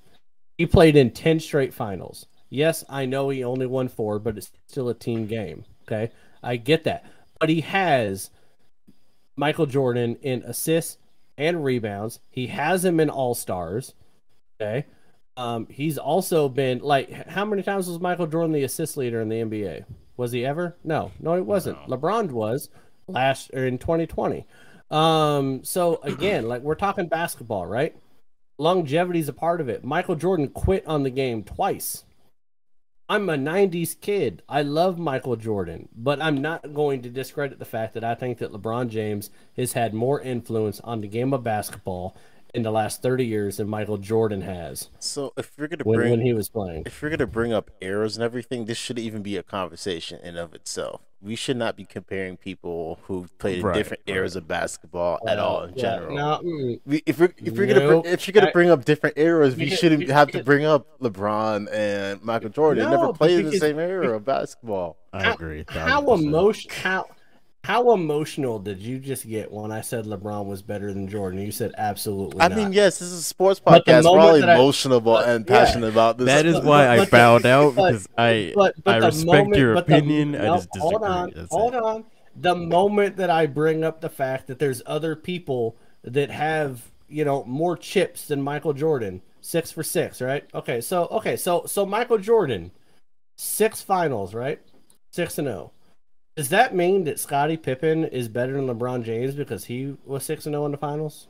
He 0.57 0.65
played 0.65 0.95
in 0.95 1.11
ten 1.11 1.39
straight 1.39 1.73
finals. 1.73 2.27
Yes, 2.49 2.83
I 2.89 3.05
know 3.05 3.29
he 3.29 3.43
only 3.43 3.65
won 3.65 3.87
four, 3.87 4.19
but 4.19 4.37
it's 4.37 4.51
still 4.67 4.89
a 4.89 4.93
team 4.93 5.27
game. 5.27 5.65
Okay, 5.83 6.11
I 6.43 6.57
get 6.57 6.83
that, 6.85 7.05
but 7.39 7.49
he 7.49 7.61
has 7.61 8.29
Michael 9.35 9.65
Jordan 9.65 10.17
in 10.21 10.43
assists 10.43 10.97
and 11.37 11.63
rebounds. 11.63 12.19
He 12.29 12.47
has 12.47 12.85
him 12.85 12.99
in 12.99 13.09
All 13.09 13.35
Stars. 13.35 13.93
Okay. 14.59 14.85
Um, 15.37 15.67
he's 15.69 15.97
also 15.97 16.47
been 16.47 16.79
like, 16.79 17.11
how 17.27 17.43
many 17.43 17.61
times 17.61 17.89
was 17.89 17.99
Michael 17.99 18.27
Jordan 18.27 18.53
the 18.53 18.63
assist 18.63 18.95
leader 18.95 19.21
in 19.21 19.29
the 19.29 19.41
NBA? 19.41 19.85
Was 20.17 20.31
he 20.31 20.45
ever? 20.45 20.77
No, 20.83 21.11
no, 21.19 21.35
he 21.35 21.41
wasn't. 21.41 21.77
LeBron 21.87 22.31
was 22.31 22.69
last 23.07 23.51
or 23.53 23.65
in 23.65 23.77
2020. 23.77 24.45
Um, 24.89 25.63
so 25.63 25.99
again, 26.03 26.47
like 26.47 26.61
we're 26.61 26.75
talking 26.75 27.07
basketball, 27.07 27.65
right? 27.65 27.95
Longevity 28.57 29.19
is 29.19 29.27
a 29.27 29.33
part 29.33 29.59
of 29.59 29.67
it. 29.67 29.83
Michael 29.83 30.15
Jordan 30.15 30.47
quit 30.47 30.87
on 30.87 31.03
the 31.03 31.09
game 31.09 31.43
twice. 31.43 32.04
I'm 33.07 33.29
a 33.29 33.37
90s 33.37 34.01
kid. 34.01 34.41
I 34.49 34.63
love 34.63 34.97
Michael 34.97 35.35
Jordan, 35.35 35.89
but 35.95 36.19
I'm 36.19 36.41
not 36.41 36.73
going 36.73 37.03
to 37.03 37.09
discredit 37.09 37.59
the 37.59 37.65
fact 37.65 37.93
that 37.93 38.03
I 38.03 38.15
think 38.15 38.39
that 38.39 38.51
LeBron 38.51 38.89
James 38.89 39.29
has 39.55 39.73
had 39.73 39.93
more 39.93 40.19
influence 40.19 40.79
on 40.79 41.01
the 41.01 41.07
game 41.07 41.31
of 41.31 41.43
basketball 41.43 42.17
in 42.55 42.63
the 42.63 42.71
last 42.71 43.01
30 43.01 43.25
years 43.25 43.57
than 43.57 43.67
Michael 43.69 43.97
Jordan 43.97 44.41
has 44.41 44.89
so 44.99 45.33
if 45.37 45.51
you're 45.57 45.67
gonna 45.67 45.83
when, 45.83 45.97
bring 45.99 46.11
when 46.11 46.21
he 46.21 46.33
was 46.33 46.49
playing. 46.49 46.83
if 46.85 47.01
you're 47.01 47.11
gonna 47.11 47.27
bring 47.27 47.51
up 47.53 47.69
eras 47.81 48.15
and 48.15 48.23
everything, 48.23 48.65
this 48.65 48.77
should 48.77 48.97
even 48.97 49.21
be 49.21 49.35
a 49.37 49.43
conversation 49.43 50.19
in 50.23 50.37
of 50.37 50.53
itself. 50.53 51.01
We 51.21 51.35
should 51.35 51.57
not 51.57 51.75
be 51.75 51.85
comparing 51.85 52.37
people 52.37 52.99
who 53.03 53.27
played 53.39 53.59
in 53.59 53.65
Right, 53.65 53.75
different 53.75 54.03
eras 54.05 54.35
of 54.35 54.47
basketball 54.47 55.19
at 55.27 55.39
all 55.39 55.63
in 55.63 55.73
Yeah, 55.75 55.81
general. 55.81 56.15
no, 56.15 56.39
mm, 56.43 56.79
We, 56.85 57.01
if 57.05 57.19
we're 57.19 57.33
if 57.37 57.57
we're 57.57 57.65
gonna 57.67 58.01
if 58.05 58.27
you're 58.27 58.33
gonna 58.33 58.47
I- 58.47 58.51
bring 58.51 58.69
up 58.69 58.85
different 58.85 59.17
eras, 59.17 59.55
we 59.55 59.69
shouldn't 59.75 60.07
have 60.09 60.29
to 60.31 60.43
bring 60.43 60.65
up 60.65 60.99
LeBron 60.99 61.67
and 61.73 62.23
Michael 62.23 62.49
Jordan. 62.49 62.85
they 62.85 62.89
never 62.95 63.11
played 63.13 63.39
in 63.39 63.51
the 63.51 63.57
same 63.57 63.79
era 63.79 64.15
of 64.15 64.23
basketball. 64.25 64.97
I 65.13 65.23
how, 65.23 65.33
agree. 65.33 65.65
a 65.67 65.71
how 65.71 66.01
thousand 66.01 66.05
percent. 66.05 66.27
emotion 66.27 66.71
how 66.83 67.07
how 67.65 67.91
emotional 67.93 68.59
did 68.59 68.79
you 68.79 68.99
just 68.99 69.27
get 69.27 69.51
when 69.51 69.71
I 69.71 69.81
said 69.81 70.05
LeBron 70.05 70.45
was 70.45 70.61
better 70.61 70.93
than 70.93 71.07
Jordan? 71.07 71.41
You 71.41 71.51
said 71.51 71.73
absolutely. 71.77 72.39
I 72.39 72.47
not. 72.47 72.57
mean, 72.57 72.73
yes, 72.73 72.99
this 72.99 73.09
is 73.09 73.19
a 73.19 73.23
sports 73.23 73.59
podcast. 73.59 74.03
We're 74.03 74.09
all 74.09 74.17
moment 74.17 74.41
that 74.41 74.49
I- 74.51 74.55
emotional 74.55 75.01
but- 75.01 75.27
and 75.27 75.45
yeah. 75.49 75.57
passionate 75.65 75.87
about 75.89 76.17
this. 76.17 76.27
That 76.27 76.45
is 76.45 76.59
why 76.61 76.87
I 76.87 76.97
but 76.97 77.05
the- 77.05 77.11
bowed 77.11 77.45
out 77.57 77.75
but- 77.75 77.87
because 77.91 78.07
I 78.17 78.53
but, 78.55 78.75
but 78.83 79.03
I 79.03 79.05
respect 79.07 79.25
moment, 79.25 79.57
your 79.57 79.73
but 79.73 79.87
the- 79.87 79.97
opinion. 79.97 80.35
I 80.35 80.45
just 80.55 80.69
disagree. 80.71 80.89
Hold 80.91 81.03
on, 81.03 81.31
That's 81.35 81.51
hold 81.51 81.73
it. 81.73 81.83
on. 81.83 82.05
The 82.35 82.55
moment 82.55 83.15
that 83.17 83.29
I 83.29 83.45
bring 83.47 83.83
up 83.83 84.01
the 84.01 84.09
fact 84.09 84.47
that 84.47 84.59
there's 84.59 84.81
other 84.85 85.15
people 85.15 85.75
that 86.03 86.29
have 86.29 86.91
you 87.07 87.23
know 87.25 87.43
more 87.45 87.75
chips 87.77 88.27
than 88.27 88.41
Michael 88.41 88.73
Jordan, 88.73 89.21
six 89.41 89.71
for 89.71 89.83
six, 89.83 90.21
right? 90.21 90.43
Okay, 90.53 90.81
so 90.81 91.07
okay, 91.11 91.35
so 91.35 91.63
so 91.65 91.85
Michael 91.85 92.17
Jordan, 92.17 92.71
six 93.37 93.81
finals, 93.81 94.33
right? 94.33 94.59
Six 95.11 95.37
and 95.37 95.47
zero. 95.47 95.71
Does 96.35 96.49
that 96.49 96.75
mean 96.75 97.05
that 97.05 97.19
Scottie 97.19 97.57
Pippen 97.57 98.03
is 98.05 98.27
better 98.27 98.53
than 98.53 98.67
LeBron 98.67 99.03
James 99.03 99.35
because 99.35 99.65
he 99.65 99.95
was 100.05 100.23
six 100.23 100.45
and 100.45 100.53
zero 100.53 100.65
in 100.65 100.71
the 100.71 100.77
finals? 100.77 101.27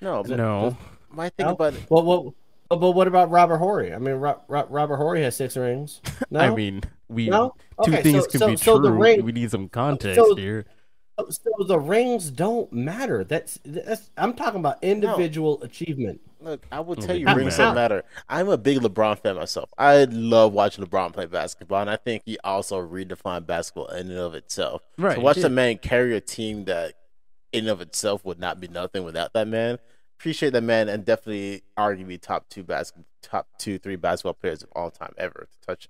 no, 0.00 0.22
but 0.22 0.36
No, 0.36 0.76
I 1.16 1.28
think 1.28 1.46
No? 1.46 1.52
about 1.52 1.74
it. 1.74 1.82
Well, 1.90 2.02
well, 2.02 2.34
but, 2.68 2.76
but 2.76 2.90
what 2.92 3.06
about 3.06 3.30
Robert 3.30 3.58
Horry? 3.58 3.94
I 3.94 3.98
mean, 3.98 4.14
Ro- 4.14 4.40
Ro- 4.48 4.66
Robert 4.70 4.96
Horry 4.96 5.22
has 5.22 5.36
six 5.36 5.56
rings. 5.56 6.00
No? 6.30 6.40
I 6.40 6.48
mean 6.54 6.82
we 7.08 7.28
No? 7.28 7.54
two 7.84 7.92
Okay, 7.92 8.02
things 8.02 8.24
so- 8.24 8.30
can 8.30 8.40
so- 8.40 8.46
be 8.48 8.56
so 8.56 8.78
the 8.78 8.88
true. 8.88 8.98
ring- 9.02 9.24
we 9.24 9.32
need 9.32 9.50
some 9.50 9.68
context 9.68 10.16
so- 10.16 10.34
here. 10.34 10.64
So 11.28 11.64
the 11.66 11.78
rings 11.78 12.30
don't 12.30 12.72
matter. 12.72 13.22
That's 13.22 13.58
that's. 13.66 14.10
I'm 14.16 14.32
talking 14.32 14.60
about 14.60 14.82
individual 14.82 15.62
achievement. 15.62 16.20
Look, 16.42 16.66
I 16.72 16.80
will 16.80 16.96
tell 16.96 17.16
you, 17.16 17.26
do 17.26 17.34
rings 17.34 17.56
matter. 17.58 17.62
don't 17.64 17.74
matter. 17.74 18.04
I'm 18.28 18.48
a 18.48 18.58
big 18.58 18.78
LeBron 18.78 19.18
fan 19.20 19.36
myself. 19.36 19.70
I 19.78 20.04
love 20.04 20.52
watching 20.52 20.84
LeBron 20.84 21.12
play 21.12 21.26
basketball, 21.26 21.80
and 21.80 21.90
I 21.90 21.96
think 21.96 22.22
he 22.26 22.38
also 22.42 22.80
redefined 22.80 23.46
basketball 23.46 23.86
in 23.88 24.10
and 24.10 24.18
of 24.18 24.34
itself. 24.34 24.82
Right, 24.98 25.14
To 25.14 25.20
watch 25.20 25.36
the 25.36 25.48
man 25.50 25.78
carry 25.78 26.16
a 26.16 26.20
team 26.20 26.64
that, 26.64 26.94
in 27.52 27.60
and 27.60 27.68
of 27.68 27.80
itself, 27.80 28.24
would 28.24 28.38
not 28.40 28.60
be 28.60 28.68
nothing 28.68 29.04
without 29.04 29.32
that 29.34 29.46
man. 29.46 29.78
Appreciate 30.18 30.52
that 30.52 30.62
man, 30.62 30.88
and 30.88 31.04
definitely 31.04 31.62
arguably 31.76 32.20
top 32.20 32.48
two 32.48 32.62
basket, 32.62 33.04
top 33.22 33.46
two, 33.58 33.78
three 33.78 33.96
basketball 33.96 34.34
players 34.34 34.62
of 34.62 34.68
all 34.74 34.90
time 34.90 35.12
ever 35.18 35.48
to 35.50 35.66
touch 35.66 35.88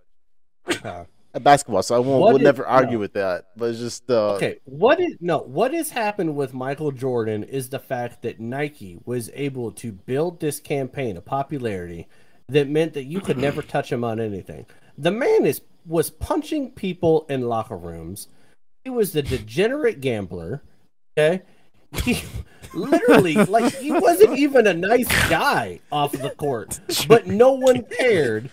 a 1.34 1.40
basketball. 1.40 1.82
So 1.82 1.96
I 1.96 1.98
won't, 1.98 2.20
What 2.20 2.32
will 2.32 2.40
is- 2.40 2.44
never 2.44 2.66
argue 2.66 2.94
no. 2.94 3.00
with 3.00 3.12
that. 3.14 3.46
But 3.56 3.70
it's 3.70 3.78
just 3.78 4.10
uh, 4.10 4.34
Okay, 4.34 4.58
what 4.64 5.00
is 5.00 5.16
no? 5.20 5.38
What 5.38 5.72
has 5.74 5.90
happened 5.90 6.36
with 6.36 6.54
Michael 6.54 6.92
Jordan 6.92 7.42
is 7.44 7.68
the 7.70 7.78
fact 7.78 8.22
that 8.22 8.40
Nike 8.40 8.98
was 9.04 9.30
able 9.34 9.72
to 9.72 9.92
build 9.92 10.40
this 10.40 10.60
campaign 10.60 11.16
of 11.16 11.24
popularity 11.24 12.08
that 12.48 12.68
meant 12.68 12.92
that 12.94 13.04
you 13.04 13.20
could 13.20 13.38
never 13.38 13.62
touch 13.62 13.90
him 13.90 14.04
on 14.04 14.20
anything. 14.20 14.66
The 14.98 15.10
man 15.10 15.46
is 15.46 15.62
was 15.86 16.10
punching 16.10 16.72
people 16.72 17.26
in 17.28 17.42
locker 17.48 17.76
rooms. 17.76 18.28
He 18.84 18.90
was 18.90 19.12
the 19.12 19.22
degenerate 19.22 20.00
gambler. 20.00 20.62
Okay, 21.18 21.42
he 22.04 22.22
literally 22.74 23.34
like 23.34 23.74
he 23.76 23.90
wasn't 23.92 24.38
even 24.38 24.66
a 24.66 24.74
nice 24.74 25.08
guy 25.28 25.80
off 25.90 26.12
the 26.12 26.30
court, 26.30 26.80
but 27.08 27.26
no 27.26 27.52
one 27.52 27.84
cared. 27.84 28.50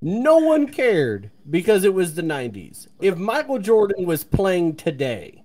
No 0.00 0.38
one 0.38 0.68
cared 0.68 1.30
because 1.48 1.84
it 1.84 1.92
was 1.92 2.14
the 2.14 2.22
90s. 2.22 2.86
If 3.00 3.16
Michael 3.16 3.58
Jordan 3.58 4.06
was 4.06 4.22
playing 4.22 4.76
today, 4.76 5.44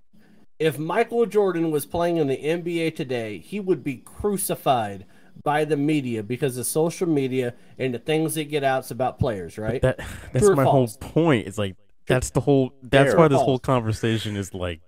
if 0.60 0.78
Michael 0.78 1.26
Jordan 1.26 1.72
was 1.72 1.86
playing 1.86 2.18
in 2.18 2.28
the 2.28 2.38
NBA 2.38 2.96
today, 2.96 3.40
he 3.40 3.60
would 3.60 3.84
be 3.84 3.98
crucified 3.98 5.06
by 5.44 5.66
the 5.66 5.76
media 5.76 6.22
because 6.22 6.58
of 6.58 6.66
social 6.68 7.08
media 7.08 7.56
and 7.80 7.94
the 7.94 8.00
things 8.00 8.36
that 8.36 8.46
get 8.46 8.64
out 8.64 8.90
about 8.92 9.20
players, 9.20 9.58
right? 9.58 9.82
That 9.82 9.98
that's 10.34 10.46
True 10.46 10.56
my 10.56 10.64
false? 10.64 10.98
whole 11.02 11.10
point. 11.10 11.48
It's 11.48 11.58
like 11.58 11.76
that's 12.06 12.30
the 12.30 12.42
whole. 12.42 12.74
That's 12.84 13.12
Fair. 13.12 13.20
why 13.20 13.28
this 13.28 13.42
whole 13.42 13.60
conversation 13.60 14.36
is 14.36 14.54
like 14.54 14.82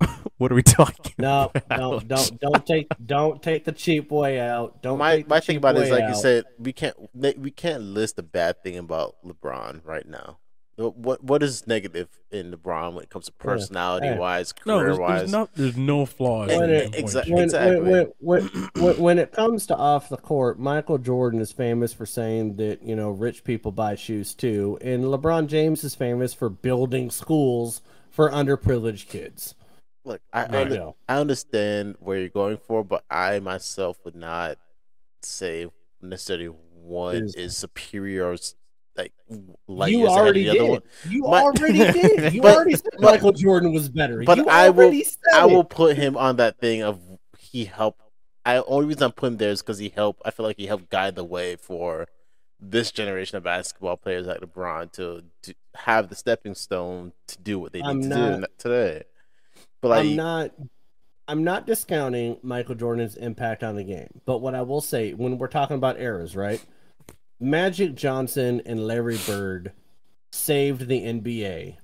What 0.38 0.50
are 0.50 0.56
we 0.56 0.62
talking 0.62 1.12
No, 1.18 1.50
about? 1.54 1.78
don't 1.78 2.08
don't 2.08 2.40
don't 2.40 2.66
take 2.66 2.88
don't 3.04 3.40
take 3.42 3.64
the 3.64 3.70
cheap 3.72 4.10
way 4.10 4.40
out. 4.40 4.82
Don't 4.82 4.98
my 4.98 5.16
take 5.16 5.26
the 5.26 5.30
my 5.30 5.40
thing 5.40 5.56
about 5.56 5.76
it 5.76 5.82
is 5.84 5.90
way 5.90 6.00
like 6.00 6.08
you 6.08 6.20
said, 6.20 6.44
we 6.58 6.72
can't 6.72 6.96
we 7.14 7.50
can't 7.52 7.82
list 7.84 8.18
a 8.18 8.22
bad 8.24 8.60
thing 8.64 8.76
about 8.76 9.16
LeBron 9.24 9.82
right 9.84 10.08
now. 10.08 10.38
What 10.76 11.22
what 11.22 11.42
is 11.44 11.66
negative 11.68 12.08
in 12.32 12.50
LeBron 12.50 12.94
when 12.94 13.04
it 13.04 13.10
comes 13.10 13.26
to 13.26 13.32
personality 13.32 14.10
wise, 14.18 14.52
No, 14.66 14.78
career 14.78 14.86
there's, 14.88 14.98
wise? 14.98 15.20
there's 15.20 15.32
no 15.32 15.48
there's 15.54 15.76
no 15.76 16.06
flaws. 16.06 16.48
When 16.48 16.64
in 16.64 16.70
it- 16.70 16.92
the 16.92 16.98
exa- 17.02 17.22
point. 17.22 17.28
when, 17.34 17.44
Exactly. 17.44 17.80
when, 17.80 18.06
when, 18.18 18.42
when, 18.48 18.70
when, 18.82 18.98
when 18.98 19.18
it 19.20 19.30
comes 19.32 19.66
to 19.66 19.76
off 19.76 20.08
the 20.08 20.16
court, 20.16 20.58
Michael 20.58 20.98
Jordan 20.98 21.40
is 21.40 21.52
famous 21.52 21.92
for 21.92 22.06
saying 22.06 22.56
that, 22.56 22.82
you 22.82 22.96
know, 22.96 23.10
rich 23.10 23.44
people 23.44 23.70
buy 23.70 23.94
shoes 23.94 24.34
too. 24.34 24.76
And 24.80 25.04
LeBron 25.04 25.46
James 25.46 25.84
is 25.84 25.94
famous 25.94 26.34
for 26.34 26.48
building 26.48 27.10
schools 27.10 27.80
for 28.10 28.28
underprivileged 28.30 29.08
kids. 29.08 29.54
Look, 30.04 30.20
I 30.32 30.46
you 30.46 30.56
under- 30.58 30.90
I 31.08 31.16
understand 31.18 31.96
where 32.00 32.18
you're 32.18 32.28
going 32.28 32.56
for, 32.56 32.82
but 32.84 33.04
I 33.10 33.38
myself 33.40 33.98
would 34.04 34.16
not 34.16 34.58
say 35.22 35.68
necessarily 36.00 36.46
one 36.46 37.16
Is- 37.16 37.34
is 37.36 37.56
superior, 37.56 38.32
or 38.32 38.36
like 38.96 39.12
light 39.68 39.92
you 39.92 40.06
already 40.06 40.42
the 40.44 40.50
other 40.50 40.58
did. 40.58 40.70
one. 40.70 40.82
You 41.08 41.26
already 41.26 41.78
did. 41.78 42.34
You 42.34 42.42
But- 42.42 42.54
already 42.56 42.72
said 42.76 42.90
but- 42.98 43.00
Michael 43.12 43.32
Jordan 43.32 43.72
was 43.72 43.88
better. 43.88 44.22
But 44.24 44.38
you 44.38 44.48
I 44.48 44.70
will, 44.70 44.92
I 45.34 45.46
will 45.46 45.64
put 45.64 45.96
him 45.96 46.16
on 46.16 46.36
that 46.36 46.58
thing 46.58 46.82
of 46.82 47.00
he 47.38 47.64
helped. 47.64 48.00
I 48.44 48.56
only 48.58 48.86
reason 48.88 49.04
I'm 49.04 49.12
putting 49.12 49.36
there 49.38 49.50
is 49.50 49.62
because 49.62 49.78
he 49.78 49.88
helped. 49.90 50.20
I 50.24 50.30
feel 50.32 50.44
like 50.44 50.56
he 50.58 50.66
helped 50.66 50.90
guide 50.90 51.14
the 51.14 51.24
way 51.24 51.54
for 51.56 52.08
this 52.60 52.90
generation 52.90 53.36
of 53.36 53.44
basketball 53.44 53.96
players 53.96 54.26
like 54.26 54.40
LeBron 54.40 54.90
to, 54.92 55.22
to 55.42 55.54
have 55.76 56.08
the 56.08 56.14
stepping 56.16 56.54
stone 56.54 57.12
to 57.28 57.38
do 57.38 57.58
what 57.60 57.72
they 57.72 57.80
need 57.80 57.88
I'm 57.88 58.02
to 58.02 58.08
not- 58.08 58.40
do 58.40 58.46
today. 58.58 59.04
But 59.82 59.88
like, 59.88 60.06
I'm 60.06 60.16
not 60.16 60.52
I'm 61.28 61.44
not 61.44 61.66
discounting 61.66 62.38
Michael 62.42 62.74
Jordan's 62.74 63.16
impact 63.16 63.62
on 63.62 63.76
the 63.76 63.84
game. 63.84 64.20
But 64.24 64.38
what 64.38 64.54
I 64.54 64.62
will 64.62 64.80
say 64.80 65.12
when 65.12 65.36
we're 65.36 65.48
talking 65.48 65.76
about 65.76 66.00
eras, 66.00 66.34
right? 66.34 66.64
Magic 67.38 67.94
Johnson 67.94 68.62
and 68.64 68.86
Larry 68.86 69.18
Bird 69.26 69.72
saved 70.30 70.86
the 70.88 71.00
NBA 71.00 71.76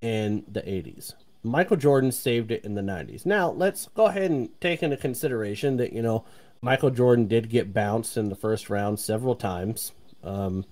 in 0.00 0.44
the 0.46 0.62
80s. 0.62 1.14
Michael 1.42 1.76
Jordan 1.76 2.12
saved 2.12 2.50
it 2.50 2.64
in 2.64 2.74
the 2.74 2.82
90s. 2.82 3.26
Now, 3.26 3.50
let's 3.50 3.88
go 3.94 4.06
ahead 4.06 4.30
and 4.30 4.48
take 4.60 4.82
into 4.82 4.96
consideration 4.96 5.76
that, 5.76 5.92
you 5.92 6.02
know, 6.02 6.24
Michael 6.60 6.90
Jordan 6.90 7.26
did 7.26 7.50
get 7.50 7.72
bounced 7.72 8.16
in 8.16 8.28
the 8.28 8.34
first 8.34 8.70
round 8.70 8.98
several 8.98 9.36
times 9.36 9.92
um, 10.22 10.64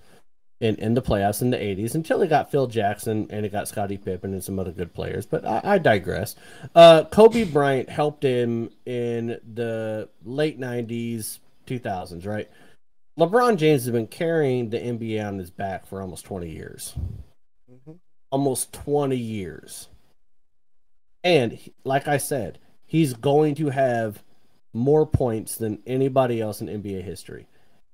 in, 0.60 0.76
in 0.76 0.94
the 0.94 1.02
playoffs 1.02 1.42
in 1.42 1.50
the 1.50 1.56
80s 1.56 1.94
until 1.94 2.20
he 2.20 2.28
got 2.28 2.50
Phil 2.50 2.66
Jackson 2.66 3.26
and 3.30 3.44
it 3.44 3.52
got 3.52 3.68
Scottie 3.68 3.98
Pippen 3.98 4.32
and 4.32 4.42
some 4.42 4.58
other 4.58 4.72
good 4.72 4.94
players. 4.94 5.26
But 5.26 5.44
I, 5.44 5.60
I 5.64 5.78
digress. 5.78 6.36
Uh, 6.74 7.04
Kobe 7.04 7.44
Bryant 7.44 7.88
helped 7.88 8.22
him 8.22 8.70
in 8.86 9.38
the 9.52 10.08
late 10.24 10.58
90s, 10.58 11.40
2000s, 11.66 12.26
right? 12.26 12.48
LeBron 13.18 13.56
James 13.56 13.84
has 13.84 13.92
been 13.92 14.06
carrying 14.06 14.70
the 14.70 14.78
NBA 14.78 15.24
on 15.24 15.38
his 15.38 15.50
back 15.50 15.86
for 15.86 16.00
almost 16.00 16.24
20 16.24 16.50
years. 16.50 16.94
Almost 18.30 18.72
20 18.72 19.16
years. 19.16 19.88
And 21.22 21.58
like 21.84 22.08
I 22.08 22.16
said, 22.16 22.58
he's 22.84 23.14
going 23.14 23.54
to 23.56 23.70
have 23.70 24.22
more 24.72 25.06
points 25.06 25.56
than 25.56 25.82
anybody 25.86 26.40
else 26.40 26.60
in 26.60 26.66
NBA 26.66 27.02
history. 27.02 27.46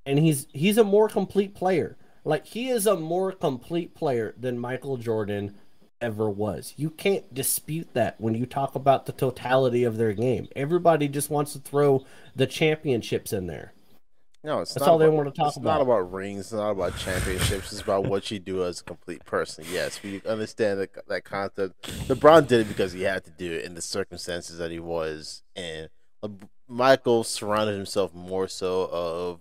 And 0.06 0.18
he's 0.18 0.46
he's 0.52 0.78
a 0.78 0.84
more 0.84 1.08
complete 1.08 1.54
player. 1.54 1.96
Like 2.24 2.46
he 2.46 2.68
is 2.68 2.86
a 2.86 2.96
more 2.96 3.32
complete 3.32 3.94
player 3.94 4.34
than 4.38 4.58
Michael 4.58 4.96
Jordan 4.96 5.54
ever 6.00 6.28
was. 6.30 6.74
You 6.76 6.90
can't 6.90 7.32
dispute 7.32 7.92
that 7.94 8.20
when 8.20 8.34
you 8.34 8.46
talk 8.46 8.74
about 8.74 9.06
the 9.06 9.12
totality 9.12 9.84
of 9.84 9.96
their 9.96 10.12
game. 10.12 10.48
Everybody 10.56 11.08
just 11.08 11.30
wants 11.30 11.52
to 11.52 11.58
throw 11.58 12.04
the 12.34 12.46
championships 12.46 13.32
in 13.32 13.46
there. 13.46 13.72
No, 14.42 14.60
it's 14.60 14.72
That's 14.72 14.86
not 14.86 14.92
all 14.92 14.98
they 14.98 15.08
wanna 15.08 15.30
talk 15.30 15.48
it's 15.48 15.58
about. 15.58 15.80
It's 15.80 15.86
not 15.86 15.94
about 15.94 16.12
rings. 16.12 16.40
It's 16.40 16.52
not 16.52 16.70
about 16.70 16.96
championships. 16.96 17.72
it's 17.72 17.82
about 17.82 18.06
what 18.06 18.30
you 18.30 18.38
do 18.38 18.64
as 18.64 18.80
a 18.80 18.84
complete 18.84 19.24
person. 19.26 19.64
Yes, 19.70 20.02
we 20.02 20.22
understand 20.26 20.80
that 20.80 21.08
that 21.08 21.24
concept. 21.24 21.82
LeBron 22.08 22.46
did 22.46 22.60
it 22.60 22.68
because 22.68 22.92
he 22.92 23.02
had 23.02 23.24
to 23.24 23.30
do 23.30 23.52
it 23.52 23.66
in 23.66 23.74
the 23.74 23.82
circumstances 23.82 24.56
that 24.56 24.70
he 24.70 24.80
was 24.80 25.42
in. 25.54 25.88
Le- 26.22 26.30
Michael 26.66 27.22
surrounded 27.24 27.76
himself 27.76 28.14
more 28.14 28.48
so 28.48 28.88
of 28.90 29.40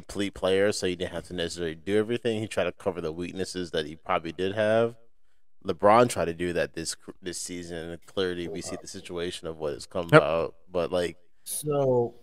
complete 0.00 0.34
player, 0.34 0.70
so 0.72 0.86
he 0.86 0.94
didn't 0.96 1.12
have 1.12 1.24
to 1.24 1.34
necessarily 1.34 1.74
do 1.74 1.96
everything. 1.98 2.40
He 2.40 2.46
tried 2.46 2.64
to 2.64 2.72
cover 2.72 3.00
the 3.00 3.12
weaknesses 3.12 3.70
that 3.72 3.86
he 3.86 3.96
probably 3.96 4.32
did 4.32 4.54
have. 4.54 4.94
LeBron 5.66 6.08
tried 6.08 6.26
to 6.26 6.34
do 6.34 6.52
that 6.52 6.74
this 6.74 6.96
this 7.20 7.40
season, 7.40 7.76
and 7.90 8.06
clearly 8.06 8.46
we 8.48 8.60
see 8.60 8.76
the 8.80 8.86
situation 8.86 9.48
of 9.48 9.58
what 9.58 9.72
has 9.74 9.86
come 9.86 10.04
Yep. 10.12 10.22
about. 10.22 10.54
But 10.70 10.92
like, 10.92 11.16
So 11.44 12.14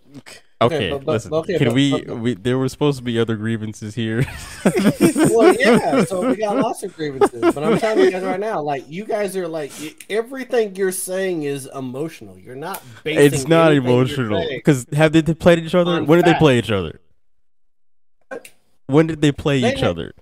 Okay, 0.62 0.92
but- 0.92 1.04
but- 1.04 1.12
listen. 1.14 1.34
okay, 1.34 1.58
can 1.58 1.68
but- 1.68 1.74
we, 1.76 2.02
but- 2.04 2.18
we? 2.20 2.34
There 2.36 2.58
were 2.58 2.70
supposed 2.70 2.98
to 3.00 3.04
be 3.04 3.20
other 3.20 3.36
grievances 3.36 3.94
here. 3.96 4.24
well, 5.32 5.54
yeah. 5.60 6.04
So 6.06 6.30
we 6.30 6.36
got 6.38 6.56
lots 6.58 6.82
of 6.84 6.96
grievances, 6.96 7.42
but 7.54 7.62
I'm 7.64 7.78
telling 7.78 8.06
you 8.06 8.12
guys 8.12 8.24
right 8.24 8.40
now, 8.40 8.62
like 8.62 8.84
you 8.88 9.04
guys 9.04 9.36
are 9.36 9.48
like 9.48 9.72
everything 10.10 10.76
you're 10.76 10.92
saying 10.94 11.44
is 11.44 11.68
emotional. 11.76 12.38
You're 12.38 12.56
not 12.56 12.82
basing. 13.04 13.26
it's 13.34 13.48
not 13.48 13.74
emotional 13.74 14.48
because 14.50 14.86
have 14.94 15.12
they 15.12 15.22
played 15.24 15.60
each 15.60 15.76
other? 15.76 15.92
on 15.92 16.06
When 16.06 16.20
did 16.20 16.26
they 16.34 16.38
play 16.40 16.58
each 16.60 16.72
other? 16.72 17.02
When 18.88 19.08
did 19.08 19.22
they 19.22 19.32
play 19.32 19.62
They 19.62 19.74
each 19.74 19.82
ne- 19.82 19.88
other? 19.88 20.14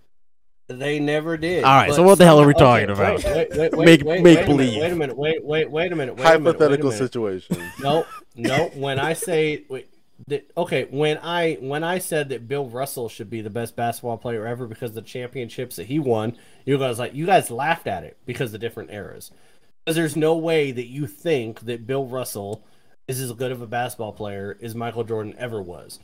They 0.67 0.99
never 0.99 1.35
did. 1.37 1.63
All 1.65 1.75
right, 1.75 1.93
so 1.93 2.03
what 2.03 2.17
the 2.17 2.25
hell 2.25 2.39
are 2.39 2.47
we 2.47 2.53
somehow- 2.53 2.77
talking 2.77 2.89
about? 2.89 3.23
Wait, 3.23 3.35
wait, 3.35 3.57
wait, 3.57 3.73
wait, 3.77 3.85
Make- 3.85 4.03
wait, 4.05 4.23
make 4.23 4.23
wait 4.23 4.23
a 4.23 4.23
minute, 4.23 4.47
believe. 4.47 4.81
Wait 4.81 4.91
a 4.91 4.95
minute. 4.95 5.17
Wait, 5.17 5.43
wait, 5.43 5.71
wait 5.71 5.91
a 5.91 5.95
minute. 5.95 6.15
Wait 6.15 6.23
a 6.23 6.23
minute. 6.23 6.23
wait 6.23 6.25
a 6.25 6.27
hypothetical 6.49 6.89
minute. 6.91 6.97
situation. 6.97 7.57
No, 7.81 8.05
no. 8.35 8.71
When 8.75 8.97
I 8.97 9.13
say 9.13 9.65
wait, 9.69 9.89
that, 10.27 10.49
okay, 10.55 10.87
when 10.89 11.17
I 11.21 11.57
when 11.59 11.83
I 11.83 11.99
said 11.99 12.29
that 12.29 12.47
Bill 12.47 12.65
Russell 12.69 13.09
should 13.09 13.29
be 13.29 13.41
the 13.41 13.49
best 13.49 13.75
basketball 13.75 14.17
player 14.17 14.47
ever 14.47 14.65
because 14.65 14.91
of 14.91 14.95
the 14.95 15.01
championships 15.01 15.75
that 15.75 15.87
he 15.87 15.99
won, 15.99 16.37
you 16.65 16.77
guys 16.77 16.97
like 16.97 17.13
you 17.13 17.25
guys 17.25 17.51
laughed 17.51 17.85
at 17.87 18.03
it 18.05 18.17
because 18.25 18.47
of 18.47 18.51
the 18.53 18.59
different 18.59 18.89
eras. 18.91 19.31
Because 19.83 19.97
there's 19.97 20.15
no 20.15 20.35
way 20.37 20.71
that 20.71 20.87
you 20.87 21.07
think 21.07 21.61
that 21.61 21.85
Bill 21.85 22.05
Russell 22.05 22.63
is 23.05 23.19
as 23.19 23.33
good 23.33 23.51
of 23.51 23.61
a 23.61 23.67
basketball 23.67 24.13
player 24.13 24.57
as 24.61 24.73
Michael 24.75 25.03
Jordan 25.03 25.35
ever 25.37 25.61
was, 25.61 25.99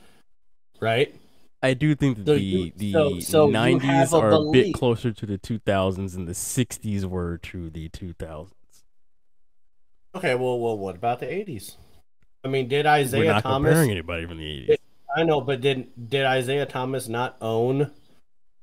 right? 0.80 1.14
I 1.62 1.74
do 1.74 1.94
think 1.94 2.16
that 2.18 2.26
So 2.26 2.34
the 2.34 2.40
you- 2.40 2.72
the 2.76 2.92
so- 2.92 3.20
so 3.20 3.46
you 3.48 3.52
90s 3.52 3.82
have 3.82 4.12
a 4.14 4.16
are 4.16 4.30
a 4.32 4.50
bit 4.50 4.72
closer 4.74 5.12
to 5.12 5.26
the 5.26 5.36
2000s, 5.38 6.14
and 6.14 6.26
the 6.26 6.34
60s 6.34 7.04
were 7.04 7.36
to 7.38 7.68
the 7.70 7.88
2000s. 7.90 8.54
Okay, 10.14 10.34
well, 10.34 10.58
well, 10.58 10.76
what 10.76 10.96
about 10.96 11.20
the 11.20 11.26
'80s? 11.26 11.76
I 12.44 12.48
mean, 12.48 12.66
did 12.68 12.86
We're 12.86 12.98
Isiah 13.00 13.24
not 13.24 13.42
Thomas? 13.42 13.68
comparing 13.70 13.90
anybody 13.90 14.26
from 14.26 14.38
the 14.38 14.44
80s. 14.44 14.76
I 15.14 15.22
know, 15.24 15.40
but 15.40 15.60
did 15.60 15.88
did 16.08 16.26
Isiah 16.38 16.66
Thomas 16.66 17.08
not 17.08 17.36
own 17.40 17.90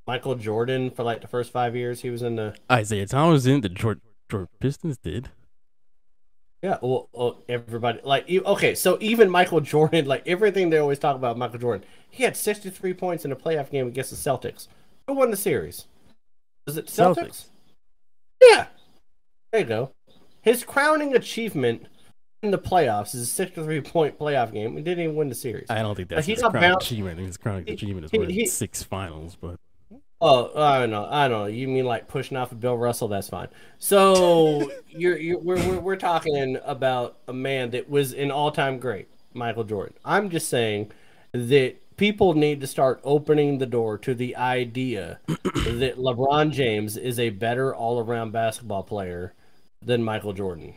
Michael 0.08 0.36
Jordan 0.36 0.90
for 0.90 1.04
like 1.04 1.22
the 1.22 1.28
first 1.28 1.52
five 1.52 1.76
years 1.76 2.02
he 2.02 2.10
was 2.10 2.22
in 2.22 2.36
the? 2.36 2.56
Isiah 2.72 3.06
Thomas 3.06 3.44
didn't. 3.44 3.62
The 3.62 3.70
Detroit, 3.70 4.00
Detroit 4.28 4.50
Pistons 4.60 4.98
did. 4.98 5.30
Yeah, 6.64 6.78
well, 6.82 7.08
well, 7.14 7.44
everybody 7.48 8.00
like 8.04 8.30
okay, 8.30 8.74
so 8.74 8.98
even 9.00 9.30
Michael 9.30 9.62
Jordan, 9.62 10.06
like 10.06 10.28
everything 10.28 10.70
they 10.70 10.80
always 10.80 10.98
talk 10.98 11.16
about 11.16 11.38
Michael 11.38 11.60
Jordan, 11.60 11.86
he 12.10 12.24
had 12.24 12.36
63 12.36 12.94
points 12.94 13.26
in 13.26 13.32
a 13.32 13.36
playoff 13.36 13.70
game 13.70 13.88
against 13.88 14.10
the 14.10 14.16
Celtics. 14.18 14.68
Who 15.08 15.14
won 15.14 15.30
the 15.30 15.38
series? 15.38 15.86
Was 16.66 16.78
it 16.78 16.88
Celtics? 16.88 17.16
Celtics. 17.18 17.46
Yeah, 18.42 18.66
there 19.52 19.62
you 19.62 19.68
go. 19.68 19.92
His 20.42 20.64
crowning 20.64 21.16
achievement 21.16 21.86
in 22.42 22.52
the 22.52 22.58
playoffs 22.58 23.14
is 23.14 23.22
a 23.22 23.26
63 23.26 23.82
point 23.82 24.18
playoff 24.20 24.52
game. 24.52 24.76
He 24.78 24.84
didn't 24.84 25.04
even 25.04 25.16
win 25.16 25.30
the 25.30 25.36
series. 25.36 25.70
I 25.70 25.82
don't 25.82 25.96
think 25.96 26.10
that's 26.10 26.26
he 26.26 26.34
his 26.34 26.42
crowning 26.42 26.72
achievement. 26.72 27.20
His 27.20 27.38
crowning 27.38 27.66
he- 27.68 27.74
achievement 27.74 28.06
is 28.06 28.12
he- 28.12 28.20
winning 28.20 28.36
he- 28.36 28.46
six 28.48 28.82
finals, 28.84 29.38
but 29.40 29.60
Oh, 30.20 30.52
I 30.60 30.80
don't 30.80 30.90
know. 30.90 31.08
I 31.10 31.28
don't 31.28 31.40
know. 31.42 31.46
You 31.46 31.68
mean 31.68 31.86
like 31.86 32.08
pushing 32.08 32.38
off 32.38 32.52
of 32.52 32.60
Bill 32.60 32.76
Russell? 32.78 33.08
That's 33.08 33.30
fine. 33.30 33.50
So 33.78 34.72
you're, 34.90 35.18
you're 35.18 35.40
we're, 35.40 35.58
we're 35.68 35.80
we're 35.80 35.96
talking 35.96 36.58
about 36.66 37.18
a 37.28 37.34
man 37.34 37.70
that 37.72 37.90
was 37.90 38.14
an 38.14 38.32
all 38.32 38.52
time 38.52 38.80
great, 38.80 39.08
Michael 39.34 39.64
Jordan. 39.64 39.96
I'm 40.04 40.30
just 40.30 40.50
saying 40.50 40.92
that 41.34 41.76
people 41.98 42.34
need 42.34 42.62
to 42.62 42.68
start 42.68 43.00
opening 43.04 43.60
the 43.60 43.66
door 43.68 43.98
to 44.00 44.16
the 44.16 44.36
idea 44.36 45.20
that 45.28 45.96
LeBron 45.98 46.52
James 46.52 46.98
is 46.98 47.20
a 47.20 47.30
better 47.30 47.76
all 47.76 48.00
around 48.00 48.32
basketball 48.32 48.84
player 48.84 49.34
than 49.84 50.04
Michael 50.04 50.34
Jordan. 50.34 50.74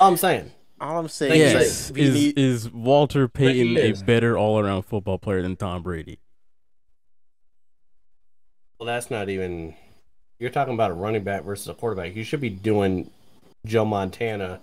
All 0.00 0.08
I'm 0.08 0.16
saying. 0.16 0.50
All 0.80 0.98
I'm 0.98 1.08
saying 1.08 1.38
Yes. 1.40 1.54
is 1.54 1.90
is 1.90 1.90
like, 1.90 2.00
is, 2.00 2.14
need, 2.14 2.38
is 2.38 2.70
Walter 2.70 3.28
Payton 3.28 3.76
a 3.76 3.92
better 4.04 4.36
all 4.38 4.58
around 4.58 4.82
football 4.82 5.18
player 5.18 5.42
than 5.42 5.56
Tom 5.56 5.82
Brady? 5.82 6.18
Well, 8.78 8.86
that's 8.86 9.10
not 9.10 9.28
even. 9.28 9.74
You're 10.38 10.50
talking 10.50 10.74
about 10.74 10.90
a 10.90 10.94
running 10.94 11.24
back 11.24 11.42
versus 11.42 11.68
a 11.68 11.74
quarterback. 11.74 12.14
You 12.14 12.22
should 12.22 12.40
be 12.40 12.50
doing 12.50 13.10
Joe 13.66 13.84
Montana 13.84 14.60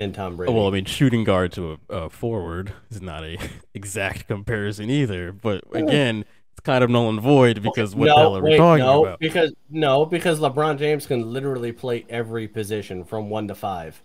and 0.00 0.14
Tom 0.14 0.36
Brady. 0.36 0.52
Well, 0.52 0.66
I 0.66 0.70
mean, 0.70 0.84
shooting 0.84 1.24
guard 1.24 1.52
to 1.52 1.78
a, 1.88 1.94
a 1.94 2.10
forward 2.10 2.72
is 2.90 3.00
not 3.00 3.24
a 3.24 3.38
exact 3.74 4.28
comparison 4.28 4.90
either. 4.90 5.32
But 5.32 5.64
again, 5.72 6.24
it's 6.52 6.60
kind 6.64 6.84
of 6.84 6.90
null 6.90 7.08
and 7.08 7.20
void 7.20 7.62
because 7.62 7.94
what 7.94 8.06
the 8.06 8.14
hell 8.14 8.36
are 8.36 8.42
we 8.42 8.56
talking 8.56 8.84
no, 8.84 9.04
about? 9.04 9.20
Because 9.20 9.52
no, 9.70 10.04
because 10.04 10.40
LeBron 10.40 10.78
James 10.78 11.06
can 11.06 11.32
literally 11.32 11.72
play 11.72 12.04
every 12.08 12.48
position 12.48 13.04
from 13.04 13.30
one 13.30 13.48
to 13.48 13.54
five. 13.54 14.02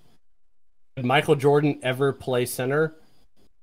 Did 0.96 1.06
Michael 1.06 1.36
Jordan 1.36 1.80
ever 1.82 2.14
play 2.14 2.46
center? 2.46 2.96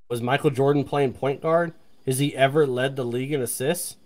Was 0.09 0.21
Michael 0.21 0.51
Jordan 0.51 0.83
playing 0.83 1.13
point 1.13 1.41
guard? 1.41 1.73
Has 2.05 2.19
he 2.19 2.35
ever 2.35 2.67
led 2.67 2.97
the 2.97 3.05
league 3.05 3.33
in 3.33 3.41
assists? 3.41 3.97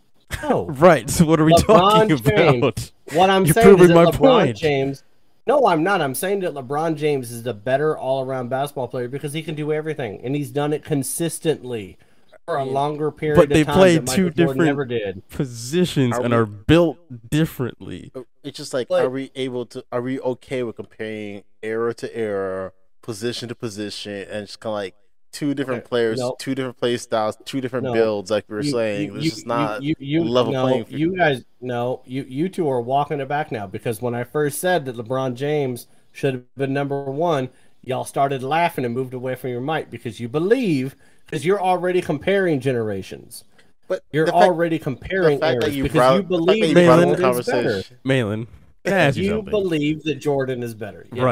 No. 0.42 0.48
Oh. 0.50 0.64
Right. 0.72 1.08
So 1.10 1.24
what 1.24 1.40
are 1.40 1.44
we 1.44 1.52
LeBron 1.52 1.66
talking 2.08 2.16
James. 2.18 2.58
about? 2.62 2.92
What 3.12 3.30
I'm 3.30 3.44
You're 3.44 3.54
saying 3.54 3.68
is 3.68 3.76
proving 3.76 3.88
that 3.88 4.04
my 4.04 4.10
LeBron 4.10 4.16
point. 4.18 4.56
James. 4.56 5.02
No, 5.46 5.66
I'm 5.66 5.82
not. 5.82 6.00
I'm 6.00 6.14
saying 6.14 6.40
that 6.40 6.54
LeBron 6.54 6.96
James 6.96 7.30
is 7.30 7.42
the 7.42 7.52
better 7.52 7.96
all-around 7.98 8.48
basketball 8.48 8.88
player 8.88 9.08
because 9.08 9.34
he 9.34 9.42
can 9.42 9.54
do 9.54 9.72
everything, 9.72 10.20
and 10.24 10.34
he's 10.34 10.50
done 10.50 10.72
it 10.72 10.82
consistently 10.84 11.98
for 12.46 12.56
a 12.56 12.64
longer 12.64 13.10
period. 13.10 13.36
But 13.36 13.48
they 13.50 13.60
of 13.62 13.66
time 13.68 13.76
play 13.76 13.98
that 13.98 14.08
two 14.08 14.30
Jordan 14.30 14.58
different 14.58 14.88
did. 14.88 15.28
positions 15.28 16.14
Are 16.14 16.22
and 16.24 16.30
we- 16.32 16.36
are 16.38 16.46
built 16.46 16.98
differently. 17.30 18.10
Oh, 18.14 18.24
it's 18.42 18.56
just 18.56 18.72
like, 18.72 18.88
But- 18.88 19.04
are 19.04 19.10
we 19.10 19.30
able 19.34 19.66
to? 19.66 19.84
Are 19.92 20.00
we 20.02 20.18
okay 20.20 20.62
with 20.62 20.76
comparing 20.76 21.44
era 21.62 21.92
to 21.94 22.16
era, 22.16 22.72
position 23.02 23.48
to 23.50 23.54
position, 23.54 24.26
and 24.30 24.46
just 24.46 24.60
kind 24.60 24.70
of 24.72 24.74
like 24.76 24.94
two 25.34 25.52
different 25.52 25.80
Okay, 25.82 25.88
players, 25.88 26.18
no. 26.20 26.34
two 26.38 26.54
different 26.54 26.78
play 26.78 26.96
styles, 26.96 27.36
two 27.44 27.60
different 27.60 27.84
No. 27.84 27.92
builds? 27.92 28.30
Like 28.30 28.44
we 28.48 28.54
were 28.56 28.62
You- 28.62 28.70
saying, 28.70 29.04
you- 29.08 29.12
this 29.14 29.24
you- 29.24 29.30
is 29.32 29.46
not 29.46 29.82
you, 29.82 29.94
you, 29.98 30.22
you, 30.22 30.24
level 30.24 30.52
no, 30.52 30.62
playing 30.62 30.84
field. 30.86 31.00
You 31.00 31.16
guys, 31.16 31.44
no, 31.60 32.00
you 32.06 32.24
you 32.28 32.48
two 32.48 32.68
are 32.68 32.80
walking 32.80 33.20
it 33.20 33.28
back 33.28 33.52
now 33.52 33.66
because 33.66 34.00
when 34.00 34.14
I 34.14 34.24
first 34.24 34.58
said 34.60 34.84
that 34.86 34.96
LeBron 34.96 35.34
James 35.34 35.86
should 36.12 36.32
have 36.34 36.54
been 36.56 36.72
number 36.72 37.04
one, 37.04 37.50
y'all 37.82 38.04
started 38.04 38.42
laughing 38.42 38.84
and 38.84 38.94
moved 38.94 39.12
away 39.12 39.34
from 39.34 39.50
your 39.50 39.60
mic 39.60 39.90
because 39.90 40.18
you 40.20 40.28
believe 40.28 40.96
because 41.26 41.44
you're 41.44 41.60
already 41.60 42.00
comparing 42.00 42.60
generations. 42.60 43.44
but 43.86 44.02
You're 44.12 44.26
fact- 44.28 44.38
already 44.38 44.78
comparing 44.78 45.40
the 45.40 45.46
fact 45.46 45.60
that 45.60 45.66
eras 45.66 45.76
you 45.76 45.82
because 45.82 45.96
brought, 45.96 46.14
you 46.14 46.22
the 46.22 46.22
fact 46.22 46.28
that 46.30 46.36
believe 46.46 46.64
you 46.68 46.74
brought 46.74 46.84
up 46.84 46.86
Malin- 47.00 47.08
the 47.10 47.16
Jordan's 47.16 47.46
better. 47.46 47.62
conversation. 47.68 47.96
Malin, 48.04 48.46
can 48.84 48.92
I 48.94 48.96
ask 48.96 49.16
you, 49.18 49.24
You 49.24 49.30
something? 49.30 49.50
believe 49.50 50.02
that 50.04 50.14
Jordan 50.14 50.62
is 50.62 50.74
better, 50.74 51.06
yes. 51.12 51.22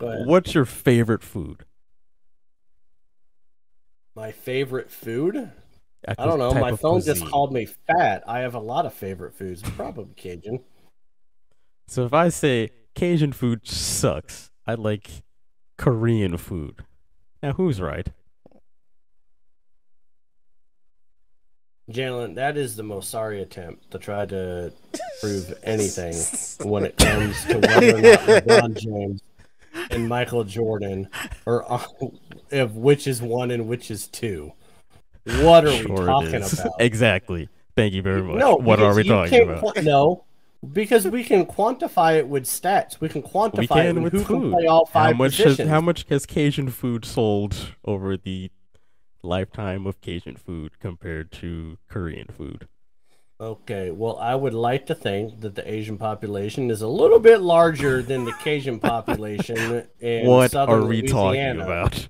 Right. 0.00 0.26
What's 0.26 0.54
your 0.54 0.64
favorite 0.64 1.22
food? 1.22 1.64
My 4.20 4.32
favorite 4.32 4.90
food? 4.90 5.50
I 6.06 6.26
don't 6.26 6.38
know. 6.38 6.52
My 6.52 6.76
phone 6.76 7.00
just 7.00 7.24
called 7.24 7.54
me 7.54 7.66
fat. 7.86 8.22
I 8.28 8.40
have 8.40 8.54
a 8.54 8.60
lot 8.60 8.84
of 8.84 8.92
favorite 8.92 9.32
foods. 9.32 9.62
Probably 9.62 10.12
Cajun. 10.14 10.60
So 11.86 12.04
if 12.04 12.12
I 12.12 12.28
say 12.28 12.68
Cajun 12.94 13.32
food 13.32 13.66
sucks, 13.66 14.50
I 14.66 14.74
like 14.74 15.22
Korean 15.78 16.36
food. 16.36 16.84
Now 17.42 17.54
who's 17.54 17.80
right? 17.80 18.08
Jalen, 21.90 22.34
that 22.34 22.58
is 22.58 22.76
the 22.76 22.82
most 22.82 23.08
sorry 23.08 23.40
attempt 23.40 23.90
to 23.92 23.98
try 23.98 24.26
to 24.26 24.70
prove 25.22 25.54
anything 25.62 26.14
when 26.68 26.84
it 26.84 26.98
comes 26.98 27.42
to 27.46 27.54
whether 27.54 27.96
or 27.96 28.02
not 28.02 28.20
LeBron 28.20 28.76
James 28.76 29.22
and 29.90 30.08
Michael 30.08 30.44
Jordan 30.44 31.08
are 31.46 31.64
on, 31.64 32.18
if 32.50 32.70
which 32.72 33.06
is 33.06 33.20
one 33.22 33.50
and 33.50 33.66
which 33.68 33.90
is 33.90 34.08
two. 34.08 34.52
What 35.24 35.64
are 35.66 35.70
we 35.70 35.82
Sure 35.82 36.02
it 36.02 36.06
talking 36.06 36.34
about? 36.36 36.72
exactly. 36.80 37.48
Thank 37.76 37.94
you 37.94 38.02
very 38.02 38.22
much. 38.22 38.36
No, 38.36 38.56
what 38.56 38.80
are 38.80 38.94
we 38.94 39.04
talking 39.04 39.42
about? 39.42 39.60
qua- 39.60 39.82
no, 39.82 40.24
because 40.72 41.06
we 41.06 41.22
can 41.24 41.46
quantify 41.46 42.16
it 42.18 42.26
with 42.28 42.44
stats. 42.44 43.00
We 43.00 43.08
can 43.08 43.22
quantify 43.22 43.58
we 43.58 43.64
it 43.64 43.68
can 43.68 44.02
with 44.02 44.12
with 44.14 44.22
who 44.26 44.34
can 44.34 44.40
food. 44.42 44.52
play 44.54 44.66
all 44.66 44.86
how 44.86 44.92
five 45.08 45.16
much 45.16 45.36
has, 45.36 45.44
positions. 45.44 45.68
how 45.70 45.80
much 45.80 46.04
has 46.08 46.26
Cajun 46.26 46.68
food 46.70 47.04
sold 47.04 47.74
over 47.84 48.16
the 48.16 48.50
lifetime 49.22 49.86
of 49.86 50.00
Cajun 50.00 50.36
food 50.36 50.78
compared 50.80 51.30
to 51.32 51.78
Korean 51.88 52.26
food? 52.36 52.66
Okay, 53.40 53.90
well, 53.90 54.18
I 54.18 54.34
would 54.34 54.52
like 54.52 54.84
to 54.86 54.94
think 54.94 55.40
that 55.40 55.54
the 55.54 55.70
Asian 55.70 55.96
population 55.96 56.70
is 56.70 56.82
a 56.82 56.88
little 56.88 57.18
bit 57.18 57.40
larger 57.40 58.02
than 58.02 58.26
the 58.26 58.34
Cajun 58.34 58.78
population 58.78 59.86
in 60.00 60.26
what 60.26 60.50
southern 60.50 60.82
are 60.82 60.86
we 60.86 61.00
talking 61.00 61.58
about? 61.58 62.06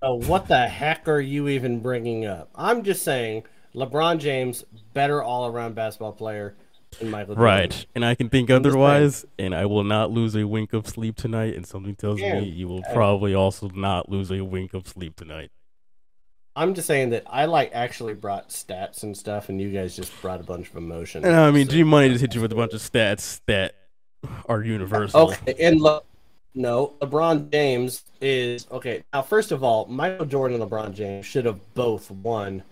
Uh, 0.00 0.14
what 0.14 0.48
the 0.48 0.66
heck 0.68 1.06
are 1.06 1.20
you 1.20 1.48
even 1.48 1.80
bringing 1.80 2.24
up? 2.24 2.48
I'm 2.54 2.82
just 2.82 3.02
saying, 3.02 3.44
LeBron 3.74 4.20
James, 4.20 4.64
better 4.94 5.22
all-around 5.22 5.74
basketball 5.74 6.12
player 6.12 6.54
than 6.98 7.10
Michael 7.10 7.34
Jordan. 7.34 7.44
Right. 7.44 7.86
And 7.94 8.02
I 8.02 8.14
can 8.14 8.30
think 8.30 8.48
I'm 8.48 8.56
otherwise, 8.56 9.26
and 9.38 9.54
I 9.54 9.66
will 9.66 9.84
not 9.84 10.10
lose 10.10 10.34
a 10.34 10.46
wink 10.46 10.72
of 10.72 10.88
sleep 10.88 11.16
tonight. 11.16 11.56
And 11.56 11.66
something 11.66 11.94
tells 11.94 12.20
Yeah. 12.20 12.40
me 12.40 12.48
you 12.48 12.68
will 12.68 12.82
probably 12.94 13.34
also 13.34 13.68
not 13.68 14.08
lose 14.08 14.32
a 14.32 14.40
wink 14.40 14.72
of 14.72 14.88
sleep 14.88 15.16
tonight. 15.16 15.50
I'm 16.56 16.74
just 16.74 16.86
saying 16.86 17.10
that 17.10 17.24
I 17.26 17.44
like 17.46 17.70
actually 17.72 18.14
brought 18.14 18.48
stats 18.50 19.02
and 19.02 19.16
stuff, 19.16 19.48
and 19.48 19.60
you 19.60 19.70
guys 19.70 19.94
just 19.96 20.20
brought 20.20 20.40
a 20.40 20.44
bunch 20.44 20.68
of 20.70 20.76
emotion. 20.76 21.24
And 21.24 21.34
I 21.34 21.50
mean, 21.50 21.66
So- 21.66 21.72
G 21.72 21.82
Money 21.84 22.08
just 22.08 22.20
hit 22.20 22.34
you 22.34 22.40
with 22.40 22.52
a 22.52 22.56
bunch 22.56 22.72
of 22.74 22.80
stats 22.80 23.40
that 23.46 23.74
are 24.48 24.62
universal. 24.62 25.30
Okay, 25.32 25.54
and 25.60 25.80
Le- 25.80 26.02
no, 26.54 26.94
LeBron 27.00 27.50
James 27.52 28.04
is 28.20 28.66
okay. 28.72 29.04
Now, 29.12 29.22
first 29.22 29.52
of 29.52 29.62
all, 29.62 29.86
Michael 29.86 30.26
Jordan 30.26 30.60
and 30.60 30.70
LeBron 30.70 30.92
James 30.94 31.24
should 31.24 31.44
have 31.44 31.60
both 31.74 32.10
won 32.10 32.64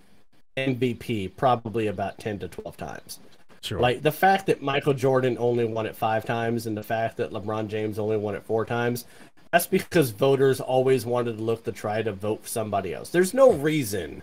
MVP 0.57 1.35
probably 1.37 1.87
about 1.87 2.19
ten 2.19 2.37
to 2.39 2.47
twelve 2.47 2.75
times. 2.77 3.19
Sure. 3.61 3.79
Like 3.79 4.01
the 4.03 4.11
fact 4.11 4.45
that 4.47 4.61
Michael 4.61 4.93
Jordan 4.93 5.35
only 5.39 5.65
won 5.65 5.85
it 5.85 5.95
five 5.95 6.25
times, 6.25 6.65
and 6.65 6.77
the 6.77 6.83
fact 6.83 7.17
that 7.17 7.31
LeBron 7.31 7.67
James 7.67 7.99
only 7.99 8.17
won 8.17 8.35
it 8.35 8.43
four 8.43 8.65
times. 8.65 9.05
That's 9.51 9.67
because 9.67 10.11
voters 10.11 10.61
always 10.61 11.05
wanted 11.05 11.37
to 11.37 11.43
look 11.43 11.63
to 11.63 11.71
try 11.71 12.01
to 12.03 12.11
vote 12.11 12.43
for 12.43 12.49
somebody 12.49 12.93
else. 12.93 13.09
There's 13.09 13.33
no 13.33 13.51
reason. 13.53 14.21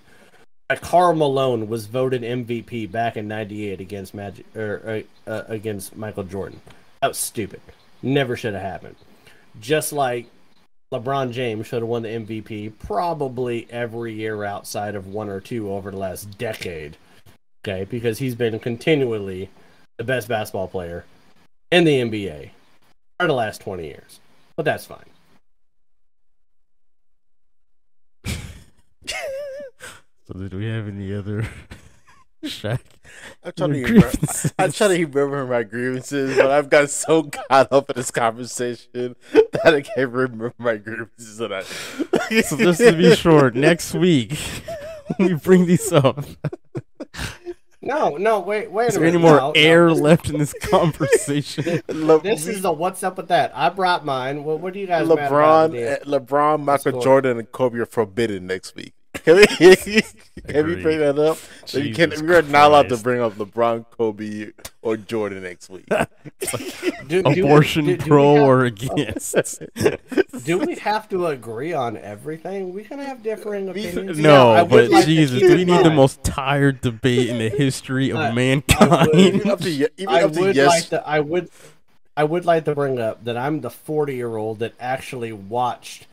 that 0.69 0.81
Karl 0.81 1.15
Malone 1.15 1.69
was 1.69 1.87
voted 1.87 2.23
MVP 2.23 2.91
back 2.91 3.17
in 3.17 3.29
'98 3.29 3.81
against 3.81 4.15
Magic 4.15 4.47
or 4.57 5.05
uh, 5.27 5.31
uh, 5.31 5.43
against 5.49 5.97
Michael 5.97 6.25
Jordan. 6.25 6.61
That 7.03 7.09
was 7.09 7.19
stupid. 7.19 7.61
Never 8.03 8.37
should 8.37 8.55
have 8.55 8.63
happened. 8.63 8.97
Just 9.61 9.93
like 9.93 10.27
LeBron 10.93 11.33
James 11.33 11.67
should 11.67 11.83
have 11.83 11.89
won 11.89 12.03
the 12.03 12.09
MVP 12.09 12.73
probably 12.79 13.67
every 13.71 14.15
year 14.15 14.45
outside 14.45 14.95
of 14.95 15.09
one 15.09 15.29
or 15.29 15.41
two 15.41 15.73
over 15.73 15.91
the 15.91 15.97
last 15.97 16.39
decade. 16.39 16.97
Okay, 17.65 17.85
because 17.85 18.19
he's 18.19 18.37
been 18.37 18.59
continually 18.61 19.51
the 19.99 20.05
best 20.05 20.29
basketball 20.29 20.69
player 20.69 21.05
in 21.73 21.85
the 21.85 22.01
NBA 22.01 22.51
for 23.19 23.27
the 23.27 23.33
last 23.33 23.61
20 23.61 23.85
years. 23.85 24.21
But 24.57 24.65
that's 24.65 24.87
fine. 24.87 25.05
So, 30.27 30.35
do 30.49 30.57
we 30.57 30.67
have 30.67 30.89
any 30.89 31.15
other 31.15 31.47
Shaq? 32.45 32.81
I'm 33.45 33.53
trying 33.57 33.73
to 33.75 33.83
remember. 33.85 34.11
I'm 34.59 34.73
trying 34.73 34.91
to 34.91 35.05
remember 35.07 35.47
my 35.47 35.63
grievances, 35.63 36.37
but 36.37 36.51
I've 36.51 36.69
got 36.69 36.91
so 36.91 37.25
caught 37.25 37.73
up 37.73 37.91
in 37.91 37.97
this 37.97 38.11
conversation 38.11 39.15
that 39.33 39.61
I 39.75 39.83
can't 39.83 40.11
remember 40.11 40.53
my 40.59 40.77
grievances. 40.79 41.41
And 41.41 41.55
I... 41.55 41.63
So 42.43 42.57
just 42.57 42.81
to 42.81 42.93
be 42.93 43.15
short, 43.15 43.55
next 43.55 43.95
week 43.95 44.37
we 45.21 45.35
bring 45.35 45.67
these 45.67 45.93
up. 45.93 46.25
No, 47.81 48.17
no, 48.17 48.41
wait, 48.41 48.73
wait 48.73 48.89
Is 48.89 48.97
a 48.97 48.99
there 48.99 49.09
any 49.09 49.19
more 49.19 49.37
No, 49.37 49.49
no, 49.49 49.53
air 49.55 49.91
this- 49.91 50.01
left 50.01 50.29
in 50.29 50.39
this 50.39 50.53
conversation? 50.61 51.83
Le- 51.87 52.21
This 52.21 52.49
is 52.49 52.63
the 52.63 52.73
what's 52.73 53.05
up 53.05 53.17
with 53.17 53.29
that. 53.29 53.53
I 53.55 53.69
brought 53.69 54.05
mine. 54.05 54.43
What, 54.43 54.59
what 54.59 54.73
do 54.73 54.81
you 54.81 54.89
guys 54.89 55.07
mad 55.07 55.19
about 55.19 55.71
LeBron, 55.71 55.81
eh, 55.81 55.99
LeBron, 56.05 56.65
Michael. 56.65 57.01
Jordan, 57.01 57.39
and 57.39 57.53
Kobe 57.53 57.79
are 57.79 57.87
forbidden 57.87 58.49
next 58.49 58.75
week. 58.75 58.95
Can 59.27 59.37
we, 59.39 60.03
can 60.47 60.67
we 60.67 60.77
bring 60.83 61.01
that 61.01 61.19
up? 61.19 61.37
So 61.65 61.79
you 61.79 61.93
can, 61.93 62.11
Jesus 62.11 62.23
we 62.23 62.33
are 62.35 62.43
not 62.43 62.69
allowed 62.71 62.89
to 62.91 62.97
bring 62.97 63.21
up 63.21 63.33
LeBron, 63.35 63.85
Kobe, 63.91 64.53
or 64.83 64.97
Jordan 64.97 65.43
next 65.43 65.69
week. 65.69 65.85
Do- 67.09 67.23
do 67.23 67.23
we- 67.25 67.41
Abortion 67.41 67.87
do- 67.87 67.97
do 67.97 68.05
we 68.05 68.09
pro 68.09 68.35
have- 68.37 68.45
or 68.45 68.65
against? 68.67 69.37
Do 70.45 70.59
we 70.59 70.77
have 70.77 71.09
to 71.09 71.27
agree 71.27 71.73
on 71.73 71.97
everything? 71.97 72.73
We 72.73 72.85
can 72.85 73.01
have 73.01 73.23
differing 73.25 73.69
opinions. 73.69 74.17
No, 74.19 74.55
Yeah, 74.55 74.65
but 74.65 74.91
like 74.91 75.07
Jesus, 75.07 75.41
do 75.41 75.57
we 75.57 75.65
need 75.65 75.85
the 75.85 75.91
most 75.91 76.23
tired 76.23 76.81
debate 76.81 77.29
in 77.29 77.39
the 77.39 77.49
history 77.49 78.11
of 78.11 78.19
I- 78.19 78.29
I 78.29 78.33
mankind? 78.33 79.09
would- 79.13 79.47
up 79.49 79.61
to 79.61 79.89
I 80.09 80.25
would 80.27 80.55
yes, 80.57 80.69
like 80.69 80.85
to. 80.91 81.09
I 81.09 81.19
would. 81.21 81.51
I 82.19 82.25
would 82.25 82.47
like 82.47 82.65
to 82.65 82.75
bring 82.75 82.99
up 82.99 83.25
that 83.25 83.37
I'm 83.37 83.61
the 83.61 83.69
40 83.71 84.15
year 84.15 84.37
old 84.37 84.61
that 84.61 84.73
actually 84.81 85.33
watched 85.33 86.07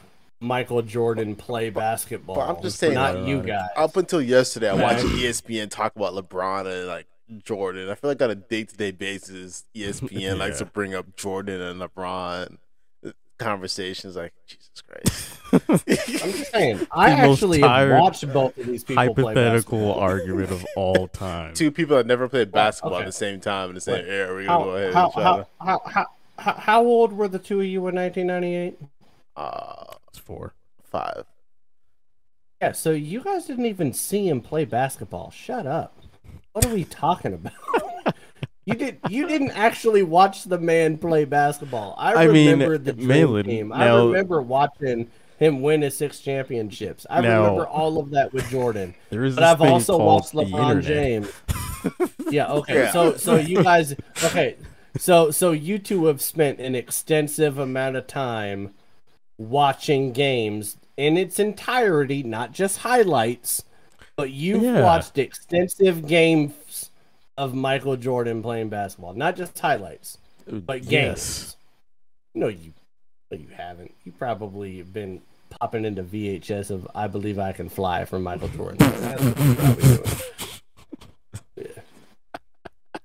Michael 0.44 0.82
Jordan 0.82 1.36
play 1.36 1.70
basketball. 1.70 2.36
But 2.36 2.50
I'm 2.50 2.62
just 2.62 2.78
saying, 2.78 2.96
not 2.96 3.26
you 3.26 3.42
guys. 3.42 3.70
up 3.76 3.96
until 3.98 4.22
yesterday, 4.22 4.70
I 4.70 4.74
watched 4.74 5.06
ESPN 5.06 5.70
talk 5.70 5.96
about 5.96 6.14
LeBron 6.14 6.68
and 6.72 6.88
like 6.88 7.08
Jordan. 7.44 7.90
I 7.90 7.96
feel 7.96 8.10
like 8.10 8.22
on 8.22 8.30
a 8.30 8.36
day 8.36 8.66
to 8.66 8.78
day 8.78 8.92
basis, 8.92 9.64
ESPN 9.76 10.38
likes 10.40 10.60
to 10.60 10.66
bring 10.66 10.94
up 10.94 11.16
Jordan 11.16 11.62
and 11.62 11.82
LeBron 11.82 12.58
conversations. 13.38 14.16
Like 14.16 14.34
Jesus 14.46 14.82
Christ. 14.82 15.40
I'm 15.70 16.32
just 16.32 16.52
saying. 16.52 16.88
I 16.92 17.10
The 17.12 17.28
most 17.28 17.38
actually 17.38 17.62
have 17.62 17.90
watched 17.90 18.34
both 18.34 18.58
of 18.58 18.66
these 18.66 18.84
people 18.84 19.14
play 19.14 19.24
Hypothetical 19.24 19.80
basketball. 19.80 20.00
argument 20.00 20.52
of 20.52 20.66
all 20.76 21.08
time. 21.08 21.54
Two 21.54 21.72
people 21.72 21.98
that 21.98 22.06
never 22.06 22.28
played 22.28 22.52
basketball 22.52 22.96
okay. 22.96 23.04
at 23.04 23.06
the 23.06 23.12
same 23.12 23.40
time 23.40 23.70
in 23.70 23.76
the 23.76 23.82
same 23.82 23.96
Wait, 23.96 24.10
era. 24.10 24.34
We're 24.34 24.46
gonna 24.46 24.60
How, 24.60 24.64
go 24.64 24.76
ahead 24.76 24.94
how, 24.94 25.06
and 25.06 25.14
try 25.14 25.24
how, 25.24 25.36
to. 25.38 25.48
how, 25.60 25.82
how, 25.86 26.06
how, 26.38 26.54
how 26.54 26.86
old 26.86 27.14
were 27.14 27.28
the 27.28 27.40
two 27.40 27.62
of 27.62 27.66
you 27.66 27.80
in 27.88 27.96
1998? 27.96 28.78
Uh, 29.36 29.96
It's 30.14 30.20
four. 30.20 30.54
five. 30.84 31.26
Yeah, 32.62 32.72
so 32.74 32.92
you 32.92 33.22
guys 33.22 33.46
didn't 33.46 33.66
even 33.66 33.94
see 33.94 34.28
him 34.30 34.42
play 34.42 34.64
basketball. 34.64 35.32
Shut 35.32 35.66
up. 35.66 35.98
What 36.52 36.66
are 36.68 36.74
we 36.74 36.84
talking 36.86 37.34
about? 37.34 37.54
you 38.66 38.76
did. 38.76 39.00
You 39.10 39.28
didn't 39.28 39.52
actually 39.52 40.04
watch 40.04 40.44
the 40.44 40.60
man 40.60 41.00
play 41.00 41.26
basketball. 41.26 41.96
I, 41.98 42.14
I 42.14 42.28
mean, 42.28 42.52
remember 42.52 42.78
the 42.78 42.94
dream 42.94 43.08
Malin, 43.08 43.46
team. 43.48 43.74
I 43.74 43.92
remember 43.92 44.40
watching 44.40 45.10
him 45.40 45.62
win 45.64 45.82
his 45.82 45.98
six 45.98 46.20
championships. 46.20 47.08
I 47.10 47.22
Now- 47.22 47.42
remember 47.42 47.66
all 47.68 47.98
of 48.00 48.12
that 48.12 48.32
with 48.34 48.48
Jordan. 48.50 48.94
There 49.10 49.24
is 49.26 49.34
But 49.34 49.46
I've 49.46 49.62
also 49.62 49.98
watched 49.98 50.34
LeBron 50.34 50.78
internet. 50.78 50.84
James. 50.84 51.32
yeah, 52.30 52.52
okay. 52.52 52.76
Yeah. 52.76 52.92
So 52.92 53.18
so 53.18 53.36
you 53.38 53.64
guys 53.64 53.96
okay. 54.24 54.58
So 54.96 55.32
so 55.32 55.52
you 55.54 55.80
two 55.80 56.06
have 56.06 56.22
spent 56.22 56.60
an 56.60 56.76
extensive 56.76 57.58
amount 57.58 57.96
of 57.96 58.06
time 58.06 58.76
watching 59.38 60.12
games 60.12 60.78
in 60.98 61.18
its 61.18 61.40
entirety, 61.40 62.24
not 62.24 62.52
just 62.52 62.80
highlights, 62.80 63.64
but 64.16 64.32
you've 64.32 64.64
Yeah. 64.64 64.82
watched 64.84 65.18
extensive 65.18 66.08
games 66.08 66.90
of 67.38 67.56
Michael 67.56 67.98
Jordan 67.98 68.44
playing 68.44 68.70
basketball, 68.70 69.14
not 69.14 69.36
just 69.36 69.58
highlights, 69.58 70.18
but 70.48 70.82
games. 70.82 70.92
Yes. 70.92 71.56
No, 72.36 72.48
you 72.48 72.74
no, 73.32 73.38
you 73.38 73.48
haven't. 73.56 73.94
You 74.04 74.12
probably 74.12 74.78
have 74.78 74.94
been 74.94 75.22
popping 75.50 75.86
into 75.86 76.04
VHS 76.04 76.70
of 76.70 76.88
"I 76.94 77.08
Believe 77.08 77.40
I 77.40 77.52
Can 77.52 77.70
Fly" 77.70 78.06
from 78.06 78.22
Michael 78.24 78.50
Jordan. 78.50 78.78
That's 78.78 79.24
what 79.24 79.40
you're 79.40 79.56
probably 79.56 79.84
doing. 79.84 80.04
Yeah. 81.56 81.66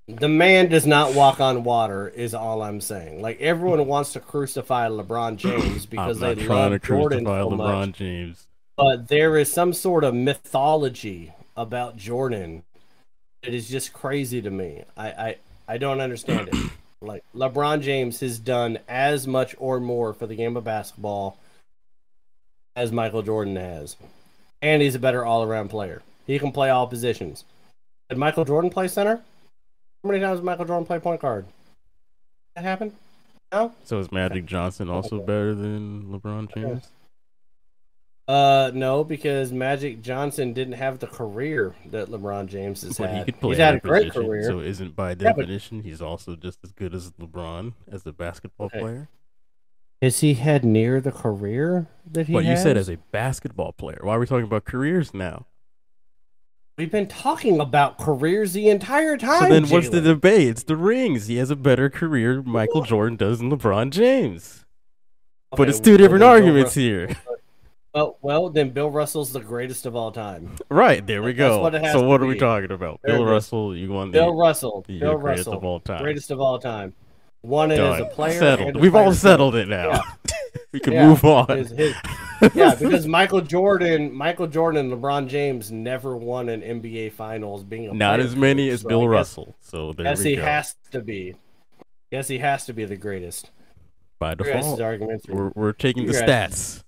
The 0.09 0.28
man 0.28 0.68
does 0.68 0.86
not 0.86 1.14
walk 1.14 1.39
on 1.39 1.64
water, 1.64 2.09
is 2.09 2.32
all 2.35 2.62
I'm 2.62 2.80
saying. 2.80 3.20
Like 3.20 3.39
everyone 3.40 3.86
wants 3.86 4.14
to 4.14 4.20
crucify 4.20 4.89
LeBron 4.89 5.36
James 5.36 5.85
because 5.86 6.18
they 6.18 6.35
love 6.35 6.72
to 6.72 6.78
Jordan 6.78 7.24
crucify 7.24 7.40
so 7.43 7.51
LeBron 7.51 7.56
much, 7.89 7.93
James. 7.93 8.47
but 8.76 9.09
there 9.09 9.36
is 9.36 9.52
some 9.52 9.72
sort 9.72 10.05
of 10.05 10.14
mythology 10.14 11.32
about 11.56 11.97
Jordan 11.97 12.62
that 13.43 13.52
is 13.52 13.68
just 13.68 13.93
crazy 13.93 14.40
to 14.40 14.51
me. 14.51 14.85
I 14.97 15.09
I, 15.10 15.36
I 15.68 15.78
don't 15.78 16.01
understand 16.01 16.48
it. 16.48 16.55
Like 17.01 17.22
LeBron 17.32 17.80
James 17.82 18.18
has 18.20 18.40
done 18.40 18.80
as 18.89 19.24
much 19.24 19.55
or 19.59 19.78
more 19.78 20.12
for 20.12 20.26
the 20.26 20.35
game 20.35 20.56
of 20.56 20.64
basketball 20.64 21.39
as 22.74 22.90
Michael 22.90 23.22
Jordan 23.22 23.55
has. 23.55 23.97
And 24.60 24.82
he's 24.82 24.97
a 24.97 24.98
better 24.98 25.24
all 25.24 25.44
around 25.44 25.68
player. 25.68 26.02
He 26.26 26.40
can 26.40 26.51
play 26.51 26.70
all 26.70 26.89
positions. 26.89 27.44
Did 28.09 28.18
Michael 28.18 28.44
Jordan 28.44 28.70
play 28.70 28.89
center? 28.89 29.20
How 30.03 30.09
many 30.11 30.20
times 30.20 30.39
did 30.39 30.45
Michael 30.45 30.65
Jordan 30.65 30.87
play 30.87 30.99
point 30.99 31.20
guard? 31.20 31.47
That 32.55 32.65
happened? 32.65 32.93
No? 33.53 33.73
So 33.85 33.99
is 33.99 34.12
Magic 34.12 34.47
Johnson 34.47 34.89
also 34.91 35.20
better 35.20 35.55
than 35.55 36.05
LeBron 36.05 36.53
James? 36.55 36.89
Uh 38.27 38.70
no, 38.75 39.05
because 39.05 39.53
Magic 39.53 40.03
Johnson 40.03 40.53
didn't 40.53 40.75
have 40.75 40.99
the 40.99 41.07
career 41.07 41.75
that 41.87 42.09
LeBron 42.09 42.47
James 42.47 42.83
has 42.83 42.99
But 42.99 43.09
had. 43.09 43.19
he 43.20 43.25
could 43.33 43.41
play 43.41 43.51
he's 43.51 43.59
had 43.59 43.77
a 43.77 43.81
great 43.81 44.09
position, 44.09 44.27
career. 44.29 44.43
so 44.45 44.61
isn't 44.61 44.95
by 44.95 45.15
but- 45.15 45.19
definition 45.37 45.83
he's 45.83 46.03
also 46.03 46.37
just 46.37 46.59
as 46.62 46.73
good 46.73 46.95
as 46.95 47.11
LeBron 47.12 47.73
as 47.91 48.07
a 48.07 48.12
basketball 48.12 48.66
Okay. 48.66 48.81
player? 48.81 49.09
Has 50.03 50.20
he 50.20 50.35
had 50.35 50.62
near 50.65 51.01
the 51.01 51.11
career 51.11 51.87
that 52.12 52.27
he 52.27 52.35
But 52.35 52.45
you 52.45 52.57
said 52.57 52.77
as 52.77 52.89
a 52.91 52.99
basketball 53.11 53.73
player. 53.73 53.99
Why 54.03 54.15
are 54.15 54.20
we 54.20 54.27
talking 54.27 54.45
about 54.45 54.65
careers 54.66 55.12
now? 55.15 55.47
We've 56.79 56.91
been 56.93 57.09
talking 57.09 57.59
about 57.59 57.99
careers 57.99 58.53
the 58.53 58.69
entire 58.69 59.17
time. 59.17 59.41
so 59.43 59.49
then 59.49 59.69
what's 59.69 59.89
the 59.89 60.01
debate? 60.01 60.47
It's 60.47 60.63
the 60.63 60.77
rings. 60.77 61.27
He 61.27 61.37
has 61.39 61.51
a 61.51 61.57
better 61.57 61.91
career 61.91 62.41
Michael 62.41 62.83
Jordan 62.83 63.17
does 63.17 63.41
than 63.41 63.51
LeBron 63.51 63.91
James. 63.91 64.65
but 65.51 65.69
it's 65.69 65.81
two 65.81 65.93
well, 65.93 65.99
different 65.99 66.25
arguments 66.25 66.75
here. 66.75 67.17
Well, 67.95 68.19
well, 68.21 68.51
then 68.51 68.71
Bill 68.71 68.91
Russell's 68.91 69.33
the 69.33 69.41
greatest 69.41 69.87
of 69.87 69.97
all 69.97 70.13
time. 70.13 70.55
Right, 70.69 71.05
there 71.05 71.23
we 71.23 71.33
go. 71.33 71.63
what 71.63 71.73
so 71.73 72.03
what 72.03 72.21
are 72.21 72.27
we 72.27 72.37
talking 72.37 72.71
about? 72.71 73.01
There 73.03 73.17
Bill. 73.17 73.25
Russell, 73.25 73.75
you 73.75 73.91
want 73.91 74.13
Bill 74.13 74.27
the, 74.27 74.35
Russell. 74.35 74.85
the 74.87 75.01
Bill 75.01 75.17
greatest 75.19 75.49
Russell. 75.49 75.59
of 75.59 75.65
all 75.65 75.81
time. 75.81 76.03
Greatest 76.03 76.31
of 76.31 76.39
all 76.39 76.59
time. 76.59 76.93
One 77.41 77.73
as 77.73 78.01
a 78.01 78.05
player. 78.05 78.39
settled. 78.39 78.77
We've 78.77 78.95
all 78.95 79.13
settled 79.15 79.55
it 79.57 79.69
now. 79.69 79.89
Yeah. 79.89 80.01
we 80.73 80.81
can 80.81 80.93
Yeah, 80.93 81.09
move 81.09 81.25
on. 81.25 81.49
his- 81.49 81.71
his- 81.71 81.95
yeah, 82.55 82.74
because 82.74 83.06
Michael 83.06 83.40
Jordan, 83.40 84.12
Michael 84.12 84.47
Jordan, 84.47 84.90
and 84.93 85.02
LeBron 85.02 85.28
James 85.28 85.70
never 85.73 86.16
won 86.16 86.48
an 86.48 86.60
NBA 86.62 87.12
Finals, 87.12 87.65
being 87.65 87.89
a 87.89 87.94
Not 87.94 88.20
as 88.20 88.36
many 88.36 88.66
coach, 88.69 88.74
as 88.74 88.81
so 88.82 88.89
Bill 88.89 89.01
guess- 89.02 89.09
Russell. 89.10 89.56
So 89.60 89.93
there 89.93 90.06
Yes, 90.06 90.20
he 90.23 90.36
go. 90.36 90.43
has 90.43 90.77
to 90.93 91.01
be. 91.01 91.35
Yes, 92.10 92.28
he 92.28 92.39
has 92.39 92.65
to 92.66 92.73
be 92.73 92.85
the 92.85 92.97
greatest. 92.97 93.51
By 94.19 94.35
default, 94.35 94.81
arguments 94.81 95.28
are- 95.28 95.35
we're 95.35 95.52
we're 95.55 95.73
taking 95.73 96.06
the 96.06 96.12
guys- 96.12 96.23
stats. 96.23 96.85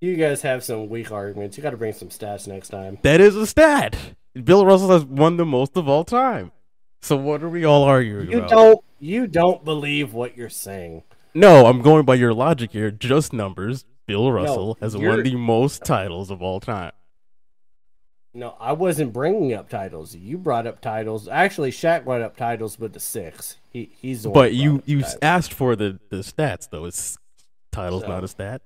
You 0.00 0.16
guys 0.16 0.42
have 0.42 0.62
some 0.62 0.88
weak 0.90 1.10
arguments. 1.10 1.56
You 1.56 1.62
got 1.62 1.70
to 1.70 1.76
bring 1.78 1.94
some 1.94 2.08
stats 2.08 2.46
next 2.46 2.68
time. 2.68 2.98
That 3.02 3.20
is 3.22 3.36
a 3.36 3.46
stat. 3.46 3.96
Bill 4.42 4.66
Russell 4.66 4.90
has 4.90 5.04
won 5.04 5.38
the 5.38 5.46
most 5.46 5.76
of 5.78 5.88
all 5.88 6.04
time. 6.04 6.52
So 7.00 7.16
what 7.16 7.42
are 7.42 7.48
we 7.48 7.64
all 7.64 7.84
arguing 7.84 8.30
You 8.30 8.38
about? 8.38 8.50
don't. 8.50 8.84
You 8.98 9.26
don't 9.26 9.64
believe 9.64 10.12
what 10.12 10.36
you're 10.36 10.48
saying. 10.50 11.04
No, 11.34 11.66
I'm 11.66 11.80
going 11.82 12.04
by 12.04 12.14
your 12.16 12.34
logic 12.34 12.72
here. 12.72 12.90
Just 12.90 13.32
numbers. 13.32 13.84
Bill 14.06 14.30
Russell 14.30 14.76
has 14.80 14.96
won 14.96 15.22
the 15.22 15.34
most 15.36 15.84
titles 15.84 16.30
of 16.30 16.42
all 16.42 16.60
time. 16.60 16.92
No, 18.36 18.56
I 18.58 18.72
wasn't 18.72 19.12
bringing 19.12 19.52
up 19.54 19.68
titles. 19.68 20.14
You 20.16 20.36
brought 20.38 20.66
up 20.66 20.80
titles. 20.80 21.28
Actually, 21.28 21.70
Shaq 21.70 22.04
brought 22.04 22.20
up 22.20 22.36
titles 22.36 22.78
with 22.80 22.92
the 22.92 23.00
six. 23.00 23.56
He 23.72 23.90
he's 24.02 24.24
the 24.24 24.30
But 24.30 24.54
you 24.54 24.82
you 24.86 25.02
titles. 25.02 25.18
asked 25.22 25.52
for 25.52 25.76
the 25.76 26.00
the 26.10 26.16
stats 26.18 26.68
though. 26.68 26.84
It's 26.84 27.16
titles 27.70 28.02
So- 28.02 28.08
not 28.08 28.24
a 28.24 28.28
stat. 28.28 28.60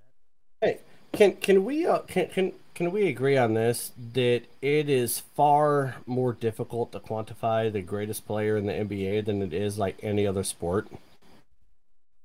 Hey, 0.61 0.79
can 1.13 1.33
can 1.37 1.65
we 1.67 1.87
uh, 1.87 1.99
can 2.01 2.29
can 2.29 2.53
can 2.75 2.91
we 2.93 3.09
agree 3.09 3.37
on 3.37 3.53
this 3.55 3.93
that 4.15 4.43
it 4.63 4.89
is 4.89 5.19
far 5.21 5.97
more 6.07 6.33
difficult 6.33 6.93
to 6.93 7.01
quantify 7.01 7.71
the 7.71 7.83
greatest 7.83 8.27
player 8.27 8.57
in 8.57 8.65
the 8.67 8.73
NBA 8.73 9.25
than 9.27 9.43
it 9.43 9.53
is 9.53 9.79
like 9.79 9.99
any 10.03 10.27
other 10.27 10.45
sport? 10.45 10.89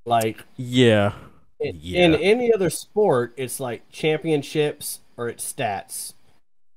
Like 0.06 0.44
Yeah. 0.56 1.12
In, 1.60 1.78
Yeah. 1.80 2.04
in 2.04 2.14
any 2.16 2.52
other 2.52 2.70
sport, 2.70 3.32
it's 3.36 3.60
like 3.60 3.88
championships 3.90 5.00
or 5.16 5.28
it's 5.28 5.50
stats, 5.50 6.14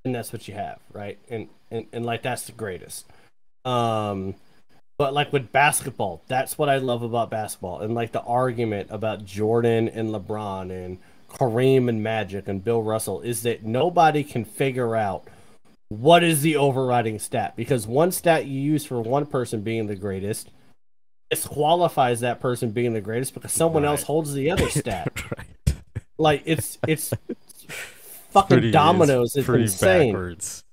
and 0.06 0.14
that's 0.16 0.32
what 0.32 0.48
you 0.48 0.54
have, 0.54 0.80
right? 0.94 1.18
And 1.30 1.50
and, 1.72 1.86
and 1.92 2.06
like 2.06 2.22
that's 2.24 2.46
the 2.46 2.54
greatest. 2.54 3.06
Um, 3.66 4.36
but 4.98 5.14
like 5.14 5.34
with 5.34 5.52
basketball, 5.52 6.22
that's 6.28 6.58
what 6.58 6.70
I 6.70 6.78
love 6.78 7.04
about 7.04 7.30
basketball, 7.30 7.82
and 7.82 7.94
like 7.94 8.12
the 8.12 8.22
argument 8.24 8.90
about 8.92 9.26
Jordan 9.26 9.88
and 9.90 10.10
LeBron 10.10 10.72
and 10.72 10.98
Kareem 11.30 11.90
and 11.90 12.02
Magic 12.02 12.48
and 12.48 12.64
Bill 12.64 12.82
Russell 12.82 13.22
is 13.22 13.44
that 13.44 13.64
nobody 13.64 14.24
can 14.24 14.46
figure 14.46 14.96
out 14.96 15.26
what 15.90 16.24
is 16.24 16.42
the 16.42 16.56
overriding 16.56 17.20
stat 17.20 17.56
because 17.56 17.86
one 17.88 18.12
stat 18.12 18.46
you 18.46 18.60
use 18.60 18.86
for 18.86 19.02
one 19.02 19.26
person 19.26 19.62
being 19.62 19.88
the 19.88 19.96
greatest 19.96 20.50
disqualifies 21.30 22.22
that 22.22 22.40
person 22.40 22.72
being 22.72 22.94
the 22.94 23.02
greatest 23.02 23.34
because 23.34 23.52
someone 23.52 23.86
else 23.86 24.04
holds 24.04 24.34
the 24.34 24.52
other 24.52 24.70
stat. 24.70 25.12
right. 25.38 25.76
Like 26.18 26.44
it's 26.46 26.78
it's 26.88 27.14
fucking 28.30 28.56
Pretty- 28.58 28.72
dominoes. 28.72 29.36
It's 29.36 29.46
pretty 29.46 29.64
insane. 29.64 30.14
backwards. 30.14 30.64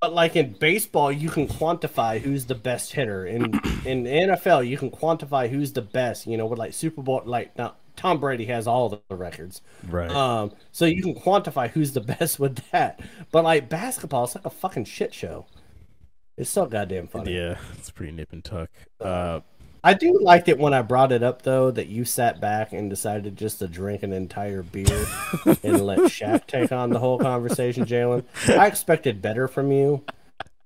But 0.00 0.14
like 0.14 0.34
in 0.34 0.52
baseball, 0.52 1.12
you 1.12 1.28
can 1.30 1.46
quantify 1.46 2.20
who's 2.20 2.46
the 2.46 2.54
best 2.56 2.92
hitter. 2.92 3.24
In 3.26 3.44
in 3.84 4.04
NFL, 4.04 4.66
you 4.66 4.76
can 4.76 4.90
quantify 4.90 5.48
who's 5.48 5.72
the 5.72 5.82
best. 5.82 6.26
You 6.26 6.36
know, 6.36 6.46
with 6.46 6.58
like 6.58 6.72
Super 6.72 7.02
Bowl, 7.02 7.22
like 7.24 7.56
now 7.56 7.74
Tom 7.94 8.18
Brady 8.18 8.46
has 8.46 8.66
all 8.66 8.88
the 8.88 9.14
records. 9.14 9.60
Right. 9.88 10.10
Um, 10.10 10.52
so 10.72 10.86
you 10.86 11.02
can 11.02 11.14
quantify 11.14 11.68
who's 11.70 11.92
the 11.92 12.00
best 12.18 12.40
with 12.40 12.56
that. 12.70 12.98
But 13.30 13.44
like 13.44 13.68
basketball, 13.68 14.24
it's 14.24 14.34
like 14.34 14.44
a 14.46 14.50
fucking 14.50 14.86
shit 14.86 15.14
show. 15.14 15.46
It's 16.38 16.48
so 16.50 16.64
goddamn 16.64 17.08
funny. 17.08 17.36
yeah, 17.36 17.58
it's 17.76 17.90
pretty 17.90 18.10
nip 18.10 18.32
and 18.32 18.42
tuck. 18.42 18.70
Uh, 18.98 19.40
I 19.84 19.94
do 19.94 20.20
like 20.20 20.48
it 20.48 20.58
when 20.58 20.72
I 20.72 20.82
brought 20.82 21.10
it 21.10 21.22
up 21.22 21.42
though 21.42 21.70
that 21.72 21.88
you 21.88 22.04
sat 22.04 22.40
back 22.40 22.72
and 22.72 22.88
decided 22.88 23.36
just 23.36 23.58
to 23.58 23.66
drink 23.66 24.02
an 24.02 24.12
entire 24.12 24.62
beer 24.62 25.06
and 25.62 25.84
let 25.84 25.98
Shaq 26.00 26.46
take 26.46 26.70
on 26.70 26.90
the 26.90 27.00
whole 27.00 27.18
conversation, 27.18 27.84
Jalen. 27.84 28.24
I 28.48 28.66
expected 28.66 29.20
better 29.20 29.48
from 29.48 29.72
you 29.72 30.04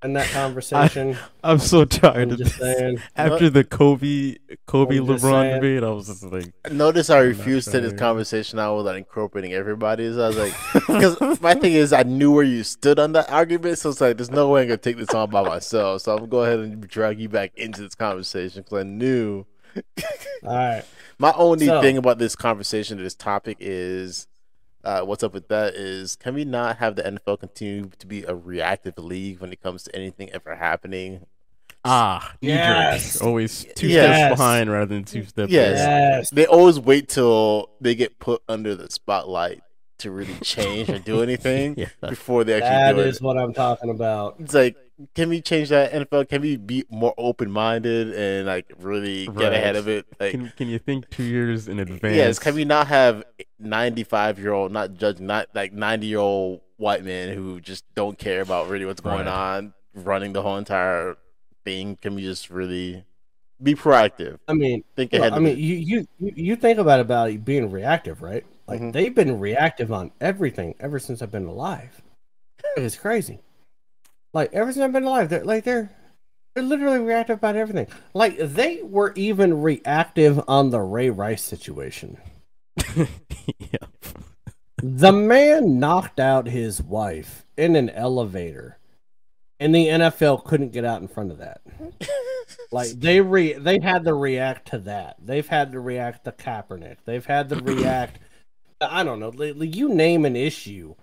in 0.02 0.12
that 0.12 0.28
conversation. 0.32 1.16
I'm 1.42 1.58
so 1.58 1.84
tired 1.84 2.16
I'm 2.28 2.30
of 2.32 2.38
just 2.38 2.58
this. 2.58 2.76
saying. 2.78 3.02
After 3.16 3.50
the 3.50 3.64
Kobe 3.64 4.36
Kobe 4.66 4.98
I'm 4.98 5.06
just 5.06 5.24
LeBron 5.24 5.42
saying. 5.42 5.54
debate, 5.56 5.82
I 5.84 5.90
was 5.90 6.06
just 6.06 6.22
like, 6.24 6.52
Notice 6.72 7.10
I 7.10 7.20
I'm 7.20 7.28
refused 7.28 7.70
to 7.72 7.80
this 7.80 7.90
sorry. 7.90 7.98
conversation 7.98 8.56
now 8.58 8.76
without 8.76 8.96
incorporating 8.96 9.52
everybody. 9.52 10.12
So 10.12 10.22
I 10.24 10.28
was 10.28 10.36
like, 10.36 10.54
because 10.86 11.40
my 11.40 11.54
thing 11.54 11.72
is, 11.72 11.92
I 11.92 12.02
knew 12.02 12.30
where 12.32 12.44
you 12.44 12.62
stood 12.62 12.98
on 12.98 13.12
that 13.12 13.30
argument. 13.30 13.78
So 13.78 13.90
it's 13.90 14.00
like, 14.00 14.16
there's 14.16 14.30
no 14.30 14.48
way 14.50 14.62
I'm 14.62 14.68
gonna 14.68 14.78
take 14.78 14.96
this 14.98 15.10
on 15.10 15.30
by 15.30 15.42
myself. 15.42 16.02
So 16.02 16.12
I'm 16.12 16.18
gonna 16.18 16.28
go 16.30 16.42
ahead 16.44 16.58
and 16.60 16.86
drag 16.88 17.18
you 17.20 17.28
back 17.28 17.52
into 17.56 17.82
this 17.82 17.94
conversation 17.94 18.62
because 18.62 18.80
I 18.80 18.82
knew. 18.84 19.46
All 20.42 20.54
right. 20.54 20.82
My 21.18 21.32
only 21.36 21.66
So- 21.66 21.80
thing 21.80 21.96
about 21.96 22.18
this 22.18 22.36
conversation, 22.36 22.98
this 22.98 23.14
topic 23.14 23.56
is, 23.60 24.26
uh, 24.86 25.02
what's 25.02 25.22
up 25.22 25.34
with 25.34 25.48
that? 25.48 25.74
Is 25.74 26.16
can 26.16 26.34
we 26.34 26.44
not 26.44 26.76
have 26.78 26.96
the 26.96 27.02
NFL 27.02 27.40
continue 27.40 27.90
to 27.98 28.06
be 28.06 28.22
a 28.22 28.34
reactive 28.34 28.96
league 28.98 29.40
when 29.40 29.52
it 29.52 29.60
comes 29.60 29.82
to 29.84 29.94
anything 29.96 30.30
ever 30.30 30.54
happening? 30.56 31.26
ah, 31.88 32.34
Yes. 32.40 33.14
yes. 33.14 33.20
always 33.20 33.64
two 33.76 33.86
Yes. 33.88 34.16
steps 34.16 34.36
behind 34.40 34.70
rather 34.72 34.86
than 34.86 35.04
two 35.04 35.24
steps 35.24 35.52
Yes. 35.52 35.78
ahead. 35.78 36.12
Yes. 36.18 36.30
They 36.30 36.46
always 36.46 36.80
wait 36.80 37.08
till 37.08 37.70
they 37.80 37.94
get 37.94 38.18
put 38.18 38.42
under 38.48 38.74
the 38.74 38.90
spotlight 38.90 39.60
to 39.98 40.10
really 40.10 40.34
change 40.42 40.88
or 40.90 40.98
do 40.98 41.22
anything 41.28 41.74
Yeah. 41.76 41.86
before 42.08 42.42
they 42.44 42.54
actually 42.54 42.70
That 42.70 42.92
do 42.94 43.00
is 43.08 43.16
it. 43.18 43.22
what 43.22 43.38
I'm 43.38 43.52
talking 43.54 43.90
about. 43.90 44.36
It's 44.40 44.52
like 44.54 44.74
can 45.14 45.28
we 45.28 45.40
change 45.42 45.68
that 45.68 45.92
NFL? 45.92 46.28
Can 46.28 46.40
we 46.42 46.56
be 46.56 46.84
more 46.90 47.14
open 47.18 47.50
minded 47.50 48.14
and 48.14 48.46
like 48.46 48.72
really 48.78 49.26
get 49.26 49.52
ahead 49.52 49.76
of 49.76 49.88
it? 49.88 50.06
Like, 50.18 50.30
Can 50.32 50.52
can 50.56 50.68
you 50.68 50.78
think 50.78 51.08
two 51.10 51.22
years 51.24 51.68
in 51.68 51.78
advance? 51.80 52.14
yes, 52.16 52.38
can 52.38 52.54
we 52.54 52.64
not 52.64 52.86
have 52.88 53.24
ninety 53.58 54.04
five 54.04 54.38
year 54.38 54.52
old, 54.52 54.72
not 54.72 54.94
judge, 54.94 55.20
not 55.20 55.48
like 55.54 55.72
ninety 55.72 56.06
year 56.06 56.18
old 56.20 56.60
white 56.78 57.04
men 57.04 57.34
who 57.34 57.60
just 57.60 57.84
don't 57.94 58.18
care 58.18 58.40
about 58.40 58.68
really 58.68 58.84
what's 58.86 59.00
going 59.00 59.26
Right. 59.26 59.54
on, 59.56 59.74
running 59.94 60.32
the 60.32 60.42
whole 60.42 60.56
entire 60.56 61.16
thing? 61.64 61.96
Can 61.96 62.14
we 62.14 62.22
just 62.22 62.48
really 62.50 63.04
be 63.62 63.74
proactive? 63.74 64.38
I 64.48 64.54
mean, 64.54 64.82
Think 64.96 65.12
Well, 65.12 65.22
ahead. 65.22 65.32
I 65.32 65.38
mean, 65.38 65.54
it? 65.54 65.58
you, 65.58 65.74
you 65.76 66.08
you 66.18 66.32
you 66.36 66.56
think 66.56 66.78
about 66.78 67.00
about 67.00 67.30
it 67.30 67.44
being 67.44 67.70
reactive, 67.70 68.22
right? 68.22 68.44
Like 68.66 68.80
Mhm. 68.80 68.92
they've 68.92 69.14
been 69.14 69.38
reactive 69.40 69.92
on 69.92 70.12
everything 70.20 70.74
ever 70.80 70.98
since 70.98 71.22
I've 71.22 71.30
been 71.30 71.46
alive. 71.46 72.02
It's 72.76 72.96
crazy. 72.96 73.40
Like 74.32 74.52
ever 74.52 74.72
since 74.72 74.82
I've 74.82 74.92
been 74.92 75.04
alive, 75.04 75.28
they're 75.28 75.44
like 75.44 75.64
they're 75.64 75.90
they're 76.54 76.64
literally 76.64 77.00
reactive 77.00 77.38
about 77.38 77.56
everything. 77.56 77.86
Like 78.14 78.38
they 78.38 78.82
were 78.82 79.12
even 79.14 79.62
reactive 79.62 80.40
on 80.48 80.70
the 80.70 80.80
Ray 80.80 81.10
Rice 81.10 81.42
situation. 81.42 82.18
yeah. 82.96 83.78
The 84.82 85.12
man 85.12 85.78
knocked 85.78 86.20
out 86.20 86.46
his 86.46 86.82
wife 86.82 87.46
in 87.56 87.76
an 87.76 87.90
elevator, 87.90 88.78
and 89.58 89.74
the 89.74 89.86
NFL 89.86 90.44
couldn't 90.44 90.72
get 90.72 90.84
out 90.84 91.00
in 91.00 91.08
front 91.08 91.30
of 91.32 91.38
that. 91.38 91.60
Like 92.70 92.88
they 92.90 93.20
re 93.20 93.54
they 93.54 93.78
had 93.80 94.04
to 94.04 94.14
react 94.14 94.68
to 94.68 94.78
that. 94.80 95.16
They've 95.20 95.46
had 95.46 95.72
to 95.72 95.80
react 95.80 96.24
to 96.24 96.32
Kaepernick. 96.32 96.98
They've 97.04 97.24
had 97.24 97.48
to 97.50 97.56
react. 97.56 98.18
I 98.80 99.02
don't 99.02 99.20
know. 99.20 99.32
You 99.32 99.88
name 99.88 100.24
an 100.24 100.36
issue, 100.36 100.94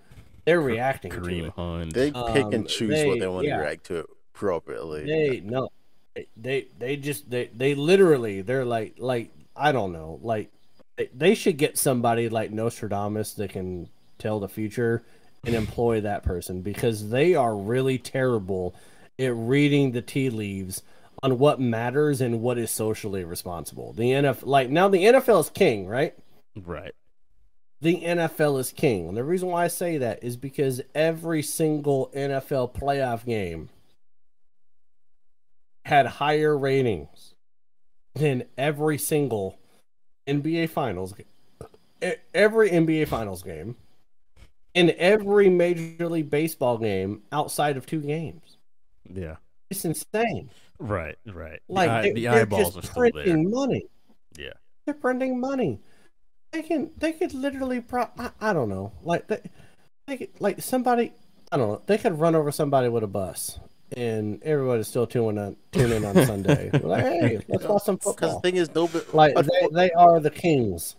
they're 0.46 0.62
reacting 0.62 1.12
to 1.12 1.18
Kareem 1.20 1.48
it. 1.48 1.54
Hunt. 1.56 1.94
They 1.94 2.08
pick 2.12 2.16
Um, 2.46 2.54
and 2.54 2.68
choose 2.68 2.90
they- 2.90 3.08
what 3.08 3.20
they 3.20 3.28
want 3.28 3.48
yeah. 3.48 3.58
to 3.58 3.62
react 3.64 3.86
to 3.88 4.06
appropriately. 4.36 5.06
They 5.06 5.40
no, 5.42 5.70
they- 6.16 6.28
they 6.38 6.68
they 6.78 6.96
just 6.98 7.30
they 7.30 7.50
they 7.56 7.76
literally 7.76 8.42
they're 8.42 8.66
like 8.66 8.96
like 8.98 9.32
I 9.56 9.72
don't 9.72 9.92
know 9.94 10.20
like 10.22 10.50
they, 10.98 11.10
they 11.16 11.36
should 11.36 11.58
get 11.58 11.78
somebody 11.78 12.30
like 12.30 12.52
Nostradamus 12.52 13.34
that 13.36 13.52
can 13.52 13.90
tell 14.20 14.40
the 14.40 14.50
future 14.50 15.04
and 15.46 15.56
employ 15.56 16.02
that 16.02 16.24
person 16.24 16.62
because 16.62 17.10
they 17.10 17.36
are 17.36 17.56
really 17.56 17.98
terrible 17.98 18.74
at 19.20 19.34
reading 19.36 19.92
the 19.92 20.02
tea 20.02 20.30
leaves 20.30 20.82
on 21.22 21.38
what 21.40 21.60
matters 21.60 22.22
and 22.22 22.42
what 22.42 22.58
is 22.58 22.70
socially 22.72 23.24
responsible. 23.24 23.94
The 23.94 24.12
NFL 24.12 24.46
like 24.48 24.70
now 24.70 24.88
the 24.90 25.04
NFL 25.06 25.40
is 25.42 25.50
king, 25.50 25.88
right? 25.88 26.14
right. 26.66 26.94
The 27.84 28.02
NFL 28.02 28.60
is 28.60 28.72
king. 28.72 29.08
And 29.10 29.18
the 29.18 29.24
reason 29.24 29.50
why 29.50 29.66
I 29.66 29.68
say 29.68 29.98
that 29.98 30.24
is 30.24 30.38
because 30.38 30.82
every 30.96 31.44
single 31.44 32.10
NFL 32.16 32.74
playoff 32.74 33.26
game 33.26 33.70
had 35.86 36.06
higher 36.06 36.58
ratings 36.58 37.36
than 38.16 38.44
every 38.58 38.98
single 38.98 39.60
NBA 40.28 40.70
Finals 40.70 41.14
game. 41.14 42.16
Every 42.34 42.70
NBA 42.70 43.08
Finals 43.08 43.44
game 43.44 43.76
and 44.76 44.90
every 44.92 45.50
Major 45.50 46.10
League 46.10 46.30
Baseball 46.30 46.78
game 46.78 47.22
outside 47.32 47.78
of 47.78 47.86
two 47.86 48.02
games. 48.02 48.58
Yeah. 49.10 49.38
It's 49.70 49.86
insane. 49.86 50.50
Right. 50.80 51.18
Right. 51.26 51.62
The 51.68 51.74
Like 51.74 51.90
eye- 51.90 52.02
they, 52.04 52.12
the 52.14 52.24
they're 52.26 52.42
eyeballs 52.42 52.76
just 52.76 52.78
are 52.78 52.90
still 52.92 53.04
there. 53.04 53.12
printing 53.12 53.50
money. 53.52 53.88
Yeah. 54.38 54.54
They're 54.86 54.94
printing 54.96 55.40
money. 55.40 55.80
They 56.54 56.62
can 56.62 56.92
they 56.98 57.12
could 57.12 57.34
literally 57.34 57.82
pro 57.82 58.08
I, 58.18 58.30
I 58.40 58.54
don't 58.54 58.70
know. 58.70 58.94
Like 59.04 59.28
they, 59.28 59.42
they 60.08 60.18
could, 60.18 60.30
like 60.40 60.62
somebody 60.62 61.12
I 61.52 61.58
don't 61.58 61.70
know. 61.70 61.82
They 61.86 61.98
could 61.98 62.20
run 62.20 62.36
over 62.36 62.52
somebody 62.52 62.90
with 62.90 63.04
a 63.04 63.08
bus 63.08 63.60
and 63.96 64.42
everybody's 64.44 64.88
still 64.88 65.08
tuning 65.08 65.38
on 65.38 65.56
tuning 65.72 65.98
in 65.98 66.06
on 66.06 66.16
Sunday. 66.26 66.70
like, 66.82 67.04
hey, 67.04 67.40
let's 67.48 67.66
watch 67.66 67.84
some 67.84 67.96
Because 67.96 68.36
the 68.36 68.40
thing 68.42 68.56
is, 68.56 68.74
nobody 68.74 69.06
Like 69.14 69.36
they, 69.36 69.68
they 69.72 69.92
are 69.92 70.20
the 70.20 70.32
kings. 70.32 70.96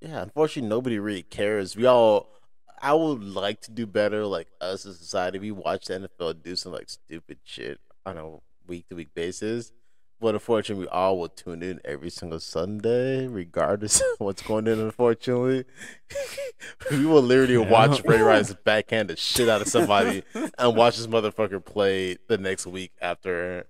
Yeah, 0.00 0.22
unfortunately, 0.22 0.68
nobody 0.68 0.98
really 0.98 1.22
cares. 1.22 1.76
We 1.76 1.86
all, 1.86 2.28
I 2.80 2.94
would 2.94 3.22
like 3.22 3.60
to 3.62 3.70
do 3.70 3.86
better, 3.86 4.24
like 4.24 4.48
us 4.60 4.86
as 4.86 4.96
a 4.96 4.98
society. 4.98 5.38
We 5.38 5.52
watch 5.52 5.86
the 5.86 6.08
NFL 6.08 6.42
do 6.42 6.56
some 6.56 6.72
like 6.72 6.88
stupid 6.88 7.38
shit 7.44 7.78
on 8.06 8.16
a 8.16 8.30
week 8.66 8.88
to 8.88 8.96
week 8.96 9.14
basis, 9.14 9.72
but 10.20 10.34
unfortunately, 10.34 10.84
we 10.84 10.88
all 10.88 11.18
will 11.18 11.28
tune 11.28 11.62
in 11.62 11.80
every 11.84 12.10
single 12.10 12.40
Sunday, 12.40 13.26
regardless 13.26 14.00
of 14.00 14.06
what's 14.18 14.42
going 14.42 14.68
on. 14.68 14.78
Unfortunately, 14.78 15.64
we 16.90 17.06
will 17.06 17.22
literally 17.22 17.54
Yeah. 17.54 17.70
watch 17.70 18.02
Ray 18.04 18.20
Rice 18.22 18.52
backhand 18.64 19.10
the 19.10 19.16
shit 19.16 19.48
out 19.48 19.60
of 19.62 19.68
somebody 19.68 20.22
and 20.58 20.76
watch 20.76 20.96
this 20.98 21.06
motherfucker 21.06 21.64
play 21.64 22.16
the 22.28 22.38
next 22.38 22.66
week 22.66 22.92
after 23.00 23.66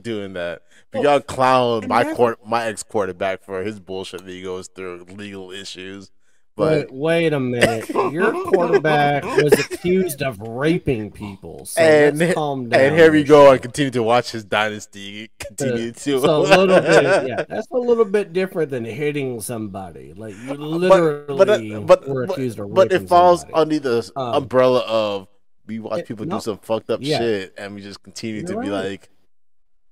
doing 0.00 0.34
that. 0.34 0.62
But 0.90 1.02
y'all 1.02 1.20
clown 1.20 1.86
my 1.88 2.14
court, 2.14 2.38
my 2.46 2.66
ex 2.66 2.82
quarterback 2.82 3.42
for 3.44 3.62
his 3.62 3.78
bullshit 3.80 4.24
that 4.24 4.30
he 4.30 4.42
goes 4.42 4.68
through 4.68 5.04
legal 5.10 5.50
issues. 5.50 6.10
But 6.58 6.88
But 6.88 6.92
wait 6.92 7.32
a 7.32 7.38
minute. 7.40 7.88
Your 7.88 8.32
quarterback 8.50 9.22
was 9.24 9.52
accused 9.52 10.22
of 10.22 10.40
raping 10.40 11.10
people. 11.12 11.64
So 11.66 11.80
and 11.80 12.18
let's 12.18 12.34
calm 12.34 12.68
down. 12.68 12.80
and 12.80 12.96
here 12.96 13.12
we 13.12 13.22
go 13.24 13.50
I 13.50 13.58
continue 13.58 13.92
to 13.92 14.02
watch 14.02 14.32
his 14.32 14.44
dynasty 14.44 15.30
continue 15.38 15.92
to. 15.92 16.20
So 16.20 16.36
a 16.36 16.38
little 16.58 16.66
bit, 16.80 17.28
yeah. 17.28 17.44
That's 17.48 17.70
a 17.70 17.76
little 17.76 18.04
bit 18.04 18.32
different 18.32 18.70
than 18.70 18.84
hitting 18.84 19.40
somebody. 19.40 20.12
Like 20.14 20.34
you 20.44 20.54
literally 20.54 21.36
but 21.38 21.48
uh, 21.48 21.80
but 21.80 22.08
were 22.08 22.26
but, 22.26 22.32
accused 22.38 22.58
of 22.58 22.74
but 22.74 22.92
it 22.92 23.08
falls 23.08 23.42
somebody. 23.42 23.76
under 23.76 23.78
the 23.78 24.12
Um, 24.16 24.34
umbrella 24.42 24.80
of 24.80 25.28
we 25.66 25.78
watch 25.78 26.00
it- 26.00 26.08
people 26.08 26.26
no. 26.26 26.36
do 26.36 26.40
some 26.40 26.58
fucked 26.58 26.90
up 26.90 26.98
Yeah. 27.02 27.18
shit 27.18 27.54
and 27.56 27.74
we 27.76 27.82
just 27.82 28.02
continue 28.02 28.42
to 28.44 28.52
You're 28.54 28.62
be 28.62 28.68
right. 28.70 28.84
like 28.90 29.08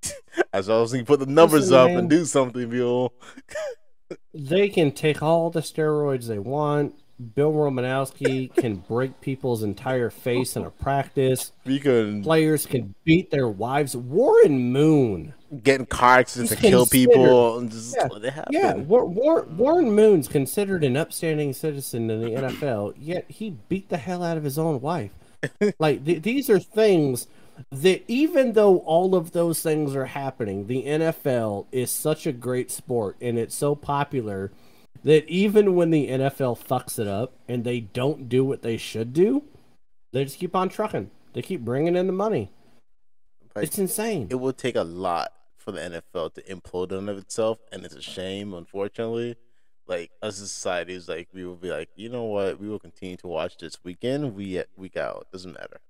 as 0.53 0.69
long 0.69 0.83
as 0.85 0.93
we 0.93 1.03
put 1.05 1.21
the 1.21 1.27
numbers 1.27 1.71
Listen, 1.71 1.77
up 1.79 1.89
man. 1.91 1.99
and 1.99 2.11
do 2.11 2.25
something, 2.25 2.69
Bill. 2.69 3.13
They 4.37 4.69
can 4.69 4.93
take 4.93 5.23
all 5.23 5.51
the 5.51 5.61
steroids 5.61 6.27
they 6.27 6.39
want. 6.39 6.95
Bill 7.35 7.53
Romanowski 7.53 8.55
can 8.55 8.77
break 8.77 9.23
people's 9.23 9.63
entire 9.63 10.11
face 10.11 10.55
in 10.55 10.65
a 10.65 10.71
practice. 10.71 11.53
Can 11.65 12.23
Players 12.23 12.67
can 12.67 12.95
beat 13.05 13.31
their 13.31 13.49
wives. 13.49 13.97
Warren 13.97 14.71
Moon. 14.71 15.33
get 15.63 15.81
in 15.81 15.87
car 15.87 16.19
accidents 16.19 16.53
and 16.53 16.61
kill 16.61 16.85
people 16.85 17.59
and 17.59 17.71
just 17.71 17.97
Yeah, 17.97 18.09
let. 18.13 18.49
Yeah, 18.51 18.75
War, 18.75 19.07
War, 19.07 19.45
Warren 19.45 19.93
Moon's 19.93 20.29
considered 20.29 20.85
an 20.85 20.99
upstanding 20.99 21.55
citizen 21.55 22.11
in 22.11 22.21
the 22.21 22.31
NFL, 22.31 22.95
yet 22.99 23.25
he 23.29 23.57
beat 23.71 23.89
the 23.89 23.97
hell 23.97 24.23
out 24.23 24.37
of 24.37 24.45
his 24.45 24.59
own 24.59 24.83
wife. 24.83 25.13
like 25.79 26.05
th- 26.05 26.23
these 26.23 26.51
are 26.51 26.59
things 26.59 27.29
that 27.71 28.05
even 28.09 28.53
though 28.53 28.79
all 28.79 29.15
of 29.15 29.33
those 29.33 29.63
things 29.63 29.95
are 29.95 30.07
happening, 30.07 30.67
the 30.67 30.85
NFL 30.85 31.67
is 31.73 31.91
such 31.91 32.27
a 32.27 32.33
great 32.33 32.71
sport 32.71 33.17
and 33.21 33.39
it's 33.39 33.55
so 33.55 33.75
popular 33.75 34.53
that 35.05 35.29
even 35.29 35.75
when 35.75 35.91
the 35.91 36.09
NFL 36.09 36.59
fucks 36.59 36.99
it 36.99 37.07
up 37.07 37.33
and 37.49 37.65
they 37.65 37.81
don't 37.81 38.29
do 38.29 38.45
what 38.45 38.63
they 38.63 38.77
should 38.77 39.13
do, 39.13 39.45
they 40.13 40.25
just 40.25 40.39
keep 40.39 40.57
on 40.57 40.69
trucking. 40.69 41.11
They 41.33 41.43
keep 41.43 41.61
bringing 41.61 41.97
in 41.97 42.07
the 42.07 42.13
money. 42.13 42.51
Like, 43.55 43.65
It's 43.67 43.79
insane. 43.79 44.27
it 44.31 44.37
will 44.37 44.53
take 44.53 44.77
a 44.77 44.83
lot 44.83 45.33
for 45.57 45.73
the 45.73 45.81
NFL 45.81 46.35
to 46.35 46.43
implode 46.43 46.97
on 46.97 47.09
of 47.09 47.19
itself, 47.19 47.59
and 47.73 47.85
it's 47.85 47.95
a 47.95 48.03
shame, 48.03 48.55
unfortunately. 48.55 49.37
Like 49.87 50.11
as 50.23 50.41
a 50.41 50.49
society, 50.49 50.95
is 50.95 51.09
like 51.09 51.29
we 51.33 51.45
will 51.45 51.57
be 51.57 51.71
like, 51.71 51.91
you 51.95 52.09
know 52.09 52.25
what, 52.25 52.59
we 52.59 52.69
will 52.69 52.79
continue 52.81 53.17
to 53.19 53.29
watch 53.29 53.57
this 53.59 53.79
weekend, 53.85 54.35
we 54.35 54.63
week 54.77 54.97
out, 54.97 55.29
doesn't 55.31 55.53
matter. 55.53 55.81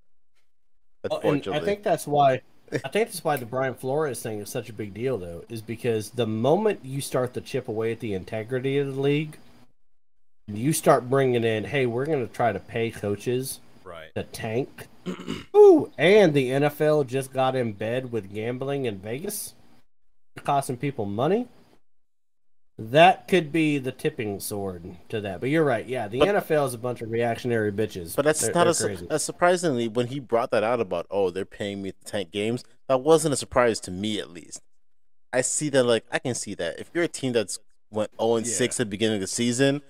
Oh, 1.10 1.20
and 1.22 1.46
I 1.48 1.60
think 1.60 1.82
that's 1.82 2.06
why 2.06 2.40
I 2.72 2.78
think 2.88 3.08
that's 3.08 3.22
why 3.22 3.36
the 3.36 3.46
Brian 3.46 3.74
Flores 3.74 4.20
thing 4.22 4.40
is 4.40 4.50
such 4.50 4.68
a 4.68 4.72
big 4.72 4.92
deal, 4.92 5.18
though, 5.18 5.44
is 5.48 5.62
because 5.62 6.10
the 6.10 6.26
moment 6.26 6.80
you 6.82 7.00
start 7.00 7.32
to 7.34 7.40
chip 7.40 7.68
away 7.68 7.92
at 7.92 8.00
the 8.00 8.12
integrity 8.14 8.78
of 8.78 8.94
the 8.94 9.00
league, 9.00 9.38
you 10.48 10.72
start 10.72 11.08
bringing 11.08 11.44
in, 11.44 11.64
hey, 11.64 11.86
we're 11.86 12.06
going 12.06 12.26
to 12.26 12.32
try 12.32 12.52
to 12.52 12.58
pay 12.60 12.90
coaches 12.90 13.60
Right. 13.84 14.12
to 14.16 14.24
tank. 14.24 14.88
Ooh, 15.56 15.92
and 15.96 16.34
the 16.34 16.50
NFL 16.50 17.06
just 17.06 17.32
got 17.32 17.54
in 17.54 17.72
bed 17.72 18.10
with 18.10 18.34
gambling 18.34 18.84
in 18.84 18.98
Vegas, 18.98 19.54
costing 20.42 20.76
people 20.76 21.04
money. 21.06 21.46
That 22.78 23.26
could 23.26 23.52
be 23.52 23.78
the 23.78 23.90
tipping 23.92 24.38
sword 24.38 24.96
to 25.08 25.20
that. 25.22 25.40
But 25.40 25.48
you're 25.48 25.64
right. 25.64 25.86
Yeah, 25.86 26.08
the 26.08 26.18
But- 26.18 26.28
NFL 26.28 26.66
is 26.66 26.74
a 26.74 26.78
bunch 26.78 27.00
of 27.00 27.10
reactionary 27.10 27.72
bitches. 27.72 28.14
But 28.14 28.26
that's 28.26 28.42
They're- 28.42 28.52
not 28.52 28.64
they're 28.64 28.70
a, 28.70 28.74
su- 28.74 28.86
crazy. 28.86 29.06
uh, 29.10 29.16
surprisingly 29.18 29.88
when 29.88 30.08
he 30.08 30.20
brought 30.20 30.50
that 30.50 30.62
out 30.62 30.78
about 30.80 31.06
oh 31.10 31.30
they're 31.30 31.46
paying 31.46 31.80
me 31.82 31.92
to 31.92 32.04
tank 32.04 32.30
games. 32.32 32.64
That 32.88 33.00
wasn't 33.00 33.32
a 33.32 33.36
surprise 33.36 33.80
to 33.80 33.90
me 33.90 34.18
at 34.20 34.30
least. 34.30 34.60
I 35.32 35.40
see 35.40 35.70
that 35.70 35.84
like 35.84 36.04
I 36.12 36.18
can 36.18 36.34
see 36.34 36.54
that 36.54 36.78
if 36.78 36.90
you're 36.92 37.04
a 37.04 37.08
team 37.08 37.32
that's 37.32 37.58
went 37.90 38.10
zero 38.20 38.36
and 38.36 38.46
six 38.46 38.78
at 38.78 38.86
the 38.86 38.90
beginning 38.90 39.16
of 39.16 39.20
the 39.22 39.26
season, 39.26 39.80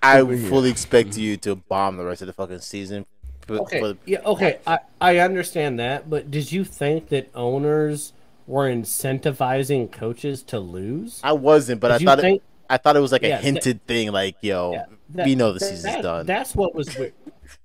I 0.00 0.22
would 0.22 0.38
Yeah. 0.38 0.48
fully 0.48 0.70
expect 0.70 1.16
you 1.16 1.36
to 1.38 1.56
bomb 1.56 1.96
the 1.96 2.04
rest 2.04 2.22
of 2.22 2.26
the 2.28 2.32
fucking 2.32 2.60
season. 2.60 3.06
But, 3.48 3.60
Okay. 3.62 3.80
but 3.80 3.96
yeah. 4.06 4.20
Okay. 4.24 4.58
I 4.68 4.78
I 5.00 5.18
understand 5.18 5.80
that, 5.80 6.08
but 6.08 6.30
did 6.30 6.52
you 6.52 6.62
think 6.64 7.08
that 7.08 7.28
owners 7.34 8.12
were 8.48 8.68
incentivizing 8.68 9.92
coaches 9.92 10.42
to 10.44 10.58
lose? 10.58 11.20
I 11.22 11.32
wasn't. 11.32 11.80
But 11.80 11.92
I 11.92 11.98
thought 11.98 12.20
think- 12.20 12.38
it, 12.42 12.42
I 12.70 12.76
thought 12.78 12.96
it 12.96 13.00
was 13.00 13.12
like 13.12 13.22
Yeah, 13.22 13.28
a 13.28 13.30
that- 13.32 13.44
hinted 13.44 13.86
thing. 13.86 14.10
Like 14.10 14.36
yo, 14.40 14.72
Yeah, 14.72 14.84
that- 15.10 15.26
we 15.26 15.34
know 15.36 15.52
the 15.52 15.58
that- 15.60 15.64
season's 15.66 15.82
that- 15.94 16.02
done. 16.02 16.26
That's 16.26 16.56
what 16.56 16.74
was 16.74 16.96
weird. 16.98 17.12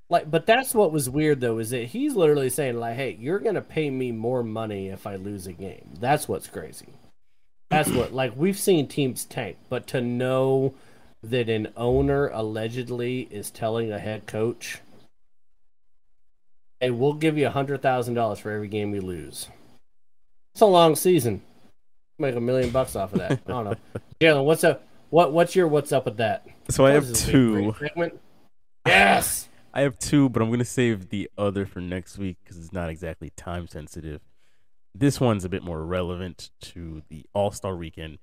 like, 0.09 0.29
but 0.29 0.45
that's 0.45 0.75
what 0.75 0.91
was 0.91 1.09
weird 1.09 1.41
though, 1.41 1.57
is 1.57 1.71
that 1.71 1.85
he's 1.87 2.15
literally 2.15 2.49
saying 2.49 2.77
like, 2.79 2.95
"Hey, 2.95 3.17
you're 3.19 3.39
gonna 3.39 3.61
pay 3.61 3.89
me 3.89 4.11
more 4.11 4.43
money 4.43 4.89
if 4.89 5.07
I 5.07 5.15
lose 5.15 5.47
a 5.47 5.53
game." 5.53 5.89
That's 5.99 6.27
what's 6.27 6.47
crazy. 6.47 6.89
That's 7.69 7.89
what 7.89 8.13
like 8.21 8.33
we've 8.35 8.59
seen 8.59 8.87
teams 8.87 9.25
tank, 9.25 9.57
but 9.69 9.87
to 9.87 10.01
know 10.01 10.73
that 11.23 11.47
an 11.49 11.69
owner 11.77 12.27
allegedly 12.27 13.29
is 13.31 13.49
telling 13.49 13.91
a 13.91 13.97
head 13.99 14.25
coach, 14.27 14.79
"Hey, 16.79 16.91
we'll 16.91 17.13
give 17.13 17.37
you 17.37 17.47
a 17.47 17.51
hundred 17.51 17.81
thousand 17.81 18.13
dollars 18.15 18.39
for 18.39 18.51
every 18.51 18.67
game 18.67 18.91
we 18.91 18.99
lose." 18.99 19.47
It's 20.53 20.61
a 20.61 20.65
long 20.65 20.95
season. 20.95 21.41
Make 22.19 22.35
a 22.35 22.41
million 22.41 22.69
bucks 22.69 22.95
off 22.95 23.13
of 23.13 23.19
that. 23.19 23.31
I 23.47 23.51
don't 23.51 23.65
know. 23.65 23.75
Jalen, 24.21 24.45
what's 24.45 24.63
up? 24.63 24.85
What 25.09 25.33
what's 25.33 25.55
your 25.55 25.67
what's 25.67 25.91
up 25.91 26.05
with 26.05 26.17
that? 26.17 26.45
So 26.69 26.85
I 26.85 26.91
have 26.91 27.03
is 27.03 27.09
this, 27.11 27.27
a 27.27 27.31
two. 27.31 27.75
Yes. 28.85 29.49
I 29.73 29.81
have 29.81 29.97
two, 29.97 30.29
but 30.29 30.41
I'm 30.41 30.51
gonna 30.51 30.65
save 30.65 31.09
the 31.09 31.29
other 31.37 31.65
for 31.65 31.81
next 31.81 32.17
week 32.17 32.37
because 32.43 32.57
it's 32.57 32.71
not 32.71 32.89
exactly 32.89 33.31
time 33.35 33.67
sensitive. 33.67 34.21
This 34.93 35.19
one's 35.19 35.43
a 35.43 35.49
bit 35.49 35.63
more 35.63 35.83
relevant 35.83 36.51
to 36.61 37.01
the 37.09 37.25
All 37.33 37.51
Star 37.51 37.75
Weekend. 37.75 38.19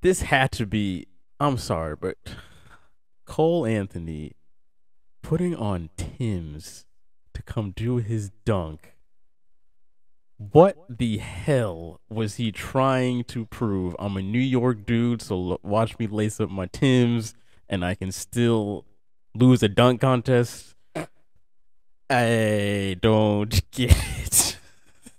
This 0.00 0.22
had 0.22 0.50
to 0.52 0.66
be. 0.66 1.06
I'm 1.38 1.56
sorry, 1.56 1.94
but 1.94 2.16
Cole 3.24 3.64
Anthony 3.64 4.32
putting 5.22 5.54
on 5.54 5.90
Tim's 5.96 6.84
to 7.32 7.42
come 7.42 7.70
do 7.70 7.98
his 7.98 8.30
dunk. 8.44 8.93
What 10.52 10.76
the 10.88 11.18
hell 11.18 12.00
was 12.08 12.36
he 12.36 12.52
trying 12.52 13.24
to 13.24 13.46
prove? 13.46 13.94
I'm 13.98 14.16
a 14.16 14.22
New 14.22 14.38
York 14.38 14.84
dude, 14.84 15.22
so 15.22 15.58
watch 15.62 15.98
me 15.98 16.06
lace 16.06 16.40
up 16.40 16.50
my 16.50 16.66
Tim's, 16.66 17.34
and 17.68 17.84
I 17.84 17.94
can 17.94 18.12
still 18.12 18.84
lose 19.34 19.62
a 19.62 19.68
dunk 19.68 20.00
contest. 20.00 20.74
I 22.10 22.96
don't 23.00 23.70
get 23.70 23.96
it. 24.18 24.58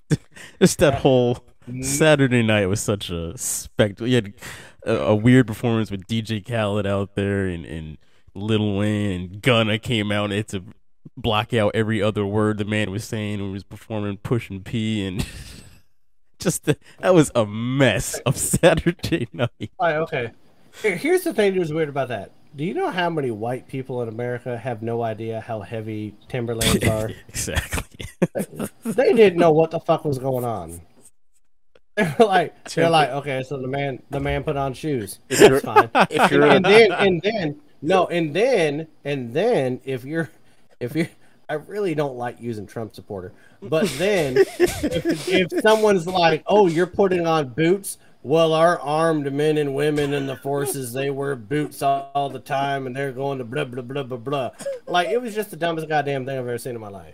Just 0.62 0.80
that 0.80 0.96
whole 0.96 1.40
Saturday 1.82 2.44
night 2.44 2.68
was 2.68 2.82
such 2.82 3.10
a 3.10 3.38
spectacle. 3.38 4.08
You 4.08 4.16
had 4.16 4.34
a, 4.86 4.96
a 4.98 5.16
weird 5.16 5.48
performance 5.48 5.90
with 5.92 6.08
DJ 6.08 6.46
Khaled 6.46 6.86
out 6.86 7.16
there, 7.16 7.48
and, 7.48 7.66
and 7.66 7.98
Lil 8.34 8.76
Wayne 8.76 9.12
and 9.12 9.42
Gunna 9.42 9.80
came 9.80 10.12
out. 10.12 10.32
It's 10.32 10.52
to 10.52 10.64
block 11.18 11.54
out 11.54 11.76
every 11.76 12.02
other 12.02 12.26
word 12.26 12.58
the 12.58 12.66
man 12.66 12.92
was 12.92 13.04
saying 13.06 13.40
when 13.40 13.48
he 13.50 13.54
was 13.54 13.64
performing 13.64 14.18
Pushin 14.18 14.62
P, 14.64 15.06
and 15.06 15.26
just 16.40 16.66
the, 16.66 16.78
that 17.00 17.14
was 17.14 17.32
a 17.36 17.46
mess 17.46 18.18
of 18.20 18.38
Saturday 18.38 19.28
night. 19.34 19.72
All 19.80 19.88
right, 19.88 19.96
okay. 19.98 20.32
Here's 20.82 21.24
the 21.24 21.34
thing 21.34 21.54
that 21.54 21.60
was 21.60 21.72
weird 21.72 21.90
about 21.90 22.10
that. 22.10 22.32
Do 22.56 22.64
you 22.64 22.74
know 22.74 22.90
how 22.90 23.10
many 23.10 23.32
white 23.32 23.68
people 23.68 24.02
in 24.02 24.08
America 24.10 24.58
have 24.58 24.82
no 24.82 25.02
idea 25.04 25.42
how 25.42 25.62
heavy 25.62 26.16
Timberlands 26.30 26.84
are? 26.88 27.12
exactly. 27.28 28.06
they 28.84 29.14
didn't 29.14 29.40
know 29.40 29.52
what 29.52 29.72
the 29.72 29.80
fuck 29.80 30.06
was 30.06 30.18
going 30.20 30.46
on. 30.46 30.82
They're 31.98 32.16
like, 32.20 32.70
they're 32.70 32.90
like, 32.90 33.10
okay, 33.10 33.44
so 33.44 33.58
the 33.58 33.68
man, 33.70 34.02
the 34.10 34.20
man 34.20 34.44
put 34.44 34.58
on 34.58 34.74
shoes. 34.74 35.20
If 35.30 35.40
you're- 35.40 35.60
That's 35.62 35.66
fine. 35.66 35.90
if 36.10 36.20
and, 36.22 36.32
you're- 36.32 36.50
and 36.56 36.66
then, 36.66 36.92
and 36.92 37.22
then, 37.22 37.62
no, 37.82 38.08
and 38.08 38.34
then, 38.34 38.88
and 39.06 39.34
then, 39.34 39.80
if 39.86 40.04
you're, 40.04 40.30
if 40.80 40.96
you're, 40.96 41.10
I 41.48 41.56
really 41.56 41.96
don't 41.96 42.16
like 42.16 42.42
using 42.42 42.66
Trump 42.66 42.96
supporter, 42.96 43.34
but 43.62 43.88
then, 43.98 44.38
if, 44.38 45.28
if 45.30 45.62
someone's 45.62 46.08
like, 46.08 46.44
oh, 46.48 46.68
you're 46.68 46.88
putting 46.88 47.28
on 47.28 47.50
boots. 47.50 47.98
Well, 48.24 48.54
our 48.54 48.80
armed 48.80 49.32
men 49.32 49.60
and 49.60 49.76
women 49.76 50.12
in 50.12 50.26
the 50.26 50.36
forces, 50.36 50.94
they 50.94 51.12
wear 51.12 51.36
boots 51.36 51.84
all, 51.84 52.10
all 52.16 52.28
the 52.28 52.40
time 52.40 52.88
and 52.88 52.96
they're 52.96 53.12
going 53.12 53.38
to 53.38 53.44
blah, 53.44 53.66
blah, 53.66 53.84
blah, 53.84 54.02
blah, 54.02 54.18
blah. 54.18 54.50
Like, 54.88 55.10
it 55.10 55.22
was 55.22 55.36
just 55.36 55.52
the 55.52 55.56
dumbest 55.56 55.88
goddamn 55.88 56.26
thing 56.26 56.40
I've 56.40 56.48
ever 56.48 56.58
seen 56.58 56.74
in 56.74 56.82
my 56.82 56.90
life. 56.90 57.14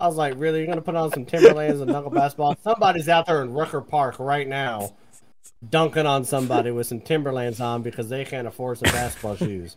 I 0.00 0.08
was 0.08 0.16
like, 0.16 0.34
really? 0.36 0.58
You're 0.58 0.66
going 0.66 0.78
to 0.78 0.82
put 0.82 0.96
on 0.96 1.12
some 1.12 1.24
Timberlands 1.24 1.80
and 1.80 1.92
dunk 1.92 2.12
basketball? 2.12 2.56
Somebody's 2.60 3.08
out 3.08 3.26
there 3.26 3.40
in 3.40 3.52
Rucker 3.52 3.80
Park 3.80 4.18
right 4.18 4.48
now 4.48 4.94
dunking 5.68 6.06
on 6.06 6.24
somebody 6.24 6.70
with 6.70 6.86
some 6.86 7.00
Timberlands 7.00 7.60
on 7.60 7.82
because 7.82 8.08
they 8.08 8.24
can't 8.24 8.48
afford 8.48 8.78
some 8.78 8.90
basketball 8.90 9.36
shoes. 9.36 9.76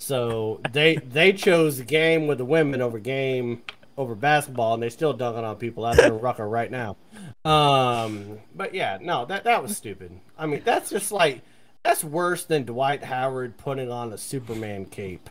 So 0.00 0.60
they 0.72 0.96
they 0.96 1.34
chose 1.34 1.76
the 1.76 1.84
game 1.84 2.26
with 2.26 2.38
the 2.38 2.44
women 2.44 2.80
over 2.80 2.98
game 2.98 3.62
over 3.98 4.14
basketball, 4.14 4.72
and 4.74 4.82
they're 4.82 4.88
still 4.88 5.12
dunking 5.12 5.44
on 5.44 5.56
people 5.56 5.84
out 5.84 5.96
there 5.96 6.06
in 6.06 6.18
Rucker 6.20 6.48
right 6.48 6.70
now. 6.70 6.96
Um, 7.44 8.38
but 8.54 8.74
yeah, 8.74 8.96
no, 9.00 9.26
that 9.26 9.44
that 9.44 9.62
was 9.62 9.76
stupid. 9.76 10.18
I 10.38 10.46
mean, 10.46 10.62
that's 10.64 10.88
just 10.88 11.12
like 11.12 11.42
that's 11.82 12.02
worse 12.02 12.44
than 12.44 12.64
Dwight 12.64 13.04
Howard 13.04 13.58
putting 13.58 13.90
on 13.92 14.12
a 14.14 14.18
Superman 14.18 14.86
cape. 14.86 15.28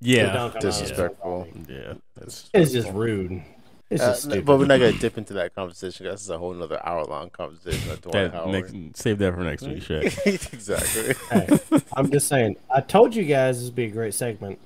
Yeah, 0.00 0.50
Disrespectful. 0.60 1.48
yeah, 1.68 1.94
that's 2.14 2.48
It's 2.54 2.72
just 2.72 2.90
rude. 2.92 3.42
It's 3.88 4.02
Uh, 4.02 4.12
just 4.14 4.28
but 4.44 4.58
we're 4.58 4.66
not 4.66 4.80
gonna 4.80 4.92
dip 4.98 5.16
into 5.16 5.34
that 5.34 5.54
conversation. 5.54 6.06
'cause 6.06 6.14
This 6.14 6.22
is 6.22 6.30
a 6.30 6.38
whole 6.38 6.52
nother 6.52 6.84
hour 6.84 7.04
long 7.04 7.30
conversation. 7.30 7.88
That 8.10 8.46
next, 8.48 8.74
save 9.00 9.18
that 9.18 9.32
for 9.34 9.44
next 9.44 9.62
week, 9.62 9.78
Shaq. 9.82 10.52
exactly. 10.52 11.14
Hey, 11.30 11.84
I'm 11.96 12.10
just 12.10 12.26
saying. 12.26 12.56
I 12.68 12.80
told 12.80 13.14
you 13.14 13.22
guys 13.24 13.58
this 13.58 13.66
would 13.66 13.76
be 13.76 13.84
a 13.84 13.90
great 13.90 14.14
segment. 14.14 14.58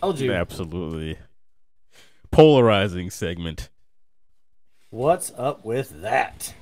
Told 0.00 0.20
you. 0.20 0.32
Absolutely 0.32 1.18
polarizing 2.30 3.10
segment. 3.10 3.68
What's 4.90 5.32
up 5.36 5.64
with 5.64 6.02
that? 6.02 6.54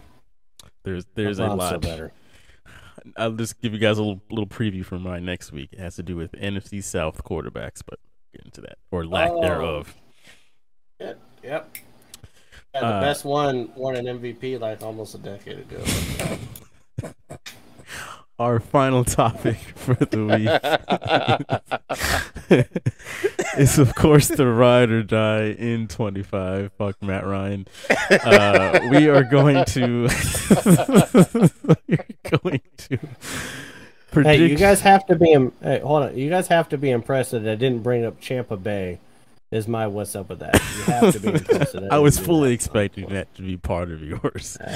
There's 0.84 1.04
there's 1.14 1.38
a 1.38 1.42
That's 1.42 1.50
also 1.52 1.74
lot. 1.74 1.82
better. 1.82 2.12
I'll 3.18 3.32
just 3.32 3.60
give 3.60 3.72
you 3.74 3.78
guys 3.78 3.98
a 3.98 4.02
little 4.02 4.22
little 4.30 4.46
preview 4.46 4.84
for 4.86 4.98
my 4.98 5.18
next 5.18 5.52
week. 5.52 5.70
It 5.72 5.80
has 5.80 5.96
to 5.96 6.02
do 6.02 6.16
with 6.16 6.32
NFC 6.32 6.82
South 6.82 7.22
quarterbacks, 7.24 7.82
but 7.86 7.98
get 8.32 8.44
into 8.46 8.62
that 8.62 8.78
or 8.90 9.04
lack 9.04 9.30
Oh. 9.32 9.42
thereof. 9.42 9.94
Yep. 10.98 11.20
Yep. 11.42 11.76
Yeah, 12.76 12.88
the 12.88 12.94
Uh, 12.96 13.00
best 13.00 13.24
one 13.24 13.70
won 13.74 13.96
an 13.96 14.04
MVP 14.06 14.60
like 14.60 14.82
almost 14.82 15.14
a 15.14 15.18
decade 15.18 15.58
ago. 15.60 15.82
Our 18.38 18.60
final 18.60 19.02
topic 19.02 19.56
for 19.76 19.94
the 19.94 20.26
week 22.50 22.60
is, 23.58 23.78
of 23.78 23.94
course, 23.94 24.28
the 24.28 24.46
ride 24.46 24.90
or 24.90 25.02
die 25.02 25.44
in 25.58 25.88
25. 25.88 26.70
Fuck 26.76 27.02
Matt 27.02 27.24
Ryan. 27.26 27.66
Uh, 28.10 28.78
we 28.90 29.08
are 29.08 29.22
going 29.24 29.64
to. 29.64 30.08
we're 31.88 32.04
going 32.42 32.60
to. 32.76 32.98
hey, 34.22 34.46
you 34.46 34.56
guys 34.56 34.82
have 34.82 35.06
to 35.06 35.16
be. 35.16 35.32
Im- 35.32 35.52
Hey, 35.62 35.78
hold 35.80 36.02
on. 36.02 36.18
You 36.18 36.28
guys 36.28 36.48
have 36.48 36.68
to 36.70 36.76
be 36.78 36.90
impressed 36.90 37.30
that 37.30 37.48
I 37.48 37.54
didn't 37.54 37.82
bring 37.82 38.04
up 38.04 38.20
Champa 38.20 38.58
Bay. 38.58 38.98
Is 39.52 39.68
my 39.68 39.86
what's 39.86 40.16
up 40.16 40.28
with 40.28 40.40
that? 40.40 40.54
You 40.54 40.82
have 40.92 41.12
to 41.12 41.20
be. 41.80 41.88
I 41.90 41.98
was 41.98 42.18
fully 42.18 42.48
that. 42.50 42.54
expecting 42.54 43.06
that 43.10 43.32
to 43.36 43.42
be 43.42 43.56
part 43.56 43.90
of 43.90 44.02
yours. 44.02 44.58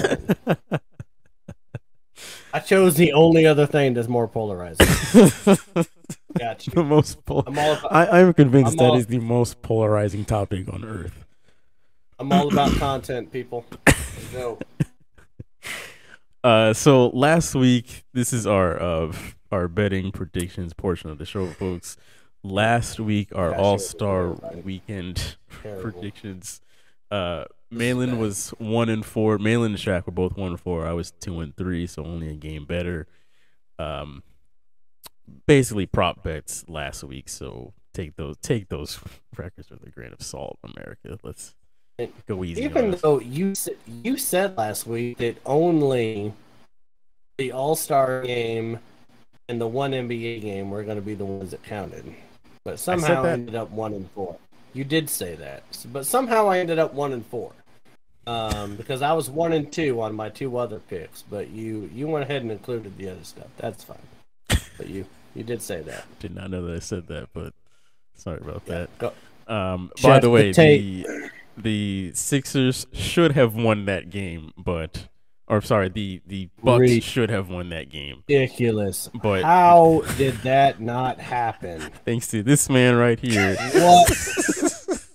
I 2.53 2.59
chose 2.59 2.95
the 2.95 3.13
only 3.13 3.45
other 3.45 3.65
thing 3.65 3.93
that's 3.93 4.07
more 4.07 4.27
polarizing. 4.27 4.85
Got 6.37 6.67
you. 6.67 6.73
the 6.73 6.83
most 6.83 7.23
pol- 7.25 7.43
I'm 7.47 7.57
all 7.57 7.73
about, 7.73 7.91
I, 7.93 8.21
I'm 8.21 8.33
convinced 8.33 8.73
I'm 8.73 8.77
that 8.77 8.89
all- 8.91 8.97
is 8.97 9.07
the 9.07 9.19
most 9.19 9.61
polarizing 9.61 10.23
topic 10.25 10.71
on 10.71 10.83
earth. 10.85 11.25
I'm 12.19 12.31
all 12.31 12.51
about 12.51 12.71
content, 12.73 13.31
people. 13.31 13.65
No. 14.33 14.59
Uh, 16.43 16.73
so 16.73 17.07
last 17.09 17.55
week, 17.55 18.03
this 18.13 18.31
is 18.33 18.45
our 18.47 18.81
uh 18.81 19.11
our 19.51 19.67
betting 19.67 20.11
predictions 20.11 20.73
portion 20.73 21.09
of 21.09 21.17
the 21.17 21.25
show, 21.25 21.47
folks. 21.47 21.97
Last 22.43 22.99
week, 22.99 23.29
our 23.35 23.53
All 23.53 23.77
Star. 23.77 24.29
Weekend 24.63 25.35
Terrible. 25.61 25.91
predictions. 25.91 26.61
Uh, 27.09 27.45
Malin 27.69 28.17
was 28.17 28.49
one 28.57 28.89
and 28.89 29.05
four. 29.05 29.37
Malin 29.37 29.71
and 29.73 29.79
Shaq 29.79 30.05
were 30.05 30.11
both 30.11 30.35
one 30.35 30.49
and 30.51 30.59
four. 30.59 30.87
I 30.87 30.93
was 30.93 31.11
two 31.11 31.39
and 31.39 31.55
three, 31.55 31.85
so 31.87 32.03
only 32.03 32.29
a 32.29 32.33
game 32.35 32.65
better. 32.65 33.07
Um, 33.79 34.23
basically 35.45 35.85
prop 35.85 36.23
bets 36.23 36.65
last 36.67 37.03
week. 37.03 37.29
So 37.29 37.73
take 37.93 38.15
those 38.15 38.37
take 38.37 38.69
those 38.69 38.99
records 39.37 39.69
with 39.69 39.85
a 39.85 39.89
grain 39.89 40.13
of 40.13 40.21
salt, 40.21 40.57
America. 40.63 41.17
Let's 41.23 41.55
go 42.27 42.43
easy. 42.43 42.63
on 42.65 42.69
Even 42.69 42.91
though 43.01 43.19
you 43.19 43.53
you 44.03 44.17
said 44.17 44.57
last 44.57 44.87
week 44.87 45.17
that 45.19 45.37
only 45.45 46.33
the 47.37 47.51
All 47.51 47.75
Star 47.75 48.23
game 48.23 48.79
and 49.47 49.59
the 49.59 49.67
one 49.67 49.91
NBA 49.91 50.41
game 50.41 50.69
were 50.69 50.83
going 50.83 50.95
to 50.97 51.01
be 51.01 51.13
the 51.13 51.25
ones 51.25 51.51
that 51.51 51.63
counted, 51.63 52.13
but 52.63 52.79
somehow 52.79 53.19
I 53.21 53.23
that. 53.23 53.33
ended 53.33 53.55
up 53.55 53.71
one 53.71 53.93
and 53.93 54.09
four. 54.11 54.37
You 54.73 54.83
did 54.83 55.09
say 55.09 55.35
that, 55.35 55.63
but 55.91 56.05
somehow 56.05 56.47
I 56.47 56.59
ended 56.59 56.79
up 56.79 56.93
one 56.93 57.11
and 57.13 57.25
four. 57.25 57.51
Um, 58.27 58.75
because 58.77 59.01
I 59.01 59.13
was 59.13 59.29
one 59.29 59.51
and 59.53 59.71
two 59.71 60.01
on 60.01 60.13
my 60.15 60.29
two 60.29 60.57
other 60.57 60.79
picks, 60.79 61.23
but 61.23 61.49
you 61.49 61.89
you 61.93 62.07
went 62.07 62.23
ahead 62.23 62.41
and 62.41 62.51
included 62.51 62.97
the 62.97 63.09
other 63.09 63.23
stuff. 63.23 63.47
That's 63.57 63.83
fine. 63.83 63.97
But 64.77 64.87
you 64.89 65.05
you 65.35 65.43
did 65.43 65.61
say 65.61 65.81
that. 65.81 66.05
Did 66.19 66.35
not 66.35 66.49
know 66.51 66.65
that 66.65 66.75
I 66.75 66.79
said 66.79 67.07
that, 67.07 67.29
but 67.33 67.53
sorry 68.15 68.39
about 68.41 68.61
Yeah, 68.65 68.73
that. 68.79 68.97
go- 68.97 69.13
Um, 69.47 69.91
by 70.01 70.19
the 70.19 70.29
way, 70.29 70.51
the 70.51 71.05
the 71.57 72.11
Sixers 72.15 72.87
should 72.93 73.33
have 73.33 73.53
won 73.55 73.85
that 73.85 74.09
game, 74.09 74.51
but 74.57 75.07
or 75.51 75.61
sorry, 75.61 75.89
the 75.89 76.21
the 76.25 76.49
Bucks 76.63 76.89
should 77.03 77.29
have 77.29 77.49
won 77.49 77.69
that 77.69 77.89
game. 77.89 78.23
Ridiculous. 78.29 79.09
But- 79.21 79.43
how 79.43 80.01
did 80.17 80.35
that 80.37 80.79
not 80.81 81.19
happen? 81.19 81.81
Thanks 82.05 82.27
to 82.27 82.41
this 82.41 82.69
man 82.69 82.95
right 82.95 83.19
here, 83.19 83.55
What? 83.55 85.07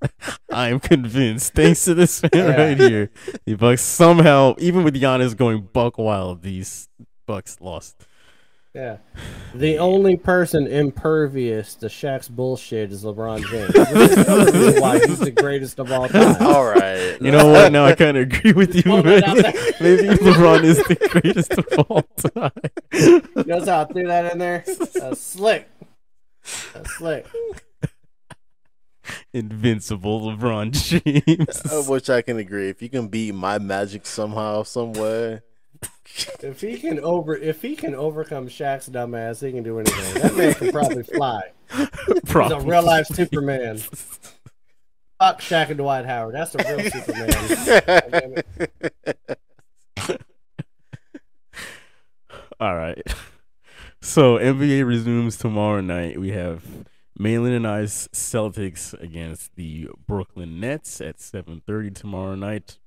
I 0.52 0.68
am 0.68 0.78
convinced. 0.78 1.54
Thanks 1.54 1.84
to 1.86 1.94
this 1.94 2.22
man 2.22 2.30
Yeah. 2.34 2.56
right 2.64 2.78
here, 2.78 3.10
the 3.44 3.54
Bucks 3.54 3.82
somehow, 3.82 4.54
even 4.58 4.84
with 4.84 4.94
Giannis 4.94 5.36
going 5.36 5.68
buck 5.72 5.98
wild, 5.98 6.42
these 6.42 6.88
Bucks 7.26 7.56
lost. 7.60 8.06
Yeah. 8.74 8.96
The 9.54 9.78
only 9.78 10.16
person 10.16 10.66
impervious 10.66 11.76
to 11.76 11.86
Shaq's 11.86 12.28
bullshit 12.28 12.90
is 12.90 13.04
LeBron 13.04 13.48
James. 13.48 13.68
Which 13.92 14.10
is 14.10 14.16
another 14.16 14.52
reason 14.52 14.82
why 14.82 14.98
he's 14.98 15.20
the 15.20 15.30
greatest 15.30 15.78
of 15.78 15.92
all 15.92 16.08
time. 16.08 16.36
All 16.42 16.64
right. 16.64 17.16
You 17.20 17.30
know 17.30 17.46
what? 17.46 17.70
Now 17.70 17.84
I 17.84 17.94
kind 17.94 18.16
of 18.16 18.24
agree 18.32 18.52
with 18.52 18.74
you. 18.74 18.82
Pull 18.82 19.06
it 19.06 19.22
out 19.22 19.36
man. 19.36 19.42
there. 19.42 19.72
Maybe 19.80 20.08
LeBron 20.08 20.64
is 20.64 20.78
the 20.78 20.96
greatest 21.08 21.52
of 21.52 21.66
all 21.88 22.02
time. 22.02 22.50
Notice 23.46 23.68
how 23.68 23.82
I 23.82 23.84
threw 23.84 24.08
that 24.08 24.32
in 24.32 24.38
there? 24.38 24.64
That's 24.66 25.20
slick. 25.20 25.68
That's 26.72 26.96
slick. 26.96 27.26
Invincible 29.32 30.20
LeBron 30.32 30.72
James. 30.72 31.60
Of 31.70 31.88
which 31.88 32.10
I 32.10 32.22
can 32.22 32.38
agree. 32.38 32.70
If 32.70 32.82
you 32.82 32.88
can 32.88 33.06
beat 33.06 33.36
my 33.36 33.60
magic 33.60 34.04
somehow, 34.04 34.64
some 34.64 34.94
way. 34.94 35.42
If 36.42 36.60
he 36.60 36.78
can 36.78 37.00
over 37.00 37.36
if 37.36 37.62
he 37.62 37.74
can 37.74 37.94
overcome 37.94 38.48
Shaq's 38.48 38.88
dumbass, 38.88 39.44
he 39.44 39.52
can 39.52 39.62
do 39.62 39.78
anything. 39.78 40.22
That 40.22 40.36
man 40.36 40.54
can 40.54 40.70
probably 40.70 41.02
fly. 41.02 41.50
He's 41.74 42.34
a 42.34 42.60
real 42.60 42.84
life 42.84 43.06
Superman. 43.06 43.78
Fuck 43.78 45.40
Shaq 45.40 45.68
and 45.70 45.78
Dwight 45.78 46.04
Howard. 46.04 46.34
That's 46.34 46.54
a 46.54 46.58
real 46.58 46.90
Superman. 46.90 48.42
All 52.60 52.76
right. 52.76 53.02
So 54.00 54.38
NBA 54.38 54.86
resumes 54.86 55.36
tomorrow 55.36 55.80
night. 55.80 56.20
We 56.20 56.30
have 56.30 56.62
Malin 57.18 57.52
and 57.52 57.66
I's 57.66 58.08
Celtics 58.12 58.92
against 59.00 59.56
the 59.56 59.88
Brooklyn 60.06 60.60
Nets 60.60 61.00
at 61.00 61.18
7:30 61.18 61.94
tomorrow 61.94 62.34
night. 62.34 62.78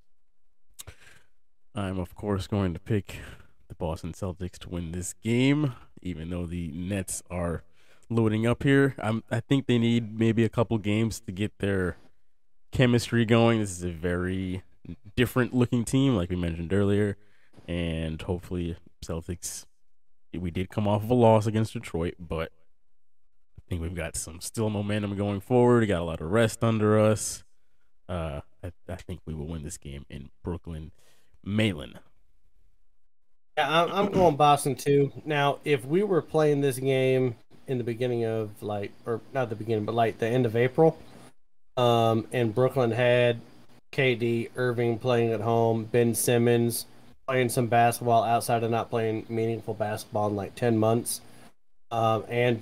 I'm 1.78 2.00
of 2.00 2.16
course 2.16 2.48
going 2.48 2.74
to 2.74 2.80
pick 2.80 3.20
the 3.68 3.76
Boston 3.76 4.12
Celtics 4.12 4.58
to 4.60 4.70
win 4.70 4.94
this 4.94 5.14
game, 5.14 5.74
even 6.02 6.32
though 6.32 6.48
the 6.48 6.70
Nets 6.70 7.22
are 7.30 7.64
loading 8.10 8.48
up 8.48 8.64
here. 8.64 8.96
I'm 8.98 9.24
I 9.30 9.42
think 9.42 9.68
they 9.68 9.78
need 9.78 10.18
maybe 10.18 10.44
a 10.44 10.50
couple 10.50 10.80
games 10.80 11.20
to 11.20 11.32
get 11.32 11.60
their 11.60 11.98
chemistry 12.72 13.26
going. 13.26 13.60
This 13.60 13.70
is 13.70 13.84
a 13.84 13.92
very 13.92 14.64
different 15.16 15.54
looking 15.54 15.86
team, 15.86 16.16
like 16.16 16.32
we 16.32 16.36
mentioned 16.36 16.74
earlier, 16.74 17.16
and 17.68 18.20
hopefully 18.24 18.76
Celtics. 19.06 19.66
We 20.34 20.50
did 20.50 20.72
come 20.72 20.88
off 20.88 21.04
of 21.04 21.12
a 21.12 21.14
loss 21.14 21.46
against 21.46 21.74
Detroit, 21.74 22.16
but 22.20 22.52
I 23.56 23.62
think 23.70 23.84
we've 23.84 23.96
got 23.96 24.16
some 24.16 24.42
still 24.42 24.72
momentum 24.72 25.16
going 25.16 25.42
forward. 25.42 25.82
We 25.82 25.88
got 25.88 26.02
a 26.02 26.06
lot 26.06 26.22
of 26.22 26.32
rest 26.32 26.64
under 26.64 27.00
us. 27.00 27.44
Uh, 28.10 28.42
I, 28.64 28.72
I 28.90 28.96
think 28.96 29.22
we 29.28 29.36
will 29.36 29.48
win 29.48 29.62
this 29.62 29.78
game 29.78 30.08
in 30.10 30.32
Brooklyn. 30.44 30.92
Malin. 31.48 31.98
Yeah, 33.58 33.86
I'm, 33.86 34.12
going 34.12 34.36
Boston 34.36 34.76
too. 34.76 35.12
Now, 35.26 35.58
if 35.66 35.84
we 35.84 36.04
were 36.04 36.22
playing 36.22 36.62
this 36.62 36.78
game 36.78 37.36
in 37.66 37.80
the 37.80 37.84
beginning 37.84 38.26
of 38.26 38.62
like, 38.62 38.92
or 39.06 39.22
not 39.34 39.50
the 39.50 39.56
beginning, 39.56 39.86
but 39.86 39.96
like 39.96 40.20
the 40.20 40.28
end 40.28 40.46
of 40.46 40.56
April, 40.56 40.98
um, 41.76 42.28
and 42.32 42.54
Brooklyn 42.54 42.92
had 42.92 43.40
KD, 43.94 44.52
Irving 44.56 45.00
playing 45.00 45.32
at 45.32 45.42
home, 45.42 45.86
Ben 45.86 46.14
Simmons 46.14 46.86
playing 47.28 47.50
some 47.50 47.68
basketball 47.68 48.24
outside 48.24 48.64
of 48.64 48.70
not 48.70 48.90
playing 48.90 49.26
meaningful 49.28 49.74
basketball 49.74 50.28
in 50.28 50.36
like 50.36 50.54
ten 50.54 50.78
months, 50.78 51.22
um, 51.90 52.26
and 52.30 52.62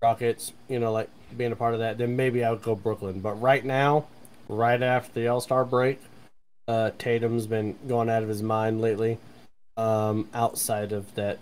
Rockets, 0.00 0.52
you 0.68 0.78
know, 0.78 0.92
like 0.92 1.10
being 1.36 1.52
a 1.52 1.56
part 1.56 1.74
of 1.74 1.80
that, 1.80 1.98
then 1.98 2.16
maybe 2.16 2.44
I 2.44 2.50
would 2.50 2.62
go 2.62 2.74
Brooklyn. 2.74 3.20
But 3.20 3.40
right 3.40 3.64
now, 3.64 4.06
right 4.48 4.82
after 4.82 5.20
the 5.20 5.28
All 5.28 5.40
Star 5.40 5.64
break, 5.64 6.00
uh, 6.68 6.90
Tatum's 6.98 7.46
been 7.46 7.76
going 7.86 8.08
out 8.08 8.22
of 8.22 8.28
his 8.28 8.42
mind 8.42 8.80
lately 8.80 9.18
um, 9.76 10.28
outside 10.34 10.92
of 10.92 11.14
that 11.14 11.38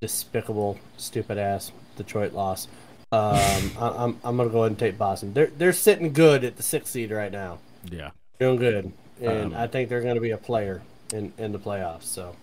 despicable, 0.00 0.78
stupid 0.96 1.38
ass 1.38 1.72
Detroit 1.96 2.32
loss. 2.32 2.68
Um, 3.12 3.70
I, 3.78 3.94
I'm 3.98 4.18
I'm 4.24 4.36
gonna 4.36 4.50
go 4.50 4.60
ahead 4.60 4.72
and 4.72 4.78
take 4.78 4.98
Boston. 4.98 5.32
They're 5.34 5.50
they're 5.58 5.72
sitting 5.72 6.12
good 6.12 6.44
at 6.44 6.56
the 6.56 6.62
sixth 6.62 6.92
seed 6.92 7.10
right 7.10 7.32
now, 7.32 7.58
Yeah. 7.90 8.10
doing 8.38 8.56
good, 8.56 8.92
and 9.20 9.52
Um, 9.52 9.54
I 9.54 9.66
think 9.66 9.88
they're 9.88 10.02
gonna 10.02 10.20
be 10.20 10.30
a 10.30 10.38
player 10.38 10.82
in 11.12 11.32
in 11.38 11.52
the 11.52 11.58
playoffs. 11.58 12.04
So, 12.04 12.36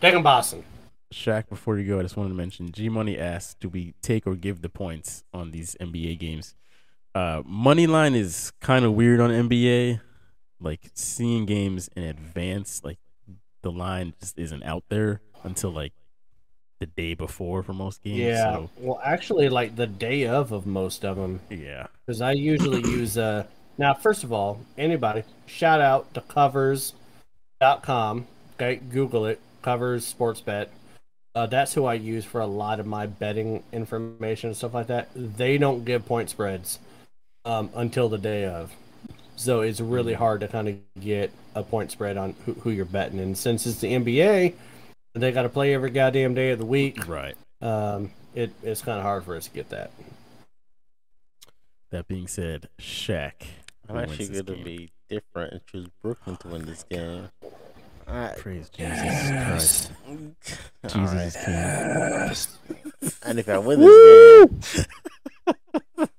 taking 0.00 0.22
Boston. 0.22 0.64
Shaq, 1.12 1.48
before 1.50 1.78
you 1.78 1.86
go, 1.86 1.98
I 1.98 2.02
just 2.02 2.16
wanted 2.16 2.30
to 2.30 2.34
mention 2.34 2.72
G 2.72 2.88
Money 2.88 3.18
asked, 3.18 3.60
do 3.60 3.68
we 3.68 3.92
take 4.00 4.26
or 4.26 4.34
give 4.34 4.62
the 4.62 4.70
points 4.70 5.24
on 5.34 5.50
these 5.50 5.76
NBA 5.78 6.18
games? 6.18 6.54
Uh, 7.14 7.42
money 7.44 7.86
line 7.86 8.14
is 8.14 8.50
kind 8.62 8.86
of 8.86 8.94
weird 8.94 9.20
on 9.20 9.28
NBA. 9.30 10.00
Like 10.62 10.90
seeing 10.94 11.46
games 11.46 11.88
in 11.96 12.04
advance, 12.04 12.82
like 12.84 12.98
the 13.62 13.72
line 13.72 14.14
just 14.20 14.38
isn't 14.38 14.62
out 14.62 14.84
there 14.88 15.20
until 15.44 15.70
like 15.70 15.92
the 16.80 16.86
day 16.86 17.14
before 17.14 17.62
for 17.62 17.72
most 17.72 18.02
games. 18.02 18.18
Yeah. 18.18 18.54
So, 18.54 18.70
Well, 18.78 19.00
actually, 19.04 19.48
like 19.48 19.76
the 19.76 19.86
day 19.86 20.26
of 20.26 20.52
of 20.52 20.66
most 20.66 21.04
of 21.04 21.16
them, 21.16 21.40
yeah. 21.50 21.86
because 22.06 22.20
I 22.20 22.32
usually 22.32 22.80
use 22.90 23.18
uh 23.18 23.44
now 23.78 23.94
first 23.94 24.24
of 24.24 24.32
all 24.32 24.60
anybody 24.76 25.22
shout 25.46 25.80
out 25.80 26.12
to 26.14 26.20
covers.com 26.20 28.26
okay 28.54 28.76
google 28.90 29.26
it 29.26 29.40
covers 29.62 30.06
sports 30.06 30.40
bet 30.40 30.70
uh, 31.34 31.46
that's 31.46 31.74
who 31.74 31.86
i 31.86 31.94
use 31.94 32.24
for 32.24 32.40
a 32.40 32.46
lot 32.46 32.78
of 32.78 32.86
my 32.86 33.06
betting 33.06 33.62
information 33.72 34.48
and 34.48 34.56
stuff 34.56 34.74
like 34.74 34.86
that 34.86 35.08
they 35.14 35.58
don't 35.58 35.84
give 35.84 36.04
point 36.04 36.28
spreads 36.28 36.78
um, 37.44 37.70
until 37.74 38.08
the 38.08 38.18
day 38.18 38.44
of 38.44 38.72
so 39.42 39.60
it's 39.60 39.80
really 39.80 40.14
hard 40.14 40.40
to 40.40 40.48
kind 40.48 40.68
of 40.68 40.76
get 41.00 41.30
a 41.54 41.62
point 41.62 41.90
spread 41.90 42.16
on 42.16 42.34
who, 42.46 42.54
who 42.54 42.70
you're 42.70 42.84
betting 42.84 43.20
and 43.20 43.36
since 43.36 43.66
it's 43.66 43.78
the 43.80 43.92
nba 43.92 44.54
they 45.14 45.32
got 45.32 45.42
to 45.42 45.48
play 45.48 45.74
every 45.74 45.90
goddamn 45.90 46.34
day 46.34 46.50
of 46.50 46.58
the 46.58 46.64
week 46.66 47.06
Right. 47.08 47.34
um, 47.60 48.10
it, 48.34 48.50
it's 48.62 48.80
kind 48.82 48.98
of 48.98 49.04
hard 49.04 49.24
for 49.24 49.36
us 49.36 49.44
to 49.46 49.50
get 49.52 49.68
that 49.70 49.90
That 51.90 52.08
being 52.08 52.26
said, 52.28 52.68
Shaq. 52.80 53.32
I'm 53.88 53.98
actually 53.98 54.28
going 54.28 54.46
to 54.46 54.64
be 54.64 54.90
different 55.10 55.52
and 55.52 55.66
choose 55.66 55.88
Brooklyn 56.00 56.36
to 56.38 56.48
win 56.48 56.64
this 56.64 56.84
game. 56.84 57.28
Alright. 58.08 58.38
Praise 58.38 58.70
Jesus 58.70 59.28
Christ. 59.28 59.90
Jesus 60.84 60.96
Alright. 60.96 61.26
is 61.26 62.56
king. 63.04 63.10
And 63.24 63.38
if 63.38 63.48
I 63.50 63.58
win 63.58 63.80
this 63.80 64.48
game, 65.46 66.06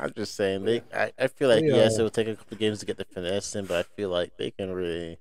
I'm 0.00 0.12
just 0.14 0.34
saying 0.34 0.64
they. 0.64 0.82
I, 0.94 1.12
I 1.18 1.26
feel 1.28 1.48
like 1.48 1.64
yes, 1.64 1.98
it 1.98 2.02
will 2.02 2.10
take 2.10 2.28
a 2.28 2.36
couple 2.36 2.56
games 2.56 2.80
to 2.80 2.86
get 2.86 2.96
the 2.96 3.04
finesse 3.04 3.54
in, 3.54 3.66
but 3.66 3.78
I 3.78 3.82
feel 3.82 4.10
like 4.10 4.36
they 4.36 4.50
can 4.50 4.72
really. 4.72 5.18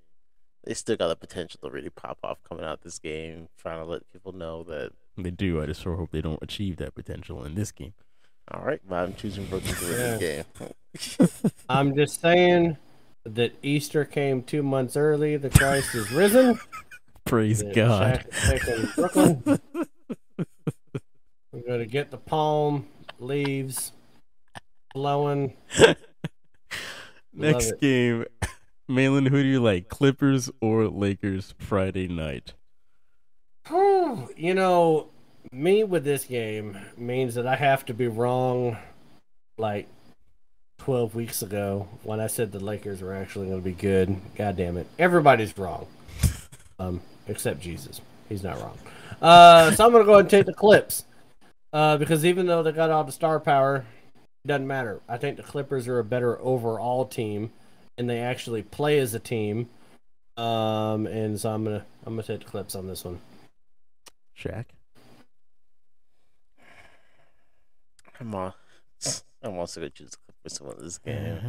They 0.63 0.73
still 0.73 0.97
got 0.97 1.07
the 1.07 1.15
potential 1.15 1.59
to 1.63 1.69
really 1.69 1.89
pop 1.89 2.17
off 2.23 2.39
coming 2.43 2.65
out 2.65 2.81
this 2.81 2.99
game, 2.99 3.47
trying 3.57 3.79
to 3.79 3.85
let 3.89 4.11
people 4.11 4.33
know 4.33 4.63
that. 4.63 4.91
They 5.17 5.31
do. 5.31 5.61
I 5.61 5.65
just 5.65 5.81
sure 5.81 5.95
hope 5.95 6.11
they 6.11 6.21
don't 6.21 6.41
achieve 6.41 6.77
that 6.77 6.93
potential 6.93 7.43
in 7.43 7.55
this 7.55 7.71
game. 7.71 7.93
All 8.53 8.63
right, 8.63 8.79
but 8.87 8.95
I'm 8.95 9.13
choosing 9.13 9.45
Brooklyn 9.45 9.75
to 9.75 9.85
win 9.85 10.19
this 10.19 10.45
game. 11.09 11.51
I'm 11.69 11.95
just 11.95 12.21
saying 12.21 12.77
that 13.25 13.53
Easter 13.61 14.05
came 14.05 14.41
two 14.41 14.63
months 14.63 14.95
early. 14.95 15.37
The 15.37 15.49
Christ 15.49 15.95
is 15.95 16.11
risen. 16.11 16.59
Praise 17.25 17.59
that 17.59 17.75
God. 17.75 18.25
Shaq 18.31 18.67
is 18.69 18.95
Brooklyn. 18.95 19.59
We're 21.51 21.67
going 21.67 21.79
to 21.79 21.85
get 21.85 22.11
the 22.11 22.17
palm 22.17 22.87
leaves 23.19 23.91
blowing. 24.97 25.53
Next 27.33 27.69
it. 27.69 27.81
game, 27.81 28.25
Malin, 28.87 29.27
who 29.27 29.43
do 29.43 29.47
you 29.47 29.59
like, 29.59 29.89
Clippers 29.89 30.49
or 30.59 30.87
Lakers 30.87 31.53
Friday 31.59 32.07
night? 32.07 32.55
You 33.69 34.53
know, 34.53 35.09
me 35.51 35.83
with 35.83 36.03
this 36.03 36.23
game 36.23 36.79
means 36.97 37.35
that 37.35 37.45
I 37.45 37.55
have 37.55 37.85
to 37.85 37.93
be 37.93 38.07
wrong 38.07 38.77
like 39.59 39.87
12 40.79 41.13
weeks 41.13 41.43
ago 41.43 41.87
when 42.03 42.19
I 42.19 42.27
said 42.27 42.51
the 42.51 42.59
Lakers 42.59 43.01
were 43.01 43.13
actually 43.13 43.47
going 43.47 43.59
to 43.59 43.65
be 43.65 43.73
good. 43.73 44.19
God 44.35 44.55
damn 44.55 44.77
it. 44.77 44.87
Everybody's 44.97 45.57
wrong. 45.57 45.87
Um, 46.79 47.01
except 47.27 47.59
Jesus. 47.59 48.01
He's 48.29 48.43
not 48.43 48.61
wrong. 48.61 48.77
Uh, 49.19 49.71
so 49.71 49.83
I'm 49.83 49.91
going 49.91 50.03
to 50.03 50.05
go 50.05 50.19
and 50.19 50.29
take 50.29 50.45
the 50.45 50.53
Clips. 50.53 51.05
Uh, 51.73 51.97
because 51.97 52.23
even 52.23 52.45
though 52.45 52.61
they 52.61 52.71
got 52.71 52.91
all 52.91 53.03
the 53.03 53.11
star 53.11 53.39
power, 53.39 53.83
doesn't 54.47 54.67
matter. 54.67 55.01
I 55.07 55.17
think 55.17 55.37
the 55.37 55.43
Clippers 55.43 55.87
are 55.87 55.99
a 55.99 56.03
better 56.03 56.39
overall 56.41 57.05
team 57.05 57.51
and 57.97 58.09
they 58.09 58.19
actually 58.19 58.63
play 58.63 58.99
as 58.99 59.13
a 59.13 59.19
team. 59.19 59.69
Um, 60.35 61.07
and 61.07 61.39
so 61.39 61.51
I'm 61.51 61.63
going 61.63 61.79
to 61.79 61.85
I'm 62.05 62.13
going 62.13 62.25
to 62.25 62.33
take 62.33 62.45
the 62.45 62.51
Clips 62.51 62.75
on 62.75 62.87
this 62.87 63.03
one. 63.03 63.19
Shaq? 64.39 64.65
I'm 68.19 68.33
on. 68.33 68.53
I'm 69.43 69.57
also 69.57 69.79
gonna 69.79 69.91
choose 69.91 70.11
the 70.11 70.17
Clippers 70.17 70.57
to 70.57 70.63
win 70.63 70.75
this 70.79 70.97
game. 70.97 71.39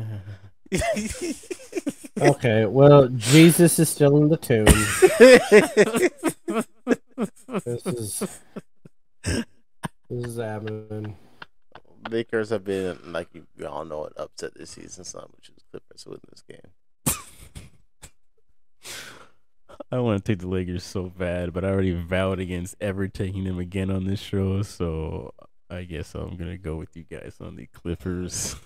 Okay, 2.20 2.66
well, 2.66 3.08
Jesus 3.08 3.78
is 3.78 3.88
still 3.88 4.16
in 4.16 4.28
the 4.28 4.36
tomb. 4.36 4.64
this 7.64 7.86
is 7.86 8.18
this 10.08 10.10
is 10.10 10.36
happening. 10.36 11.14
Lakers 12.08 12.50
have 12.50 12.64
been 12.64 12.98
like 13.12 13.28
you, 13.32 13.46
you 13.56 13.66
all 13.66 13.84
know 13.84 14.04
an 14.06 14.12
upset 14.16 14.54
this 14.54 14.70
season, 14.70 15.04
son, 15.04 15.26
which 15.36 15.50
is 15.50 15.62
Clippers 15.70 16.06
win 16.06 16.20
this 16.30 16.42
game. 16.42 16.72
I 19.92 20.00
want 20.00 20.24
to 20.24 20.32
take 20.32 20.40
the 20.40 20.48
Lakers 20.48 20.84
so 20.84 21.04
bad, 21.04 21.52
but 21.52 21.64
I 21.64 21.68
already 21.68 21.92
vowed 21.92 22.40
against 22.40 22.76
ever 22.80 23.08
taking 23.08 23.44
them 23.44 23.58
again 23.58 23.90
on 23.90 24.04
this 24.04 24.20
show, 24.20 24.62
so 24.62 25.32
I 25.70 25.84
guess 25.84 26.14
I'm 26.14 26.36
gonna 26.36 26.58
go 26.58 26.76
with 26.76 26.96
you 26.96 27.04
guys 27.04 27.36
on 27.40 27.56
the 27.56 27.66
Clippers 27.66 28.56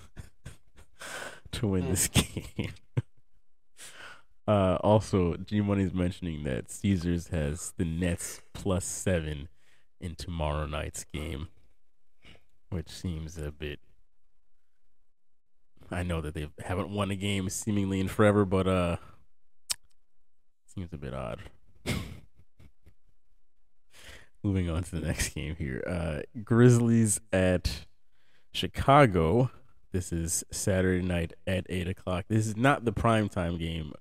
to 1.53 1.67
win 1.67 1.89
this 1.89 2.09
game. 2.09 2.73
uh, 4.49 4.79
also, 4.83 5.37
G 5.37 5.61
Money's 5.61 5.93
mentioning 5.93 6.45
that 6.45 6.71
Caesars 6.71 7.29
has 7.29 7.73
the 7.77 7.85
Nets 7.85 8.41
plus 8.53 8.85
seven 8.85 9.49
in 10.01 10.15
tomorrow 10.15 10.67
night's 10.67 11.05
game, 11.05 11.49
which 12.73 12.89
seems 12.89 13.37
a 13.37 13.53
bit. 13.53 13.79
I 15.91 16.03
know 16.03 16.23
that 16.23 16.35
they 16.35 16.49
haven't 16.65 16.89
won 16.89 17.11
a 17.11 17.17
game 17.17 17.51
seemingly 17.51 18.01
in 18.01 18.09
forever, 18.09 18.45
but 18.47 18.67
uh, 18.67 18.97
seems 20.67 20.93
a 20.93 20.97
bit 20.97 21.13
odd. 21.13 21.41
Moving 24.43 24.71
on 24.71 24.83
to 24.85 24.91
the 24.93 25.07
next 25.07 25.35
game 25.35 25.55
here. 25.57 25.85
Uh, 25.87 26.21
Grizzlies 26.43 27.21
at 27.33 27.87
Chicago. 28.53 29.51
This 29.93 30.11
is 30.13 30.43
Saturday 30.51 31.07
night 31.07 31.35
at 31.47 31.67
eight 31.69 31.89
o'clock. 31.89 32.25
This 32.29 32.47
is 32.47 32.57
not 32.57 32.87
the 32.87 32.93
primetime 32.93 33.59
game, 33.59 33.93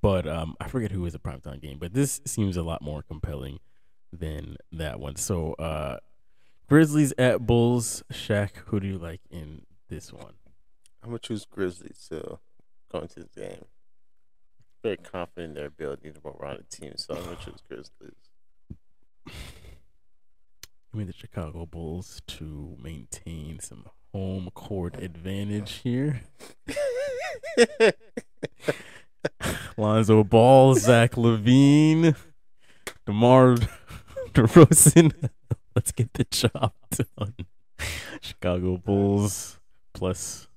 but 0.00 0.28
um, 0.28 0.54
I 0.60 0.68
forget 0.68 0.90
who 0.90 1.06
is 1.06 1.14
the 1.14 1.18
primetime 1.18 1.62
game. 1.62 1.78
But 1.78 1.94
this 1.94 2.20
seems 2.26 2.58
a 2.58 2.62
lot 2.62 2.82
more 2.82 3.02
compelling 3.02 3.60
than 4.12 4.58
that 4.72 5.00
one. 5.00 5.16
So, 5.16 5.54
uh, 5.54 5.96
Grizzlies 6.72 7.12
at 7.18 7.46
Bulls. 7.46 8.02
Shaq, 8.10 8.52
who 8.68 8.80
do 8.80 8.86
you 8.86 8.96
like 8.96 9.20
in 9.30 9.66
this 9.90 10.10
one? 10.10 10.32
I'm 11.02 11.10
gonna 11.10 11.18
choose 11.18 11.44
Grizzlies 11.44 12.06
to 12.08 12.38
go 12.90 13.00
into 13.00 13.16
this 13.16 13.28
game. 13.36 13.66
Very 14.82 14.96
confident 14.96 15.50
in 15.50 15.54
their 15.54 15.66
ability 15.66 16.10
to 16.12 16.18
run 16.24 16.56
a 16.60 16.62
team, 16.74 16.94
so 16.96 17.14
I'm 17.14 17.24
gonna 17.24 17.36
choose 17.36 17.60
Grizzlies. 17.68 18.30
Give 19.26 19.34
mean 20.94 21.08
the 21.08 21.12
Chicago 21.12 21.66
Bulls 21.66 22.22
to 22.28 22.78
maintain 22.82 23.60
some 23.60 23.84
home 24.14 24.48
court 24.54 24.96
advantage 24.96 25.82
here. 25.84 26.22
Lonzo 29.76 30.24
Ball, 30.24 30.76
Zach 30.76 31.16
LaVine, 31.16 32.16
DeMar 33.04 33.56
DeRozan. 34.32 35.28
Let's 35.76 35.92
get 35.92 36.12
the 36.12 36.24
job 36.24 36.72
done. 36.90 37.34
Chicago 38.20 38.76
Bulls 38.76 39.58
plus 39.94 40.48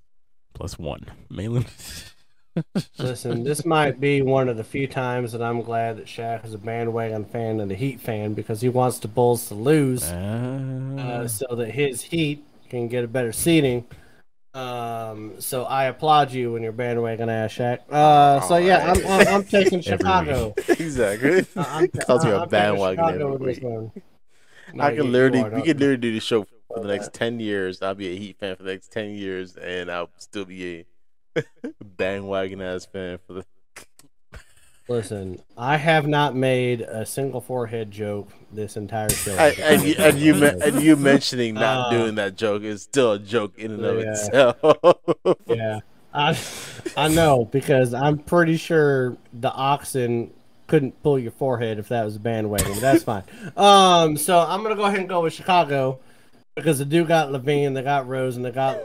plus 0.54 0.78
one. 0.78 1.06
Malin. 1.30 1.66
Listen, 2.98 3.44
this 3.44 3.66
might 3.66 4.00
be 4.00 4.22
one 4.22 4.48
of 4.48 4.58
the 4.58 4.64
few 4.64 4.88
times 4.88 5.34
that 5.34 5.42
I'm 5.42 5.62
glad 5.62 5.98
that 5.98 6.06
Shaq 6.06 6.46
is 6.46 6.54
a 6.54 6.58
bandwagon 6.58 7.26
fan 7.26 7.60
and 7.60 7.72
a 7.72 7.76
Heat 7.76 8.00
fan 8.00 8.34
because 8.34 8.62
he 8.62 8.70
wants 8.70 9.00
the 9.00 9.10
Bulls 9.10 9.48
to 9.50 9.56
lose 9.56 10.04
uh, 10.04 11.28
so 11.28 11.56
that 11.56 11.72
his 11.72 12.02
Heat 12.02 12.46
can 12.70 12.88
get 12.88 13.04
a 13.04 13.08
better 13.08 13.34
seating. 13.34 13.86
Um, 14.54 15.34
so 15.40 15.66
I 15.66 15.86
applaud 15.86 16.32
you 16.32 16.54
when 16.54 16.64
you're 16.64 16.72
bandwagon 16.72 17.30
ass 17.30 17.54
Shaq. 17.54 17.80
Uh, 17.90 18.40
so 18.42 18.56
yeah, 18.56 18.94
I'm, 18.94 19.06
I'm, 19.06 19.28
I'm 19.28 19.44
taking 19.44 19.82
Chicago. 19.82 20.54
exactly. 20.70 21.46
Uh, 21.58 21.66
I'm, 21.68 21.88
Calls 21.90 22.24
me 22.24 22.32
uh, 22.32 22.40
a 22.40 22.42
I'm 22.44 22.50
bandwagon 22.50 23.92
I 24.80 24.92
can 24.92 25.12
literally, 25.12 25.44
we 25.52 25.64
could 25.64 25.80
literally 25.80 25.98
do 26.02 26.14
the 26.14 26.20
show 26.20 26.46
for 26.74 26.80
the 26.80 26.88
next 26.88 27.14
ten 27.14 27.40
years. 27.40 27.82
I'll 27.82 27.96
be 27.96 28.08
a 28.16 28.18
Heat 28.18 28.38
fan 28.40 28.56
for 28.56 28.64
the 28.64 28.72
next 28.72 28.92
ten 28.92 29.12
years, 29.12 29.56
and 29.56 29.90
I'll 29.92 30.10
still 30.18 30.46
be 30.46 30.86
a 31.36 31.44
bandwagon 31.84 32.62
ass 32.62 32.86
fan 32.86 33.20
for 33.26 33.34
the. 33.34 33.46
Listen, 34.88 35.42
I 35.58 35.78
have 35.78 36.08
not 36.08 36.36
made 36.36 36.82
a 36.82 37.06
single 37.06 37.42
forehead 37.42 37.90
joke 37.92 38.30
this 38.52 38.78
entire 38.78 39.16
show. 39.16 39.38
I, 39.38 39.52
and, 39.62 39.82
you, 39.84 39.96
and 40.00 40.20
you 40.20 40.52
and 40.62 40.80
you 40.80 40.96
mentioning 40.98 41.58
not 41.58 41.78
Uh, 41.78 41.90
doing 41.90 42.16
that 42.16 42.36
joke 42.36 42.64
is 42.64 42.84
still 42.84 43.14
a 43.14 43.20
joke 43.20 43.58
in 43.58 43.72
and 43.72 43.84
of 43.84 43.98
Yeah. 43.98 44.00
itself. 44.00 44.58
yeah, 45.46 45.80
I 46.14 46.38
I 46.98 47.08
know 47.08 47.46
because 47.46 47.94
I'm 47.94 48.18
pretty 48.20 48.58
sure 48.58 49.18
the 49.34 49.52
oxen 49.52 50.34
couldn't 50.68 51.02
pull 51.04 51.20
your 51.20 51.32
forehead 51.32 51.80
if 51.80 51.90
that 51.90 52.04
was 52.04 52.16
a 52.16 52.20
bandwagon. 52.20 52.72
But 52.74 52.82
that's 52.82 53.04
fine. 53.04 53.24
Um, 53.56 54.18
so 54.18 54.40
I'm 54.40 54.64
gonna 54.64 54.76
go 54.76 54.86
ahead 54.86 55.00
and 55.00 55.10
go 55.10 55.22
with 55.22 55.34
Chicago 55.34 56.00
because 56.56 56.80
the 56.80 56.86
dude 56.86 57.08
got 57.08 57.30
LaVine, 57.30 57.74
they 57.74 57.84
got 57.84 58.08
Rose, 58.08 58.36
and 58.36 58.46
they 58.46 58.52
got 58.52 58.80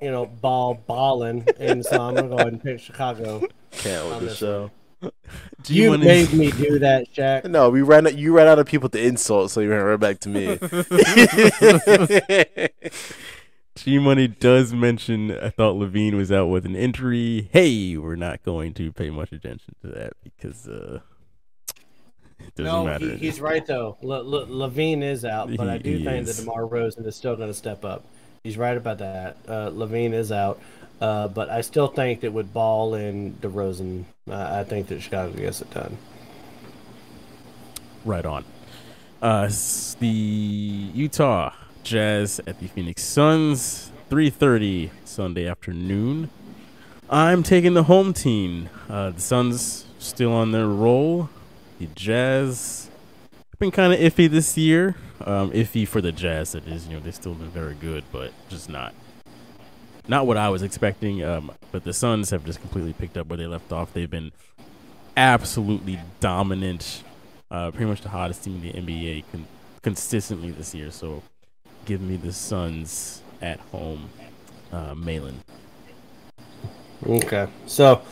you 0.00 0.10
know 0.10 0.26
ball 0.26 0.74
balling, 0.86 1.46
and 1.58 1.84
so 1.84 2.00
I'm 2.00 2.14
gonna 2.14 2.28
go 2.28 2.36
ahead 2.36 2.48
and 2.48 2.62
pick 2.62 2.80
Chicago. 2.80 3.42
Can't 3.72 4.04
on 4.04 4.10
with 4.10 4.20
the 4.20 4.26
this 4.26 4.38
show. 4.38 4.70
You 5.02 5.10
G-Money- 5.62 6.06
made 6.06 6.32
me 6.32 6.50
do 6.50 6.78
that, 6.78 7.12
Shaq. 7.12 7.44
No, 7.50 7.68
we 7.68 7.82
ran. 7.82 8.16
You 8.16 8.32
ran 8.32 8.48
out 8.48 8.58
of 8.58 8.66
people 8.66 8.88
to 8.88 9.00
insult, 9.02 9.50
so 9.50 9.60
you 9.60 9.70
ran 9.70 9.84
right 9.84 10.00
back 10.00 10.20
to 10.20 10.28
me. 10.28 10.56
G 13.76 13.98
Money 13.98 14.26
does 14.26 14.72
mention 14.72 15.30
I 15.32 15.50
thought 15.50 15.76
LaVine 15.76 16.14
was 16.14 16.32
out 16.32 16.46
with 16.46 16.64
an 16.64 16.74
injury. 16.74 17.50
Hey, 17.52 17.96
we're 17.98 18.16
not 18.16 18.42
going 18.42 18.72
to 18.74 18.90
pay 18.90 19.10
much 19.10 19.32
attention 19.32 19.74
to 19.82 19.88
that 19.88 20.14
because 20.24 20.66
uh 20.66 21.00
it 22.38 22.54
doesn't 22.54 22.72
no, 22.72 22.84
matter. 22.84 23.10
he, 23.10 23.16
he's 23.16 23.40
right 23.40 23.64
though. 23.66 23.96
Le, 24.02 24.22
Le, 24.22 24.46
LaVine 24.46 25.02
is 25.02 25.24
out, 25.24 25.54
but 25.56 25.68
I 25.68 25.78
do 25.78 26.02
think 26.04 26.26
is. 26.28 26.36
that 26.36 26.42
DeMar 26.42 26.66
Rosen 26.66 27.04
is 27.04 27.16
still 27.16 27.36
going 27.36 27.48
to 27.48 27.54
step 27.54 27.84
up. 27.84 28.04
He's 28.44 28.56
right 28.56 28.76
about 28.76 28.98
that. 28.98 29.36
Uh, 29.48 29.70
LaVine 29.70 30.12
is 30.12 30.30
out, 30.30 30.60
uh, 31.00 31.28
but 31.28 31.50
I 31.50 31.60
still 31.62 31.88
think 31.88 32.20
that 32.20 32.32
with 32.32 32.52
Ball 32.52 32.94
and 32.94 33.40
DeRozan, 33.40 34.04
uh, 34.30 34.60
I 34.60 34.64
think 34.64 34.88
that 34.88 35.02
Chicago 35.02 35.32
gets 35.36 35.62
it 35.62 35.70
done. 35.70 35.96
Right 38.04 38.24
on. 38.24 38.44
Uh, 39.20 39.50
the 39.98 40.06
Utah 40.06 41.52
Jazz 41.82 42.40
at 42.46 42.60
the 42.60 42.66
Phoenix 42.66 43.02
Suns, 43.02 43.90
3:30 44.10 44.90
Sunday 45.04 45.48
afternoon. 45.48 46.30
I'm 47.08 47.42
taking 47.42 47.74
the 47.74 47.84
home 47.84 48.12
team. 48.12 48.68
Uh, 48.88 49.10
the 49.10 49.20
Suns 49.20 49.86
still 49.98 50.32
on 50.32 50.52
their 50.52 50.66
roll. 50.66 51.28
The 51.78 51.88
Jazz 51.94 52.90
been 53.58 53.70
kind 53.70 53.92
of 53.92 53.98
iffy 53.98 54.28
this 54.28 54.56
year. 54.56 54.96
Um, 55.24 55.50
iffy 55.52 55.88
for 55.88 56.00
the 56.00 56.12
Jazz, 56.12 56.52
that 56.52 56.66
is. 56.66 56.86
You 56.86 56.94
know, 56.94 57.00
they've 57.00 57.14
still 57.14 57.34
been 57.34 57.48
very 57.50 57.74
good, 57.74 58.04
but 58.12 58.32
just 58.48 58.68
not 58.68 58.94
not 60.08 60.26
what 60.26 60.36
I 60.36 60.48
was 60.48 60.62
expecting. 60.62 61.22
Um, 61.24 61.52
but 61.72 61.84
the 61.84 61.92
Suns 61.92 62.30
have 62.30 62.44
just 62.44 62.60
completely 62.60 62.92
picked 62.92 63.16
up 63.16 63.28
where 63.28 63.36
they 63.36 63.46
left 63.46 63.72
off. 63.72 63.92
They've 63.92 64.10
been 64.10 64.32
absolutely 65.16 65.98
dominant 66.20 67.02
uh, 67.50 67.70
pretty 67.70 67.86
much 67.86 68.02
the 68.02 68.08
hottest 68.08 68.44
team 68.44 68.62
in 68.62 68.86
the 68.86 68.92
NBA 68.94 69.24
con- 69.32 69.46
consistently 69.82 70.50
this 70.50 70.74
year. 70.74 70.90
So 70.90 71.22
give 71.84 72.00
me 72.00 72.16
the 72.16 72.32
Suns 72.32 73.22
at 73.40 73.58
home, 73.60 74.10
uh, 74.72 74.94
Malin. 74.94 75.40
Okay, 77.06 77.46
so 77.66 78.02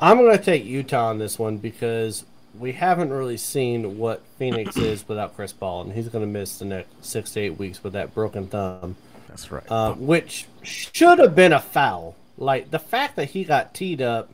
I'm 0.00 0.18
going 0.18 0.36
to 0.36 0.42
take 0.42 0.64
Utah 0.64 1.08
on 1.08 1.18
this 1.18 1.38
one 1.38 1.58
because 1.58 2.24
we 2.58 2.72
haven't 2.72 3.10
really 3.10 3.36
seen 3.36 3.98
what 3.98 4.22
Phoenix 4.38 4.76
is 4.76 5.06
without 5.08 5.34
Chris 5.36 5.52
Paul, 5.52 5.82
and 5.82 5.92
he's 5.92 6.08
going 6.08 6.24
to 6.24 6.30
miss 6.30 6.58
the 6.58 6.64
next 6.64 7.04
six 7.04 7.32
to 7.32 7.40
eight 7.40 7.58
weeks 7.58 7.82
with 7.82 7.94
that 7.94 8.14
broken 8.14 8.46
thumb. 8.48 8.96
That's 9.28 9.50
right. 9.50 9.64
uh, 9.70 9.94
which 9.94 10.46
should 10.62 11.18
have 11.18 11.34
been 11.34 11.52
a 11.52 11.60
foul. 11.60 12.14
Like 12.38 12.70
the 12.70 12.78
fact 12.78 13.16
that 13.16 13.30
he 13.30 13.44
got 13.44 13.74
teed 13.74 14.00
up 14.00 14.30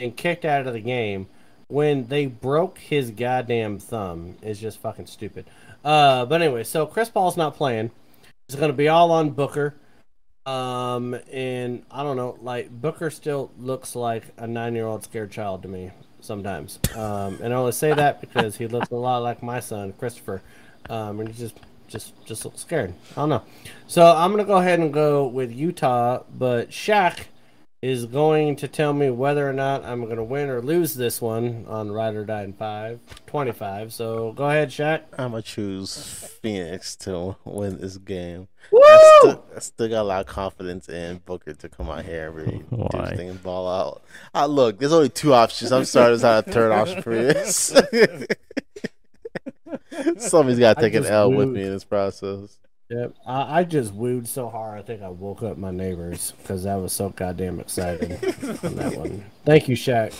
and 0.00 0.16
kicked 0.16 0.44
out 0.44 0.66
of 0.66 0.72
the 0.72 0.80
game 0.80 1.26
when 1.68 2.06
they 2.06 2.26
broke 2.26 2.78
his 2.78 3.10
goddamn 3.10 3.78
thumb 3.78 4.36
is 4.40 4.58
just 4.58 4.78
fucking 4.80 5.06
stupid. 5.06 5.44
Uh, 5.84 6.24
but 6.24 6.40
anyway, 6.40 6.64
so 6.64 6.86
Chris 6.86 7.10
Paul's 7.10 7.36
not 7.36 7.56
playing. 7.56 7.90
It's 8.48 8.56
gonna 8.56 8.72
be 8.72 8.88
all 8.88 9.10
on 9.12 9.30
Booker. 9.30 9.74
Um, 10.46 11.14
and 11.30 11.82
I 11.90 12.02
don't 12.02 12.16
know, 12.16 12.38
like 12.40 12.70
Booker 12.70 13.10
still 13.10 13.50
looks 13.58 13.94
like 13.94 14.24
a 14.38 14.46
nine-year-old 14.46 15.04
scared 15.04 15.30
child 15.30 15.60
to 15.62 15.68
me 15.68 15.90
sometimes. 16.20 16.78
Um, 16.94 17.38
and 17.42 17.52
I 17.52 17.56
only 17.56 17.72
say 17.72 17.92
that 17.92 18.20
because 18.20 18.56
he 18.56 18.66
looks 18.66 18.90
a 18.90 18.96
lot 18.96 19.18
like 19.18 19.42
my 19.42 19.60
son 19.60 19.92
Christopher. 19.94 20.42
Um, 20.88 21.20
and 21.20 21.28
he 21.28 21.34
just 21.34 21.58
just 21.88 22.12
just 22.26 22.44
looks 22.44 22.60
scared. 22.60 22.94
I 23.12 23.20
don't 23.22 23.28
know. 23.28 23.42
So 23.86 24.04
I'm 24.04 24.30
gonna 24.30 24.44
go 24.44 24.56
ahead 24.56 24.78
and 24.78 24.92
go 24.92 25.26
with 25.26 25.52
Utah, 25.52 26.22
but 26.36 26.70
Shaq 26.70 27.24
is 27.80 28.06
going 28.06 28.56
to 28.56 28.66
tell 28.66 28.92
me 28.92 29.08
whether 29.08 29.48
or 29.48 29.52
not 29.52 29.84
I'm 29.84 30.04
going 30.04 30.16
to 30.16 30.24
win 30.24 30.48
or 30.48 30.60
lose 30.60 30.94
this 30.94 31.22
one 31.22 31.64
on 31.68 31.92
Ride 31.92 32.16
or 32.16 32.24
Die 32.24 32.42
in 32.42 32.52
5, 32.52 32.98
25. 33.26 33.92
So 33.92 34.32
go 34.32 34.48
ahead, 34.48 34.70
Shaq. 34.70 35.02
I'm 35.16 35.30
gonna 35.30 35.42
choose 35.42 35.96
Phoenix 36.42 36.96
to 36.96 37.36
win 37.44 37.78
this 37.78 37.96
game. 37.98 38.48
Woo! 38.72 38.80
I 38.82 39.18
still, 39.20 39.44
I 39.54 39.58
still 39.60 39.88
got 39.88 40.02
a 40.02 40.02
lot 40.02 40.20
of 40.20 40.26
confidence 40.26 40.88
in 40.88 41.18
Booker 41.18 41.54
to 41.54 41.68
come 41.68 41.88
out 41.88 42.04
here 42.04 42.26
and 42.26 42.34
really 42.34 42.58
do 42.58 42.64
Why? 42.70 43.10
his 43.10 43.16
thing 43.18 43.28
and 43.30 43.42
ball 43.42 43.68
out. 43.68 44.02
Ah, 44.34 44.46
look, 44.46 44.78
there's 44.78 44.92
only 44.92 45.08
two 45.08 45.32
options. 45.32 45.70
I'm 45.70 45.84
sorry, 45.84 46.08
there's 46.08 46.22
not 46.22 46.48
a 46.48 46.50
third 46.50 46.72
option 46.72 47.00
for 47.02 47.14
this. 47.14 47.72
Somebody's 50.18 50.58
got 50.58 50.74
to 50.76 50.80
take 50.80 50.94
an 50.94 51.02
just 51.02 51.12
L 51.12 51.30
with 51.32 51.48
me 51.48 51.62
in 51.62 51.70
this 51.72 51.84
process. 51.84 52.58
Yep. 52.90 53.14
I, 53.26 53.60
I 53.60 53.64
just 53.64 53.92
wooed 53.92 54.26
so 54.26 54.48
hard. 54.48 54.78
I 54.78 54.82
think 54.82 55.02
I 55.02 55.08
woke 55.08 55.42
up 55.42 55.58
my 55.58 55.70
neighbors 55.70 56.32
because 56.42 56.64
I 56.64 56.76
was 56.76 56.92
so 56.92 57.10
goddamn 57.10 57.60
excited 57.60 58.12
on 58.64 58.76
that 58.76 58.96
one. 58.96 59.24
Thank 59.44 59.68
you, 59.68 59.76
Shaq. 59.76 60.14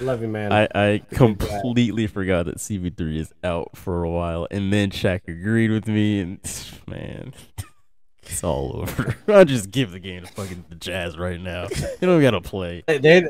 Love 0.00 0.20
you, 0.20 0.28
man. 0.28 0.52
I, 0.52 0.66
I 0.74 0.98
Good 0.98 1.38
guy. 1.38 1.60
completely 1.60 2.06
forgot 2.08 2.46
that 2.46 2.56
CP3 2.56 3.16
is 3.18 3.32
out 3.44 3.76
for 3.76 4.02
a 4.02 4.10
while, 4.10 4.48
and 4.50 4.72
then 4.72 4.90
Shaq 4.90 5.28
agreed 5.28 5.70
with 5.70 5.86
me, 5.86 6.20
and 6.20 6.38
man, 6.88 7.34
it's 8.24 8.42
all 8.42 8.80
over. 8.80 9.16
I'll 9.28 9.44
just 9.44 9.70
give 9.70 9.92
the 9.92 10.00
game 10.00 10.24
to 10.24 10.32
fucking 10.32 10.64
the 10.68 10.74
Jazz 10.74 11.16
right 11.16 11.40
now. 11.40 11.68
You 11.70 12.08
don't 12.08 12.20
gotta 12.20 12.40
play. 12.40 12.82
They, 12.88 12.98
they, 12.98 13.28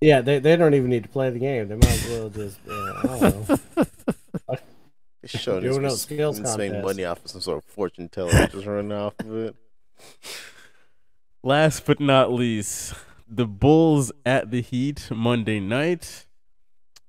yeah, 0.00 0.20
they, 0.20 0.40
they 0.40 0.56
don't 0.56 0.74
even 0.74 0.90
need 0.90 1.04
to 1.04 1.08
play 1.08 1.30
the 1.30 1.38
game. 1.38 1.68
They 1.68 1.76
might 1.76 2.04
as 2.04 2.08
well 2.08 2.28
just, 2.30 2.58
uh, 2.68 2.72
I 2.72 3.30
don't 3.30 3.48
know. 3.48 3.86
It's 5.34 5.42
showing 5.42 5.62
Doing 5.62 5.82
this 5.82 5.92
no 5.92 5.96
skills 5.96 6.40
this 6.40 6.56
make 6.56 6.70
contest. 6.72 6.84
money 6.86 7.04
off 7.04 7.24
of 7.24 7.30
some 7.30 7.40
sort 7.40 7.58
of 7.58 7.64
fortune 7.64 8.08
teller 8.08 8.46
just 8.46 8.66
running 8.66 8.92
off 8.92 9.14
of 9.20 9.34
it. 9.34 9.56
Last 11.42 11.86
but 11.86 12.00
not 12.00 12.32
least, 12.32 12.94
the 13.28 13.46
Bulls 13.46 14.12
at 14.24 14.50
the 14.50 14.62
Heat 14.62 15.08
Monday 15.10 15.60
night. 15.60 16.26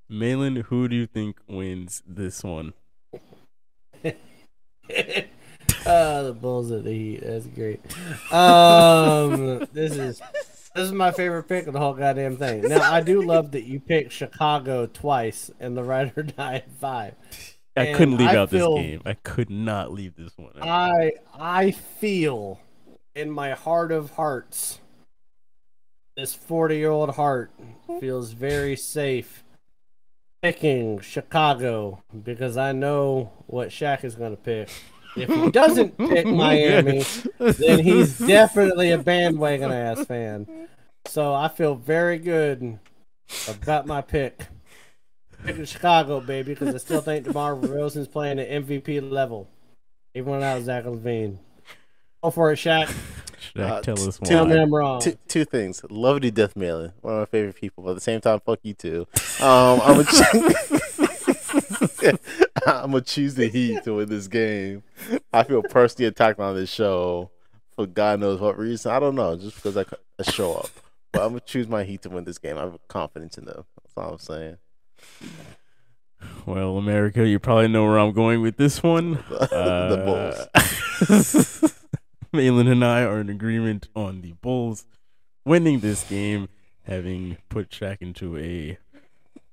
Malin, 0.10 0.58
who 0.58 0.88
do 0.88 0.96
you 0.96 1.06
think 1.08 1.38
wins 1.48 2.02
this 2.08 2.44
one? 2.44 2.74
uh, 5.86 6.24
the 6.24 6.38
Bulls 6.40 6.72
at 6.72 6.84
the 6.84 6.94
Heat. 6.94 7.22
That's 7.24 7.48
great. 7.48 7.82
Um, 8.32 9.68
this 9.74 9.94
is 9.94 10.22
this 10.76 10.86
is 10.86 10.92
my 10.92 11.12
favorite 11.12 11.44
pick 11.44 11.66
of 11.66 11.74
the 11.74 11.80
whole 11.80 11.94
goddamn 11.96 12.38
thing. 12.38 12.62
Now, 12.62 12.94
I 12.94 13.02
do 13.02 13.22
love 13.24 13.52
that 13.52 13.64
you 13.64 13.80
picked 13.80 14.12
Chicago 14.12 14.86
twice 14.86 15.50
and 15.60 15.76
the 15.76 15.84
Ride 15.84 16.14
or 16.16 16.24
Die 16.24 16.56
at 16.56 16.72
five. 16.80 17.16
I 17.78 17.94
couldn't 17.94 18.18
leave 18.18 18.30
I 18.30 18.36
out 18.36 18.50
feel- 18.50 18.76
this 18.76 18.86
game. 18.86 19.02
I 19.06 19.14
could 19.14 19.50
not 19.50 19.92
leave 19.94 20.16
this 20.16 20.38
one 20.38 20.52
out. 20.60 20.68
I 20.68 21.14
I 21.38 21.72
feel 21.72 22.60
in 23.16 23.30
my 23.32 23.52
heart 23.52 23.92
of 23.92 24.12
hearts, 24.12 24.80
this 26.16 26.34
forty-year-old 26.34 27.16
heart 27.16 27.52
feels 28.00 28.32
very 28.32 28.76
safe 28.76 29.44
picking 30.42 31.00
Chicago 31.00 32.04
because 32.24 32.58
I 32.58 32.72
know 32.72 33.32
what 33.48 33.70
Shaq 33.70 34.04
is 34.04 34.16
going 34.16 34.32
to 34.32 34.42
pick. 34.42 34.70
If 35.16 35.30
he 35.30 35.50
doesn't 35.50 35.98
pick 36.10 36.28
Miami, 36.28 37.04
then 37.40 37.80
he's 37.80 38.18
definitely 38.20 38.92
a 38.92 38.98
bandwagon 39.00 39.72
ass 39.72 40.06
fan. 40.06 40.68
So 41.06 41.34
I 41.34 41.48
feel 41.48 41.74
very 41.76 42.20
good 42.20 42.78
about 43.48 43.88
my 43.88 44.02
pick. 44.02 44.46
Picking 45.48 45.66
Chicago, 45.66 46.20
baby, 46.20 46.54
because 46.54 46.76
I 46.76 46.78
still 46.78 47.00
think 47.00 47.26
DeMar 47.26 47.56
DeRozan's 47.56 48.10
playing 48.10 48.38
at 48.40 48.50
MVP 48.50 49.10
level, 49.10 49.48
even 50.14 50.34
without 50.34 50.62
Zach 50.62 50.84
LaVine. 50.84 51.38
Go 52.22 52.32
for 52.32 52.52
it, 52.52 52.58
Shaq. 52.58 52.88
Shaq, 53.56 53.64
Uh, 53.64 53.82
tell 53.82 53.96
t- 53.96 54.08
us 54.08 54.20
tell 54.20 54.44
why. 54.46 54.50
Tell 54.50 54.58
me 54.58 54.62
I'm 54.62 54.74
wrong. 54.76 55.00
Two, 55.00 55.18
two 55.30 55.46
things. 55.46 55.82
Love 55.90 56.22
you, 56.26 56.32
Death 56.32 56.58
Mailing. 56.58 56.92
One 57.00 57.14
of 57.14 57.20
my 57.22 57.26
favorite 57.26 57.56
people, 57.56 57.86
but 57.86 57.92
at 57.92 57.96
the 57.96 58.02
same 58.02 58.20
time, 58.20 58.42
fuck 58.42 58.60
you 58.64 58.74
too. 58.74 59.08
Um, 59.40 59.80
I'm 59.84 60.04
gonna 60.04 60.04
I'm 62.68 62.92
gonna 62.92 63.02
choose 63.02 63.36
the 63.36 63.48
Heat 63.48 63.86
to 63.86 63.94
win 63.96 64.10
this 64.10 64.28
game. 64.28 64.84
I 65.32 65.44
feel 65.44 65.64
personally 65.64 66.08
attacked 66.08 66.42
on 66.42 66.56
this 66.56 66.70
show 66.70 67.32
for 67.74 67.88
God 67.88 68.20
knows 68.20 68.42
what 68.42 68.58
reason. 68.58 68.92
I 68.92 69.00
don't 69.00 69.16
know, 69.16 69.38
just 69.38 69.56
because 69.56 69.78
I, 69.78 69.86
I 70.20 70.24
show 70.30 70.56
up. 70.56 70.70
But 71.14 71.22
I'm 71.22 71.30
gonna 71.30 71.40
choose 71.40 71.70
my 71.70 71.86
Heat 71.86 72.02
to 72.02 72.10
win 72.10 72.26
this 72.26 72.38
game. 72.38 72.58
I 72.58 72.62
have 72.62 72.78
confidence 72.90 73.38
in 73.38 73.46
them. 73.46 73.64
That's 73.82 73.94
all 73.96 74.12
I'm 74.14 74.20
saying. 74.20 74.58
Well, 76.46 76.78
America, 76.78 77.28
you 77.28 77.40
probably 77.40 77.68
know 77.68 77.84
where 77.84 78.00
I'm 78.00 78.14
going 78.14 78.42
with 78.42 78.58
this 78.58 78.82
one. 78.82 79.12
the 79.30 80.48
Bulls. 81.00 81.74
Malin 82.34 82.68
and 82.68 82.84
I 82.84 83.04
are 83.04 83.20
in 83.20 83.30
agreement 83.30 83.88
on 83.96 84.22
the 84.22 84.34
Bulls 84.34 84.86
winning 85.46 85.80
this 85.80 86.04
game, 86.10 86.48
having 86.84 87.38
put 87.50 87.70
Shaq 87.70 87.98
into 88.02 88.38
a 88.38 88.78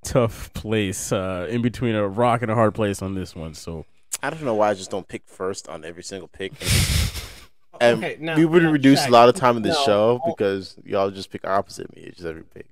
tough 0.04 0.52
place, 0.54 1.10
uh, 1.12 1.46
in 1.50 1.62
between 1.62 1.94
a 1.94 2.06
rock 2.06 2.42
and 2.42 2.50
a 2.50 2.54
hard 2.54 2.74
place 2.74 3.02
on 3.02 3.14
this 3.14 3.34
one. 3.34 3.54
So 3.54 3.86
I 4.22 4.30
don't 4.30 4.44
know 4.44 4.54
why 4.54 4.70
I 4.70 4.74
just 4.74 4.90
don't 4.90 5.06
pick 5.08 5.22
first 5.26 5.68
on 5.68 5.84
every 5.84 6.02
single 6.02 6.28
pick. 6.28 6.52
And 7.80 8.04
Okay, 8.04 8.16
now- 8.20 8.36
we 8.36 8.44
would 8.44 8.62
now, 8.62 8.70
reduce 8.70 9.00
Shaq, 9.00 9.08
a 9.08 9.10
lot 9.10 9.28
of 9.28 9.34
time 9.34 9.56
in 9.56 9.64
this 9.64 9.74
no, 9.78 9.84
show 9.84 10.20
because 10.26 10.76
y'all 10.84 11.10
just 11.10 11.28
pick 11.28 11.44
opposite 11.44 11.92
me 11.96 12.12
just 12.14 12.24
every 12.24 12.44
pick. 12.44 12.66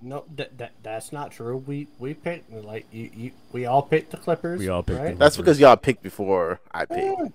No, 0.00 0.24
that, 0.34 0.58
that 0.58 0.72
that's 0.82 1.12
not 1.12 1.30
true. 1.30 1.56
We 1.58 1.86
we 1.98 2.14
picked 2.14 2.52
like 2.52 2.86
you, 2.90 3.10
you 3.14 3.30
we 3.52 3.66
all 3.66 3.82
picked 3.82 4.10
the 4.10 4.16
Clippers. 4.16 4.58
We 4.58 4.68
all 4.68 4.82
picked 4.82 4.98
the 4.98 5.04
right? 5.04 5.18
That's 5.18 5.36
because 5.36 5.60
y'all 5.60 5.76
picked 5.76 6.02
before 6.02 6.60
I 6.72 6.86
picked. 6.86 7.32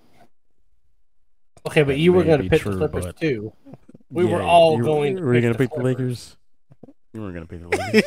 Okay, 1.65 1.83
but 1.83 1.87
That 1.87 1.97
you 1.99 2.13
were 2.13 2.23
going 2.23 2.43
to 2.43 2.49
pick 2.49 2.61
true, 2.61 2.73
the 2.73 2.77
Clippers 2.87 3.05
but- 3.05 3.17
too. 3.17 3.53
We 4.09 4.23
were 4.25 4.41
all 4.41 4.77
you 4.77 4.83
going 4.83 5.17
to 5.17 5.21
Were 5.21 5.33
you 5.35 5.41
pick 5.41 5.43
gonna 5.43 5.53
the 5.53 5.57
pick 5.57 5.77
the 5.77 5.83
Lakers? 5.83 6.37
You 7.13 7.21
weren't 7.21 7.33
gonna 7.33 7.45
pick 7.45 7.61
the 7.61 8.03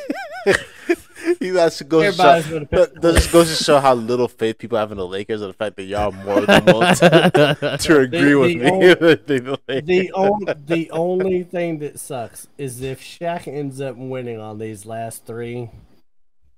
Lakers. 0.46 0.98
you 1.40 1.54
guys 1.54 1.76
should 1.76 1.88
go 1.88 2.02
to 2.02 2.12
show, 2.12 2.22
Everybody's 2.28 2.68
that, 3.00 3.14
just 3.14 3.32
goes 3.32 3.56
to 3.56 3.64
show 3.64 3.80
how 3.80 3.94
little 3.94 4.28
faith 4.28 4.58
people 4.58 4.76
have 4.78 4.92
in 4.92 4.98
the 4.98 5.06
Lakers 5.06 5.40
and 5.40 5.50
the 5.50 5.54
fact 5.54 5.76
that 5.76 5.84
y'all 5.84 6.12
are 6.14 6.24
more 6.24 6.40
than 6.42 6.64
willing 6.66 6.94
to, 6.96 7.78
to 7.80 7.98
agree 8.00 8.34
with 8.34 8.52
the 8.52 8.58
me. 8.58 8.70
only- 8.70 8.94
the 8.94 9.82
the 9.82 10.12
only 10.12 10.54
the 10.66 10.90
only 10.90 11.42
thing 11.44 11.78
that 11.78 11.98
sucks 11.98 12.46
is 12.58 12.82
if 12.82 13.00
Shaq 13.00 13.48
ends 13.48 13.80
up 13.80 13.96
winning 13.96 14.38
on 14.38 14.58
these 14.58 14.84
last 14.86 15.24
three, 15.26 15.70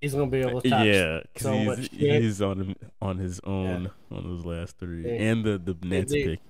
he's 0.00 0.14
gonna 0.14 0.26
be 0.26 0.38
able 0.40 0.60
to 0.60 0.68
talk 0.70 0.84
yeah, 0.84 1.20
'cause 1.34 1.42
so 1.42 1.52
he's, 1.52 1.66
much 1.66 1.90
shit. 1.90 2.22
he's 2.22 2.42
on 2.42 2.74
on 3.00 3.18
his 3.18 3.40
own 3.44 3.90
on 4.10 4.24
those 4.24 4.44
last 4.44 4.78
three, 4.78 5.04
Yeah. 5.04 5.12
and 5.30 5.44
the 5.44 5.58
the 5.58 5.76
Nets 5.86 6.12
the- 6.12 6.24
pick. 6.24 6.40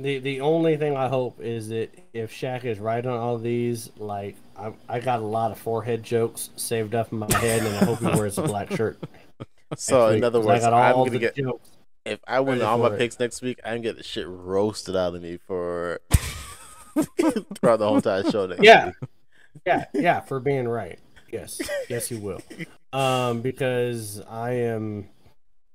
The 0.00 0.18
the 0.18 0.40
only 0.42 0.76
thing 0.76 0.96
I 0.96 1.08
hope 1.08 1.40
is 1.40 1.68
that 1.68 1.90
if 2.12 2.32
Shaq 2.32 2.64
is 2.64 2.78
right 2.78 3.04
on 3.04 3.18
all 3.18 3.38
these, 3.38 3.90
like 3.96 4.36
I 4.56 4.72
I 4.88 5.00
got 5.00 5.20
a 5.20 5.24
lot 5.26 5.50
of 5.50 5.58
forehead 5.58 6.02
jokes 6.02 6.50
saved 6.56 6.94
up 6.94 7.12
in 7.12 7.18
my 7.18 7.32
head, 7.36 7.62
and 7.64 7.76
I 7.76 7.84
hope 7.84 7.98
he 7.98 8.06
wears 8.06 8.38
a 8.38 8.42
black 8.42 8.70
shirt. 8.72 8.98
So 9.76 10.08
in 10.10 10.22
other 10.24 10.40
I 10.40 10.44
words, 10.44 10.64
I'm 10.64 10.94
all 10.94 11.04
gonna 11.04 11.10
the 11.10 11.18
get 11.18 11.34
jokes. 11.36 11.70
if 12.04 12.20
I 12.26 12.40
win 12.40 12.62
all 12.62 12.78
my 12.78 12.88
it. 12.94 12.98
picks 12.98 13.18
next 13.18 13.42
week, 13.42 13.58
I'm 13.64 13.72
gonna 13.72 13.80
get 13.82 13.96
the 13.96 14.02
shit 14.02 14.26
roasted 14.28 14.94
out 14.96 15.14
of 15.14 15.22
me 15.22 15.38
for 15.46 16.00
throughout 16.96 17.78
the 17.78 17.86
whole 17.86 17.96
entire 17.96 18.24
show 18.30 18.52
Yeah. 18.60 18.86
week. 18.86 18.94
yeah, 19.66 19.84
yeah, 19.94 20.20
for 20.20 20.40
being 20.40 20.68
right. 20.68 20.98
Yes, 21.32 21.60
yes, 21.90 22.10
you 22.10 22.18
will. 22.20 22.40
Um, 22.92 23.42
because 23.42 24.22
I 24.30 24.52
am, 24.52 25.08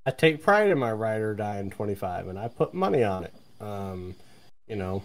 I 0.04 0.10
take 0.10 0.42
pride 0.42 0.70
in 0.70 0.78
my 0.78 0.90
ride 0.92 1.20
or 1.20 1.34
die 1.34 1.58
in 1.60 1.70
25, 1.70 2.26
and 2.26 2.38
I 2.38 2.48
put 2.48 2.74
money 2.74 3.04
on 3.04 3.22
it. 3.24 3.32
Um, 3.64 4.14
you 4.68 4.76
know, 4.76 5.02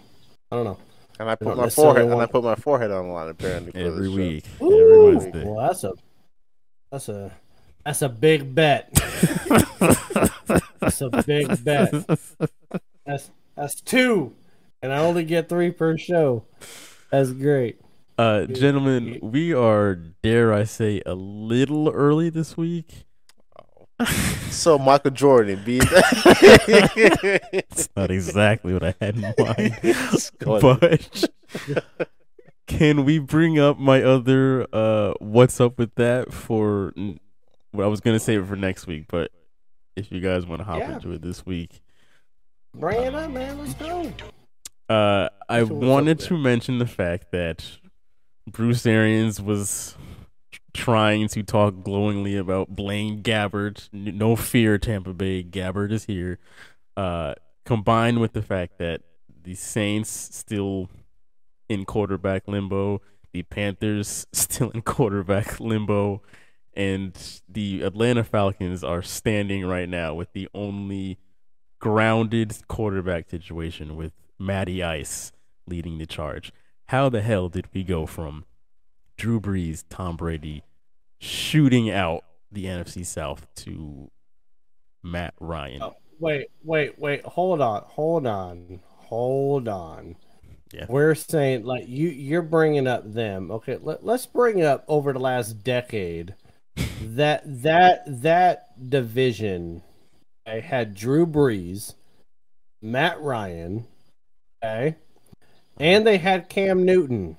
I 0.52 0.56
don't 0.56 0.64
know. 0.64 0.78
And 1.18 1.28
I 1.28 1.34
don't 1.34 1.48
put 1.48 1.56
my 1.56 1.64
necessarily 1.64 1.94
forehead 1.94 2.12
and 2.12 2.22
I 2.22 2.26
put 2.26 2.44
my 2.44 2.54
forehead 2.54 2.90
on 2.90 3.06
the 3.08 3.12
line 3.12 3.28
apparently 3.28 3.72
for 3.72 3.78
every 3.78 4.08
week, 4.08 4.44
Ooh, 4.62 4.80
every 4.80 5.16
Wednesday. 5.16 5.44
well, 5.44 5.66
that's 5.66 5.84
a, 5.84 5.92
that's 6.90 7.08
a, 7.08 7.32
that's 7.84 8.02
a 8.02 8.08
big 8.08 8.54
bet. 8.54 8.90
that's 10.80 11.00
a 11.00 11.10
big 11.26 11.64
bet. 11.64 11.92
That's 13.06 13.30
that's 13.56 13.80
two, 13.80 14.34
and 14.82 14.92
I 14.92 14.98
only 14.98 15.24
get 15.24 15.48
three 15.48 15.70
per 15.70 15.96
show. 15.96 16.44
That's 17.10 17.32
great. 17.32 17.80
Uh, 18.18 18.44
gentlemen, 18.44 19.18
we 19.22 19.54
are, 19.54 19.94
dare 19.94 20.52
I 20.52 20.64
say, 20.64 21.00
a 21.06 21.14
little 21.14 21.88
early 21.88 22.28
this 22.28 22.56
week. 22.56 23.04
So 24.50 24.78
Michael 24.78 25.10
Jordan 25.12 25.62
being 25.64 25.82
It's 27.52 27.88
not 27.96 28.10
exactly 28.10 28.72
what 28.72 28.82
I 28.84 28.94
had 29.00 29.16
in 29.16 29.22
mind, 29.38 29.78
but 30.50 31.28
can 32.66 33.04
we 33.04 33.18
bring 33.18 33.58
up 33.58 33.78
my 33.78 34.02
other 34.02 34.66
uh, 34.72 35.14
what's 35.18 35.60
up 35.60 35.78
with 35.78 35.94
that 35.96 36.32
for? 36.32 36.92
Well, 37.72 37.86
I 37.86 37.90
was 37.90 38.00
gonna 38.00 38.18
save 38.20 38.42
it 38.42 38.46
for 38.46 38.56
next 38.56 38.86
week, 38.86 39.04
but 39.08 39.30
if 39.96 40.10
you 40.12 40.20
guys 40.20 40.46
want 40.46 40.60
to 40.60 40.64
hop 40.64 40.78
Yeah. 40.78 40.94
into 40.94 41.12
it 41.12 41.22
this 41.22 41.44
week, 41.44 41.80
Bring 42.74 43.02
it 43.02 43.14
up, 43.14 43.30
man. 43.30 43.58
Let's 43.58 43.74
go. 43.74 44.12
Uh, 44.88 45.28
I 45.48 45.60
So 45.64 45.66
what's 45.66 45.70
up 45.70 45.88
wanted 45.88 46.18
to 46.20 46.38
mention 46.38 46.78
the 46.78 46.86
fact 46.86 47.32
that 47.32 47.64
Bruce 48.48 48.86
Arians 48.86 49.40
was 49.40 49.96
trying 50.72 51.28
to 51.28 51.42
talk 51.42 51.82
glowingly 51.82 52.36
about 52.36 52.74
Blaine 52.74 53.22
Gabbert. 53.22 53.88
No 53.92 54.36
fear, 54.36 54.78
Tampa 54.78 55.12
Bay. 55.12 55.42
Gabbert 55.42 55.92
is 55.92 56.04
here. 56.04 56.38
Uh, 56.96 57.34
combined 57.64 58.20
with 58.20 58.32
the 58.32 58.42
fact 58.42 58.78
that 58.78 59.02
the 59.42 59.54
Saints 59.54 60.10
still 60.10 60.88
in 61.68 61.84
quarterback 61.84 62.46
limbo. 62.46 63.00
The 63.32 63.42
Panthers 63.42 64.26
still 64.32 64.70
in 64.70 64.82
quarterback 64.82 65.60
limbo. 65.60 66.22
And 66.74 67.16
the 67.48 67.82
Atlanta 67.82 68.24
Falcons 68.24 68.84
are 68.84 69.02
standing 69.02 69.66
right 69.66 69.88
now 69.88 70.14
with 70.14 70.32
the 70.32 70.48
only 70.54 71.18
grounded 71.80 72.56
quarterback 72.68 73.28
situation 73.28 73.96
with 73.96 74.12
Matty 74.38 74.82
Ice 74.82 75.32
leading 75.66 75.98
the 75.98 76.06
charge. 76.06 76.52
How 76.86 77.08
the 77.08 77.22
hell 77.22 77.48
did 77.48 77.66
we 77.72 77.82
go 77.82 78.06
from 78.06 78.44
Drew 79.20 79.38
Brees, 79.38 79.84
Tom 79.90 80.16
Brady 80.16 80.62
shooting 81.18 81.90
out 81.90 82.24
the 82.50 82.64
NFC 82.64 83.04
South 83.04 83.46
to 83.56 84.10
Matt 85.02 85.34
Ryan? 85.38 85.82
Oh, 85.82 85.96
wait, 86.18 86.46
wait, 86.64 86.98
wait. 86.98 87.22
Hold 87.26 87.60
on, 87.60 87.82
hold 87.86 88.26
on, 88.26 88.80
hold 88.96 89.68
on. 89.68 90.16
Yeah. 90.72 90.86
We're 90.88 91.14
saying 91.14 91.64
like 91.64 91.86
you 91.86 92.08
you're 92.08 92.40
bringing 92.40 92.86
up 92.86 93.12
them. 93.12 93.50
Okay, 93.50 93.76
let, 93.82 94.06
let's 94.06 94.24
bring 94.24 94.64
up 94.64 94.84
over 94.88 95.12
the 95.12 95.18
last 95.18 95.62
decade 95.64 96.34
that 97.02 97.42
that 97.44 98.04
that 98.22 98.88
division 98.88 99.82
I 100.46 100.60
had 100.60 100.94
Drew 100.94 101.26
Brees, 101.26 101.94
Matt 102.80 103.20
Ryan, 103.20 103.86
okay, 104.64 104.96
and 105.76 106.06
they 106.06 106.16
had 106.16 106.48
Cam 106.48 106.86
Newton 106.86 107.36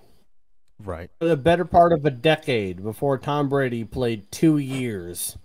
Right. 0.86 1.10
for 1.20 1.28
the 1.28 1.38
better 1.38 1.66
part 1.66 1.94
of 1.94 2.06
a 2.06 2.12
decade 2.12 2.84
before 2.84 3.18
Tom 3.18 3.50
Brady 3.50 3.84
played 3.84 4.32
two 4.32 4.58
years 4.58 5.38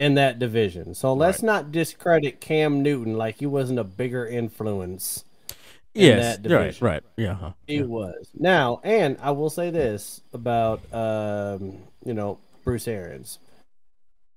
in 0.00 0.14
that 0.14 0.38
division. 0.38 0.94
So 0.94 1.12
let's 1.14 1.38
Right. 1.42 1.46
not 1.46 1.72
discredit 1.72 2.40
Cam 2.40 2.82
Newton 2.82 3.16
like 3.16 3.36
he 3.38 3.46
wasn't 3.46 3.78
a 3.78 3.84
bigger 3.84 4.26
influence. 4.26 5.24
in 5.94 6.02
Yes. 6.06 6.38
that 6.38 6.50
Right. 6.50 6.58
division. 6.60 6.86
Right. 6.86 7.02
Yeah. 7.18 7.34
huh. 7.34 7.52
He 7.66 7.82
was. 7.82 8.30
Now, 8.34 8.80
and 8.82 9.18
I 9.20 9.32
will 9.32 9.50
say 9.50 9.68
this 9.68 10.22
about 10.32 10.80
um, 10.94 11.78
you 12.04 12.14
know, 12.14 12.38
Bruce 12.64 12.88
Arians. 12.88 13.38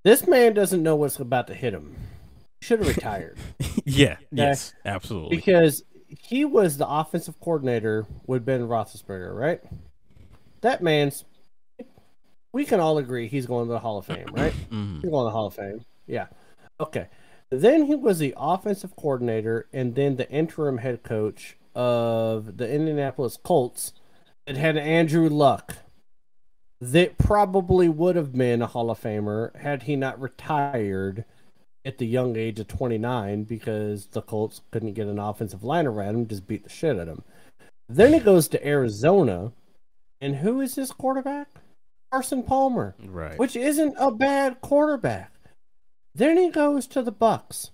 This 0.04 0.28
man 0.28 0.54
doesn't 0.54 0.84
know 0.84 0.98
what's 0.98 1.18
about 1.18 1.48
to 1.48 1.54
hit 1.54 1.74
him. 1.74 1.96
He 2.60 2.66
should 2.66 2.80
have 2.80 2.90
retired. 2.90 3.38
yeah. 3.86 4.18
Yes. 4.32 4.74
Absolutely. 4.84 5.38
because 5.38 5.84
he 6.10 6.44
was 6.46 6.78
the 6.78 6.88
offensive 6.88 7.40
coordinator 7.40 8.06
with 8.28 8.46
Ben 8.46 8.62
Roethlisberger, 8.68 9.34
right? 9.34 9.62
That 10.66 10.82
man's. 10.82 11.26
We 12.52 12.66
can 12.66 12.80
all 12.80 12.98
agree 12.98 13.28
he's 13.28 13.46
going 13.46 13.68
to 13.68 13.72
the 13.72 13.80
Hall 13.80 14.00
of 14.00 14.08
Fame, 14.08 14.26
right? 14.32 14.52
Mhm. 14.72 15.02
He's 15.02 15.12
going 15.12 15.26
to 15.26 15.30
the 15.30 15.30
Hall 15.30 15.46
of 15.46 15.54
Fame. 15.54 15.86
Yeah. 16.08 16.26
Okay. 16.80 17.06
Then 17.52 17.86
he 17.86 17.94
was 17.94 18.18
the 18.18 18.34
offensive 18.36 18.96
coordinator 18.96 19.68
and 19.72 19.94
then 19.94 20.16
the 20.16 20.28
interim 20.32 20.80
head 20.80 21.04
coach 21.04 21.56
of 21.76 22.58
the 22.58 22.68
Indianapolis 22.68 23.38
Colts 23.38 23.94
that 24.48 24.58
had 24.58 24.76
Andrew 24.76 25.30
Luck. 25.30 25.76
That 26.82 27.20
probably 27.20 27.88
would 27.88 28.16
have 28.16 28.34
been 28.34 28.64
a 28.64 28.68
Hall 28.68 28.90
of 28.90 29.00
Famer 29.00 29.56
had 29.58 29.84
he 29.84 29.96
not 29.96 30.20
retired 30.20 31.26
at 31.86 32.00
the 32.00 32.08
young 32.08 32.36
age 32.38 32.60
of 32.60 32.68
29 32.68 33.44
because 33.44 34.08
the 34.08 34.24
Colts 34.24 34.62
couldn't 34.72 34.94
get 34.94 35.06
an 35.06 35.20
offensive 35.20 35.64
line 35.64 35.86
around 35.86 36.16
him, 36.16 36.28
just 36.28 36.48
beat 36.48 36.64
the 36.64 36.70
shit 36.72 36.96
out 36.96 37.02
of 37.04 37.08
him. 37.10 37.24
Then 37.88 38.14
he 38.14 38.20
goes 38.20 38.48
to 38.48 38.68
Arizona, 38.68 39.52
and 40.22 40.38
who 40.38 40.62
is 40.62 40.76
this 40.76 40.92
quarterback? 40.92 41.48
Carson 42.12 42.44
Palmer 42.44 42.96
Right. 43.06 43.38
which 43.38 43.56
isn't 43.56 43.96
a 44.00 44.12
bad 44.12 44.62
quarterback. 44.62 45.32
Then 46.14 46.38
he 46.38 46.50
goes 46.50 46.88
to 46.88 47.02
the 47.02 47.12
Bucs. 47.12 47.72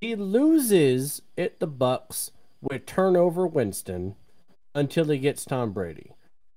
He 0.00 0.14
loses 0.14 1.20
at 1.36 1.58
the 1.60 1.68
Bucs 1.68 2.30
with 2.62 2.86
turnover 2.86 3.46
Winston 3.46 4.14
until 4.74 5.06
he 5.06 5.18
gets 5.18 5.44
Tom 5.44 5.72
Brady. 5.72 6.12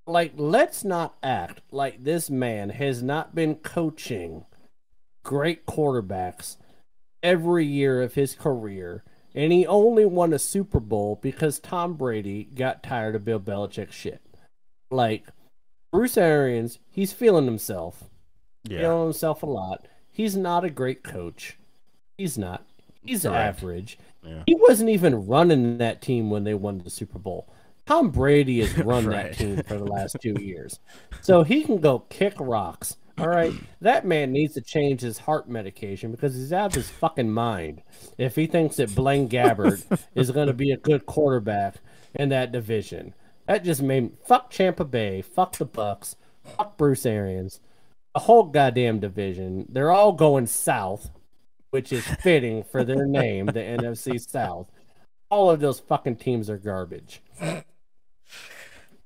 Like, 0.08 0.34
let's 0.36 0.84
not 0.84 1.16
act 1.22 1.62
like 1.72 2.04
this 2.04 2.30
man 2.30 2.70
has 2.70 3.04
not 3.04 3.36
been 3.36 3.56
coaching 3.56 4.46
great 5.24 5.66
quarterbacks 5.66 6.58
every 7.22 7.66
year 7.66 8.02
of 8.02 8.14
his 8.16 8.34
career, 8.36 9.04
and 9.36 9.52
he 9.52 9.66
only 9.68 10.06
won 10.06 10.34
a 10.34 10.40
Super 10.40 10.80
Bowl 10.80 11.20
because 11.22 11.60
Tom 11.60 11.94
Brady 11.96 12.46
got 12.46 12.84
tired 12.84 13.16
of 13.16 13.26
Bill 13.26 13.40
Belichick's 13.40 13.94
shit. 13.96 14.22
Like, 14.92 15.26
Bruce 15.92 16.18
Arians, 16.18 16.80
he's 16.90 17.12
feeling 17.14 17.46
himself 17.46 18.04
yeah. 18.64 18.80
feeling 18.82 19.04
himself 19.06 19.44
a 19.44 19.48
lot. 19.48 19.88
He's 20.10 20.36
not 20.36 20.64
a 20.66 20.70
great 20.70 21.04
coach. 21.04 21.58
He's 22.18 22.38
not. 22.38 22.66
He's 23.04 23.24
Correct. 23.24 23.58
average. 23.60 23.98
Yeah. 24.24 24.44
He 24.46 24.56
wasn't 24.56 24.90
even 24.90 25.26
running 25.26 25.78
that 25.80 26.02
team 26.02 26.30
when 26.30 26.44
they 26.44 26.54
won 26.54 26.80
the 26.80 26.90
Super 26.90 27.18
Bowl. 27.18 27.52
Tom 27.86 28.12
Brady 28.12 28.60
has 28.62 28.78
run 28.86 29.08
Right. 29.08 29.32
that 29.32 29.38
team 29.38 29.64
for 29.64 29.78
the 29.78 29.86
last 29.86 30.18
two 30.22 30.36
years. 30.40 30.80
So 31.22 31.44
he 31.44 31.64
can 31.64 31.80
go 31.80 32.00
kick 32.00 32.36
rocks. 32.40 32.98
All 33.18 33.28
right. 33.28 33.54
That 33.82 34.06
man 34.06 34.32
needs 34.32 34.54
to 34.56 34.62
change 34.62 35.02
his 35.02 35.18
heart 35.18 35.50
medication 35.50 36.12
because 36.12 36.36
he's 36.36 36.54
out 36.54 36.68
of 36.68 36.74
his 36.76 36.90
fucking 36.90 37.32
mind 37.32 37.82
if 38.18 38.36
he 38.36 38.48
thinks 38.48 38.78
that 38.78 38.96
Blaine 38.96 39.28
Gabbert 39.28 39.84
is 40.16 40.32
going 40.32 40.48
to 40.48 40.54
be 40.54 40.72
a 40.72 40.78
good 40.78 41.06
quarterback 41.06 41.76
in 42.16 42.30
that 42.30 42.52
division. 42.52 43.14
That 43.48 43.64
just 43.64 43.82
made 43.82 44.12
fuck 44.26 44.52
Champa 44.52 44.86
Bay, 44.86 45.22
fuck 45.22 45.58
the 45.58 45.66
Bucs, 45.66 46.16
fuck 46.44 46.78
Bruce 46.78 47.06
Arians 47.06 47.60
a 48.14 48.20
whole 48.20 48.44
goddamn 48.44 49.00
division. 49.00 49.66
They're 49.70 49.92
all 49.92 50.12
going 50.12 50.48
south, 50.48 51.12
which 51.70 51.92
is 51.92 52.06
fitting 52.06 52.64
for 52.64 52.84
their 52.84 53.06
name, 53.06 53.48
the 53.48 53.54
NFC 53.60 54.20
South. 54.20 54.68
All 55.30 55.50
of 55.50 55.62
those 55.62 55.80
fucking 55.80 56.18
teams 56.18 56.50
are 56.50 56.58
garbage. 56.58 57.22
I, 57.42 57.62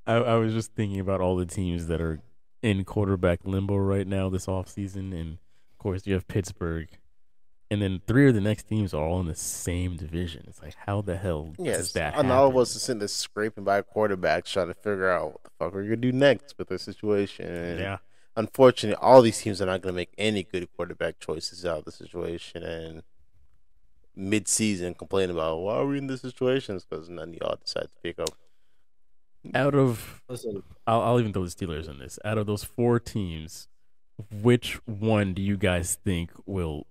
I 0.08 0.36
was 0.36 0.54
just 0.54 0.74
thinking 0.74 1.00
about 1.00 1.22
all 1.22 1.36
the 1.36 1.46
teams 1.46 1.88
that 1.88 2.02
are 2.02 2.20
in 2.64 2.84
quarterback 2.84 3.42
limbo 3.44 3.76
right 3.76 4.08
now 4.08 4.30
this 4.30 4.48
offseason. 4.48 5.14
And 5.14 5.34
of 5.34 5.78
course, 5.78 6.08
you 6.08 6.14
have 6.14 6.28
Pittsburgh. 6.28 6.88
And 7.72 7.82
then 7.82 8.00
three 8.06 8.28
of 8.30 8.36
the 8.36 8.42
next 8.42 8.68
teams 8.70 8.94
are 8.94 9.04
all 9.04 9.20
in 9.20 9.26
the 9.28 9.34
same 9.36 9.98
division. 9.98 10.46
It's 10.48 10.62
like, 10.62 10.76
how 10.86 11.02
the 11.02 11.18
hell 11.18 11.54
does 11.58 11.66
Yes, 11.66 11.92
that 11.94 12.14
and 12.14 12.28
happen? 12.28 12.32
all 12.32 12.48
of 12.50 12.58
us 12.58 12.76
are 12.76 12.80
sitting 12.80 13.00
there 13.00 13.08
scraping 13.08 13.64
by 13.64 13.82
quarterbacks, 13.82 14.52
trying 14.54 14.68
to 14.68 14.76
figure 14.76 15.10
out 15.10 15.32
what 15.34 15.44
the 15.44 15.50
fuck 15.58 15.74
we're 15.74 15.84
gonna 15.84 15.96
do 15.98 16.12
next 16.12 16.56
with 16.60 16.68
the 16.70 16.78
situation. 16.78 17.48
And 17.48 17.80
Yeah. 17.80 17.98
unfortunately, 18.36 19.02
all 19.02 19.24
these 19.24 19.42
teams 19.42 19.62
are 19.64 19.66
not 19.66 19.82
gonna 19.82 19.96
make 19.96 20.14
any 20.18 20.44
good 20.44 20.68
quarterback 20.78 21.20
choices 21.20 21.66
out 21.66 21.80
of 21.80 21.86
the 21.86 21.92
situation. 21.92 22.62
And 22.64 23.02
mid-season, 24.16 24.94
complain 24.94 25.30
about 25.30 25.58
why 25.58 25.76
are 25.78 25.88
we 25.88 25.98
in 25.98 26.08
this 26.08 26.22
situation? 26.22 26.80
because 26.90 27.10
none 27.10 27.30
of 27.30 27.36
y'all 27.36 27.58
decide 27.64 27.84
to 27.92 28.00
pick 28.04 28.20
up. 28.20 28.30
Out 29.54 29.76
of, 29.76 30.22
Listen, 30.30 30.64
I'll, 30.88 31.02
I'll 31.02 31.20
even 31.20 31.34
throw 31.34 31.44
the 31.46 31.50
Steelers 31.50 31.90
in 31.90 32.00
this. 32.00 32.18
Out 32.26 32.38
of 32.38 32.48
those 32.48 32.64
four 32.64 33.00
teams, 33.00 33.68
which 34.42 34.76
one 34.86 35.34
do 35.34 35.42
you 35.42 35.58
guys 35.58 35.96
think 36.04 36.32
will 36.46 36.88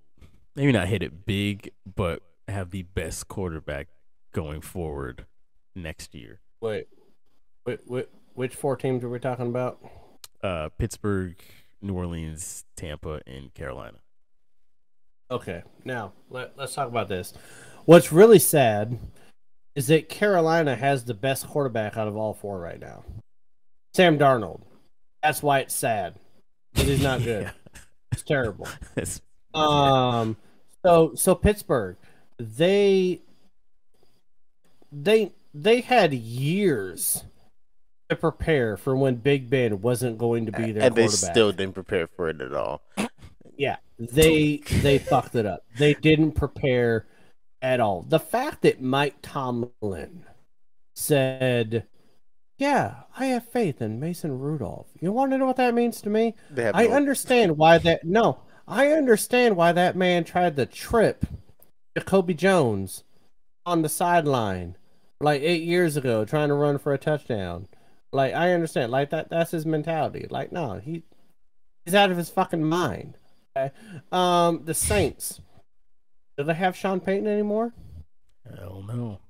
maybe 0.57 0.73
not 0.73 0.89
hit 0.89 1.03
it 1.03 1.27
big, 1.27 1.71
but 1.97 2.23
have 2.49 2.71
the 2.71 2.83
best 2.83 3.29
quarterback 3.29 3.89
going 4.33 4.61
forward 4.61 5.27
next 5.75 6.15
year? 6.15 6.41
wait, 6.61 6.89
wait, 7.67 7.81
wait, 7.87 8.09
which 8.35 8.55
four 8.55 8.77
teams 8.77 9.05
are 9.05 9.09
we 9.09 9.19
talking 9.19 9.47
about? 9.49 9.79
Uh, 10.43 10.69
Pittsburgh, 10.79 11.37
New 11.83 11.95
Orleans, 11.95 12.65
Tampa, 12.77 13.21
and 13.27 13.53
Carolina. 13.55 13.99
Okay, 15.31 15.63
now 15.85 16.13
let, 16.31 16.53
let's 16.57 16.75
talk 16.75 16.89
about 16.89 17.09
this. 17.09 17.33
What's 17.85 18.13
really 18.13 18.39
sad 18.39 18.99
is 19.75 19.89
that 19.89 20.09
Carolina 20.09 20.77
has 20.77 21.05
the 21.05 21.15
best 21.15 21.47
quarterback 21.49 21.97
out 21.97 22.09
of 22.09 22.17
all 22.17 22.33
four 22.35 22.59
right 22.61 22.79
now. 22.81 23.05
Sam 23.95 24.19
Darnold. 24.19 24.61
That's 25.23 25.43
why 25.43 25.61
it's 25.61 25.75
sad. 25.75 26.15
Because 26.73 26.89
he's 26.89 27.03
not 27.03 27.23
good. 27.25 27.51
It's 28.13 28.23
terrible. 28.23 28.69
It's- 28.97 29.21
Um. 29.55 30.37
So 30.85 31.15
so 31.15 31.35
Pittsburgh, 31.35 31.97
they 32.39 33.23
they 34.93 35.33
they 35.55 35.81
had 35.81 36.13
years 36.13 37.25
to 38.11 38.17
prepare 38.17 38.77
for 38.77 38.95
when 38.95 39.17
Big 39.17 39.49
Ben 39.49 39.81
wasn't 39.81 40.19
going 40.19 40.47
to 40.47 40.53
be 40.53 40.73
their 40.73 40.85
and 40.85 40.95
they 40.95 41.09
still 41.09 41.53
didn't 41.53 41.75
prepare 41.75 42.07
for 42.07 42.29
it 42.29 42.41
at 42.41 42.53
all. 42.53 42.83
Yeah, 43.57 43.77
they 43.99 44.59
they 44.83 44.99
fucked 44.99 45.37
it 45.37 45.47
up. 45.47 45.65
They 45.79 45.95
didn't 45.95 46.33
prepare 46.33 47.07
at 47.63 47.81
all. 47.81 48.03
The 48.03 48.21
fact 48.21 48.63
that 48.63 48.83
Mike 48.83 49.17
Tomlin 49.23 50.25
said, 50.93 51.87
"Yeah, 52.59 53.05
I 53.17 53.27
have 53.27 53.49
faith 53.49 53.81
in 53.81 54.01
Mason 54.01 54.39
Rudolph." 54.39 54.89
You 55.01 55.13
want 55.13 55.33
to 55.33 55.39
know 55.39 55.47
what 55.47 55.57
that 55.57 55.73
means 55.73 56.03
to 56.03 56.11
me? 56.11 56.35
I 56.55 56.89
no- 56.89 56.93
understand 56.93 57.57
why 57.57 57.79
that. 57.79 58.05
No, 58.05 58.41
I 58.67 58.89
understand 58.89 59.57
why 59.57 59.73
that 59.73 59.97
man 59.97 60.25
tried 60.25 60.57
to 60.57 60.67
trip 60.67 61.27
Jacoby 61.97 62.35
Jones 62.35 63.05
on 63.67 63.83
the 63.83 63.89
sideline 63.89 64.77
like 65.21 65.43
eight 65.43 65.63
years 65.63 65.97
ago, 65.97 66.25
trying 66.25 66.49
to 66.49 66.55
run 66.55 66.79
for 66.79 66.93
a 66.93 66.99
touchdown. 66.99 67.69
Like 68.13 68.35
I 68.35 68.53
understand, 68.53 68.93
like 68.93 69.11
that. 69.11 69.29
That's 69.29 69.51
his 69.51 69.67
mentality. 69.67 70.27
Like 70.31 70.53
no, 70.53 70.75
he 70.79 71.03
he's 71.85 71.95
out 71.95 72.11
of 72.11 72.17
his 72.17 72.31
fucking 72.31 72.65
mind. 72.65 73.19
Okay? 73.57 73.73
Um, 74.13 74.63
the 74.65 74.75
Saints. 74.75 75.41
Do 76.37 76.45
they 76.45 76.55
have 76.55 76.77
Sean 76.77 77.01
Payton 77.01 77.29
anymore? 77.29 77.73
Hell 78.49 78.85
no. 78.87 79.21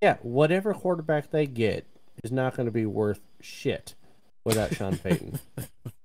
Yeah, 0.00 0.16
whatever 0.22 0.72
quarterback 0.72 1.30
they 1.30 1.46
get 1.46 1.86
is 2.22 2.32
not 2.32 2.56
going 2.56 2.66
to 2.66 2.72
be 2.72 2.86
worth 2.86 3.20
shit 3.40 3.94
without 4.44 4.74
Sean 4.74 4.96
Payton. 4.96 5.40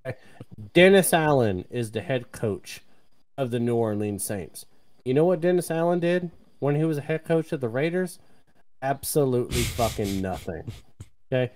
Dennis 0.73 1.13
Allen 1.13 1.65
is 1.69 1.91
the 1.91 2.01
head 2.01 2.31
coach 2.31 2.81
of 3.37 3.51
the 3.51 3.59
New 3.59 3.75
Orleans 3.75 4.23
Saints. 4.23 4.65
You 5.05 5.13
know 5.13 5.25
what 5.25 5.41
Dennis 5.41 5.71
Allen 5.71 5.99
did 5.99 6.31
when 6.59 6.75
he 6.75 6.83
was 6.83 6.97
a 6.97 7.01
head 7.01 7.25
coach 7.25 7.51
of 7.51 7.61
the 7.61 7.69
Raiders? 7.69 8.19
Absolutely 8.81 9.61
fucking 9.61 10.21
nothing. 10.21 10.71
Okay. 11.31 11.51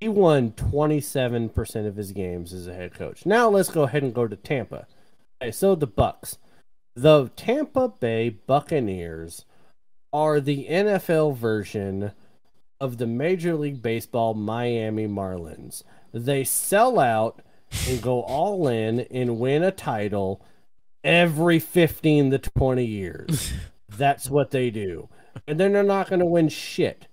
He 0.00 0.08
won 0.08 0.52
27% 0.52 1.86
of 1.86 1.96
his 1.96 2.12
games 2.12 2.52
as 2.52 2.66
a 2.66 2.74
head 2.74 2.94
coach. 2.94 3.26
Now 3.26 3.48
let's 3.48 3.68
go 3.68 3.82
ahead 3.82 4.02
and 4.02 4.14
go 4.14 4.28
to 4.28 4.36
Tampa. 4.36 4.86
Okay, 5.42 5.50
so 5.50 5.74
the 5.74 5.88
Bucs. 5.88 6.38
The 6.94 7.30
Tampa 7.36 7.88
Bay 7.88 8.28
Buccaneers 8.28 9.44
are 10.12 10.40
the 10.40 10.66
NFL 10.68 11.36
version 11.36 12.12
of 12.80 12.98
the 12.98 13.06
Major 13.06 13.56
League 13.56 13.82
Baseball 13.82 14.34
Miami 14.34 15.06
Marlins. 15.06 15.82
They 16.12 16.44
sell 16.44 16.98
out 16.98 17.42
and 17.88 18.02
go 18.02 18.22
all 18.22 18.68
in 18.68 19.00
and 19.00 19.38
win 19.38 19.62
a 19.62 19.70
title 19.70 20.44
every 21.04 21.58
15 21.58 22.30
to 22.30 22.38
20 22.38 22.84
years. 22.84 23.52
That's 23.88 24.28
what 24.28 24.50
they 24.50 24.70
do. 24.70 25.08
And 25.46 25.58
then 25.58 25.72
they're 25.72 25.82
not 25.82 26.08
going 26.08 26.20
to 26.20 26.26
win 26.26 26.48
shit 26.48 27.06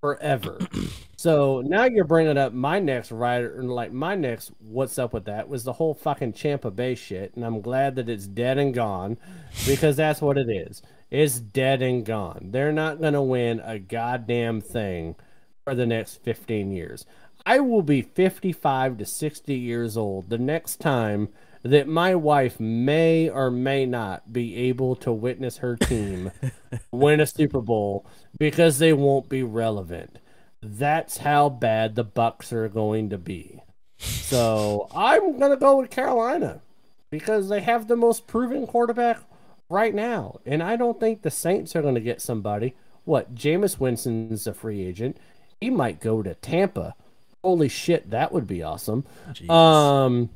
forever. 0.00 0.58
So 1.18 1.64
now 1.66 1.82
you're 1.82 2.04
bringing 2.04 2.38
up 2.38 2.52
my 2.52 2.78
next 2.78 3.10
rider, 3.10 3.58
and 3.58 3.68
like 3.68 3.90
my 3.90 4.14
next 4.14 4.52
what's 4.60 5.00
up 5.00 5.12
with 5.12 5.24
that 5.24 5.48
was 5.48 5.64
the 5.64 5.72
whole 5.72 5.92
fucking 5.92 6.34
Champa 6.34 6.70
Bay 6.70 6.94
shit. 6.94 7.34
And 7.34 7.44
I'm 7.44 7.60
glad 7.60 7.96
that 7.96 8.08
it's 8.08 8.28
dead 8.28 8.56
and 8.56 8.72
gone 8.72 9.18
because 9.66 9.96
that's 9.96 10.22
what 10.22 10.38
it 10.38 10.48
is. 10.48 10.80
It's 11.10 11.40
dead 11.40 11.82
and 11.82 12.04
gone. 12.04 12.50
They're 12.52 12.70
not 12.70 13.00
going 13.00 13.14
to 13.14 13.22
win 13.22 13.58
a 13.64 13.80
goddamn 13.80 14.60
thing 14.60 15.16
for 15.64 15.74
the 15.74 15.86
next 15.86 16.22
15 16.22 16.70
years. 16.70 17.04
I 17.48 17.60
will 17.60 17.80
be 17.80 18.02
55 18.02 18.98
to 18.98 19.06
60 19.06 19.54
years 19.54 19.96
old 19.96 20.28
the 20.28 20.36
next 20.36 20.80
time 20.80 21.30
that 21.62 21.88
my 21.88 22.14
wife 22.14 22.60
may 22.60 23.30
or 23.30 23.50
may 23.50 23.86
not 23.86 24.34
be 24.34 24.54
able 24.68 24.94
to 24.96 25.10
witness 25.10 25.56
her 25.56 25.74
team 25.74 26.30
win 26.92 27.20
a 27.20 27.26
Super 27.26 27.62
Bowl 27.62 28.04
because 28.38 28.78
they 28.78 28.92
won't 28.92 29.30
be 29.30 29.42
relevant. 29.42 30.18
That's 30.60 31.16
how 31.16 31.48
bad 31.48 31.94
the 31.94 32.04
Bucs 32.04 32.52
are 32.52 32.68
going 32.68 33.08
to 33.08 33.16
be. 33.16 33.62
So 33.96 34.86
I'm 34.94 35.38
gonna 35.38 35.56
go 35.56 35.78
with 35.78 35.88
Carolina 35.88 36.60
because 37.08 37.48
they 37.48 37.62
have 37.62 37.88
the 37.88 37.96
most 37.96 38.26
proven 38.26 38.66
quarterback 38.66 39.22
right 39.70 39.94
now, 39.94 40.38
and 40.44 40.62
I 40.62 40.76
don't 40.76 41.00
think 41.00 41.22
the 41.22 41.30
Saints 41.30 41.74
are 41.74 41.80
gonna 41.80 42.00
get 42.00 42.20
somebody. 42.20 42.74
What? 43.04 43.34
Jameis 43.34 43.80
Winston's 43.80 44.46
a 44.46 44.52
free 44.52 44.82
agent. 44.82 45.16
He 45.62 45.70
might 45.70 45.98
go 45.98 46.22
to 46.22 46.34
Tampa. 46.34 46.94
Holy 47.44 47.68
shit, 47.68 48.10
that 48.10 48.32
would 48.32 48.46
be 48.46 48.62
awesome. 48.62 49.04
Jesus. 49.32 49.50
Um, 49.50 50.30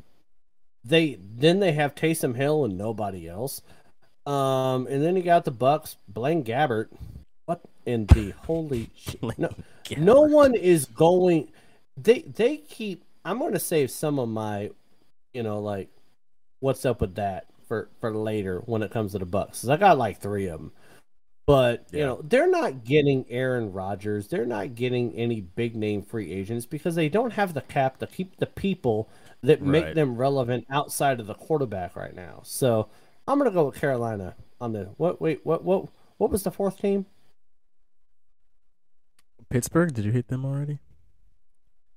they 0.84 1.18
then 1.20 1.60
they 1.60 1.72
have 1.72 1.94
Taysom 1.94 2.36
Hill 2.36 2.64
and 2.64 2.76
nobody 2.78 3.28
else. 3.28 3.62
Um, 4.26 4.86
and 4.86 5.02
then 5.02 5.16
you 5.16 5.22
got 5.22 5.44
the 5.44 5.52
Bucs, 5.52 5.96
Blaine 6.08 6.44
Gabbert. 6.44 6.88
What 7.46 7.60
in 7.84 8.06
the 8.06 8.30
holy 8.46 8.90
shit? 8.94 9.20
No, 9.38 9.50
no 9.98 10.20
one 10.22 10.54
is 10.54 10.86
going. 10.86 11.48
They 11.96 12.20
they 12.20 12.56
keep. 12.58 13.04
I'm 13.24 13.38
going 13.38 13.52
to 13.52 13.58
save 13.60 13.90
some 13.90 14.18
of 14.18 14.28
my, 14.28 14.70
you 15.32 15.42
know, 15.42 15.58
like, 15.60 15.88
what's 16.60 16.84
up 16.84 17.00
with 17.00 17.16
that 17.16 17.46
for 17.68 17.88
for 18.00 18.14
later 18.14 18.60
when 18.66 18.82
it 18.82 18.90
comes 18.92 19.12
to 19.12 19.18
the 19.18 19.26
Bucs. 19.26 19.62
'Cause 19.62 19.68
I 19.68 19.76
got 19.76 19.98
like 19.98 20.20
three 20.20 20.46
of 20.46 20.60
them. 20.60 20.72
But 21.44 21.86
you 21.90 22.00
know 22.00 22.20
they're 22.22 22.50
not 22.50 22.84
getting 22.84 23.24
Aaron 23.28 23.72
Rodgers. 23.72 24.28
They're 24.28 24.46
not 24.46 24.74
getting 24.76 25.12
any 25.14 25.40
big 25.40 25.74
name 25.74 26.02
free 26.02 26.32
agents 26.32 26.66
because 26.66 26.94
they 26.94 27.08
don't 27.08 27.32
have 27.32 27.52
the 27.52 27.62
cap 27.62 27.98
to 27.98 28.06
keep 28.06 28.36
the 28.36 28.46
people 28.46 29.08
that 29.42 29.60
make 29.60 29.94
them 29.94 30.16
relevant 30.16 30.66
outside 30.70 31.18
of 31.18 31.26
the 31.26 31.34
quarterback 31.34 31.96
right 31.96 32.14
now. 32.14 32.42
So 32.44 32.88
I'm 33.26 33.38
gonna 33.38 33.50
go 33.50 33.66
with 33.66 33.74
Carolina 33.74 34.36
on 34.60 34.72
the 34.72 34.84
what? 34.96 35.20
Wait, 35.20 35.40
what? 35.44 35.64
What? 35.64 35.88
What 36.18 36.30
was 36.30 36.44
the 36.44 36.52
fourth 36.52 36.80
team? 36.80 37.06
Pittsburgh, 39.50 39.92
did 39.92 40.04
you 40.04 40.12
hit 40.12 40.28
them 40.28 40.44
already? 40.44 40.78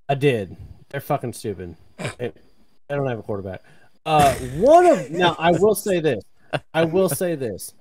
I 0.10 0.16
did. 0.16 0.58
They're 0.90 1.00
fucking 1.00 1.34
stupid. 1.34 1.76
They 2.18 2.32
they 2.88 2.96
don't 2.96 3.08
have 3.08 3.20
a 3.20 3.24
quarterback. 3.24 3.64
Uh, 4.06 4.34
one 4.56 4.86
of 4.86 5.12
now 5.12 5.36
I 5.38 5.52
will 5.52 5.76
say 5.76 6.00
this. 6.00 6.24
I 6.74 6.86
will 6.86 7.10
say 7.10 7.36
this. 7.36 7.74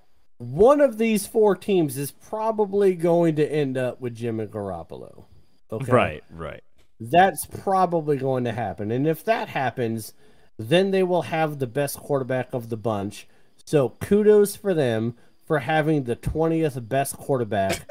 One 0.51 0.81
of 0.81 0.99
these 0.99 1.27
four 1.27 1.57
teams 1.57 1.97
is 1.97 2.11
probably 2.11 2.95
going 2.95 3.37
to 3.37 3.47
end 3.47 3.77
up 3.77 4.01
with 4.01 4.15
Jimmy 4.15 4.47
Garoppolo. 4.47 5.25
Okay. 5.71 5.93
Right, 5.93 6.25
right. 6.31 6.63
That's 7.01 7.47
probably 7.47 8.17
going 8.17 8.45
to 8.45 8.53
happen. 8.53 8.91
And 8.91 9.07
if 9.07 9.25
that 9.25 9.49
happens, 9.49 10.13
then 10.59 10.91
they 10.91 11.03
will 11.03 11.23
have 11.23 11.59
the 11.59 11.67
best 11.67 11.99
quarterback 11.99 12.53
of 12.53 12.69
the 12.69 12.77
bunch. 12.77 13.27
So 13.65 13.91
kudos 14.01 14.57
for 14.57 14.75
them 14.75 15.17
for 15.47 15.59
having 15.61 16.05
the 16.05 16.17
20th 16.17 16.89
best 16.89 17.17
quarterback 17.17 17.87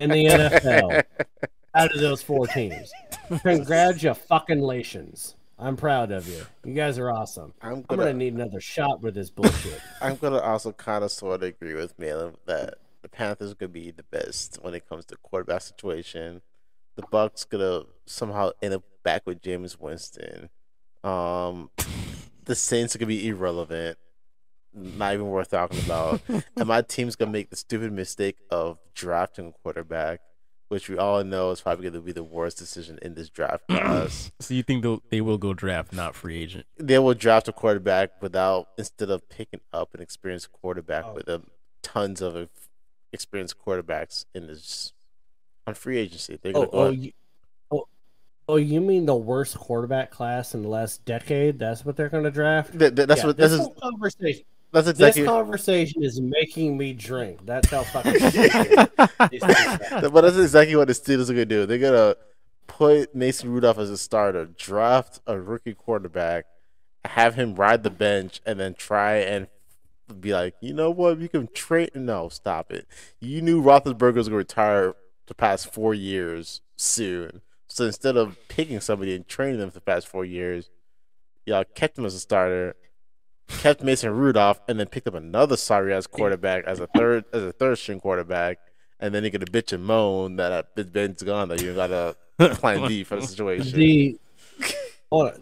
in 0.00 0.10
the 0.10 0.26
NFL 0.26 1.02
out 1.74 1.94
of 1.94 2.00
those 2.00 2.22
four 2.22 2.46
teams. 2.46 2.90
Congratulations. 3.42 5.35
I'm 5.58 5.76
proud 5.76 6.12
of 6.12 6.28
you. 6.28 6.42
You 6.64 6.74
guys 6.74 6.98
are 6.98 7.10
awesome. 7.10 7.54
I'm 7.62 7.84
I'm 7.88 7.96
gonna, 7.96 8.12
need 8.12 8.34
another 8.34 8.60
shot 8.60 9.00
with 9.00 9.14
this 9.14 9.30
bullshit. 9.30 9.80
I'm 10.02 10.16
gonna 10.16 10.38
also 10.38 10.72
kind 10.72 11.02
of 11.02 11.10
sort 11.10 11.36
of 11.36 11.42
agree 11.42 11.74
with 11.74 11.98
Malin 11.98 12.34
that 12.46 12.74
the 13.02 13.08
Panthers 13.08 13.54
gonna 13.54 13.70
be 13.70 13.90
the 13.90 14.02
best 14.02 14.58
when 14.60 14.74
it 14.74 14.88
comes 14.88 15.06
to 15.06 15.16
quarterback 15.16 15.62
situation. 15.62 16.42
The 16.96 17.02
Bucs 17.02 17.48
gonna 17.48 17.84
somehow 18.04 18.50
end 18.60 18.74
up 18.74 18.82
back 19.02 19.22
with 19.26 19.40
Jameis 19.40 19.80
Winston. 19.80 20.50
Um, 21.02 21.70
the 22.44 22.54
Saints 22.54 22.94
are 22.94 22.98
gonna 22.98 23.08
be 23.08 23.28
irrelevant, 23.28 23.96
not 24.74 25.14
even 25.14 25.28
worth 25.28 25.50
talking 25.50 25.80
about. 25.84 26.20
and 26.28 26.66
my 26.66 26.82
team's 26.82 27.16
gonna 27.16 27.30
make 27.30 27.48
the 27.48 27.56
stupid 27.56 27.92
mistake 27.92 28.36
of 28.50 28.78
drafting 28.94 29.48
a 29.48 29.52
quarterback, 29.52 30.20
which 30.68 30.88
we 30.88 30.96
all 30.98 31.22
know 31.24 31.50
is 31.50 31.60
probably 31.60 31.88
gonna 31.88 32.02
be 32.02 32.12
the 32.12 32.24
worst 32.24 32.58
decision 32.58 32.98
in 33.02 33.14
this 33.14 33.28
draft 33.28 33.66
class. 33.68 34.30
So 34.40 34.54
you 34.54 34.62
think 34.62 34.82
they'll, 34.82 35.02
they 35.10 35.20
will 35.20 35.38
go 35.38 35.54
draft, 35.54 35.92
not 35.92 36.14
free 36.14 36.40
agent? 36.42 36.66
they 36.78 36.98
will 36.98 37.14
draft 37.14 37.48
a 37.48 37.52
quarterback 37.52 38.20
without 38.20 38.68
instead 38.78 39.10
of 39.10 39.28
picking 39.28 39.60
up 39.72 39.94
an 39.94 40.00
experienced 40.00 40.52
quarterback 40.52 41.04
Oh. 41.08 41.14
with 41.14 41.28
a, 41.28 41.42
tons 41.82 42.20
of 42.20 42.36
ex- 42.36 42.68
experienced 43.12 43.56
quarterbacks 43.64 44.24
in 44.34 44.46
this 44.48 44.92
on 45.66 45.74
free 45.74 45.98
agency. 45.98 46.38
They're 46.42 46.52
gonna 46.52 46.66
oh, 46.66 46.70
go. 46.70 46.78
oh, 46.78 46.90
you, 46.90 47.12
oh, 47.70 47.88
oh, 48.48 48.56
you 48.56 48.80
mean 48.80 49.06
the 49.06 49.14
worst 49.16 49.56
quarterback 49.56 50.10
class 50.10 50.54
in 50.54 50.62
the 50.62 50.68
last 50.68 51.04
decade? 51.04 51.58
That's 51.58 51.84
what 51.84 51.96
they're 51.96 52.08
going 52.08 52.24
to 52.24 52.30
draft? 52.30 52.78
Th- 52.78 52.94
th- 52.94 53.08
that's 53.08 53.20
Yeah, 53.22 53.26
what 53.28 53.36
this 53.36 53.52
is. 53.52 53.58
whole 53.60 53.74
conversation. 53.82 54.44
That's 54.84 54.98
This 54.98 55.24
conversation 55.24 56.02
is 56.02 56.20
making 56.20 56.76
me 56.76 56.92
drink. 56.92 57.40
That's 57.46 57.70
how 57.70 57.82
fucking 57.82 58.12
but 58.96 60.20
that's 60.20 60.36
exactly 60.36 60.76
what 60.76 60.88
the 60.88 60.92
Steelers 60.92 61.30
are 61.30 61.32
gonna 61.32 61.46
do. 61.46 61.64
They're 61.64 61.78
gonna 61.78 62.16
put 62.66 63.14
Mason 63.14 63.50
Rudolph 63.50 63.78
as 63.78 63.88
a 63.88 63.96
starter, 63.96 64.44
draft 64.44 65.20
a 65.26 65.40
rookie 65.40 65.72
quarterback, 65.72 66.44
have 67.06 67.36
him 67.36 67.54
ride 67.54 67.84
the 67.84 67.90
bench, 67.90 68.42
and 68.44 68.60
then 68.60 68.74
try 68.74 69.14
and 69.16 69.46
be 70.20 70.34
like, 70.34 70.54
you 70.60 70.74
know 70.74 70.90
what, 70.90 71.18
we 71.18 71.28
can 71.28 71.48
trade. 71.54 71.92
No, 71.94 72.28
stop 72.28 72.70
it. 72.70 72.86
You 73.18 73.40
knew 73.40 73.62
Roethlisberger 73.62 74.16
was 74.16 74.28
gonna 74.28 74.36
retire 74.36 74.94
the 75.26 75.34
past 75.34 75.72
four 75.72 75.94
years 75.94 76.60
soon. 76.76 77.40
So 77.66 77.86
instead 77.86 78.18
of 78.18 78.36
picking 78.48 78.80
somebody 78.80 79.14
and 79.14 79.26
training 79.26 79.58
them 79.58 79.70
for 79.70 79.76
the 79.76 79.80
past 79.80 80.06
four 80.06 80.26
years, 80.26 80.68
y'all 81.46 81.64
kept 81.74 81.98
him 81.98 82.04
as 82.04 82.14
a 82.14 82.20
starter, 82.20 82.76
kept 83.48 83.82
Mason 83.82 84.12
Rudolph, 84.12 84.60
and 84.68 84.78
then 84.78 84.86
picked 84.86 85.06
up 85.06 85.14
another 85.14 85.56
sorry 85.56 85.92
ass 85.92 86.06
quarterback 86.06 86.64
as 86.64 86.80
a 86.80 86.86
third 86.88 87.24
as 87.32 87.42
a 87.42 87.52
third 87.52 87.78
string 87.78 88.00
quarterback, 88.00 88.58
and 89.00 89.14
then 89.14 89.22
you're 89.22 89.30
gonna 89.30 89.46
bitch 89.46 89.72
and 89.72 89.84
moan 89.84 90.36
that 90.36 90.52
uh, 90.52 90.62
Big 90.74 90.92
Ben's 90.92 91.22
gone 91.22 91.48
that 91.48 91.62
you 91.62 91.74
got 91.74 91.90
a 91.90 92.16
plan 92.54 92.88
D 92.88 93.04
for 93.04 93.16
the 93.16 93.26
situation. 93.26 93.78
The 93.78 94.18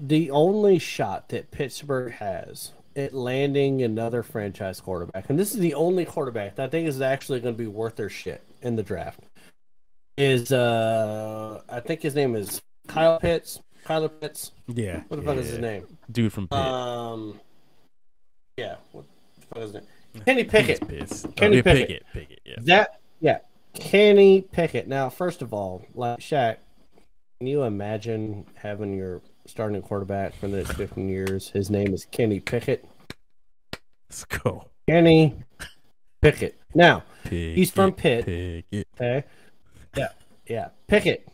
the 0.01 0.31
only 0.31 0.79
shot 0.79 1.31
that 1.31 1.51
Pittsburgh 1.51 2.13
has 2.13 2.73
at 2.97 3.13
landing 3.13 3.83
another 3.83 4.23
franchise 4.23 4.81
quarterback, 4.81 5.29
and 5.31 5.39
this 5.39 5.53
is 5.53 5.61
the 5.61 5.75
only 5.75 6.05
quarterback 6.05 6.57
that 6.57 6.67
I 6.67 6.69
think 6.69 6.87
is 6.89 7.01
actually 7.01 7.41
going 7.41 7.55
to 7.55 7.59
be 7.59 7.67
worth 7.67 7.97
their 7.97 8.11
shit 8.11 8.43
in 8.63 8.77
the 8.77 8.83
draft, 8.83 9.21
is 10.17 10.53
uh 10.53 11.61
I 11.69 11.81
think 11.81 12.03
his 12.03 12.15
name 12.15 12.37
is 12.37 12.61
Kyle 12.87 13.19
Pitts. 13.19 13.61
Kyle 13.85 14.09
Pitts. 14.09 14.53
Yeah. 14.67 15.03
What 15.09 15.17
the 15.17 15.23
yeah, 15.23 15.29
fuck 15.29 15.39
is 15.39 15.47
yeah. 15.47 15.53
his 15.53 15.61
name? 15.61 15.99
Dude 16.11 16.33
from 16.33 16.49
Pitt. 16.49 16.59
Um, 16.59 17.41
yeah. 18.57 18.77
What 18.93 19.05
the 19.35 19.47
fuck 19.47 19.59
is 19.63 19.75
it? 19.75 19.87
Kenny 20.25 20.45
Pickett. 20.45 20.87
Piss. 20.87 21.27
Kenny 21.37 21.59
oh, 21.59 21.63
Pickett. 21.63 21.89
Pickett. 21.89 22.07
Pickett. 22.13 22.41
Yeah. 22.45 22.55
That 22.61 23.01
yeah, 23.21 23.39
Kenny 23.75 24.43
Pickett. 24.43 24.87
Now, 24.87 25.09
first 25.11 25.43
of 25.43 25.53
all, 25.53 25.85
like 25.95 26.21
Shaq, 26.21 26.57
can 27.39 27.47
you 27.47 27.65
imagine 27.65 28.47
having 28.55 28.95
your 28.95 29.23
starting 29.47 29.83
quarterback 29.83 30.35
for 30.35 30.49
the 30.49 30.59
next 30.59 30.73
fifteen 30.73 31.09
years? 31.09 31.49
His 31.49 31.71
name 31.71 31.93
is 31.93 32.07
Kenny 32.11 32.41
Pickett. 32.41 32.89
Let's 34.09 34.25
go. 34.25 34.69
Kenny 34.89 35.35
Pickett. 36.21 36.61
Now, 36.75 37.03
Pickett, 37.25 37.57
He's 37.57 37.71
from 37.71 37.93
Pitt. 37.93 38.27
Pickett. 38.27 38.89
okay, 38.95 39.25
yeah, 39.97 40.09
yeah, 40.47 40.69
Pickett. 40.87 41.29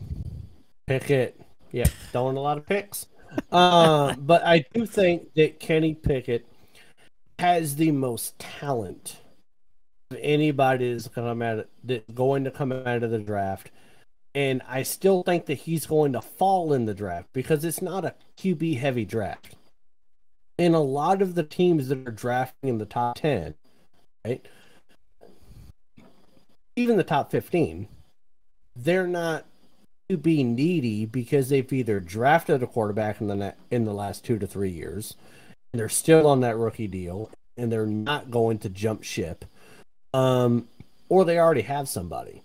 Pickett, 0.87 1.39
yeah, 1.71 1.85
throwing 2.11 2.37
a 2.37 2.41
lot 2.41 2.57
of 2.57 2.65
picks. 2.65 3.07
Uh, 3.51 4.15
but 4.19 4.43
I 4.45 4.65
do 4.73 4.85
think 4.85 5.33
that 5.35 5.59
Kenny 5.59 5.93
Pickett 5.93 6.45
has 7.41 7.77
the 7.77 7.89
most 7.89 8.37
talent 8.37 9.17
of 10.11 10.17
anybody 10.21 10.93
that's 10.93 11.07
come 11.07 11.41
out 11.41 11.65
that 11.83 12.13
going 12.13 12.43
to 12.43 12.51
come 12.51 12.71
out 12.71 13.01
of 13.01 13.09
the 13.09 13.17
draft. 13.17 13.71
And 14.35 14.61
I 14.67 14.83
still 14.83 15.23
think 15.23 15.47
that 15.47 15.55
he's 15.55 15.87
going 15.87 16.13
to 16.13 16.21
fall 16.21 16.71
in 16.71 16.85
the 16.85 16.93
draft 16.93 17.29
because 17.33 17.65
it's 17.65 17.81
not 17.81 18.05
a 18.05 18.13
QB 18.37 18.77
heavy 18.77 19.05
draft. 19.05 19.55
And 20.59 20.75
a 20.75 20.79
lot 20.79 21.23
of 21.23 21.33
the 21.33 21.41
teams 21.41 21.87
that 21.87 22.07
are 22.07 22.11
drafting 22.11 22.69
in 22.69 22.77
the 22.77 22.85
top 22.85 23.15
10, 23.15 23.55
right? 24.23 24.47
Even 26.75 26.97
the 26.97 27.03
top 27.03 27.31
15, 27.31 27.87
they're 28.75 29.07
not 29.07 29.45
to 30.09 30.17
be 30.17 30.43
needy 30.43 31.07
because 31.07 31.49
they've 31.49 31.73
either 31.73 31.99
drafted 31.99 32.61
a 32.61 32.67
quarterback 32.67 33.19
in 33.19 33.25
the 33.25 33.55
in 33.71 33.85
the 33.85 33.93
last 33.93 34.23
2 34.23 34.37
to 34.37 34.45
3 34.45 34.69
years 34.69 35.15
they're 35.73 35.89
still 35.89 36.27
on 36.27 36.41
that 36.41 36.57
rookie 36.57 36.87
deal 36.87 37.29
and 37.57 37.71
they're 37.71 37.85
not 37.85 38.31
going 38.31 38.57
to 38.59 38.69
jump 38.69 39.03
ship. 39.03 39.45
Um 40.13 40.67
or 41.09 41.25
they 41.25 41.37
already 41.37 41.61
have 41.61 41.89
somebody. 41.89 42.41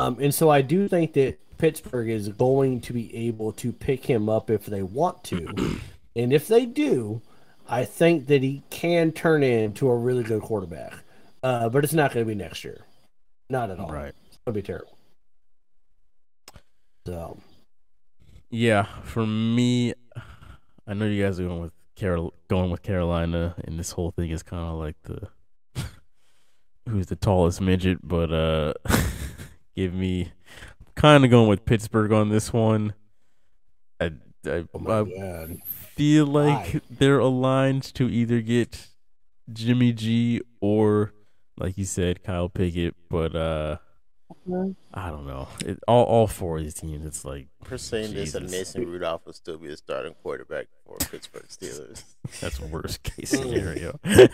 Um, 0.00 0.16
and 0.18 0.34
so 0.34 0.48
I 0.48 0.62
do 0.62 0.88
think 0.88 1.12
that 1.12 1.38
Pittsburgh 1.58 2.08
is 2.08 2.28
going 2.30 2.80
to 2.80 2.92
be 2.92 3.14
able 3.14 3.52
to 3.52 3.72
pick 3.72 4.06
him 4.06 4.28
up 4.28 4.50
if 4.50 4.66
they 4.66 4.82
want 4.82 5.22
to. 5.24 5.80
and 6.16 6.32
if 6.32 6.48
they 6.48 6.66
do, 6.66 7.20
I 7.68 7.84
think 7.84 8.26
that 8.26 8.42
he 8.42 8.62
can 8.70 9.12
turn 9.12 9.42
into 9.42 9.88
a 9.88 9.96
really 9.96 10.22
good 10.22 10.42
quarterback. 10.42 10.94
Uh, 11.42 11.68
but 11.68 11.84
it's 11.84 11.92
not 11.92 12.12
going 12.12 12.24
to 12.26 12.28
be 12.28 12.34
next 12.34 12.64
year. 12.64 12.80
Not 13.50 13.70
at 13.70 13.78
all. 13.78 13.90
Right. 13.90 14.14
It's 14.28 14.38
going 14.46 14.54
to 14.54 14.62
be 14.62 14.62
terrible. 14.62 14.96
So, 17.06 17.36
Yeah, 18.48 18.86
for 19.02 19.26
me, 19.26 19.92
I 20.86 20.94
know 20.94 21.04
you 21.04 21.22
guys 21.22 21.38
are 21.38 21.46
going 21.46 21.60
with 21.60 21.72
Carol, 22.04 22.34
going 22.48 22.70
with 22.70 22.82
Carolina, 22.82 23.54
and 23.64 23.78
this 23.78 23.92
whole 23.92 24.10
thing 24.10 24.28
is 24.28 24.42
kind 24.42 24.62
of 24.62 24.74
like 24.74 24.94
the 25.04 25.28
who's 26.86 27.06
the 27.06 27.16
tallest 27.16 27.62
midget, 27.62 28.06
but 28.06 28.30
uh, 28.30 28.74
give 29.74 29.94
me 29.94 30.30
kind 30.96 31.24
of 31.24 31.30
going 31.30 31.48
with 31.48 31.64
Pittsburgh 31.64 32.12
on 32.12 32.28
this 32.28 32.52
one. 32.52 32.92
I 33.98 34.10
I, 34.46 34.66
oh 34.74 35.06
I 35.18 35.56
feel 35.66 36.26
like 36.26 36.74
Why? 36.74 36.80
they're 36.90 37.20
aligned 37.20 37.84
to 37.94 38.10
either 38.10 38.42
get 38.42 38.88
Jimmy 39.50 39.94
G 39.94 40.42
or, 40.60 41.14
like 41.56 41.78
you 41.78 41.86
said, 41.86 42.22
Kyle 42.22 42.50
Pickett, 42.50 42.96
but 43.08 43.34
uh. 43.34 43.78
I 44.92 45.10
don't 45.10 45.26
know. 45.26 45.48
It, 45.64 45.78
all 45.88 46.04
all 46.04 46.26
four 46.26 46.58
of 46.58 46.64
these 46.64 46.74
teams, 46.74 47.04
it's 47.06 47.24
like 47.24 47.46
We're 47.70 47.78
saying 47.78 48.14
this, 48.14 48.34
and 48.34 48.48
Jesus. 48.48 48.74
Mason 48.76 48.90
Rudolph 48.90 49.24
will 49.26 49.32
still 49.32 49.58
be 49.58 49.68
the 49.68 49.76
starting 49.76 50.14
quarterback 50.22 50.66
for 50.84 50.96
Pittsburgh 50.98 51.46
Steelers. 51.48 52.02
that's 52.40 52.60
worst 52.60 53.02
case 53.02 53.32
Mm. 53.32 53.42
scenario. 53.42 54.00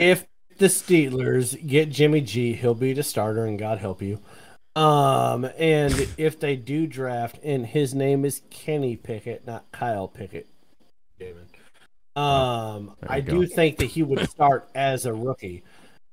if 0.00 0.26
the 0.58 0.66
Steelers 0.66 1.66
get 1.66 1.90
Jimmy 1.90 2.20
G, 2.20 2.54
he'll 2.54 2.74
be 2.74 2.92
the 2.92 3.02
starter, 3.02 3.44
and 3.44 3.58
God 3.58 3.78
help 3.78 4.02
you. 4.02 4.20
Um, 4.76 5.44
and 5.58 5.92
if 6.16 6.38
they 6.38 6.54
do 6.54 6.86
draft, 6.86 7.38
and 7.42 7.66
his 7.66 7.94
name 7.94 8.24
is 8.24 8.42
Kenny 8.50 8.96
Pickett, 8.96 9.46
not 9.46 9.70
Kyle 9.72 10.06
Pickett, 10.06 10.46
Damon. 11.18 11.46
Um, 12.14 12.94
I 13.06 13.18
you 13.18 13.22
do 13.22 13.46
think 13.46 13.78
that 13.78 13.86
he 13.86 14.02
would 14.02 14.28
start 14.28 14.68
as 14.74 15.06
a 15.06 15.14
rookie. 15.14 15.62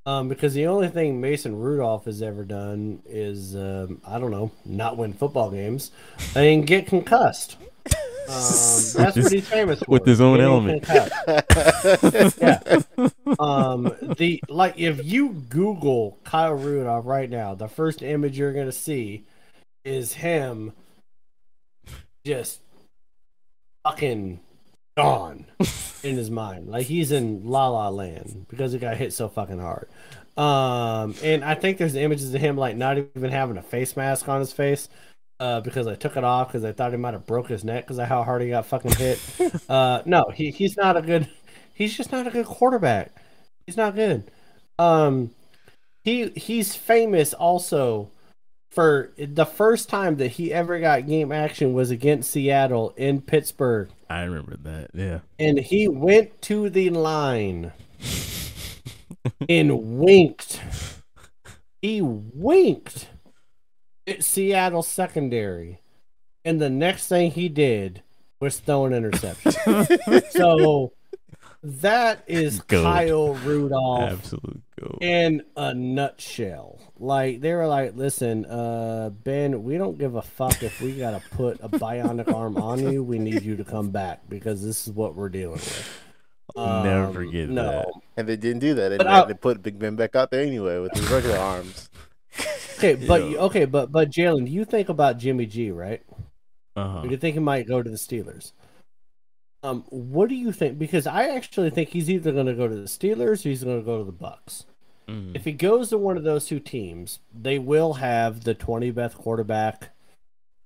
Um, 0.08 0.30
because 0.30 0.54
the 0.54 0.68
only 0.68 0.88
thing 0.90 1.20
Mason 1.20 1.56
Rudolph 1.56 2.06
has 2.06 2.22
ever 2.22 2.46
done 2.46 3.02
is, 3.08 3.56
um, 3.56 4.02
I 4.06 4.20
don't 4.20 4.30
know, 4.30 4.52
not 4.64 4.98
win 4.98 5.14
football 5.14 5.50
games 5.50 5.92
and 6.36 6.68
get 6.68 6.86
concussed. 6.86 7.58
Um, 7.58 7.96
that's 8.28 8.96
what 8.96 9.32
he's 9.32 9.48
famous 9.48 9.80
for. 9.80 9.86
with 9.88 10.06
his 10.06 10.22
own 10.22 10.40
element. 10.42 10.86
yeah. 12.40 12.82
Um, 13.40 13.92
the 14.18 14.42
like 14.48 14.80
if 14.80 15.04
you 15.04 15.30
Google 15.50 16.20
Kyle 16.24 16.54
Rudolph 16.54 17.06
right 17.06 17.30
now, 17.30 17.56
the 17.56 17.68
first 17.68 18.02
image 18.02 18.38
you're 18.38 18.54
gonna 18.54 18.72
see 18.72 19.26
is 19.84 20.14
him 20.14 20.72
just 22.24 22.62
fucking 23.84 24.40
gone 24.96 25.46
in 26.04 26.16
his 26.16 26.32
mind. 26.32 26.68
Like 26.68 26.88
he's 26.88 27.12
in 27.12 27.46
La 27.46 27.68
La 27.68 27.90
Land 27.90 28.46
because 28.50 28.72
he 28.72 28.80
got 28.80 28.98
hit 28.98 29.14
so 29.14 29.30
fucking 29.30 29.60
hard. 29.60 29.88
Um, 30.38 31.16
and 31.24 31.44
I 31.44 31.56
think 31.56 31.78
there's 31.78 31.96
images 31.96 32.34
of 32.34 32.42
him 32.42 32.58
like 32.58 32.76
not 32.76 32.98
even 32.98 33.32
having 33.32 33.58
a 33.58 33.62
face 33.62 33.96
mask 33.96 34.28
on 34.28 34.40
his 34.40 34.54
face. 34.54 34.90
Uh, 35.38 35.60
because 35.60 35.86
I 35.86 35.96
took 35.96 36.16
it 36.16 36.24
off 36.24 36.48
because 36.48 36.64
I 36.64 36.72
thought 36.72 36.92
he 36.92 36.98
might 36.98 37.14
have 37.14 37.26
broke 37.26 37.50
his 37.50 37.66
neck 37.66 37.84
because 37.84 38.00
of 38.00 38.08
how 38.08 38.24
hard 38.24 38.42
he 38.42 38.48
got 38.50 38.66
fucking 38.68 38.96
hit. 38.96 39.20
uh, 39.70 40.02
no, 40.06 40.24
he, 40.34 40.50
he's 40.50 40.78
not 40.78 40.96
a 40.96 41.02
good. 41.02 41.30
He's 41.74 41.96
just 41.96 42.14
not 42.14 42.26
a 42.26 42.30
good 42.32 42.46
quarterback. 42.46 43.12
He's 43.66 43.76
not 43.76 43.96
good. 43.96 44.32
Um, 44.80 45.32
he 46.06 46.30
he's 46.30 46.74
famous 46.76 47.34
also 47.34 48.12
for 48.70 49.12
the 49.18 49.46
first 49.46 49.90
time 49.90 50.18
that 50.18 50.32
he 50.32 50.54
ever 50.54 50.80
got 50.80 51.08
game 51.08 51.32
action 51.32 51.74
was 51.74 51.92
against 51.92 52.32
Seattle 52.32 52.94
in 52.98 53.22
Pittsburgh, 53.22 53.90
I 54.10 54.24
remember 54.24 54.58
that. 54.64 54.92
Yeah. 54.94 55.20
and 55.40 55.58
he 55.60 55.88
went 55.88 56.42
to 56.44 56.70
the 56.70 56.90
line 56.92 57.74
and 59.50 60.00
winked. 60.00 60.62
He 61.82 62.02
winked 62.02 63.08
at 64.08 64.24
Seattle 64.24 64.84
secondary, 64.84 65.80
and 66.44 66.62
the 66.62 66.70
next 66.70 67.08
thing 67.08 67.32
he 67.32 67.50
did 67.50 68.04
was 68.40 68.60
throw 68.60 68.86
an 68.86 68.94
interception. 68.94 69.52
so 70.30 70.94
that 71.82 72.24
is 72.28 72.60
Goat. 72.68 72.84
Kyle 72.84 73.34
Rudolph 73.36 74.12
Absolute 74.12 74.62
go. 74.80 74.98
in 75.02 75.44
a 75.56 75.74
nutshell. 75.74 76.80
Like 76.98 77.42
they 77.42 77.54
were 77.54 77.68
like, 77.68 77.96
"Listen, 77.96 78.46
uh, 78.46 79.10
Ben, 79.24 79.64
we 79.64 79.78
don't 79.78 79.98
give 79.98 80.16
a 80.16 80.22
fuck 80.22 80.64
if 80.64 80.80
we 80.82 80.94
gotta 80.98 81.22
put 81.32 81.60
a 81.62 81.70
bionic 81.70 82.34
arm 82.34 82.58
on 82.58 82.92
you. 82.92 83.04
We 83.04 83.20
need 83.20 83.44
you 83.44 83.56
to 83.58 83.64
come 83.66 83.90
back 83.90 84.22
because 84.30 84.64
this 84.64 84.88
is 84.88 84.94
what 84.94 85.16
we're 85.16 85.30
dealing 85.30 85.54
with." 85.54 86.02
Never 86.56 87.06
Um, 87.08 87.14
forget 87.14 87.50
no. 87.50 87.64
that. 87.64 87.88
And 88.16 88.30
they 88.30 88.38
didn't 88.38 88.60
do 88.60 88.74
that. 88.76 88.94
And 88.94 89.02
they, 89.02 89.06
I- 89.06 89.26
they 89.26 89.34
put 89.34 89.62
Big 89.62 89.78
Ben 89.78 89.96
back 89.98 90.16
out 90.16 90.32
there 90.32 90.42
anyway 90.42 90.80
with 90.80 90.94
his 90.94 91.10
regular 91.12 91.38
arms. 91.38 91.90
Okay, 92.78 92.96
but 92.96 93.30
Yeah. 93.30 93.38
okay, 93.38 93.64
but 93.64 93.90
but 93.90 94.10
Jalen, 94.12 94.50
you 94.52 94.66
think 94.66 94.90
about 94.90 95.18
Jimmy 95.18 95.46
G, 95.46 95.72
right? 95.72 96.02
Uh-huh. 96.76 97.04
You 97.10 97.16
think 97.16 97.36
he 97.36 97.40
might 97.40 97.66
go 97.70 97.82
to 97.82 97.90
the 97.90 97.96
Steelers. 97.96 98.52
Um, 99.66 99.84
what 99.90 100.30
do 100.30 100.36
you 100.36 100.52
think? 100.52 100.78
Because 100.78 101.08
I 101.08 101.30
actually 101.30 101.70
think 101.72 101.90
he's 101.90 102.10
either 102.10 102.32
going 102.32 102.46
to 102.46 102.54
go 102.54 102.68
to 102.68 102.76
the 102.76 102.84
Steelers 102.84 103.46
or 103.46 103.50
he's 103.50 103.64
going 103.64 103.80
to 103.80 103.86
go 103.86 103.98
to 103.98 104.04
the 104.04 104.14
Bucs. 104.14 104.66
Mhm. 105.08 105.36
If 105.36 105.46
he 105.46 105.52
goes 105.54 105.90
to 105.90 105.98
one 105.98 106.18
of 106.18 106.24
those 106.24 106.46
two 106.46 106.60
teams, 106.60 107.20
they 107.34 107.58
will 107.60 107.94
have 107.94 108.44
the 108.44 108.54
20 108.54 108.92
best 108.92 109.16
quarterback 109.18 109.90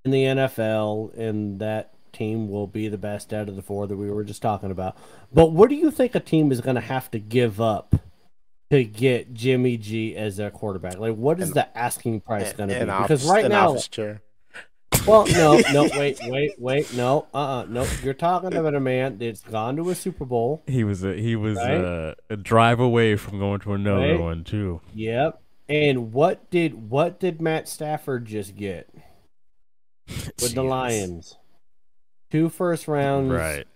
in 0.06 0.12
the 0.12 0.24
NFL, 0.26 1.12
and 1.18 1.60
that 1.60 1.94
team 2.14 2.50
will 2.50 2.68
be 2.68 2.88
the 2.88 2.98
best 2.98 3.34
out 3.34 3.48
of 3.50 3.56
the 3.56 3.62
four 3.62 3.86
that 3.88 3.98
we 3.98 4.10
were 4.10 4.24
just 4.24 4.42
talking 4.42 4.72
about. 4.72 4.98
But 5.32 5.52
what 5.52 5.70
do 5.70 5.76
you 5.76 5.92
think 5.92 6.16
a 6.16 6.20
team 6.20 6.52
is 6.52 6.62
going 6.62 6.76
to 6.76 6.82
have 6.82 7.12
to 7.12 7.20
give 7.20 7.60
up 7.62 7.96
to 8.72 8.84
get 8.84 9.34
Jimmy 9.34 9.78
G 9.78 10.16
as 10.16 10.38
their 10.38 10.50
quarterback? 10.52 10.98
Like, 11.00 11.16
what 11.16 11.40
is 11.40 11.50
An- 11.50 11.54
the 11.56 11.78
asking 11.78 12.22
price 12.22 12.54
going 12.54 12.70
to 12.70 12.76
be? 12.76 12.82
An 12.82 12.88
Because 12.88 13.24
office- 13.24 13.26
right 13.26 13.48
now, 13.50 13.76
chair. 13.78 14.22
Well, 15.10 15.28
no, 15.28 15.62
no, 15.74 15.84
wait, 15.98 16.20
wait, 16.24 16.52
wait, 16.60 16.94
no, 16.94 17.28
uh, 17.34 17.38
uh 17.38 17.66
no. 17.66 17.86
You're 18.04 18.14
talking 18.14 18.54
about 18.56 18.76
a 18.76 18.80
man 18.80 19.18
that's 19.18 19.42
gone 19.42 19.76
to 19.78 19.90
a 19.90 19.96
Super 19.96 20.26
Bowl. 20.26 20.64
He 20.68 20.84
was 20.84 21.04
a, 21.04 21.14
he 21.16 21.36
was 21.36 21.58
Right? 21.58 21.82
uh, 21.82 22.16
a 22.30 22.38
drive 22.38 22.80
away 22.80 23.16
from 23.16 23.40
going 23.40 23.60
to 23.62 23.74
another 23.74 24.12
Right? 24.12 24.20
one 24.20 24.44
too. 24.44 24.82
Yep. 24.94 25.42
And 25.68 26.14
what 26.14 26.50
did 26.50 26.90
what 26.90 27.20
did 27.20 27.42
Matt 27.42 27.68
Stafford 27.68 28.26
just 28.26 28.56
get 28.56 28.90
with 30.08 30.54
the 30.56 30.64
Lions? 30.64 31.38
Two 32.32 32.50
first 32.50 32.88
rounds, 32.88 33.32
Right. 33.32 33.68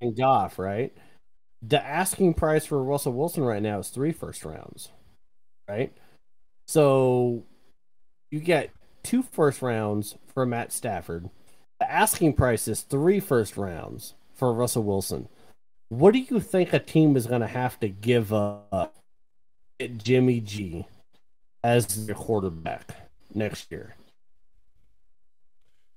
And 0.00 0.16
Goff, 0.16 0.58
right? 0.58 0.92
The 1.62 1.84
asking 1.84 2.34
price 2.34 2.64
for 2.66 2.82
Russell 2.82 3.12
Wilson 3.12 3.44
right 3.44 3.62
now 3.62 3.80
is 3.80 3.88
three 3.90 4.12
first 4.12 4.44
rounds, 4.44 4.90
right? 5.68 5.92
So 6.66 7.44
you 8.30 8.40
get 8.40 8.70
two 9.02 9.22
first 9.22 9.60
rounds 9.60 10.14
for 10.40 10.46
Matt 10.46 10.72
Stafford. 10.72 11.28
The 11.80 11.92
asking 11.92 12.32
price 12.32 12.66
is 12.66 12.80
three 12.80 13.20
first 13.20 13.58
rounds 13.58 14.14
for 14.32 14.54
Russell 14.54 14.84
Wilson. 14.84 15.28
What 15.90 16.14
do 16.14 16.20
you 16.20 16.40
think 16.40 16.72
a 16.72 16.78
team 16.78 17.14
is 17.14 17.26
going 17.26 17.42
to 17.42 17.46
have 17.46 17.78
to 17.80 17.90
give 17.90 18.32
up 18.32 18.94
at 19.78 19.98
Jimmy 19.98 20.40
G 20.40 20.86
as 21.62 22.06
their 22.06 22.14
quarterback 22.14 23.10
next 23.34 23.70
year? 23.70 23.96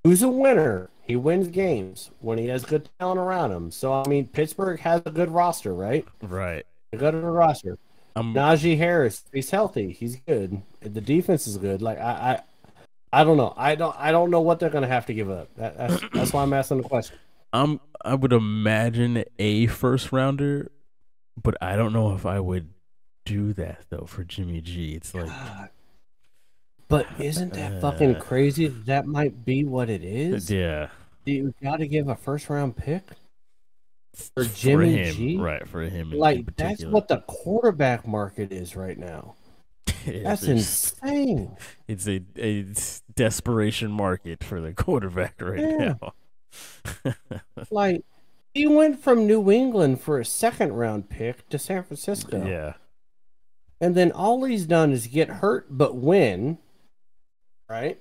Who's 0.03 0.21
a 0.21 0.27
winner? 0.27 0.89
He 1.03 1.15
wins 1.15 1.47
games 1.47 2.11
when 2.19 2.37
he 2.37 2.47
has 2.47 2.65
good 2.65 2.89
talent 2.99 3.21
around 3.21 3.53
him. 3.53 3.71
So 3.71 3.93
I 3.93 4.05
mean, 4.09 4.27
Pittsburgh 4.27 4.81
has 4.81 5.03
a 5.05 5.11
good 5.11 5.31
roster, 5.31 5.73
right? 5.73 6.05
Right. 6.21 6.65
A 6.91 6.97
good 6.97 7.15
roster. 7.15 7.77
I'm 8.13 8.33
Najee 8.33 8.77
Harris, 8.77 9.23
he's 9.31 9.49
healthy. 9.49 9.93
He's 9.93 10.17
good. 10.17 10.61
The 10.81 10.99
defense 10.99 11.47
is 11.47 11.55
good. 11.57 11.81
Like 11.81 11.97
I, 11.97 12.41
I 13.14 13.23
don't 13.23 13.38
know. 13.38 13.53
I 13.56 13.76
don't. 13.76 13.95
I 13.98 14.11
don't 14.11 14.31
know 14.31 14.41
what 14.41 14.60
they're 14.60 14.72
gonna 14.72 14.88
have 14.88 15.06
to 15.06 15.14
give 15.14 15.30
up. 15.30 15.49
That, 15.57 15.77
that's 15.77 16.03
that's 16.14 16.34
why 16.34 16.41
I'm 16.44 16.52
asking 16.53 16.81
the 16.81 16.90
question. 16.90 17.18
I'm 17.53 17.80
I 18.03 18.15
would 18.15 18.34
imagine 18.34 19.23
a 19.38 19.68
first 19.68 20.11
rounder, 20.11 20.72
but 21.41 21.56
I 21.61 21.76
don't 21.76 21.94
know 21.94 22.15
if 22.15 22.26
I 22.26 22.40
would 22.40 22.69
do 23.26 23.53
that 23.53 23.85
though 23.90 24.06
for 24.07 24.23
Jimmy 24.23 24.61
G. 24.61 24.94
It's 24.95 25.14
like 25.14 25.30
But 26.88 27.07
isn't 27.19 27.53
that 27.53 27.81
fucking 27.81 28.15
Uh, 28.15 28.19
crazy? 28.19 28.68
that 28.68 29.06
might 29.06 29.45
be 29.45 29.64
what 29.64 29.90
it 29.90 30.03
is. 30.03 30.49
yeah, 30.52 30.90
You 31.26 31.53
got 31.61 31.77
to 31.77 31.88
give 31.88 32.07
a 32.07 32.15
first 32.15 32.49
round 32.49 32.76
pick 32.76 33.03
for 34.14 34.44
for 34.44 34.53
Jimmy 34.56 34.98
him, 34.98 35.14
G. 35.15 35.38
right? 35.38 35.68
For 35.68 35.84
him, 35.84 36.11
Like 36.11 36.56
that's 36.56 36.84
what 36.84 37.07
the 37.07 37.22
quarterback 37.27 38.07
market 38.07 38.52
is 38.52 38.76
right 38.76 38.98
now. 38.98 39.35
That's 40.23 40.47
insane. 40.47 41.57
It's 41.88 42.07
a, 42.07 42.21
a 42.38 42.65
desperation 43.15 43.91
market 43.91 44.43
for 44.43 44.61
the 44.61 44.73
quarterback 44.73 45.41
right 45.41 45.59
Yeah. 45.59 45.93
now. 46.01 46.13
Like 47.69 48.05
he 48.53 48.67
went 48.67 48.99
from 49.03 49.27
New 49.27 49.51
England 49.51 50.01
for 50.01 50.19
a 50.19 50.25
second 50.25 50.73
round 50.73 51.09
pick 51.09 51.49
to 51.49 51.59
San 51.59 51.84
Francisco. 51.84 52.45
yeah, 52.45 52.73
And 53.80 53.93
then 53.95 54.11
all 54.11 54.43
he's 54.45 54.65
done 54.65 54.91
is 54.91 55.05
get 55.07 55.30
hurt 55.30 55.67
but 55.69 55.95
win. 55.95 56.57
Right? 57.69 57.99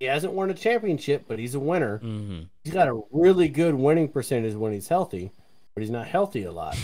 He 0.00 0.06
hasn't 0.06 0.32
won 0.32 0.50
a 0.50 0.54
championship, 0.54 1.24
but 1.28 1.38
he's 1.38 1.54
a 1.54 1.60
winner. 1.60 1.98
hmm 1.98 2.42
He's 2.64 2.72
got 2.74 2.88
a 2.88 3.00
really 3.10 3.48
good 3.48 3.74
winning 3.74 4.08
percentage 4.08 4.54
when 4.54 4.72
he's 4.72 4.88
healthy, 4.88 5.32
but 5.74 5.82
he's 5.82 5.90
not 5.90 6.06
healthy 6.08 6.44
a 6.44 6.52
lot. 6.52 6.76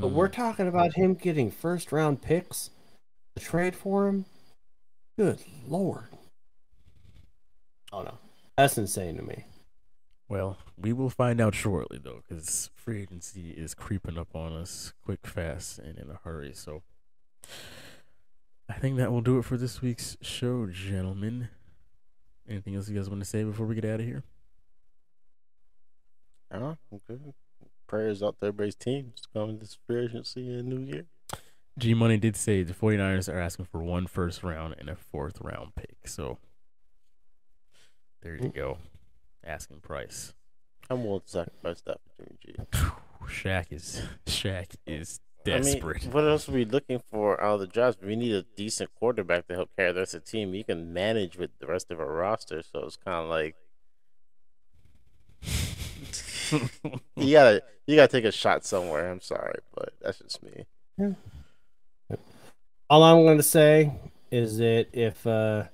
But 0.00 0.08
Mm-hmm. 0.08 0.14
we're 0.14 0.28
talking 0.28 0.68
about 0.68 0.94
him 0.94 1.14
getting 1.14 1.50
first 1.50 1.92
round 1.92 2.22
picks 2.22 2.70
to 3.36 3.42
trade 3.42 3.74
for 3.76 4.08
him. 4.08 4.24
Good 5.16 5.40
lord. 5.66 6.08
Oh 7.92 8.02
no. 8.02 8.18
That's 8.56 8.76
insane 8.76 9.16
to 9.16 9.22
me. 9.22 9.44
Well, 10.28 10.58
we 10.76 10.92
will 10.92 11.10
find 11.10 11.40
out 11.40 11.54
shortly 11.54 11.98
though, 11.98 12.22
because 12.28 12.70
free 12.74 13.02
agency 13.02 13.50
is 13.50 13.74
creeping 13.74 14.16
up 14.18 14.34
on 14.34 14.52
us 14.52 14.92
quick, 15.04 15.26
fast, 15.26 15.78
and 15.78 15.98
in 15.98 16.10
a 16.10 16.20
hurry. 16.24 16.52
So, 16.54 16.82
I 18.68 18.74
think 18.74 18.96
that 18.98 19.10
will 19.10 19.22
do 19.22 19.38
it 19.38 19.44
for 19.44 19.56
this 19.56 19.82
week's 19.82 20.16
show, 20.20 20.66
gentlemen. 20.66 21.48
Anything 22.48 22.76
else 22.76 22.88
you 22.88 22.96
guys 22.96 23.08
want 23.10 23.22
to 23.22 23.28
say 23.28 23.42
before 23.42 23.66
we 23.66 23.74
get 23.74 23.84
out 23.84 24.00
of 24.00 24.06
here? 24.06 24.22
Oh, 26.52 26.76
okay. 26.92 27.20
Prayers 27.86 28.22
out 28.22 28.38
to 28.38 28.46
everybody's 28.46 28.74
team. 28.76 29.12
It's 29.12 29.26
coming 29.26 29.58
this 29.58 29.78
free 29.86 30.04
agency 30.04 30.58
in 30.58 30.68
New 30.68 30.80
Year. 30.80 31.06
G 31.80 31.94
Money 31.94 32.18
did 32.18 32.36
say 32.36 32.62
the 32.62 32.74
49ers 32.74 33.32
are 33.32 33.40
asking 33.40 33.64
for 33.64 33.82
one 33.82 34.06
first 34.06 34.42
round 34.42 34.76
and 34.78 34.88
a 34.88 34.96
fourth 34.96 35.40
round 35.40 35.74
pick. 35.74 35.96
So, 36.06 36.38
there 38.22 38.36
you 38.36 38.50
go. 38.50 38.78
Asking 39.42 39.80
price. 39.80 40.34
I'm 40.90 41.04
willing 41.04 41.22
to 41.22 41.28
sacrifice 41.28 41.80
that 41.82 41.98
for 42.04 42.24
Jimmy 42.24 42.36
G. 42.44 42.54
Shaq 43.26 43.72
is 43.72 44.02
Shaq 44.26 44.74
is 44.86 45.20
I 45.46 45.50
mean, 45.50 45.62
desperate. 45.62 46.04
what 46.12 46.24
else 46.24 46.48
are 46.48 46.52
we 46.52 46.66
looking 46.66 46.98
for 46.98 47.42
out 47.42 47.54
of 47.54 47.60
the 47.60 47.66
draft? 47.66 48.02
We 48.02 48.14
need 48.14 48.34
a 48.34 48.42
decent 48.56 48.90
quarterback 48.94 49.46
to 49.48 49.54
help 49.54 49.70
carry 49.74 49.92
the 49.92 50.00
rest 50.00 50.14
of 50.14 50.24
the 50.24 50.30
team. 50.30 50.52
You 50.54 50.64
can 50.64 50.92
manage 50.92 51.38
with 51.38 51.50
the 51.60 51.66
rest 51.66 51.90
of 51.90 51.98
our 51.98 52.12
roster, 52.12 52.62
so 52.62 52.80
it's 52.80 52.96
kind 52.96 53.16
of 53.24 53.28
like 53.30 53.56
you 57.16 57.32
gotta 57.32 57.62
you 57.86 57.96
gotta 57.96 58.08
take 58.08 58.24
a 58.24 58.32
shot 58.32 58.64
somewhere. 58.66 59.10
I'm 59.10 59.20
sorry, 59.20 59.60
but 59.74 59.94
that's 60.02 60.18
just 60.18 60.42
me. 60.42 61.14
All 62.90 63.04
I'm 63.04 63.22
going 63.22 63.36
to 63.36 63.42
say 63.44 63.92
is 64.32 64.58
that 64.58 64.88
if 64.92 65.24
uh, 65.24 65.64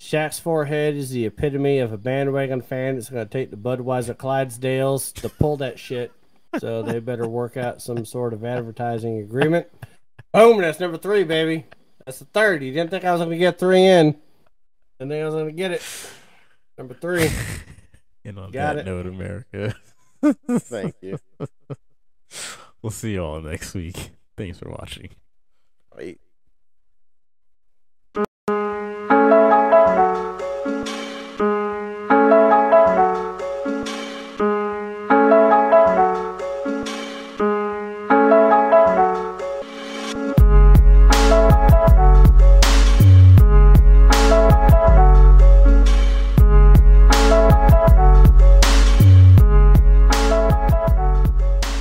Shaq's 0.00 0.38
forehead 0.38 0.94
is 0.94 1.10
the 1.10 1.26
epitome 1.26 1.80
of 1.80 1.92
a 1.92 1.98
bandwagon 1.98 2.62
fan 2.62 2.96
it's 2.96 3.10
going 3.10 3.26
to 3.26 3.30
take 3.30 3.50
the 3.50 3.56
Budweiser 3.56 4.14
Clydesdales 4.14 5.12
to 5.14 5.28
pull 5.28 5.56
that 5.56 5.80
shit, 5.80 6.12
so 6.60 6.80
they 6.82 7.00
better 7.00 7.26
work 7.26 7.56
out 7.56 7.82
some 7.82 8.04
sort 8.04 8.32
of 8.32 8.44
advertising 8.44 9.18
agreement. 9.18 9.66
Boom, 10.32 10.60
that's 10.60 10.78
number 10.78 10.96
three, 10.96 11.24
baby. 11.24 11.66
That's 12.06 12.20
the 12.20 12.24
third. 12.26 12.62
You 12.62 12.72
didn't 12.72 12.90
think 12.90 13.04
I 13.04 13.10
was 13.10 13.20
going 13.20 13.32
to 13.32 13.36
get 13.36 13.58
three 13.58 13.84
in. 13.84 14.12
Didn't 15.00 15.10
think 15.10 15.22
I 15.22 15.26
was 15.26 15.34
going 15.34 15.46
to 15.46 15.52
get 15.52 15.72
it. 15.72 15.82
Number 16.78 16.94
three. 16.94 17.30
and 18.24 18.38
on 18.38 18.52
Got 18.52 18.76
that 18.76 18.86
it. 18.86 18.86
note, 18.86 19.06
America. 19.06 19.74
Thank 20.48 20.94
you. 21.00 21.18
We'll 22.82 22.90
see 22.90 23.12
you 23.14 23.24
all 23.24 23.40
next 23.40 23.72
week. 23.72 24.10
Thanks 24.36 24.58
for 24.58 24.68
watching. 24.68 25.08
Wait. 25.96 26.20